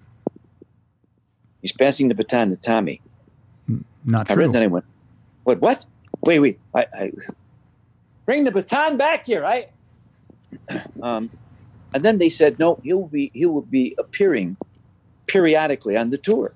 He's 1.61 1.71
passing 1.71 2.07
the 2.07 2.15
baton 2.15 2.49
to 2.49 2.55
Tommy. 2.55 3.01
Not 4.05 4.31
I 4.31 4.35
true. 4.35 4.43
read 4.43 4.53
that. 4.53 4.63
I 4.63 4.67
went, 4.67 4.85
what? 5.43 5.59
What? 5.59 5.85
Wait, 6.21 6.39
wait. 6.39 6.59
I, 6.73 6.85
I 6.97 7.11
bring 8.25 8.43
the 8.43 8.51
baton 8.51 8.97
back 8.97 9.25
here. 9.25 9.45
I. 9.45 9.67
Um, 11.01 11.29
and 11.93 12.03
then 12.03 12.17
they 12.17 12.29
said, 12.29 12.59
no, 12.59 12.79
he 12.83 12.93
will 12.93 13.07
be 13.07 13.31
he 13.33 13.45
will 13.45 13.61
be 13.61 13.95
appearing 13.97 14.57
periodically 15.25 15.95
on 15.95 16.09
the 16.09 16.17
tour. 16.17 16.53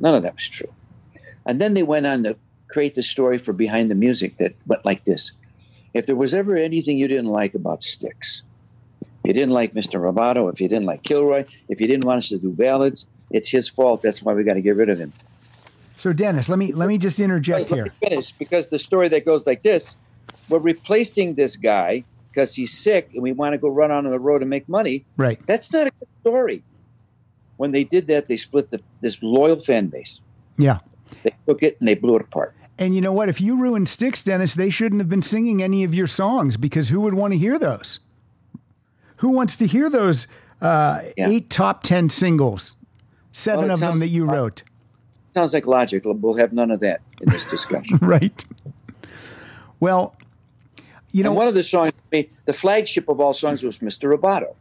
None 0.00 0.14
of 0.14 0.22
that 0.22 0.34
was 0.34 0.48
true. 0.48 0.72
And 1.44 1.60
then 1.60 1.74
they 1.74 1.82
went 1.82 2.06
on 2.06 2.24
to 2.24 2.36
create 2.68 2.94
the 2.94 3.02
story 3.02 3.38
for 3.38 3.52
Behind 3.52 3.90
the 3.90 3.94
Music 3.94 4.38
that 4.38 4.54
went 4.66 4.84
like 4.84 5.04
this. 5.04 5.32
If 5.96 6.04
there 6.04 6.14
was 6.14 6.34
ever 6.34 6.54
anything 6.56 6.98
you 6.98 7.08
didn't 7.08 7.30
like 7.30 7.54
about 7.54 7.82
Styx, 7.82 8.44
if 9.00 9.08
you 9.24 9.32
didn't 9.32 9.54
like 9.54 9.72
Mr. 9.72 9.98
Roboto, 9.98 10.52
if 10.52 10.60
you 10.60 10.68
didn't 10.68 10.84
like 10.84 11.02
Kilroy, 11.02 11.46
if 11.70 11.80
you 11.80 11.86
didn't 11.86 12.04
want 12.04 12.18
us 12.18 12.28
to 12.28 12.38
do 12.38 12.50
ballads, 12.50 13.06
it's 13.30 13.48
his 13.48 13.70
fault. 13.70 14.02
That's 14.02 14.22
why 14.22 14.34
we 14.34 14.44
got 14.44 14.54
to 14.54 14.60
get 14.60 14.76
rid 14.76 14.90
of 14.90 14.98
him. 14.98 15.14
So 15.96 16.12
Dennis, 16.12 16.50
let 16.50 16.58
me 16.58 16.72
let 16.74 16.88
me 16.88 16.98
just 16.98 17.18
interject 17.18 17.70
Let 17.70 17.78
here. 17.78 17.92
finish 17.98 18.32
because 18.32 18.68
the 18.68 18.78
story 18.78 19.08
that 19.08 19.24
goes 19.24 19.46
like 19.46 19.62
this: 19.62 19.96
We're 20.50 20.58
replacing 20.58 21.34
this 21.34 21.56
guy 21.56 22.04
because 22.28 22.54
he's 22.54 22.76
sick, 22.76 23.12
and 23.14 23.22
we 23.22 23.32
want 23.32 23.54
to 23.54 23.58
go 23.58 23.70
run 23.70 23.90
on 23.90 24.04
the 24.04 24.18
road 24.18 24.42
and 24.42 24.50
make 24.50 24.68
money. 24.68 25.06
Right. 25.16 25.40
That's 25.46 25.72
not 25.72 25.86
a 25.86 25.90
good 25.98 26.08
story. 26.20 26.62
When 27.56 27.72
they 27.72 27.84
did 27.84 28.06
that, 28.08 28.28
they 28.28 28.36
split 28.36 28.70
the, 28.70 28.82
this 29.00 29.22
loyal 29.22 29.58
fan 29.58 29.86
base. 29.86 30.20
Yeah. 30.58 30.80
They 31.22 31.34
took 31.46 31.62
it 31.62 31.78
and 31.80 31.88
they 31.88 31.94
blew 31.94 32.16
it 32.16 32.22
apart. 32.22 32.54
And 32.78 32.94
you 32.94 33.00
know 33.00 33.12
what? 33.12 33.28
If 33.28 33.40
you 33.40 33.56
ruined 33.58 33.88
Styx, 33.88 34.22
Dennis, 34.22 34.54
they 34.54 34.68
shouldn't 34.70 35.00
have 35.00 35.08
been 35.08 35.22
singing 35.22 35.62
any 35.62 35.82
of 35.84 35.94
your 35.94 36.06
songs 36.06 36.56
because 36.56 36.88
who 36.88 37.00
would 37.00 37.14
want 37.14 37.32
to 37.32 37.38
hear 37.38 37.58
those? 37.58 38.00
Who 39.16 39.30
wants 39.30 39.56
to 39.56 39.66
hear 39.66 39.88
those 39.88 40.26
uh, 40.60 41.02
Yeah. 41.16 41.28
eight 41.28 41.48
top 41.48 41.82
10 41.82 42.10
singles? 42.10 42.76
Seven 43.32 43.64
Well, 43.66 43.74
of 43.74 43.80
them 43.80 43.98
that 44.00 44.08
you 44.08 44.24
wrote, 44.26 44.62
Sounds 45.34 45.52
like 45.52 45.66
logic. 45.66 46.02
We'll 46.06 46.34
have 46.36 46.54
none 46.54 46.70
of 46.70 46.80
that 46.80 47.02
in 47.20 47.30
this 47.30 47.44
discussion. 47.44 47.98
right? 48.02 48.42
Well, 49.80 50.16
you 51.12 51.22
know, 51.22 51.30
and 51.30 51.36
one 51.36 51.48
of 51.48 51.54
the 51.54 51.62
songs, 51.62 51.92
I 52.12 52.16
mean, 52.16 52.30
the 52.46 52.54
flagship 52.54 53.08
of 53.08 53.20
all 53.20 53.34
songs 53.34 53.62
was 53.62 53.78
Mr. 53.78 54.14
Roboto, 54.14 54.54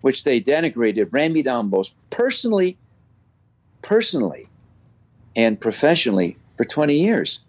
which 0.00 0.22
they 0.24 0.40
denigrated, 0.40 1.08
ran 1.12 1.32
me 1.32 1.42
down 1.42 1.68
both 1.68 1.90
personally, 2.10 2.76
personally, 3.82 4.48
and 5.34 5.60
professionally 5.60 6.36
for 6.60 6.66
20 6.66 6.94
years, 6.94 7.40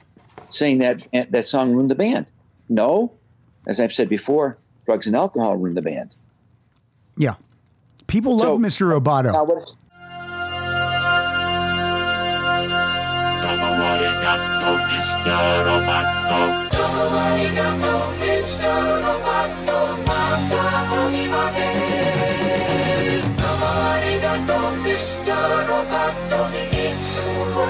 saying 0.49 0.77
that 0.77 1.05
that 1.31 1.45
song 1.45 1.73
ruined 1.73 1.91
the 1.91 1.95
band. 1.95 2.31
No, 2.69 3.11
as 3.67 3.81
I've 3.81 3.91
said 3.91 4.07
before, 4.07 4.57
drugs 4.85 5.05
and 5.05 5.17
alcohol 5.17 5.57
ruined 5.57 5.75
the 5.75 5.81
band. 5.81 6.15
yeah. 7.17 7.35
People 8.07 8.37
love 8.37 8.41
So- 8.41 8.57
Mr. 8.57 8.91
Uh, 8.95 8.99
Roboto. 8.99 9.33
Now, 9.33 9.43
what, 9.43 9.73
You're 25.23 26.37
wondering 26.37 26.70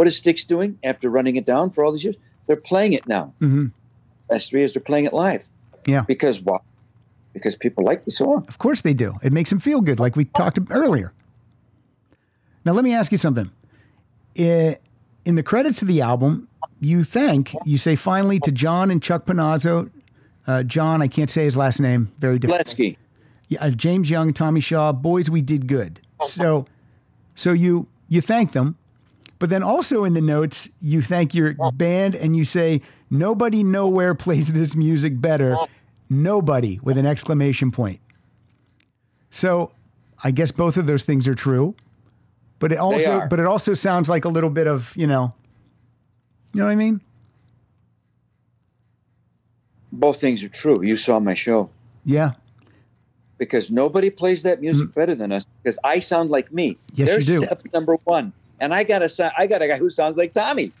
what 0.00 0.06
is 0.06 0.16
Styx 0.16 0.44
doing 0.44 0.78
after 0.82 1.10
running 1.10 1.36
it 1.36 1.44
down 1.44 1.68
for 1.68 1.84
all 1.84 1.92
these 1.92 2.04
years? 2.04 2.16
They're 2.46 2.56
playing 2.56 2.94
it 2.94 3.06
now. 3.06 3.34
hmm 3.38 3.66
Last 4.30 4.48
three 4.48 4.62
years, 4.62 4.72
they're 4.72 4.80
playing 4.82 5.04
it 5.04 5.12
live. 5.12 5.44
Yeah. 5.86 6.04
Because 6.08 6.40
why? 6.40 6.56
Because 7.34 7.54
people 7.54 7.84
like 7.84 8.06
the 8.06 8.10
song. 8.10 8.46
Of 8.48 8.56
course 8.56 8.80
they 8.80 8.94
do. 8.94 9.16
It 9.22 9.30
makes 9.30 9.50
them 9.50 9.60
feel 9.60 9.82
good, 9.82 10.00
like 10.00 10.16
we 10.16 10.24
talked 10.24 10.58
earlier. 10.70 11.12
Now, 12.64 12.72
let 12.72 12.82
me 12.82 12.94
ask 12.94 13.12
you 13.12 13.18
something. 13.18 13.50
In 14.34 14.78
the 15.26 15.42
credits 15.42 15.82
of 15.82 15.88
the 15.88 16.00
album, 16.00 16.48
you 16.80 17.04
thank, 17.04 17.54
you 17.66 17.76
say 17.76 17.94
finally 17.94 18.40
to 18.40 18.50
John 18.50 18.90
and 18.90 19.02
Chuck 19.02 19.26
Panozzo. 19.26 19.90
Uh, 20.46 20.62
John, 20.62 21.02
I 21.02 21.08
can't 21.08 21.28
say 21.28 21.44
his 21.44 21.58
last 21.58 21.78
name, 21.78 22.10
very 22.18 22.38
difficult. 22.38 22.66
Bletsky. 22.66 22.96
Yeah, 23.48 23.66
uh, 23.66 23.68
James 23.68 24.08
Young, 24.08 24.32
Tommy 24.32 24.60
Shaw, 24.60 24.92
boys, 24.92 25.28
we 25.28 25.42
did 25.42 25.66
good. 25.66 26.00
So, 26.24 26.64
so 27.34 27.52
you 27.52 27.86
you 28.08 28.22
thank 28.22 28.52
them, 28.52 28.78
but 29.40 29.48
then 29.48 29.62
also 29.64 30.04
in 30.04 30.12
the 30.12 30.20
notes 30.20 30.68
you 30.80 31.02
thank 31.02 31.34
your 31.34 31.56
band 31.74 32.14
and 32.14 32.36
you 32.36 32.44
say 32.44 32.82
nobody 33.08 33.64
nowhere 33.64 34.14
plays 34.14 34.52
this 34.52 34.76
music 34.76 35.20
better. 35.20 35.56
Nobody 36.08 36.78
with 36.82 36.98
an 36.98 37.06
exclamation 37.06 37.70
point. 37.72 38.00
So, 39.30 39.72
I 40.22 40.30
guess 40.30 40.52
both 40.52 40.76
of 40.76 40.86
those 40.86 41.04
things 41.04 41.26
are 41.26 41.34
true, 41.34 41.74
but 42.58 42.70
it 42.70 42.78
also 42.78 43.26
but 43.30 43.38
it 43.38 43.46
also 43.46 43.74
sounds 43.74 44.08
like 44.08 44.24
a 44.24 44.28
little 44.28 44.50
bit 44.50 44.66
of 44.66 44.94
you 44.94 45.06
know, 45.06 45.34
you 46.52 46.60
know 46.60 46.66
what 46.66 46.72
I 46.72 46.76
mean? 46.76 47.00
Both 49.90 50.20
things 50.20 50.44
are 50.44 50.48
true. 50.48 50.82
You 50.82 50.96
saw 50.96 51.18
my 51.18 51.34
show. 51.34 51.70
Yeah, 52.04 52.32
because 53.38 53.70
nobody 53.70 54.10
plays 54.10 54.42
that 54.42 54.60
music 54.60 54.92
better 54.94 55.14
than 55.14 55.32
us 55.32 55.46
because 55.62 55.78
I 55.82 56.00
sound 56.00 56.30
like 56.30 56.52
me. 56.52 56.72
Mm. 56.72 56.78
Yes, 56.94 57.06
There's 57.06 57.28
you 57.28 57.40
do. 57.40 57.46
step 57.46 57.62
number 57.72 57.96
one. 58.04 58.34
And 58.60 58.74
I 58.74 58.84
got 58.84 59.02
a 59.02 59.32
I 59.36 59.46
got 59.46 59.62
a 59.62 59.68
guy 59.68 59.76
who 59.78 59.90
sounds 59.90 60.16
like 60.18 60.32
Tommy. 60.32 60.72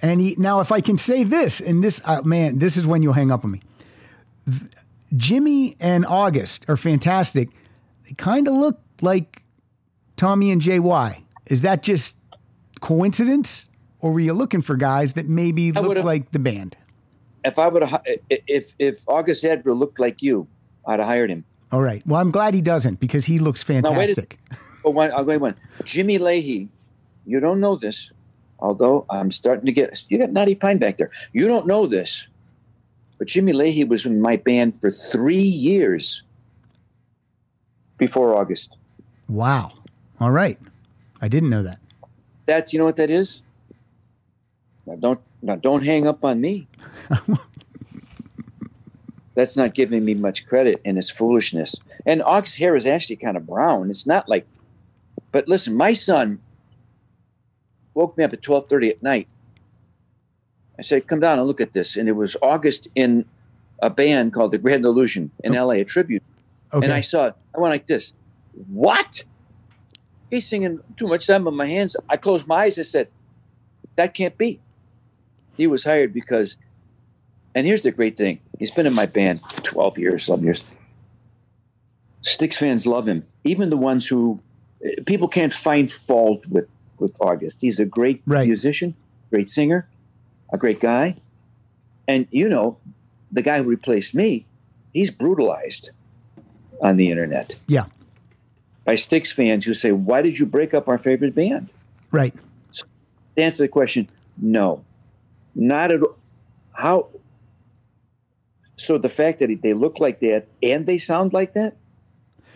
And 0.00 0.20
he, 0.20 0.34
now, 0.38 0.60
if 0.60 0.70
I 0.72 0.80
can 0.80 0.96
say 0.96 1.24
this, 1.24 1.60
and 1.60 1.82
this, 1.82 2.00
uh, 2.04 2.22
man, 2.22 2.58
this 2.58 2.76
is 2.76 2.86
when 2.86 3.02
you'll 3.02 3.14
hang 3.14 3.32
up 3.32 3.44
on 3.44 3.50
me. 3.50 3.60
Th- 4.48 4.70
Jimmy 5.16 5.76
and 5.80 6.06
August 6.06 6.64
are 6.68 6.76
fantastic. 6.76 7.48
They 8.06 8.12
kind 8.14 8.46
of 8.46 8.54
look 8.54 8.80
like 9.00 9.42
Tommy 10.16 10.50
and 10.50 10.62
JY. 10.62 11.22
Is 11.46 11.62
that 11.62 11.82
just 11.82 12.16
coincidence, 12.80 13.68
or 14.00 14.12
were 14.12 14.20
you 14.20 14.32
looking 14.34 14.62
for 14.62 14.76
guys 14.76 15.14
that 15.14 15.26
maybe 15.26 15.72
I 15.74 15.80
look 15.80 16.04
like 16.04 16.30
the 16.32 16.38
band? 16.38 16.76
If 17.44 17.58
I 17.58 17.68
would 17.68 17.82
if 18.28 18.74
if 18.78 19.02
August 19.08 19.44
Edgar 19.44 19.74
looked 19.74 19.98
like 19.98 20.22
you, 20.22 20.46
I'd 20.86 20.98
have 21.00 21.08
hired 21.08 21.30
him. 21.30 21.44
All 21.72 21.82
right. 21.82 22.06
Well, 22.06 22.20
I'm 22.20 22.30
glad 22.30 22.54
he 22.54 22.60
doesn't 22.60 23.00
because 23.00 23.24
he 23.24 23.38
looks 23.38 23.66
wait 23.68 23.78
a- 23.78 23.82
fantastic. 23.82 24.38
But 24.84 24.92
one, 24.92 25.12
I'll 25.12 25.24
go 25.24 25.38
one. 25.38 25.54
Jimmy 25.84 26.18
Leahy, 26.18 26.68
you 27.28 27.40
don't 27.40 27.60
know 27.60 27.76
this, 27.76 28.10
although 28.58 29.04
I'm 29.10 29.30
starting 29.30 29.66
to 29.66 29.72
get 29.72 30.06
you 30.08 30.18
got 30.18 30.32
Knotty 30.32 30.54
Pine 30.54 30.78
back 30.78 30.96
there. 30.96 31.10
You 31.32 31.46
don't 31.46 31.66
know 31.66 31.86
this, 31.86 32.28
but 33.18 33.28
Jimmy 33.28 33.52
Leahy 33.52 33.84
was 33.84 34.06
in 34.06 34.20
my 34.20 34.36
band 34.36 34.80
for 34.80 34.90
three 34.90 35.36
years 35.36 36.22
before 37.98 38.34
August. 38.34 38.76
Wow. 39.28 39.72
All 40.18 40.30
right. 40.30 40.58
I 41.20 41.28
didn't 41.28 41.50
know 41.50 41.62
that. 41.64 41.80
That's 42.46 42.72
you 42.72 42.78
know 42.78 42.86
what 42.86 42.96
that 42.96 43.10
is. 43.10 43.42
Now 44.86 44.96
don't 44.96 45.20
now 45.42 45.56
don't 45.56 45.84
hang 45.84 46.06
up 46.06 46.24
on 46.24 46.40
me. 46.40 46.66
That's 49.34 49.56
not 49.56 49.74
giving 49.74 50.04
me 50.04 50.14
much 50.14 50.46
credit, 50.48 50.80
and 50.84 50.98
it's 50.98 51.10
foolishness. 51.10 51.76
And 52.04 52.22
Ox 52.22 52.56
hair 52.56 52.74
is 52.74 52.86
actually 52.86 53.16
kind 53.16 53.36
of 53.36 53.46
brown. 53.46 53.90
It's 53.90 54.06
not 54.06 54.28
like. 54.28 54.46
But 55.30 55.46
listen, 55.46 55.74
my 55.76 55.92
son 55.92 56.40
woke 57.98 58.16
me 58.16 58.24
up 58.24 58.32
at 58.32 58.42
twelve 58.42 58.68
thirty 58.68 58.88
at 58.88 59.02
night. 59.02 59.28
I 60.78 60.82
said, 60.82 61.08
"Come 61.08 61.20
down 61.20 61.38
and 61.38 61.46
look 61.48 61.60
at 61.60 61.72
this," 61.72 61.96
and 61.96 62.08
it 62.08 62.12
was 62.12 62.36
August 62.40 62.88
in 62.94 63.24
a 63.80 63.90
band 63.90 64.32
called 64.32 64.52
the 64.52 64.58
Grand 64.58 64.84
Illusion 64.84 65.30
in 65.44 65.56
oh. 65.56 65.60
L.A. 65.60 65.80
a 65.80 65.84
tribute. 65.84 66.22
Okay. 66.72 66.84
And 66.84 66.92
I 66.94 67.00
saw 67.00 67.26
it. 67.26 67.34
I 67.54 67.60
went 67.60 67.72
like 67.72 67.86
this. 67.86 68.12
What? 68.68 69.24
He's 70.30 70.46
singing 70.46 70.80
too 70.96 71.08
much 71.08 71.26
time 71.26 71.46
on 71.46 71.54
my 71.54 71.66
hands. 71.66 71.96
I 72.08 72.16
closed 72.18 72.46
my 72.46 72.64
eyes. 72.64 72.78
I 72.78 72.82
said, 72.82 73.08
that 73.96 74.12
can't 74.12 74.36
be. 74.36 74.60
He 75.56 75.66
was 75.66 75.84
hired 75.84 76.12
because 76.12 76.56
And 77.54 77.66
here's 77.66 77.82
the 77.82 77.90
great 77.90 78.16
thing: 78.16 78.40
he's 78.58 78.70
been 78.70 78.86
in 78.86 78.94
my 78.94 79.06
band 79.06 79.40
12 79.62 79.98
years, 79.98 80.24
some 80.24 80.44
years. 80.44 80.62
Styx 82.22 82.58
fans 82.58 82.86
love 82.86 83.08
him, 83.08 83.24
even 83.44 83.70
the 83.70 83.76
ones 83.76 84.06
who 84.06 84.40
people 85.06 85.28
can't 85.28 85.52
find 85.52 85.90
fault 85.90 86.46
with 86.46 86.68
with 87.00 87.14
August. 87.20 87.62
He's 87.62 87.78
a 87.80 87.84
great 87.84 88.22
Right. 88.26 88.46
musician, 88.46 88.94
great 89.30 89.48
singer, 89.48 89.88
a 90.52 90.58
great 90.58 90.80
guy, 90.80 91.16
and 92.06 92.26
you 92.30 92.48
know, 92.48 92.78
the 93.30 93.42
guy 93.42 93.58
who 93.58 93.64
replaced 93.64 94.14
me, 94.14 94.46
he's 94.92 95.10
brutalized 95.10 95.90
on 96.80 96.96
the 96.96 97.10
internet 97.10 97.56
Yeah. 97.66 97.86
by 98.84 98.94
Styx 98.94 99.32
fans 99.32 99.64
who 99.66 99.74
say, 99.74 99.92
"Why 99.92 100.22
did 100.22 100.38
you 100.38 100.46
break 100.46 100.72
up 100.74 100.88
our 100.88 100.98
favorite 100.98 101.34
band?" 101.34 101.70
Right. 102.10 102.34
To 102.72 102.84
answer 103.36 103.64
the 103.64 103.68
question, 103.68 104.08
no, 104.38 104.84
not 105.54 105.92
at 105.92 106.02
all. 106.02 106.16
How? 106.72 107.08
So 108.76 108.96
the 108.96 109.08
fact 109.08 109.40
that 109.40 109.50
they 109.62 109.74
look 109.74 109.98
like 110.00 110.20
that 110.20 110.46
and 110.62 110.86
they 110.86 110.98
sound 110.98 111.32
like 111.32 111.52
that, 111.54 111.76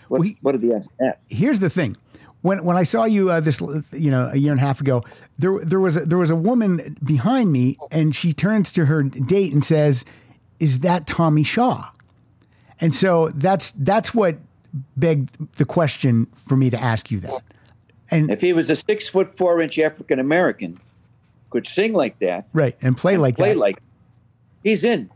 what's, 0.09 0.21
We- 0.29 0.37
what 0.41 0.53
did 0.53 0.61
they 0.63 0.73
ask 0.75 0.89
that? 0.99 1.21
here's 1.29 1.59
the 1.59 1.69
thing 1.71 1.97
when 2.43 2.65
when 2.65 2.77
I 2.77 2.83
saw 2.83 3.05
you 3.05 3.31
uh, 3.31 3.41
this 3.41 3.61
you 3.93 4.11
know 4.11 4.31
a 4.33 4.37
year 4.37 4.53
and 4.53 4.61
a 4.61 4.65
half 4.65 4.81
ago 4.81 5.03
there 5.39 5.59
there 5.61 5.81
was 5.81 5.97
a, 5.97 6.05
there 6.05 6.19
was 6.19 6.31
a 6.31 6.37
woman 6.37 6.97
behind 7.03 7.51
me 7.51 7.79
and 7.91 8.15
she 8.15 8.33
turns 8.33 8.73
to 8.73 8.87
her 8.87 9.03
date 9.03 9.53
and 9.53 9.65
says 9.65 10.05
is 10.59 10.81
that 10.81 11.07
Tommy 11.07 11.45
Shaw 11.45 11.89
and 12.81 12.95
so 12.95 13.31
that's 13.31 13.73
that's 13.73 14.15
what 14.15 14.37
begged 14.97 15.57
the 15.57 15.65
question 15.65 16.27
for 16.47 16.57
me 16.57 16.71
to 16.71 16.81
ask 16.81 17.11
you 17.11 17.21
that 17.21 17.43
and 18.13 18.31
If 18.31 18.43
he 18.43 18.53
was 18.53 18.69
a 18.71 18.77
six 18.77 19.09
foot 19.09 19.37
four 19.37 19.61
inch 19.61 19.79
African 19.79 20.21
American, 20.21 20.79
could 21.49 21.67
sing 21.67 21.95
like 21.95 22.19
that, 22.19 22.47
right 22.53 22.77
and 22.83 22.97
play 22.97 23.17
like 23.17 23.37
play 23.37 23.55
that 23.55 23.59
like, 23.59 23.83
he's 24.63 24.85
in. 24.85 25.11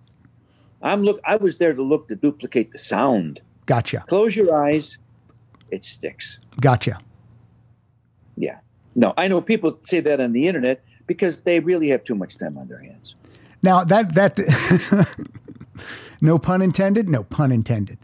I'm 0.83 1.03
look. 1.03 1.21
I 1.25 1.37
was 1.37 1.59
there 1.59 1.75
to 1.75 1.83
look 1.83 2.09
to 2.09 2.17
duplicate 2.17 2.73
the 2.73 2.79
sound. 2.79 3.41
gotcha 3.67 4.03
Close 4.07 4.35
your 4.35 4.57
eyes, 4.57 4.97
it 5.71 5.85
sticks. 5.85 6.41
gotcha 6.61 6.99
Yeah. 8.37 8.59
No, 8.95 9.13
I 9.17 9.29
know 9.29 9.41
people 9.41 9.79
say 9.83 10.01
that 10.01 10.21
on 10.21 10.33
the 10.33 10.47
internet 10.49 10.83
because 11.07 11.41
they 11.41 11.61
really 11.61 11.89
have 11.91 12.05
too 12.05 12.15
much 12.15 12.37
time 12.39 12.57
on 12.59 12.69
their 12.69 12.81
hands. 12.81 13.15
now 13.63 13.85
that 13.85 14.15
that 14.15 14.39
no 16.21 16.39
pun 16.39 16.61
intended 16.63 17.09
no 17.09 17.23
pun 17.25 17.51
intended 17.53 17.99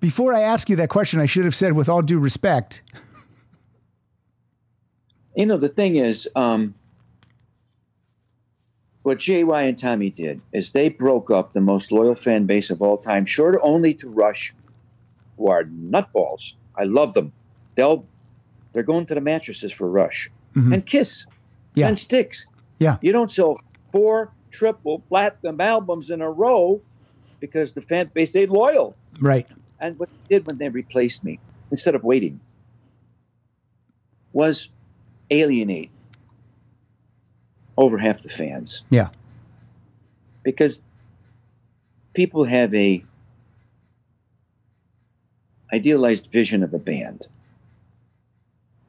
before 0.00 0.34
I 0.34 0.40
ask 0.42 0.68
you 0.68 0.76
that 0.76 0.88
question 0.88 1.20
I 1.20 1.26
should 1.26 1.44
have 1.44 1.54
said 1.54 1.72
with 1.72 1.88
all 1.88 2.02
due 2.02 2.18
respect 2.18 2.82
You 5.36 5.44
know, 5.44 5.58
the 5.58 5.68
thing 5.68 5.96
is, 5.96 6.26
um, 6.34 6.74
what 9.02 9.18
JY 9.18 9.68
and 9.68 9.78
Tommy 9.78 10.08
did 10.08 10.40
is 10.50 10.70
they 10.70 10.88
broke 10.88 11.30
up 11.30 11.52
the 11.52 11.60
most 11.60 11.92
loyal 11.92 12.14
fan 12.14 12.46
base 12.46 12.70
of 12.70 12.80
all 12.80 12.96
time, 12.96 13.26
short 13.26 13.54
only 13.62 13.92
to 13.94 14.08
Rush, 14.08 14.54
who 15.36 15.48
are 15.48 15.62
nutballs. 15.64 16.54
I 16.74 16.84
love 16.84 17.12
them. 17.12 17.32
They'll 17.74 18.06
they're 18.76 18.82
going 18.82 19.06
to 19.06 19.14
the 19.14 19.22
mattresses 19.22 19.72
for 19.72 19.88
Rush. 19.88 20.30
Mm-hmm. 20.54 20.74
And 20.74 20.84
Kiss. 20.84 21.24
Yeah. 21.74 21.88
and 21.88 21.98
Styx. 21.98 22.46
yeah. 22.78 22.98
You 23.00 23.10
don't 23.10 23.30
sell 23.30 23.58
four 23.90 24.32
triple 24.50 24.98
platinum 25.08 25.62
albums 25.62 26.10
in 26.10 26.20
a 26.20 26.30
row 26.30 26.82
because 27.40 27.72
the 27.72 27.80
fan 27.80 28.10
base 28.12 28.30
stayed 28.30 28.50
loyal. 28.50 28.94
right. 29.18 29.48
And 29.80 29.98
what 29.98 30.10
they 30.10 30.36
did 30.36 30.46
when 30.46 30.58
they 30.58 30.68
replaced 30.68 31.24
me, 31.24 31.38
instead 31.70 31.94
of 31.94 32.04
waiting, 32.04 32.38
was 34.34 34.68
alienate 35.30 35.90
over 37.78 37.96
half 37.96 38.20
the 38.20 38.28
fans. 38.28 38.84
Yeah. 38.90 39.08
Because 40.42 40.82
people 42.12 42.44
have 42.44 42.74
a 42.74 43.02
idealized 45.72 46.28
vision 46.30 46.62
of 46.62 46.74
a 46.74 46.78
band 46.78 47.26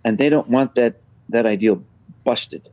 and 0.07 0.17
they 0.17 0.29
don't 0.29 0.47
want 0.47 0.75
that 0.75 0.93
that 1.27 1.45
ideal 1.45 1.83
busted 2.23 2.69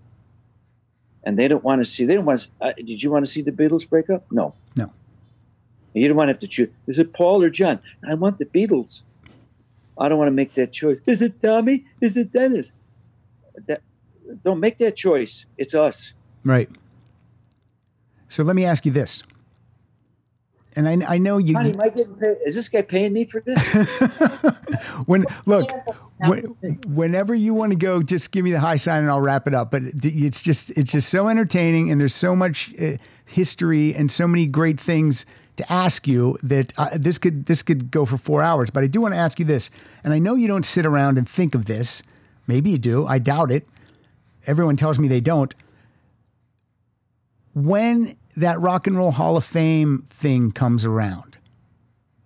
and 1.24 1.36
they 1.38 1.48
don't 1.48 1.64
want 1.64 1.80
to 1.80 1.84
see 1.84 2.04
they 2.04 2.14
don't 2.14 2.24
want 2.32 2.40
to 2.40 2.48
uh, 2.60 2.72
did 2.90 3.02
you 3.02 3.10
want 3.10 3.24
to 3.24 3.30
see 3.34 3.42
the 3.42 3.50
beatles 3.60 3.84
break 3.88 4.08
up 4.08 4.22
no 4.30 4.54
No. 4.76 4.92
you 5.92 6.06
don't 6.08 6.16
want 6.16 6.28
to 6.28 6.32
have 6.34 6.44
to 6.46 6.46
choose 6.56 6.70
is 6.86 6.98
it 7.04 7.12
paul 7.12 7.42
or 7.42 7.50
john 7.50 7.80
i 8.08 8.14
want 8.14 8.38
the 8.38 8.46
beatles 8.56 9.02
i 9.98 10.08
don't 10.08 10.18
want 10.18 10.28
to 10.28 10.38
make 10.42 10.54
that 10.54 10.70
choice 10.72 10.98
is 11.06 11.20
it 11.22 11.40
tommy 11.40 11.84
is 12.00 12.16
it 12.16 12.32
dennis 12.32 12.72
that, 13.66 13.80
don't 14.44 14.60
make 14.60 14.76
that 14.78 14.94
choice 14.96 15.46
it's 15.58 15.74
us 15.74 16.14
Right. 16.44 16.68
So 18.28 18.42
let 18.42 18.54
me 18.54 18.66
ask 18.66 18.84
you 18.84 18.92
this. 18.92 19.22
And 20.76 20.86
I, 20.88 21.14
I 21.14 21.18
know 21.18 21.38
you 21.38 21.56
Honey, 21.56 21.72
am 21.72 21.80
I 21.80 21.88
getting 21.88 22.16
paid? 22.16 22.36
Is 22.44 22.54
this 22.54 22.68
guy 22.68 22.82
paying 22.82 23.12
me 23.14 23.24
for 23.24 23.40
this? 23.40 23.58
when 25.06 25.24
look 25.46 25.70
when, 26.28 26.80
whenever 26.86 27.34
you 27.34 27.54
want 27.54 27.72
to 27.72 27.78
go 27.78 28.02
just 28.02 28.30
give 28.30 28.44
me 28.44 28.52
the 28.52 28.60
high 28.60 28.76
sign 28.76 29.02
and 29.02 29.10
I'll 29.10 29.20
wrap 29.20 29.46
it 29.46 29.54
up. 29.54 29.70
But 29.70 29.82
it's 30.02 30.40
just 30.42 30.70
it's 30.70 30.92
just 30.92 31.08
so 31.08 31.28
entertaining 31.28 31.90
and 31.90 32.00
there's 32.00 32.14
so 32.14 32.34
much 32.36 32.72
uh, 32.80 32.96
history 33.24 33.94
and 33.94 34.10
so 34.10 34.26
many 34.26 34.46
great 34.46 34.80
things 34.80 35.26
to 35.56 35.72
ask 35.72 36.08
you 36.08 36.36
that 36.42 36.72
uh, 36.76 36.90
this 36.94 37.18
could 37.18 37.46
this 37.46 37.62
could 37.62 37.90
go 37.90 38.04
for 38.04 38.16
4 38.16 38.42
hours. 38.42 38.70
But 38.70 38.84
I 38.84 38.86
do 38.86 39.00
want 39.00 39.14
to 39.14 39.18
ask 39.18 39.38
you 39.38 39.44
this 39.44 39.70
and 40.02 40.12
I 40.12 40.18
know 40.18 40.34
you 40.34 40.48
don't 40.48 40.64
sit 40.64 40.86
around 40.86 41.18
and 41.18 41.28
think 41.28 41.54
of 41.54 41.66
this. 41.66 42.02
Maybe 42.46 42.70
you 42.70 42.78
do 42.78 43.06
I 43.06 43.18
doubt 43.18 43.50
it. 43.50 43.66
Everyone 44.46 44.76
tells 44.76 44.98
me 44.98 45.08
they 45.08 45.20
don't. 45.20 45.54
When 47.54 48.16
that 48.36 48.60
rock 48.60 48.86
and 48.86 48.96
roll 48.96 49.12
hall 49.12 49.36
of 49.36 49.44
fame 49.44 50.06
thing 50.10 50.50
comes 50.52 50.84
around 50.84 51.38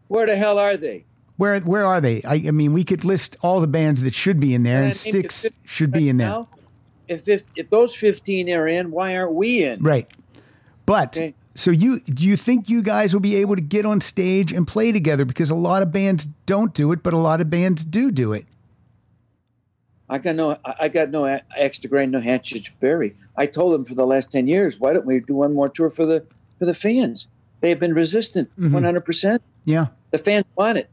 Where 0.08 0.26
the 0.26 0.36
hell 0.36 0.58
are 0.58 0.76
they? 0.76 1.04
Where 1.38 1.58
where 1.60 1.84
are 1.84 2.00
they? 2.02 2.22
I, 2.24 2.34
I 2.34 2.50
mean, 2.50 2.72
we 2.74 2.84
could 2.84 3.04
list 3.04 3.36
all 3.40 3.60
the 3.62 3.66
bands 3.66 4.02
that 4.02 4.12
should 4.12 4.38
be 4.38 4.52
in 4.54 4.62
there, 4.64 4.82
and 4.82 4.92
And 4.92 5.00
I 5.00 5.10
named 5.10 5.30
Styx 5.32 5.42
the 5.42 5.48
15 5.50 5.64
should 5.64 5.90
be 5.92 6.08
in 6.10 6.16
there, 6.18 6.28
Now, 6.28 6.48
if, 7.08 7.26
if 7.26 7.44
if 7.56 7.70
those 7.70 7.94
fifteen 7.94 8.50
are 8.50 8.68
in, 8.68 8.90
why 8.90 9.16
aren't 9.16 9.32
we 9.32 9.64
in? 9.64 9.82
right? 9.82 10.06
But 10.84 11.16
Okay. 11.16 11.34
so 11.54 11.70
you 11.70 12.00
do 12.00 12.24
you 12.26 12.36
think 12.36 12.68
you 12.68 12.82
guys 12.82 13.14
will 13.14 13.20
be 13.20 13.36
able 13.36 13.54
to 13.56 13.62
get 13.62 13.86
on 13.86 14.00
stage 14.00 14.52
and 14.52 14.66
play 14.66 14.92
together? 14.92 15.24
Because 15.24 15.48
a 15.50 15.54
lot 15.54 15.82
of 15.82 15.90
bands 15.92 16.26
don't 16.46 16.74
do 16.74 16.92
it, 16.92 17.02
but 17.02 17.14
a 17.14 17.18
lot 17.18 17.40
of 17.40 17.48
bands 17.48 17.84
do 17.84 18.10
do 18.10 18.32
it. 18.34 18.44
I 20.10 20.16
got 20.18 20.36
no, 20.36 20.56
I 20.64 20.88
got 20.88 21.10
no 21.10 21.24
extra 21.56 21.90
grain, 21.90 22.10
no 22.10 22.20
hatchet 22.20 22.64
to 22.64 22.72
bury. 22.80 23.14
I 23.36 23.44
told 23.46 23.74
them 23.74 23.84
for 23.84 23.94
the 23.94 24.06
last 24.06 24.32
ten 24.32 24.46
years, 24.48 24.80
why 24.80 24.92
don't 24.94 25.04
we 25.04 25.20
do 25.20 25.34
one 25.34 25.52
more 25.54 25.68
tour 25.68 25.90
for 25.90 26.06
the 26.06 26.24
for 26.58 26.64
the 26.66 26.74
fans? 26.74 27.28
They 27.60 27.68
have 27.70 27.78
been 27.80 27.94
resistant, 27.94 28.48
Mm-hmm. 28.58 28.72
one 28.72 28.84
hundred 28.84 29.04
percent. 29.04 29.42
Yeah, 29.64 29.88
The 30.10 30.18
fans 30.18 30.46
want 30.56 30.78
it. 30.78 30.88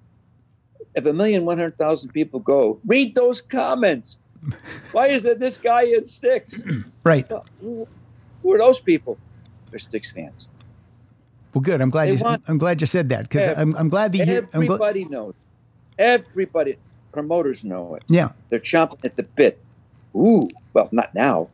If 0.95 1.05
a 1.05 1.13
million 1.13 1.45
one 1.45 1.57
hundred 1.57 1.77
thousand 1.77 2.11
people 2.11 2.39
go, 2.39 2.79
read 2.85 3.15
those 3.15 3.41
comments. 3.41 4.17
Why 4.91 5.07
is 5.07 5.25
it 5.25 5.39
this 5.39 5.57
guy 5.57 5.83
in 5.83 6.05
Styx? 6.05 6.61
right. 7.03 7.29
Well, 7.29 7.45
who, 7.59 7.87
who 8.43 8.53
are 8.53 8.57
those 8.57 8.79
people? 8.79 9.17
They're 9.71 9.79
Styx 9.79 10.11
fans. 10.11 10.47
Well, 11.53 11.61
good. 11.61 11.81
I'm 11.81 11.89
glad 11.89 12.07
They 12.07 12.13
you. 12.13 12.19
want- 12.19 12.43
I'm 12.47 12.57
glad 12.57 12.79
you 12.81 12.87
said 12.87 13.09
that 13.09 13.23
because 13.23 13.57
I'm, 13.57 13.75
I'm 13.75 13.89
glad 13.89 14.13
that 14.13 14.25
you. 14.27 14.37
I'm 14.53 14.61
gl- 14.61 14.75
Everybody 14.75 15.05
knows. 15.05 15.33
Everybody, 15.97 16.77
promoters 17.11 17.63
know 17.63 17.95
it. 17.95 18.03
yeah, 18.07 18.29
They're 18.49 18.59
chomping 18.59 19.03
at 19.05 19.15
the 19.15 19.23
bit. 19.23 19.63
Ooh, 20.15 20.49
well, 20.73 20.89
not 20.91 21.13
now. 21.15 21.47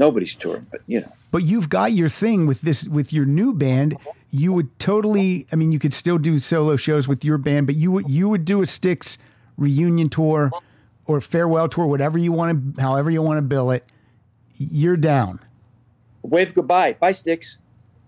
Nobody's 0.00 0.34
touring, 0.34 0.66
but 0.70 0.80
you 0.88 1.02
know. 1.02 1.12
but 1.30 1.44
you've 1.44 1.68
got 1.68 1.92
your 1.92 2.08
thing 2.08 2.46
with 2.48 2.62
this 2.62 2.84
with 2.88 3.12
your 3.12 3.24
new 3.24 3.52
band. 3.52 3.96
You 4.30 4.52
would 4.52 4.76
totally. 4.80 5.46
I 5.52 5.56
mean, 5.56 5.70
you 5.70 5.78
could 5.78 5.94
still 5.94 6.18
do 6.18 6.40
solo 6.40 6.74
shows 6.74 7.06
with 7.06 7.24
your 7.24 7.38
band, 7.38 7.66
but 7.66 7.76
you 7.76 7.92
would 7.92 8.08
you 8.08 8.28
would 8.28 8.44
do 8.44 8.62
a 8.62 8.66
Styx 8.66 9.18
reunion 9.56 10.08
tour 10.08 10.50
or 11.06 11.20
farewell 11.20 11.68
tour, 11.68 11.86
whatever 11.86 12.18
you 12.18 12.32
want 12.32 12.76
to, 12.76 12.82
however 12.82 13.10
you 13.10 13.22
want 13.22 13.38
to 13.38 13.42
bill 13.42 13.70
it. 13.70 13.84
You're 14.56 14.96
down. 14.96 15.38
Wave 16.22 16.54
goodbye. 16.54 16.94
Bye, 16.94 17.12
Styx. 17.12 17.58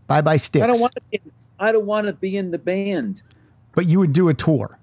Bye 0.09 0.20
bye 0.20 0.36
Styx. 0.36 0.64
I 0.64 0.66
don't 0.66 0.81
want 0.81 0.94
to. 0.94 1.02
Be, 1.10 1.20
I 1.60 1.70
don't 1.70 1.86
want 1.86 2.09
to 2.09 2.12
be 2.12 2.36
in 2.36 2.51
the 2.51 2.59
band 2.59 3.23
but 3.73 3.86
you 3.86 3.98
would 3.98 4.12
do 4.12 4.28
a 4.28 4.35
tour. 4.35 4.78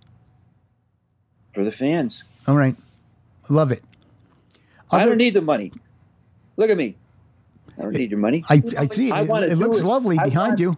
for 1.54 1.64
the 1.64 1.72
fans. 1.72 2.24
All 2.48 2.56
right, 2.56 2.76
love 3.48 3.72
it. 3.72 3.84
I 4.92 5.06
don't 5.06 5.18
need 5.18 5.36
the 5.36 5.42
money. 5.42 5.72
Look 6.60 6.70
at 6.70 6.76
me. 6.76 6.98
I 7.78 7.84
don't 7.84 7.94
need 7.94 8.12
your 8.12 8.20
money. 8.20 8.44
I, 8.50 8.62
I 8.78 8.88
see. 8.90 9.12
I 9.12 9.22
it 9.22 9.52
it 9.54 9.56
looks 9.56 9.78
it. 9.78 9.86
lovely 9.86 10.20
I 10.20 10.26
behind 10.26 10.50
want- 10.52 10.60
you. 10.60 10.78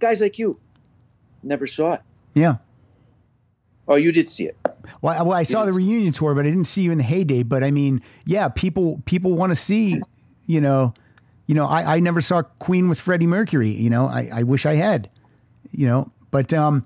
Guys 0.00 0.20
like 0.20 0.36
you 0.36 0.58
never 1.44 1.64
saw 1.64 1.92
it. 1.92 2.00
Yeah. 2.34 2.56
Oh, 3.86 3.94
you 3.94 4.10
did 4.10 4.28
see 4.28 4.46
it. 4.46 4.56
Well, 5.00 5.16
I, 5.16 5.22
well, 5.22 5.36
I 5.38 5.44
saw 5.44 5.64
the 5.64 5.72
reunion 5.72 6.12
tour, 6.12 6.34
but 6.34 6.44
I 6.44 6.48
didn't 6.48 6.64
see 6.64 6.82
you 6.82 6.90
in 6.90 6.98
the 6.98 7.04
heyday. 7.04 7.44
But 7.44 7.62
I 7.62 7.70
mean, 7.70 8.02
yeah, 8.24 8.48
people 8.48 9.00
people 9.04 9.34
want 9.34 9.50
to 9.50 9.54
see, 9.54 10.00
you 10.46 10.60
know, 10.60 10.92
you 11.46 11.54
know, 11.54 11.66
I, 11.66 11.96
I 11.96 12.00
never 12.00 12.20
saw 12.20 12.42
Queen 12.42 12.88
with 12.88 12.98
Freddie 12.98 13.28
Mercury. 13.28 13.68
You 13.70 13.90
know, 13.90 14.06
I, 14.08 14.28
I 14.34 14.42
wish 14.42 14.66
I 14.66 14.74
had, 14.74 15.08
you 15.70 15.86
know. 15.86 16.10
But 16.32 16.52
um, 16.52 16.84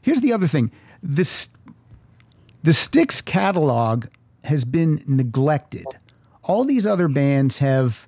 here's 0.00 0.22
the 0.22 0.32
other 0.32 0.46
thing: 0.46 0.72
this 1.02 1.50
the 2.62 2.72
Styx 2.72 3.20
catalog 3.20 4.06
has 4.44 4.64
been 4.64 5.04
neglected. 5.06 5.84
All 6.44 6.64
these 6.64 6.86
other 6.86 7.08
bands 7.08 7.58
have 7.58 8.06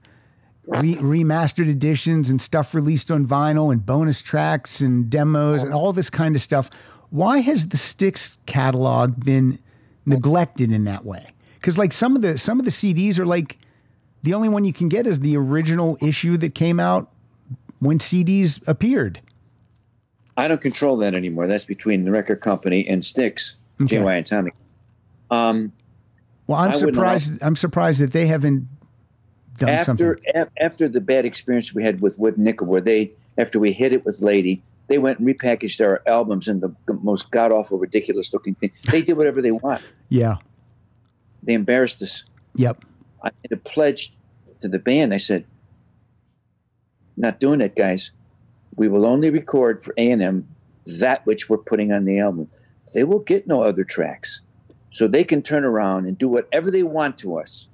re- 0.67 0.97
remastered 0.97 1.69
editions 1.69 2.31
and 2.31 2.41
stuff 2.41 2.75
released 2.75 3.11
on 3.11 3.27
vinyl 3.27 3.73
and 3.73 3.85
bonus 3.85 4.23
tracks 4.23 4.81
and 4.81 5.09
demos 5.11 5.63
and 5.63 5.73
all 5.73 5.93
this 5.93 6.11
kind 6.11 6.37
of 6.37 6.43
stuff. 6.43 6.71
Why 7.11 7.39
has 7.39 7.69
the 7.69 7.77
Styx 7.77 8.39
catalog 8.47 9.25
been 9.25 9.59
neglected 10.05 10.71
in 10.73 10.85
that 10.85 11.05
way? 11.05 11.27
Because 11.55 11.79
like 11.79 11.93
some 11.93 12.15
of 12.15 12.23
the 12.23 12.37
some 12.39 12.59
of 12.59 12.65
the 12.65 12.71
CDs 12.71 13.19
are 13.19 13.27
like 13.27 13.59
the 14.23 14.35
only 14.35 14.49
one 14.49 14.65
you 14.65 14.73
can 14.73 14.89
get 14.89 15.07
is 15.07 15.21
the 15.21 15.37
original 15.37 15.97
issue 16.03 16.37
that 16.39 16.55
came 16.55 16.79
out 16.79 17.11
when 17.79 17.99
CDs 17.99 18.61
appeared. 18.67 19.21
I 20.37 20.49
don't 20.49 20.61
control 20.61 20.99
that 20.99 21.15
anymore. 21.15 21.47
That's 21.47 21.65
between 21.65 22.05
the 22.05 22.11
record 22.11 22.41
company 22.41 22.87
and 22.87 23.05
Styx, 23.05 23.57
Okay. 23.81 23.97
JY 23.99 24.17
and 24.19 24.27
Tommy. 24.27 24.51
Um, 25.31 25.73
Well, 26.47 26.59
I'm 26.59 26.71
I 26.71 26.75
surprised. 26.75 27.43
I'm 27.43 27.57
surprised 27.57 28.01
that 28.01 28.13
they 28.13 28.27
haven't 28.27 28.69
done 29.59 29.81
something. 29.85 30.07
after 30.07 30.21
a, 30.35 30.63
after 30.63 30.89
the 30.89 31.01
bad 31.01 31.25
experience 31.25 31.75
we 31.75 31.83
had 31.83 32.01
with 32.01 32.19
Wooden 32.19 32.45
Nickel, 32.45 32.67
where 32.67 32.81
they 32.81 33.13
after 33.39 33.59
we 33.59 33.73
hit 33.73 33.93
it 33.93 34.05
with 34.05 34.21
Lady, 34.21 34.63
they 34.89 34.99
went 34.99 35.19
and 35.19 35.29
repackaged 35.29 35.85
our 35.85 36.03
albums 36.07 36.49
in 36.49 36.61
the 36.61 36.75
most 37.03 37.31
god 37.31 37.53
awful, 37.53 37.79
ridiculous 37.79 38.33
looking 38.33 38.55
thing. 38.55 38.71
They 38.91 39.03
did 39.03 39.17
whatever 39.17 39.43
they 39.43 39.51
want. 39.51 39.83
Yeah. 40.09 40.37
They 41.43 41.55
embarrassed 41.55 42.03
us. 42.03 42.25
Yep. 42.55 42.85
I 43.23 43.31
made 43.43 43.53
a 43.53 43.57
pledge 43.57 44.13
to 44.61 44.69
the 44.69 44.79
band. 44.79 45.13
I 45.13 45.19
said, 45.19 45.45
"Not 47.17 47.41
doing 47.41 47.61
it, 47.61 47.77
guys. 47.77 48.13
We 48.77 48.89
will 48.89 49.07
only 49.07 49.31
record 49.31 49.83
for 49.83 49.95
A 49.97 50.11
and 50.11 50.23
M 50.23 50.49
that 50.87 51.27
which 51.27 51.49
we're 51.49 51.59
putting 51.59 51.93
on 51.93 52.05
the 52.05 52.19
album. 52.19 52.49
They 52.95 53.05
will 53.05 53.21
get 53.21 53.47
no 53.47 53.63
other 53.63 53.85
tracks, 53.85 54.41
so 54.97 55.07
they 55.07 55.25
can 55.25 55.43
turn 55.43 55.63
around 55.63 56.07
and 56.07 56.17
do 56.17 56.27
whatever 56.27 56.71
they 56.71 56.83
want 56.83 57.19
to 57.19 57.39
us. 57.39 57.69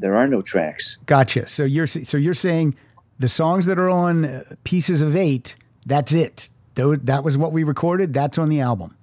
There 0.00 0.16
are 0.16 0.26
no 0.26 0.42
tracks. 0.42 0.98
Gotcha. 1.06 1.46
So 1.46 1.62
you're 1.62 1.86
so 1.86 2.16
you're 2.16 2.34
saying 2.34 2.74
the 3.20 3.28
songs 3.28 3.66
that 3.66 3.78
are 3.78 3.88
on 3.88 4.24
uh, 4.24 4.42
Pieces 4.64 5.02
of 5.02 5.14
Eight, 5.14 5.54
that's 5.86 6.12
it. 6.12 6.50
Though 6.74 6.96
that 6.96 7.22
was 7.22 7.38
what 7.38 7.52
we 7.52 7.62
recorded. 7.62 8.12
That's 8.12 8.38
on 8.38 8.48
the 8.48 8.60
album. 8.60 8.96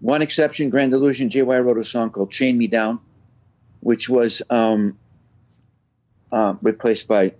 One 0.00 0.22
exception, 0.22 0.70
Grand 0.70 0.92
Illusion. 0.92 1.28
JY 1.28 1.64
wrote 1.64 1.78
a 1.78 1.84
song 1.84 2.10
called 2.10 2.32
"Chain 2.32 2.58
Me 2.58 2.66
Down," 2.66 2.98
which 3.78 4.08
was 4.08 4.42
um, 4.50 4.98
uh, 6.32 6.54
replaced 6.62 7.06
by 7.06 7.32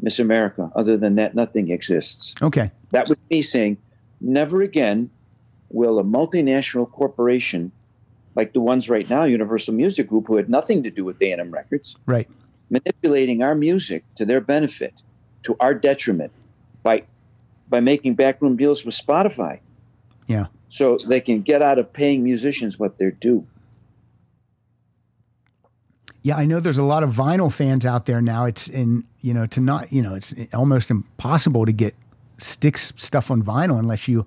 Miss 0.00 0.18
America. 0.18 0.72
Other 0.74 0.96
than 0.96 1.16
that, 1.16 1.34
nothing 1.34 1.70
exists. 1.70 2.36
Okay. 2.40 2.70
That 2.92 3.06
was 3.06 3.18
me 3.30 3.42
saying, 3.42 3.76
never 4.22 4.62
again 4.62 5.10
will 5.70 5.98
a 5.98 6.04
multinational 6.04 6.90
corporation 6.90 7.72
like 8.34 8.52
the 8.52 8.60
ones 8.60 8.90
right 8.90 9.08
now, 9.08 9.24
Universal 9.24 9.74
Music 9.74 10.08
Group, 10.08 10.26
who 10.26 10.36
had 10.36 10.48
nothing 10.50 10.82
to 10.82 10.90
do 10.90 11.04
with 11.04 11.20
A&M 11.22 11.50
Records, 11.50 11.96
Right. 12.04 12.28
manipulating 12.68 13.42
our 13.42 13.54
music 13.54 14.04
to 14.16 14.26
their 14.26 14.40
benefit, 14.42 14.92
to 15.44 15.56
our 15.60 15.74
detriment, 15.74 16.32
by 16.82 17.02
by 17.68 17.80
making 17.80 18.14
backroom 18.14 18.56
deals 18.56 18.84
with 18.84 18.94
Spotify, 18.94 19.58
Yeah. 20.28 20.46
so 20.68 20.98
they 21.08 21.20
can 21.20 21.40
get 21.42 21.62
out 21.62 21.78
of 21.80 21.92
paying 21.92 22.22
musicians 22.22 22.78
what 22.78 22.96
they're 22.98 23.10
due. 23.10 23.44
Yeah, 26.22 26.36
I 26.36 26.44
know 26.44 26.60
there's 26.60 26.78
a 26.78 26.82
lot 26.84 27.02
of 27.02 27.10
vinyl 27.14 27.52
fans 27.52 27.86
out 27.86 28.06
there 28.06 28.20
now. 28.20 28.44
It's 28.46 28.68
in 28.68 29.04
you 29.20 29.32
know 29.32 29.46
to 29.46 29.60
not 29.60 29.92
you 29.92 30.02
know 30.02 30.14
it's 30.14 30.34
almost 30.52 30.90
impossible 30.90 31.66
to 31.66 31.72
get 31.72 31.94
Styx 32.38 32.92
stuff 32.96 33.30
on 33.30 33.42
vinyl 33.42 33.78
unless 33.78 34.08
you 34.08 34.26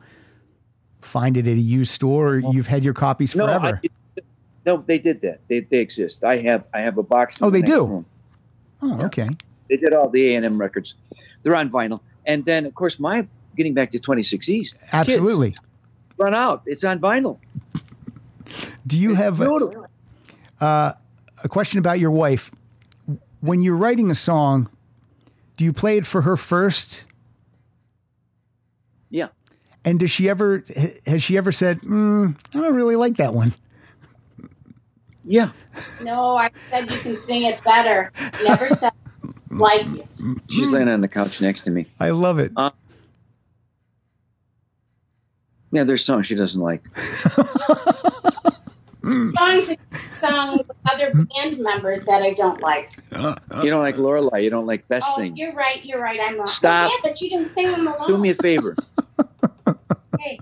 find 1.01 1.37
it 1.37 1.47
at 1.47 1.53
a 1.57 1.59
used 1.59 1.91
store. 1.91 2.35
or 2.35 2.39
You've 2.39 2.67
had 2.67 2.83
your 2.83 2.93
copies 2.93 3.35
No, 3.35 3.45
forever. 3.45 3.81
I, 3.83 4.21
no, 4.65 4.83
they 4.85 4.99
did 4.99 5.21
that. 5.21 5.39
They, 5.47 5.61
they 5.61 5.79
exist. 5.79 6.23
I 6.23 6.37
have 6.37 6.65
I 6.73 6.81
have 6.81 6.97
a 6.97 7.03
box. 7.03 7.41
Oh, 7.41 7.49
the 7.49 7.59
they 7.59 7.65
do? 7.65 7.85
room. 7.85 8.05
oh, 8.81 9.01
okay. 9.05 9.29
They 9.69 9.77
did 9.77 9.93
all 9.93 10.09
the 10.09 10.29
A 10.33 10.35
and 10.35 10.45
M 10.45 10.59
records. 10.59 10.95
They're 11.43 11.55
on 11.55 11.69
vinyl, 11.69 12.01
and 12.25 12.43
then 12.45 12.65
of 12.65 12.75
course 12.75 12.99
my 12.99 13.27
getting 13.55 13.73
back 13.73 13.91
to 13.91 13.99
26 13.99 14.49
East. 14.49 14.79
Kids 14.79 14.89
Absolutely. 14.93 15.53
run 16.17 16.33
out. 16.35 16.61
It's 16.65 16.83
on 16.83 16.99
vinyl. 16.99 17.39
Do 18.87 18.97
you 18.97 19.15
have 19.15 19.39
a, 19.41 19.45
Beautiful. 19.47 19.85
Uh, 20.59 20.93
a 21.43 21.49
question 21.49 21.79
about 21.79 21.99
your 21.99 22.11
wife? 22.11 22.51
When 23.41 23.61
you're 23.61 23.75
writing 23.77 24.09
a 24.11 24.15
song, 24.15 24.69
do 25.57 25.63
you 25.63 25.71
play 25.73 25.97
it 25.97 26.05
for 26.07 26.21
her 26.23 26.35
first? 26.35 27.05
Yeah. 29.09 29.29
And 29.85 29.99
does 29.99 30.11
she 30.11 30.29
ever 30.29 30.63
has 31.05 31.23
she 31.23 31.37
ever 31.37 31.51
said, 31.51 31.79
mm, 31.81 32.35
"I 32.53 32.59
don't 32.59 32.75
really 32.75 32.95
like 32.97 33.17
that 33.17 33.33
one"? 33.33 33.53
Yeah. 35.23 35.51
No, 36.03 36.35
I 36.37 36.49
said 36.71 36.89
you 36.91 36.97
can 36.97 37.15
sing 37.15 37.43
it 37.43 37.63
better. 37.63 38.11
Never 38.43 38.67
said 38.67 38.91
like 39.51 39.85
it. 39.85 40.21
She's 40.49 40.67
Hmm. 40.67 40.73
laying 40.73 40.89
on 40.89 41.01
the 41.01 41.07
couch 41.07 41.39
next 41.41 41.61
to 41.63 41.71
me. 41.71 41.85
I 41.99 42.09
love 42.09 42.39
it. 42.39 42.51
Yeah, 45.71 45.83
there's 45.83 46.03
songs 46.03 46.25
she 46.25 46.35
doesn't 46.35 46.61
like. 46.61 46.83
Songs 49.01 49.67
that 49.67 49.77
sung 50.19 50.57
with 50.57 50.69
other 50.91 51.11
band 51.13 51.57
members 51.59 52.03
that 52.05 52.21
I 52.21 52.33
don't 52.33 52.59
like. 52.61 52.91
You 53.13 53.69
don't 53.69 53.81
like 53.81 53.97
Lorelei. 53.97 54.39
You 54.39 54.49
don't 54.49 54.67
like 54.67 54.87
Best 54.89 55.09
Oh, 55.13 55.17
Thing. 55.17 55.37
you're 55.37 55.53
right. 55.53 55.83
You're 55.85 56.01
right. 56.01 56.19
I'm 56.21 56.37
wrong. 56.37 56.47
Stop. 56.47 56.91
Yeah, 56.91 56.97
but 57.09 57.21
you 57.21 57.29
didn't 57.29 57.51
sing 57.53 57.71
them 57.71 57.87
alone. 57.87 58.07
Do 58.07 58.17
me 58.17 58.29
a 58.31 58.35
favor. 58.35 58.75
Hey. 60.19 60.39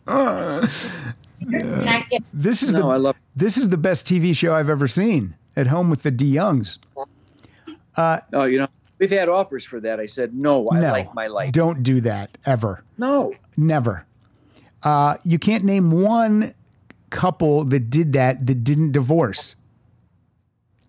You're 1.39 1.61
not 1.61 2.09
getting- 2.09 2.25
This 2.33 2.63
is 2.63 2.73
No, 2.73 2.79
the 2.81 2.87
I 2.87 2.97
love. 2.97 3.15
this 3.35 3.57
is 3.57 3.69
the 3.69 3.77
best 3.77 4.07
TV 4.07 4.35
show 4.35 4.55
I've 4.55 4.69
ever 4.69 4.87
seen. 4.87 5.35
At 5.55 5.67
home 5.67 5.89
with 5.89 6.03
the 6.03 6.11
DeYoungs. 6.11 6.77
Oh, 7.97 8.43
you 8.45 8.59
know, 8.59 8.67
we've 8.99 9.09
had 9.09 9.27
offers 9.27 9.65
for 9.65 9.79
that. 9.79 9.99
I 9.99 10.05
said 10.05 10.35
no. 10.35 10.69
I 10.71 10.79
no, 10.79 10.91
like 10.91 11.13
my 11.15 11.27
life. 11.27 11.51
don't 11.51 11.81
do 11.83 11.99
that 12.01 12.37
ever. 12.45 12.83
No. 12.97 13.33
Never. 13.55 14.05
Uh, 14.83 15.17
you 15.23 15.39
can't 15.39 15.63
name 15.63 15.89
one 15.91 16.53
couple 17.09 17.63
that 17.65 17.89
did 17.89 18.13
that 18.13 18.45
that 18.45 18.63
didn't 18.63 18.91
divorce. 18.91 19.55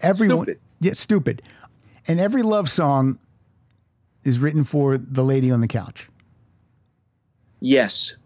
Everyone, 0.01 0.45
Stupid. 0.45 0.61
yeah, 0.81 0.93
stupid. 0.93 1.43
And 2.07 2.21
every 2.21 2.43
love 2.43 2.69
song 2.71 3.19
is 4.25 4.39
written 4.39 4.65
for 4.65 4.99
the 4.99 5.25
lady 5.25 5.51
on 5.51 5.61
the 5.63 5.69
couch. 5.69 6.09
Yes. 7.61 8.17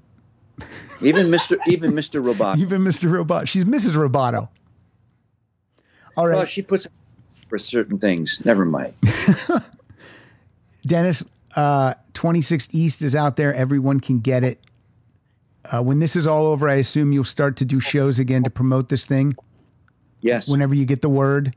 Even 1.01 1.27
Mr. 1.29 1.59
Even 1.67 1.93
Mr. 1.93 2.23
Roboto. 2.23 2.57
Even 2.59 2.83
Mr. 2.83 3.11
Roboto. 3.11 3.47
She's 3.47 3.65
Mrs. 3.65 3.93
Roboto. 3.93 4.49
All 6.17 6.29
right, 6.29 6.37
Well, 6.37 6.45
she 6.47 6.63
puts 6.63 6.87
for 7.49 7.59
certain 7.59 7.99
things. 7.99 8.41
Never 8.45 8.65
mind. 8.65 8.95
Dennis. 10.87 11.25
Uh, 11.55 11.95
26 12.15 12.69
East 12.73 13.03
is 13.03 13.15
out 13.15 13.37
there. 13.37 13.55
Everyone 13.55 14.01
can 14.01 14.21
get 14.21 14.43
it. 14.43 14.59
Uh, 15.71 15.83
when 15.83 15.99
this 16.01 16.17
is 16.17 16.27
all 16.27 16.47
over, 16.47 16.69
I 16.69 16.75
assume 16.75 17.13
you'll 17.13 17.25
start 17.25 17.57
to 17.59 17.65
do 17.65 17.79
shows 17.79 18.19
again 18.19 18.43
to 18.45 18.51
promote 18.51 18.89
this 18.89 19.05
thing. 19.07 19.35
Yes. 20.23 20.49
Whenever 20.49 20.75
you 20.75 20.85
get 20.87 21.03
the 21.03 21.09
word, 21.11 21.55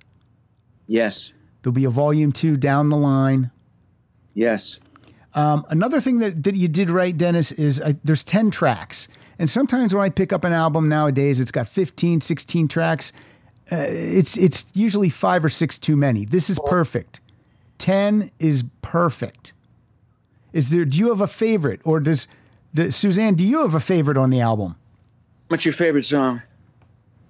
Yes. 0.87 1.31
there'll 1.61 1.73
be 1.73 1.85
a 1.85 1.89
volume 1.89 2.31
two 2.31 2.57
down 2.57 2.89
the 2.89 2.97
line. 2.97 3.51
Yes. 4.33 4.79
Um, 5.35 5.65
another 5.69 5.99
thing 5.99 6.19
that, 6.19 6.43
that 6.43 6.55
you 6.55 6.67
did 6.67 6.89
right, 6.89 7.15
Dennis, 7.15 7.51
is 7.51 7.81
uh, 7.81 7.93
there's 8.03 8.23
10 8.23 8.51
tracks. 8.51 9.07
And 9.37 9.49
sometimes 9.49 9.93
when 9.93 10.03
I 10.03 10.09
pick 10.09 10.31
up 10.31 10.45
an 10.45 10.53
album 10.53 10.87
nowadays, 10.87 11.41
it's 11.41 11.51
got 11.51 11.67
15, 11.67 12.21
16 12.21 12.67
tracks. 12.69 13.11
Uh, 13.71 13.85
it's, 13.89 14.37
it's 14.37 14.65
usually 14.73 15.09
five 15.09 15.43
or 15.43 15.49
six 15.49 15.77
too 15.77 15.97
many. 15.97 16.23
This 16.23 16.49
is 16.49 16.57
perfect. 16.69 17.19
10 17.79 18.31
is 18.39 18.63
perfect. 18.81 19.53
Is 20.53 20.69
there, 20.69 20.85
do 20.85 20.97
you 20.97 21.09
have 21.09 21.19
a 21.19 21.27
favorite? 21.27 21.81
Or 21.83 21.99
does, 21.99 22.29
the, 22.73 22.91
Suzanne, 22.91 23.35
do 23.35 23.43
you 23.43 23.61
have 23.61 23.75
a 23.75 23.81
favorite 23.81 24.15
on 24.15 24.29
the 24.29 24.39
album? 24.39 24.77
What's 25.49 25.65
your 25.65 25.73
favorite 25.73 26.05
song? 26.05 26.41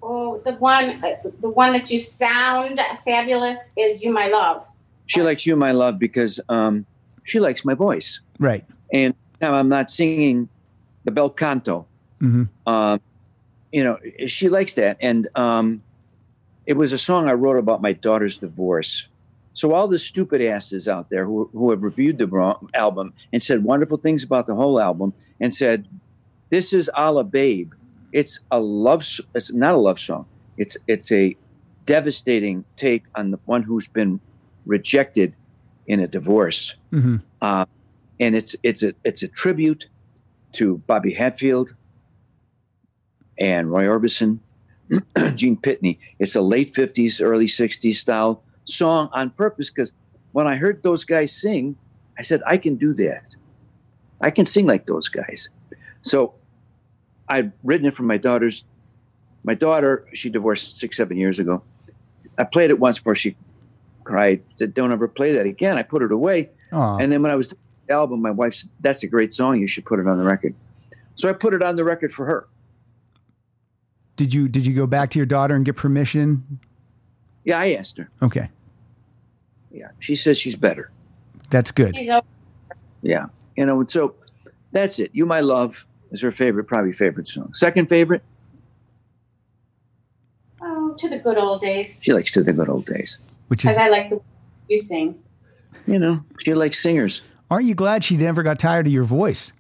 Oh, 0.04 0.40
the 0.46 0.54
one, 0.54 1.04
uh, 1.04 1.16
the 1.42 1.50
one 1.50 1.74
that 1.74 1.90
you 1.90 2.00
sound 2.00 2.80
fabulous 3.04 3.72
is 3.76 4.04
"You 4.04 4.14
My 4.14 4.28
Love." 4.28 4.66
She 5.08 5.22
likes 5.22 5.46
you, 5.46 5.56
my 5.56 5.72
love, 5.72 6.00
because 6.00 6.40
um, 6.50 6.86
she 7.26 7.40
likes 7.42 7.66
my 7.66 7.74
voice. 7.74 8.22
Right. 8.40 8.64
and 8.94 9.14
now 9.42 9.54
I'm 9.56 9.68
not 9.68 9.92
singing 9.92 10.48
the 11.04 11.12
bel 11.12 11.30
canto. 11.30 11.86
Mhm. 12.22 12.48
Um, 12.66 13.02
you 13.74 13.84
know, 13.84 14.00
she 14.28 14.48
likes 14.48 14.74
that, 14.74 14.96
and 15.02 15.28
um, 15.36 15.82
it 16.66 16.78
was 16.78 16.94
a 16.94 16.98
song 16.98 17.28
I 17.28 17.34
wrote 17.34 17.58
about 17.58 17.82
my 17.82 17.92
daughter's 17.92 18.38
divorce. 18.38 19.08
So 19.54 19.74
all 19.74 19.88
the 19.88 20.00
stupid 20.00 20.42
asses 20.42 20.88
out 20.88 21.10
there 21.10 21.26
who, 21.26 21.50
who 21.54 21.72
have 21.72 21.84
reviewed 21.84 22.18
the 22.18 22.56
album 22.74 23.14
and 23.34 23.42
said 23.44 23.64
wonderful 23.64 23.98
things 23.98 24.24
about 24.24 24.48
the 24.48 24.56
whole 24.56 24.80
album 24.80 25.14
and 25.40 25.54
said 25.54 25.86
this 26.50 26.72
is 26.74 26.90
a 26.96 27.12
la 27.12 27.24
Babe. 27.24 27.72
It's 28.14 28.40
a 28.52 28.60
love. 28.60 29.06
It's 29.34 29.52
not 29.54 29.74
a 29.74 29.78
love 29.78 30.00
song. 30.00 30.26
It's 30.58 30.78
it's 30.88 31.12
a 31.12 31.36
devastating 31.86 32.64
take 32.78 33.04
on 33.16 33.32
the 33.32 33.40
one 33.46 33.64
who's 33.64 33.88
been 33.88 34.20
rejected 34.66 35.34
in 35.88 36.00
a 36.00 36.08
divorce 36.08 36.76
Mhm. 36.92 37.22
uh, 37.42 37.66
and 38.20 38.36
it's 38.36 38.56
it's 38.64 38.82
a 38.84 38.94
it's 39.04 39.22
a 39.24 39.28
tribute 39.28 39.88
to 40.54 40.78
Bobby 40.88 41.14
Hatfield 41.14 41.74
and 43.38 43.70
Roy 43.72 43.84
Orbison, 43.84 44.40
Gene 45.36 45.58
Pitney. 45.58 45.98
It's 46.20 46.36
a 46.36 46.42
late 46.42 46.74
'50s, 46.74 47.22
early 47.24 47.48
'60s 47.48 47.96
style 47.96 48.42
song 48.64 49.10
on 49.14 49.30
purpose 49.32 49.70
because 49.70 49.92
when 50.32 50.48
I 50.48 50.56
heard 50.56 50.82
those 50.84 51.04
guys 51.06 51.32
sing, 51.34 51.76
I 52.18 52.22
said, 52.22 52.42
I 52.48 52.58
can 52.58 52.76
do 52.76 52.94
that. 52.96 53.36
I 54.22 54.32
can 54.32 54.46
sing 54.46 54.66
like 54.66 54.86
those 54.88 55.08
guys. 55.10 55.50
So 56.02 56.34
I'd 57.28 57.52
written 57.64 57.86
it 57.88 57.94
for 57.94 58.04
my 58.04 58.18
daughter's. 58.18 58.66
My 59.44 59.54
daughter, 59.54 60.08
she 60.14 60.30
divorced 60.30 60.78
six, 60.80 60.98
seven 60.98 61.18
years 61.18 61.38
ago. 61.40 61.62
I 62.38 62.44
played 62.46 62.70
it 62.72 62.80
once 62.80 62.98
before 62.98 63.14
she 63.16 63.36
cried. 64.06 64.42
Said, 64.56 64.74
"Don't 64.74 64.94
ever 64.94 65.08
play 65.10 65.34
that 65.34 65.46
again." 65.46 65.78
I 65.78 65.84
put 65.84 66.02
it 66.02 66.12
away. 66.12 66.50
Aw. 66.72 66.98
And 66.98 67.12
then 67.12 67.22
when 67.22 67.32
I 67.32 67.36
was 67.36 67.48
doing 67.50 67.60
the 67.88 67.94
album, 67.94 68.22
my 68.22 68.32
wife 68.32 68.54
said, 68.54 68.72
"That's 68.80 69.04
a 69.04 69.08
great 69.08 69.34
song. 69.34 69.60
You 69.60 69.68
should 69.68 69.84
put 69.86 70.00
it 70.00 70.08
on 70.08 70.18
the 70.18 70.24
record." 70.24 70.54
So 71.16 71.30
I 71.30 71.34
put 71.34 71.54
it 71.54 71.62
on 71.62 71.76
the 71.76 71.84
record 71.84 72.14
for 72.14 72.26
her. 72.26 72.48
Did 74.16 74.34
you 74.34 74.48
did 74.48 74.66
you 74.66 74.74
go 74.74 74.86
back 74.88 75.10
to 75.12 75.20
your 75.20 75.26
daughter 75.26 75.56
and 75.56 75.66
get 75.66 75.76
permission? 75.76 76.60
Yeah, 77.44 77.60
I 77.60 77.74
asked 77.74 77.98
her. 77.98 78.10
Okay, 78.24 78.50
Yeah, 79.72 79.90
she 80.00 80.16
says 80.16 80.38
she's 80.38 80.56
better. 80.56 80.90
that's 81.50 81.72
good. 81.72 81.96
Yeah, 81.98 82.22
you 83.58 83.66
know. 83.66 83.80
and 83.82 83.92
So 83.92 84.16
that's 84.72 85.00
it. 85.00 85.12
"You 85.14 85.26
My 85.26 85.42
Love" 85.42 85.86
is 86.12 86.22
her 86.22 86.32
favorite, 86.32 86.64
probably 86.66 86.94
favorite 86.94 87.28
song. 87.28 87.54
Second 87.54 87.88
favorite, 87.90 88.24
Oh, 90.62 90.96
to 90.98 91.10
the 91.10 91.20
good 91.20 91.38
old 91.38 91.62
days. 91.62 92.00
she 92.02 92.14
likes 92.14 92.32
"To 92.32 92.42
the 92.44 92.54
Good 92.54 92.70
Old 92.70 92.86
Days." 92.86 93.18
Which 93.48 93.62
Because 93.62 93.76
is, 93.76 93.82
I 93.82 93.90
like 93.90 94.10
the 94.10 94.22
you 94.68 94.78
sing. 94.80 95.20
You 95.88 96.00
know, 96.00 96.24
she 96.40 96.54
likes 96.54 96.80
singers. 96.82 97.22
aren't 97.52 97.66
you 97.66 97.76
glad 97.76 98.04
she 98.04 98.18
never 98.18 98.42
got 98.44 98.58
tired 98.60 98.88
of 98.88 98.94
your 98.94 99.04
voice? 99.04 99.52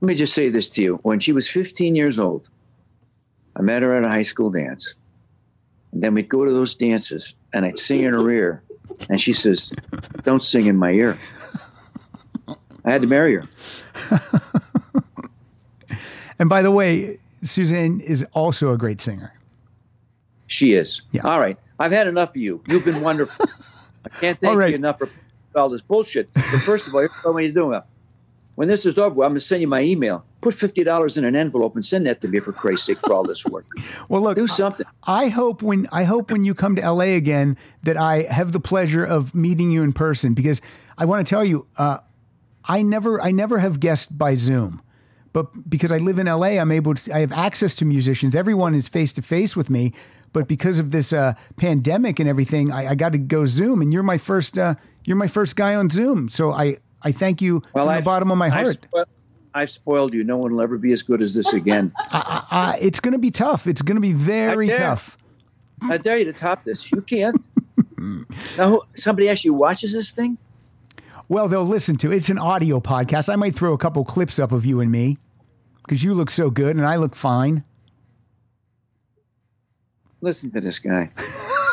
Let 0.00 0.08
me 0.08 0.14
just 0.14 0.34
say 0.34 0.50
this 0.50 0.68
to 0.70 0.82
you. 0.82 0.96
When 1.02 1.18
she 1.18 1.32
was 1.32 1.48
15 1.48 1.96
years 1.96 2.18
old, 2.18 2.48
I 3.56 3.62
met 3.62 3.82
her 3.82 3.94
at 3.96 4.04
a 4.04 4.08
high 4.08 4.22
school 4.22 4.50
dance. 4.50 4.94
And 5.92 6.02
then 6.02 6.12
we'd 6.14 6.28
go 6.28 6.44
to 6.44 6.50
those 6.52 6.74
dances 6.74 7.34
and 7.54 7.64
I'd 7.64 7.78
sing 7.78 8.02
in 8.02 8.12
her 8.12 8.30
ear. 8.30 8.62
And 9.08 9.18
she 9.18 9.32
says, 9.32 9.72
Don't 10.24 10.44
sing 10.44 10.66
in 10.66 10.76
my 10.76 10.90
ear. 10.90 11.16
I 12.84 12.90
had 12.90 13.00
to 13.00 13.06
marry 13.06 13.36
her. 13.36 13.48
And 16.38 16.48
by 16.48 16.62
the 16.62 16.70
way, 16.72 17.18
Suzanne 17.42 18.00
is 18.00 18.26
also 18.32 18.72
a 18.72 18.76
great 18.76 19.00
singer. 19.00 19.32
She 20.48 20.74
is. 20.74 21.02
Yeah. 21.12 21.22
All 21.22 21.38
right. 21.38 21.56
I've 21.78 21.92
had 21.92 22.06
enough 22.06 22.30
of 22.30 22.36
you. 22.36 22.62
You've 22.68 22.84
been 22.84 23.00
wonderful. 23.00 23.46
I 24.04 24.08
can't 24.08 24.40
thank 24.40 24.58
right. 24.58 24.70
you 24.70 24.76
enough 24.76 24.98
for 24.98 25.08
all 25.54 25.68
this 25.68 25.82
bullshit. 25.82 26.32
But 26.34 26.42
first 26.60 26.86
of 26.88 26.94
all, 26.94 27.06
what 27.24 27.40
you're 27.40 27.52
doing. 27.52 27.80
When 28.54 28.68
this 28.68 28.86
is 28.86 28.98
over, 28.98 29.22
I'm 29.24 29.30
going 29.30 29.34
to 29.34 29.40
send 29.40 29.62
you 29.62 29.68
my 29.68 29.80
email. 29.80 30.24
Put 30.40 30.54
$50 30.54 31.18
in 31.18 31.24
an 31.24 31.34
envelope 31.34 31.74
and 31.74 31.84
send 31.84 32.06
that 32.06 32.20
to 32.20 32.28
me 32.28 32.38
for 32.38 32.52
Christ's 32.52 32.86
sake 32.86 32.98
for 32.98 33.12
all 33.12 33.24
this 33.24 33.44
work. 33.44 33.66
Well, 34.08 34.22
look, 34.22 34.36
Do 34.36 34.46
something. 34.46 34.86
I 35.06 35.28
hope 35.28 35.62
when 35.62 35.88
I 35.90 36.04
hope 36.04 36.30
when 36.30 36.44
you 36.44 36.54
come 36.54 36.76
to 36.76 36.90
LA 36.90 37.16
again 37.16 37.56
that 37.82 37.96
I 37.96 38.22
have 38.22 38.52
the 38.52 38.60
pleasure 38.60 39.04
of 39.04 39.34
meeting 39.34 39.70
you 39.70 39.82
in 39.82 39.92
person 39.92 40.34
because 40.34 40.60
I 40.98 41.06
want 41.06 41.26
to 41.26 41.30
tell 41.30 41.44
you, 41.44 41.66
uh, 41.76 41.98
I 42.64 42.82
never 42.82 43.20
I 43.20 43.30
never 43.30 43.58
have 43.58 43.80
guessed 43.80 44.18
by 44.18 44.34
Zoom, 44.34 44.82
but 45.32 45.68
because 45.68 45.90
I 45.90 45.98
live 45.98 46.18
in 46.18 46.26
LA, 46.26 46.58
I'm 46.60 46.70
able 46.70 46.94
to 46.94 47.14
I 47.14 47.20
have 47.20 47.32
access 47.32 47.74
to 47.76 47.84
musicians. 47.84 48.36
Everyone 48.36 48.74
is 48.74 48.88
face 48.88 49.12
to 49.14 49.22
face 49.22 49.56
with 49.56 49.70
me, 49.70 49.94
but 50.34 50.46
because 50.48 50.78
of 50.78 50.90
this 50.90 51.14
uh, 51.14 51.32
pandemic 51.56 52.20
and 52.20 52.28
everything, 52.28 52.70
I, 52.70 52.90
I 52.90 52.94
got 52.94 53.12
to 53.12 53.18
go 53.18 53.46
Zoom, 53.46 53.80
and 53.80 53.90
you're 53.92 54.02
my 54.02 54.18
first 54.18 54.58
uh, 54.58 54.74
you're 55.06 55.16
my 55.16 55.28
first 55.28 55.56
guy 55.56 55.74
on 55.74 55.88
Zoom. 55.88 56.28
So 56.28 56.52
I 56.52 56.76
I 57.00 57.12
thank 57.12 57.40
you 57.40 57.62
from 57.72 57.86
the 57.86 57.94
I've- 57.94 58.04
bottom 58.04 58.30
of 58.30 58.36
my 58.36 58.46
I've 58.46 58.52
heart. 58.52 58.72
spoiled, 58.84 59.06
I've 59.54 59.70
spoiled 59.70 60.12
you. 60.14 60.24
No 60.24 60.36
one 60.36 60.52
will 60.52 60.60
ever 60.62 60.76
be 60.76 60.92
as 60.92 61.02
good 61.02 61.22
as 61.22 61.34
this 61.34 61.54
again. 61.54 61.92
Uh, 62.12 62.76
it's 62.80 63.00
going 63.00 63.12
to 63.12 63.18
be 63.18 63.30
tough. 63.32 63.66
It's 63.66 63.82
going 63.82 63.96
to 63.96 64.00
be 64.00 64.12
very 64.12 64.72
I 64.72 64.76
tough. 64.76 65.16
I 65.82 65.96
dare 65.96 66.18
you 66.18 66.24
to 66.26 66.32
top 66.32 66.62
this. 66.64 66.90
You 66.92 67.00
can't. 67.02 67.48
now, 68.56 68.68
who- 68.70 68.82
somebody 68.94 69.28
actually 69.28 69.50
watches 69.52 69.92
this 69.92 70.12
thing? 70.12 70.38
Well, 71.28 71.48
they'll 71.48 71.64
listen 71.66 71.96
to 71.98 72.12
it. 72.12 72.16
It's 72.16 72.28
an 72.28 72.38
audio 72.38 72.80
podcast. 72.80 73.28
I 73.32 73.36
might 73.36 73.54
throw 73.56 73.72
a 73.72 73.78
couple 73.78 74.04
clips 74.04 74.38
up 74.38 74.52
of 74.52 74.64
you 74.66 74.80
and 74.80 74.90
me 74.92 75.18
because 75.86 76.02
you 76.04 76.14
look 76.14 76.30
so 76.30 76.48
good 76.50 76.76
and 76.76 76.86
I 76.86 76.96
look 76.96 77.14
fine. 77.16 77.64
Listen 80.24 80.50
to 80.52 80.60
this 80.62 80.78
guy. 80.78 81.10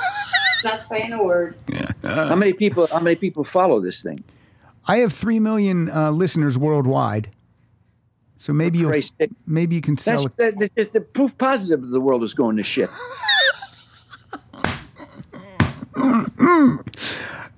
Not 0.65 0.81
saying 0.81 1.13
a 1.13 1.23
word. 1.23 1.55
How 2.03 2.35
many 2.35 2.51
people? 2.51 2.85
How 2.85 2.99
many 2.99 3.15
people 3.15 3.45
follow 3.45 3.79
this 3.79 4.03
thing? 4.03 4.25
I 4.85 4.97
have 4.97 5.13
three 5.13 5.39
million 5.39 5.89
uh, 5.89 6.11
listeners 6.11 6.57
worldwide, 6.57 7.29
so 8.35 8.51
maybe 8.51 8.79
you'll 8.79 8.93
maybe 9.47 9.75
you 9.75 9.81
can 9.81 9.95
That's, 9.95 10.03
sell 10.03 10.25
it. 10.25 10.35
that, 10.35 10.59
that's 10.59 10.75
just 10.75 10.91
the 10.91 10.99
proof 10.99 11.37
positive 11.37 11.81
that 11.81 11.87
the 11.87 12.01
world 12.01 12.23
is 12.23 12.33
going 12.33 12.57
to 12.57 12.63
shit. 12.63 12.89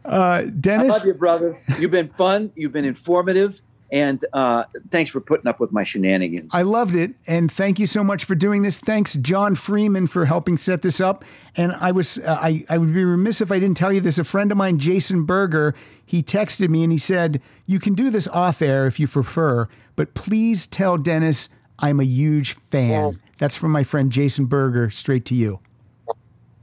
Uh, 0.06 0.44
I 0.44 0.44
Dennis, 0.44 0.90
love 0.90 1.06
you, 1.06 1.14
brother. 1.14 1.58
You've 1.80 1.92
been 1.92 2.10
fun. 2.10 2.52
You've 2.56 2.74
been 2.74 2.84
informative, 2.84 3.62
and 3.94 4.26
uh, 4.34 4.64
thanks 4.90 5.12
for 5.12 5.22
putting 5.22 5.48
up 5.48 5.60
with 5.60 5.72
my 5.72 5.84
shenanigans. 5.84 6.56
I 6.56 6.64
loved 6.64 6.96
it, 6.96 7.14
and 7.28 7.52
thank 7.52 7.78
you 7.78 7.86
so 7.86 8.04
much 8.04 8.26
for 8.26 8.34
doing 8.34 8.64
this. 8.64 8.80
Thanks, 8.80 9.14
John 9.14 9.54
Freeman, 9.54 10.08
for 10.08 10.26
helping 10.26 10.58
set 10.58 10.82
this 10.82 11.00
up. 11.00 11.24
And 11.56 11.74
I 11.74 11.92
was 11.92 12.18
uh, 12.18 12.40
I 12.42 12.66
I 12.70 12.80
would 12.80 12.92
be 12.92 13.06
remiss 13.06 13.40
if 13.40 13.52
I 13.52 13.60
didn't 13.60 13.78
tell 13.78 13.94
you 13.94 14.02
this. 14.02 14.18
A 14.18 14.24
friend 14.24 14.52
of 14.52 14.58
mine, 14.58 14.80
Jason 14.80 15.26
Berger, 15.26 15.76
he 16.04 16.24
texted 16.24 16.70
me 16.70 16.82
and 16.84 16.92
he 16.92 16.98
said, 16.98 17.40
"You 17.68 17.80
can 17.80 17.94
do 17.94 18.10
this 18.10 18.28
off 18.30 18.64
air 18.64 18.88
if 18.88 19.00
you 19.00 19.08
prefer, 19.08 19.70
but 19.96 20.16
please 20.16 20.66
tell 20.66 20.98
Dennis 20.98 21.48
I'm 21.78 22.00
a 22.00 22.04
huge 22.04 22.56
fan." 22.72 23.12
That's 23.38 23.56
from 23.56 23.72
my 23.72 23.84
friend 23.84 24.12
Jason 24.12 24.46
Berger, 24.46 24.90
straight 24.90 25.26
to 25.26 25.36
you. 25.36 25.60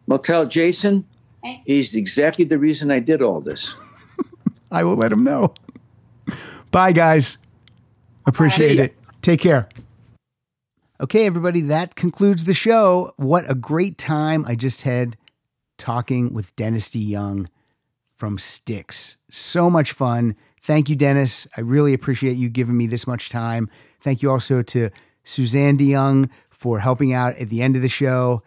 well, 0.08 0.18
tell 0.18 0.46
Jason, 0.46 1.04
he's 1.64 1.94
exactly 1.94 2.44
the 2.44 2.58
reason 2.58 2.90
I 2.90 2.98
did 2.98 3.22
all 3.22 3.40
this. 3.40 3.76
I 4.72 4.82
will 4.82 4.96
let 4.96 5.12
him 5.12 5.22
know. 5.22 5.54
Bye, 6.70 6.92
guys. 6.92 7.38
Appreciate 8.26 8.78
it. 8.78 8.96
Take 9.22 9.40
care. 9.40 9.68
Okay, 11.00 11.26
everybody, 11.26 11.62
that 11.62 11.94
concludes 11.94 12.44
the 12.44 12.54
show. 12.54 13.12
What 13.16 13.50
a 13.50 13.54
great 13.54 13.98
time 13.98 14.44
I 14.46 14.54
just 14.54 14.82
had 14.82 15.16
talking 15.78 16.32
with 16.34 16.54
Dennis 16.56 16.90
DeYoung 16.90 17.48
from 18.16 18.38
Styx. 18.38 19.16
So 19.30 19.70
much 19.70 19.92
fun. 19.92 20.36
Thank 20.62 20.90
you, 20.90 20.96
Dennis. 20.96 21.48
I 21.56 21.62
really 21.62 21.94
appreciate 21.94 22.36
you 22.36 22.50
giving 22.50 22.76
me 22.76 22.86
this 22.86 23.06
much 23.06 23.30
time. 23.30 23.70
Thank 24.02 24.22
you 24.22 24.30
also 24.30 24.62
to 24.62 24.90
Suzanne 25.24 25.78
DeYoung 25.78 26.28
for 26.50 26.78
helping 26.78 27.14
out 27.14 27.34
at 27.36 27.48
the 27.48 27.62
end 27.62 27.76
of 27.76 27.82
the 27.82 27.88
show. 27.88 28.42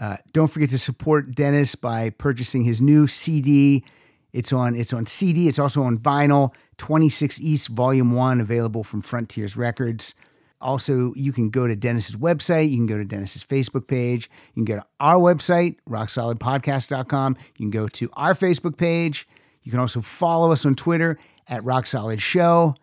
Uh, 0.00 0.16
don't 0.32 0.48
forget 0.48 0.70
to 0.70 0.78
support 0.78 1.34
Dennis 1.34 1.74
by 1.74 2.08
purchasing 2.10 2.64
his 2.64 2.80
new 2.80 3.06
CD. 3.06 3.84
It's 4.32 4.52
on 4.52 4.74
it's 4.74 4.92
on 4.92 5.06
CD. 5.06 5.48
It's 5.48 5.58
also 5.58 5.82
on 5.82 5.98
vinyl. 5.98 6.52
26 6.78 7.40
East 7.40 7.68
Volume 7.68 8.12
One, 8.12 8.40
available 8.40 8.84
from 8.84 9.02
Frontiers 9.02 9.56
Records. 9.56 10.14
Also, 10.60 11.14
you 11.14 11.32
can 11.32 11.48
go 11.48 11.66
to 11.66 11.74
Dennis's 11.74 12.16
website. 12.16 12.70
You 12.70 12.76
can 12.76 12.86
go 12.86 12.98
to 12.98 13.04
Dennis's 13.04 13.42
Facebook 13.42 13.86
page. 13.86 14.30
You 14.54 14.64
can 14.64 14.76
go 14.76 14.80
to 14.80 14.86
our 14.98 15.16
website, 15.16 15.76
rocksolidpodcast.com. 15.88 17.36
You 17.56 17.64
can 17.64 17.70
go 17.70 17.88
to 17.88 18.10
our 18.12 18.34
Facebook 18.34 18.76
page. 18.76 19.26
You 19.62 19.70
can 19.70 19.80
also 19.80 20.00
follow 20.00 20.52
us 20.52 20.66
on 20.66 20.74
Twitter 20.74 21.18
at 21.48 21.64
Rock 21.64 21.86
Solid 21.86 22.20
Show. 22.20 22.74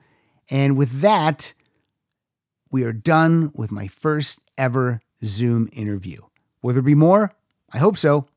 And 0.49 0.75
with 0.77 1.01
that, 1.01 1.53
we 2.71 2.83
are 2.83 2.93
done 2.93 3.51
with 3.53 3.71
my 3.71 3.87
first 3.87 4.39
ever 4.57 5.01
Zoom 5.23 5.69
interview. 5.71 6.21
Will 6.61 6.73
there 6.73 6.81
be 6.81 6.95
more? 6.95 7.31
I 7.71 7.77
hope 7.77 7.97
so. 7.97 8.27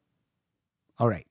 All 0.98 1.08
right. 1.08 1.26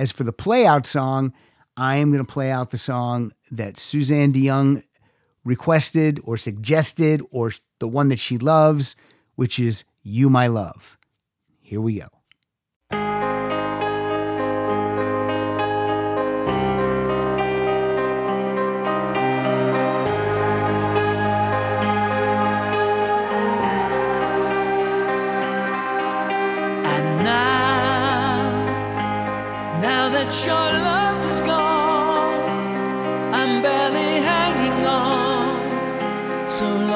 As 0.00 0.10
for 0.10 0.24
the 0.24 0.32
play 0.32 0.64
out 0.64 0.86
song, 0.86 1.34
I 1.76 1.96
am 1.96 2.10
going 2.10 2.24
to 2.24 2.32
play 2.32 2.50
out 2.50 2.70
the 2.70 2.78
song 2.78 3.32
that 3.50 3.76
Suzanne 3.76 4.32
DeYoung 4.32 4.82
requested 5.44 6.18
or 6.24 6.38
suggested, 6.38 7.20
or 7.30 7.52
the 7.80 7.86
one 7.86 8.08
that 8.08 8.18
she 8.18 8.38
loves, 8.38 8.96
which 9.34 9.58
is 9.58 9.84
You 10.02 10.30
My 10.30 10.46
Love. 10.46 10.96
Here 11.60 11.82
we 11.82 11.98
go. 11.98 12.08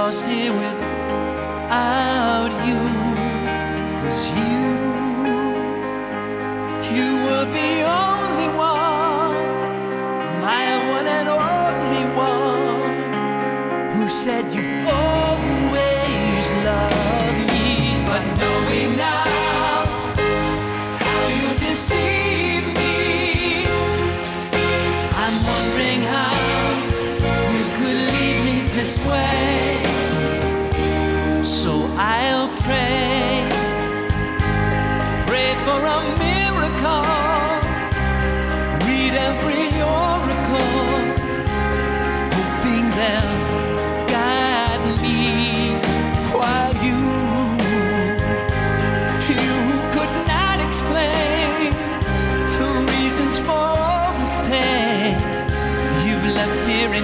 Lost 0.05 0.27
here 0.27 0.53
with 0.53 0.79
you. 0.81 2.24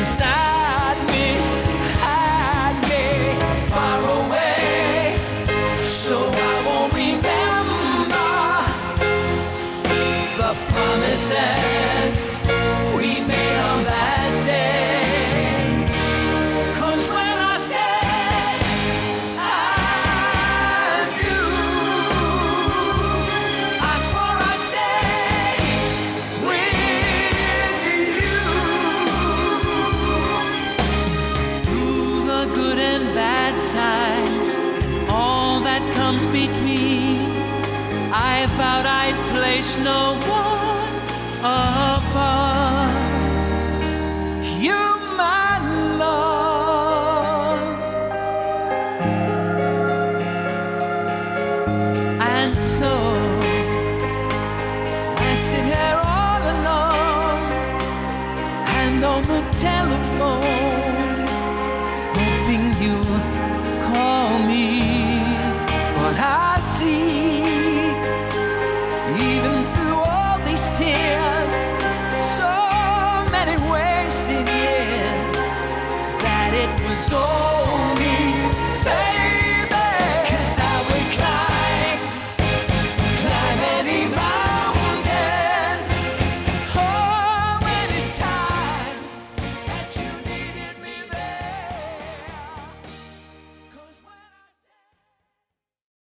Inside 0.01 0.49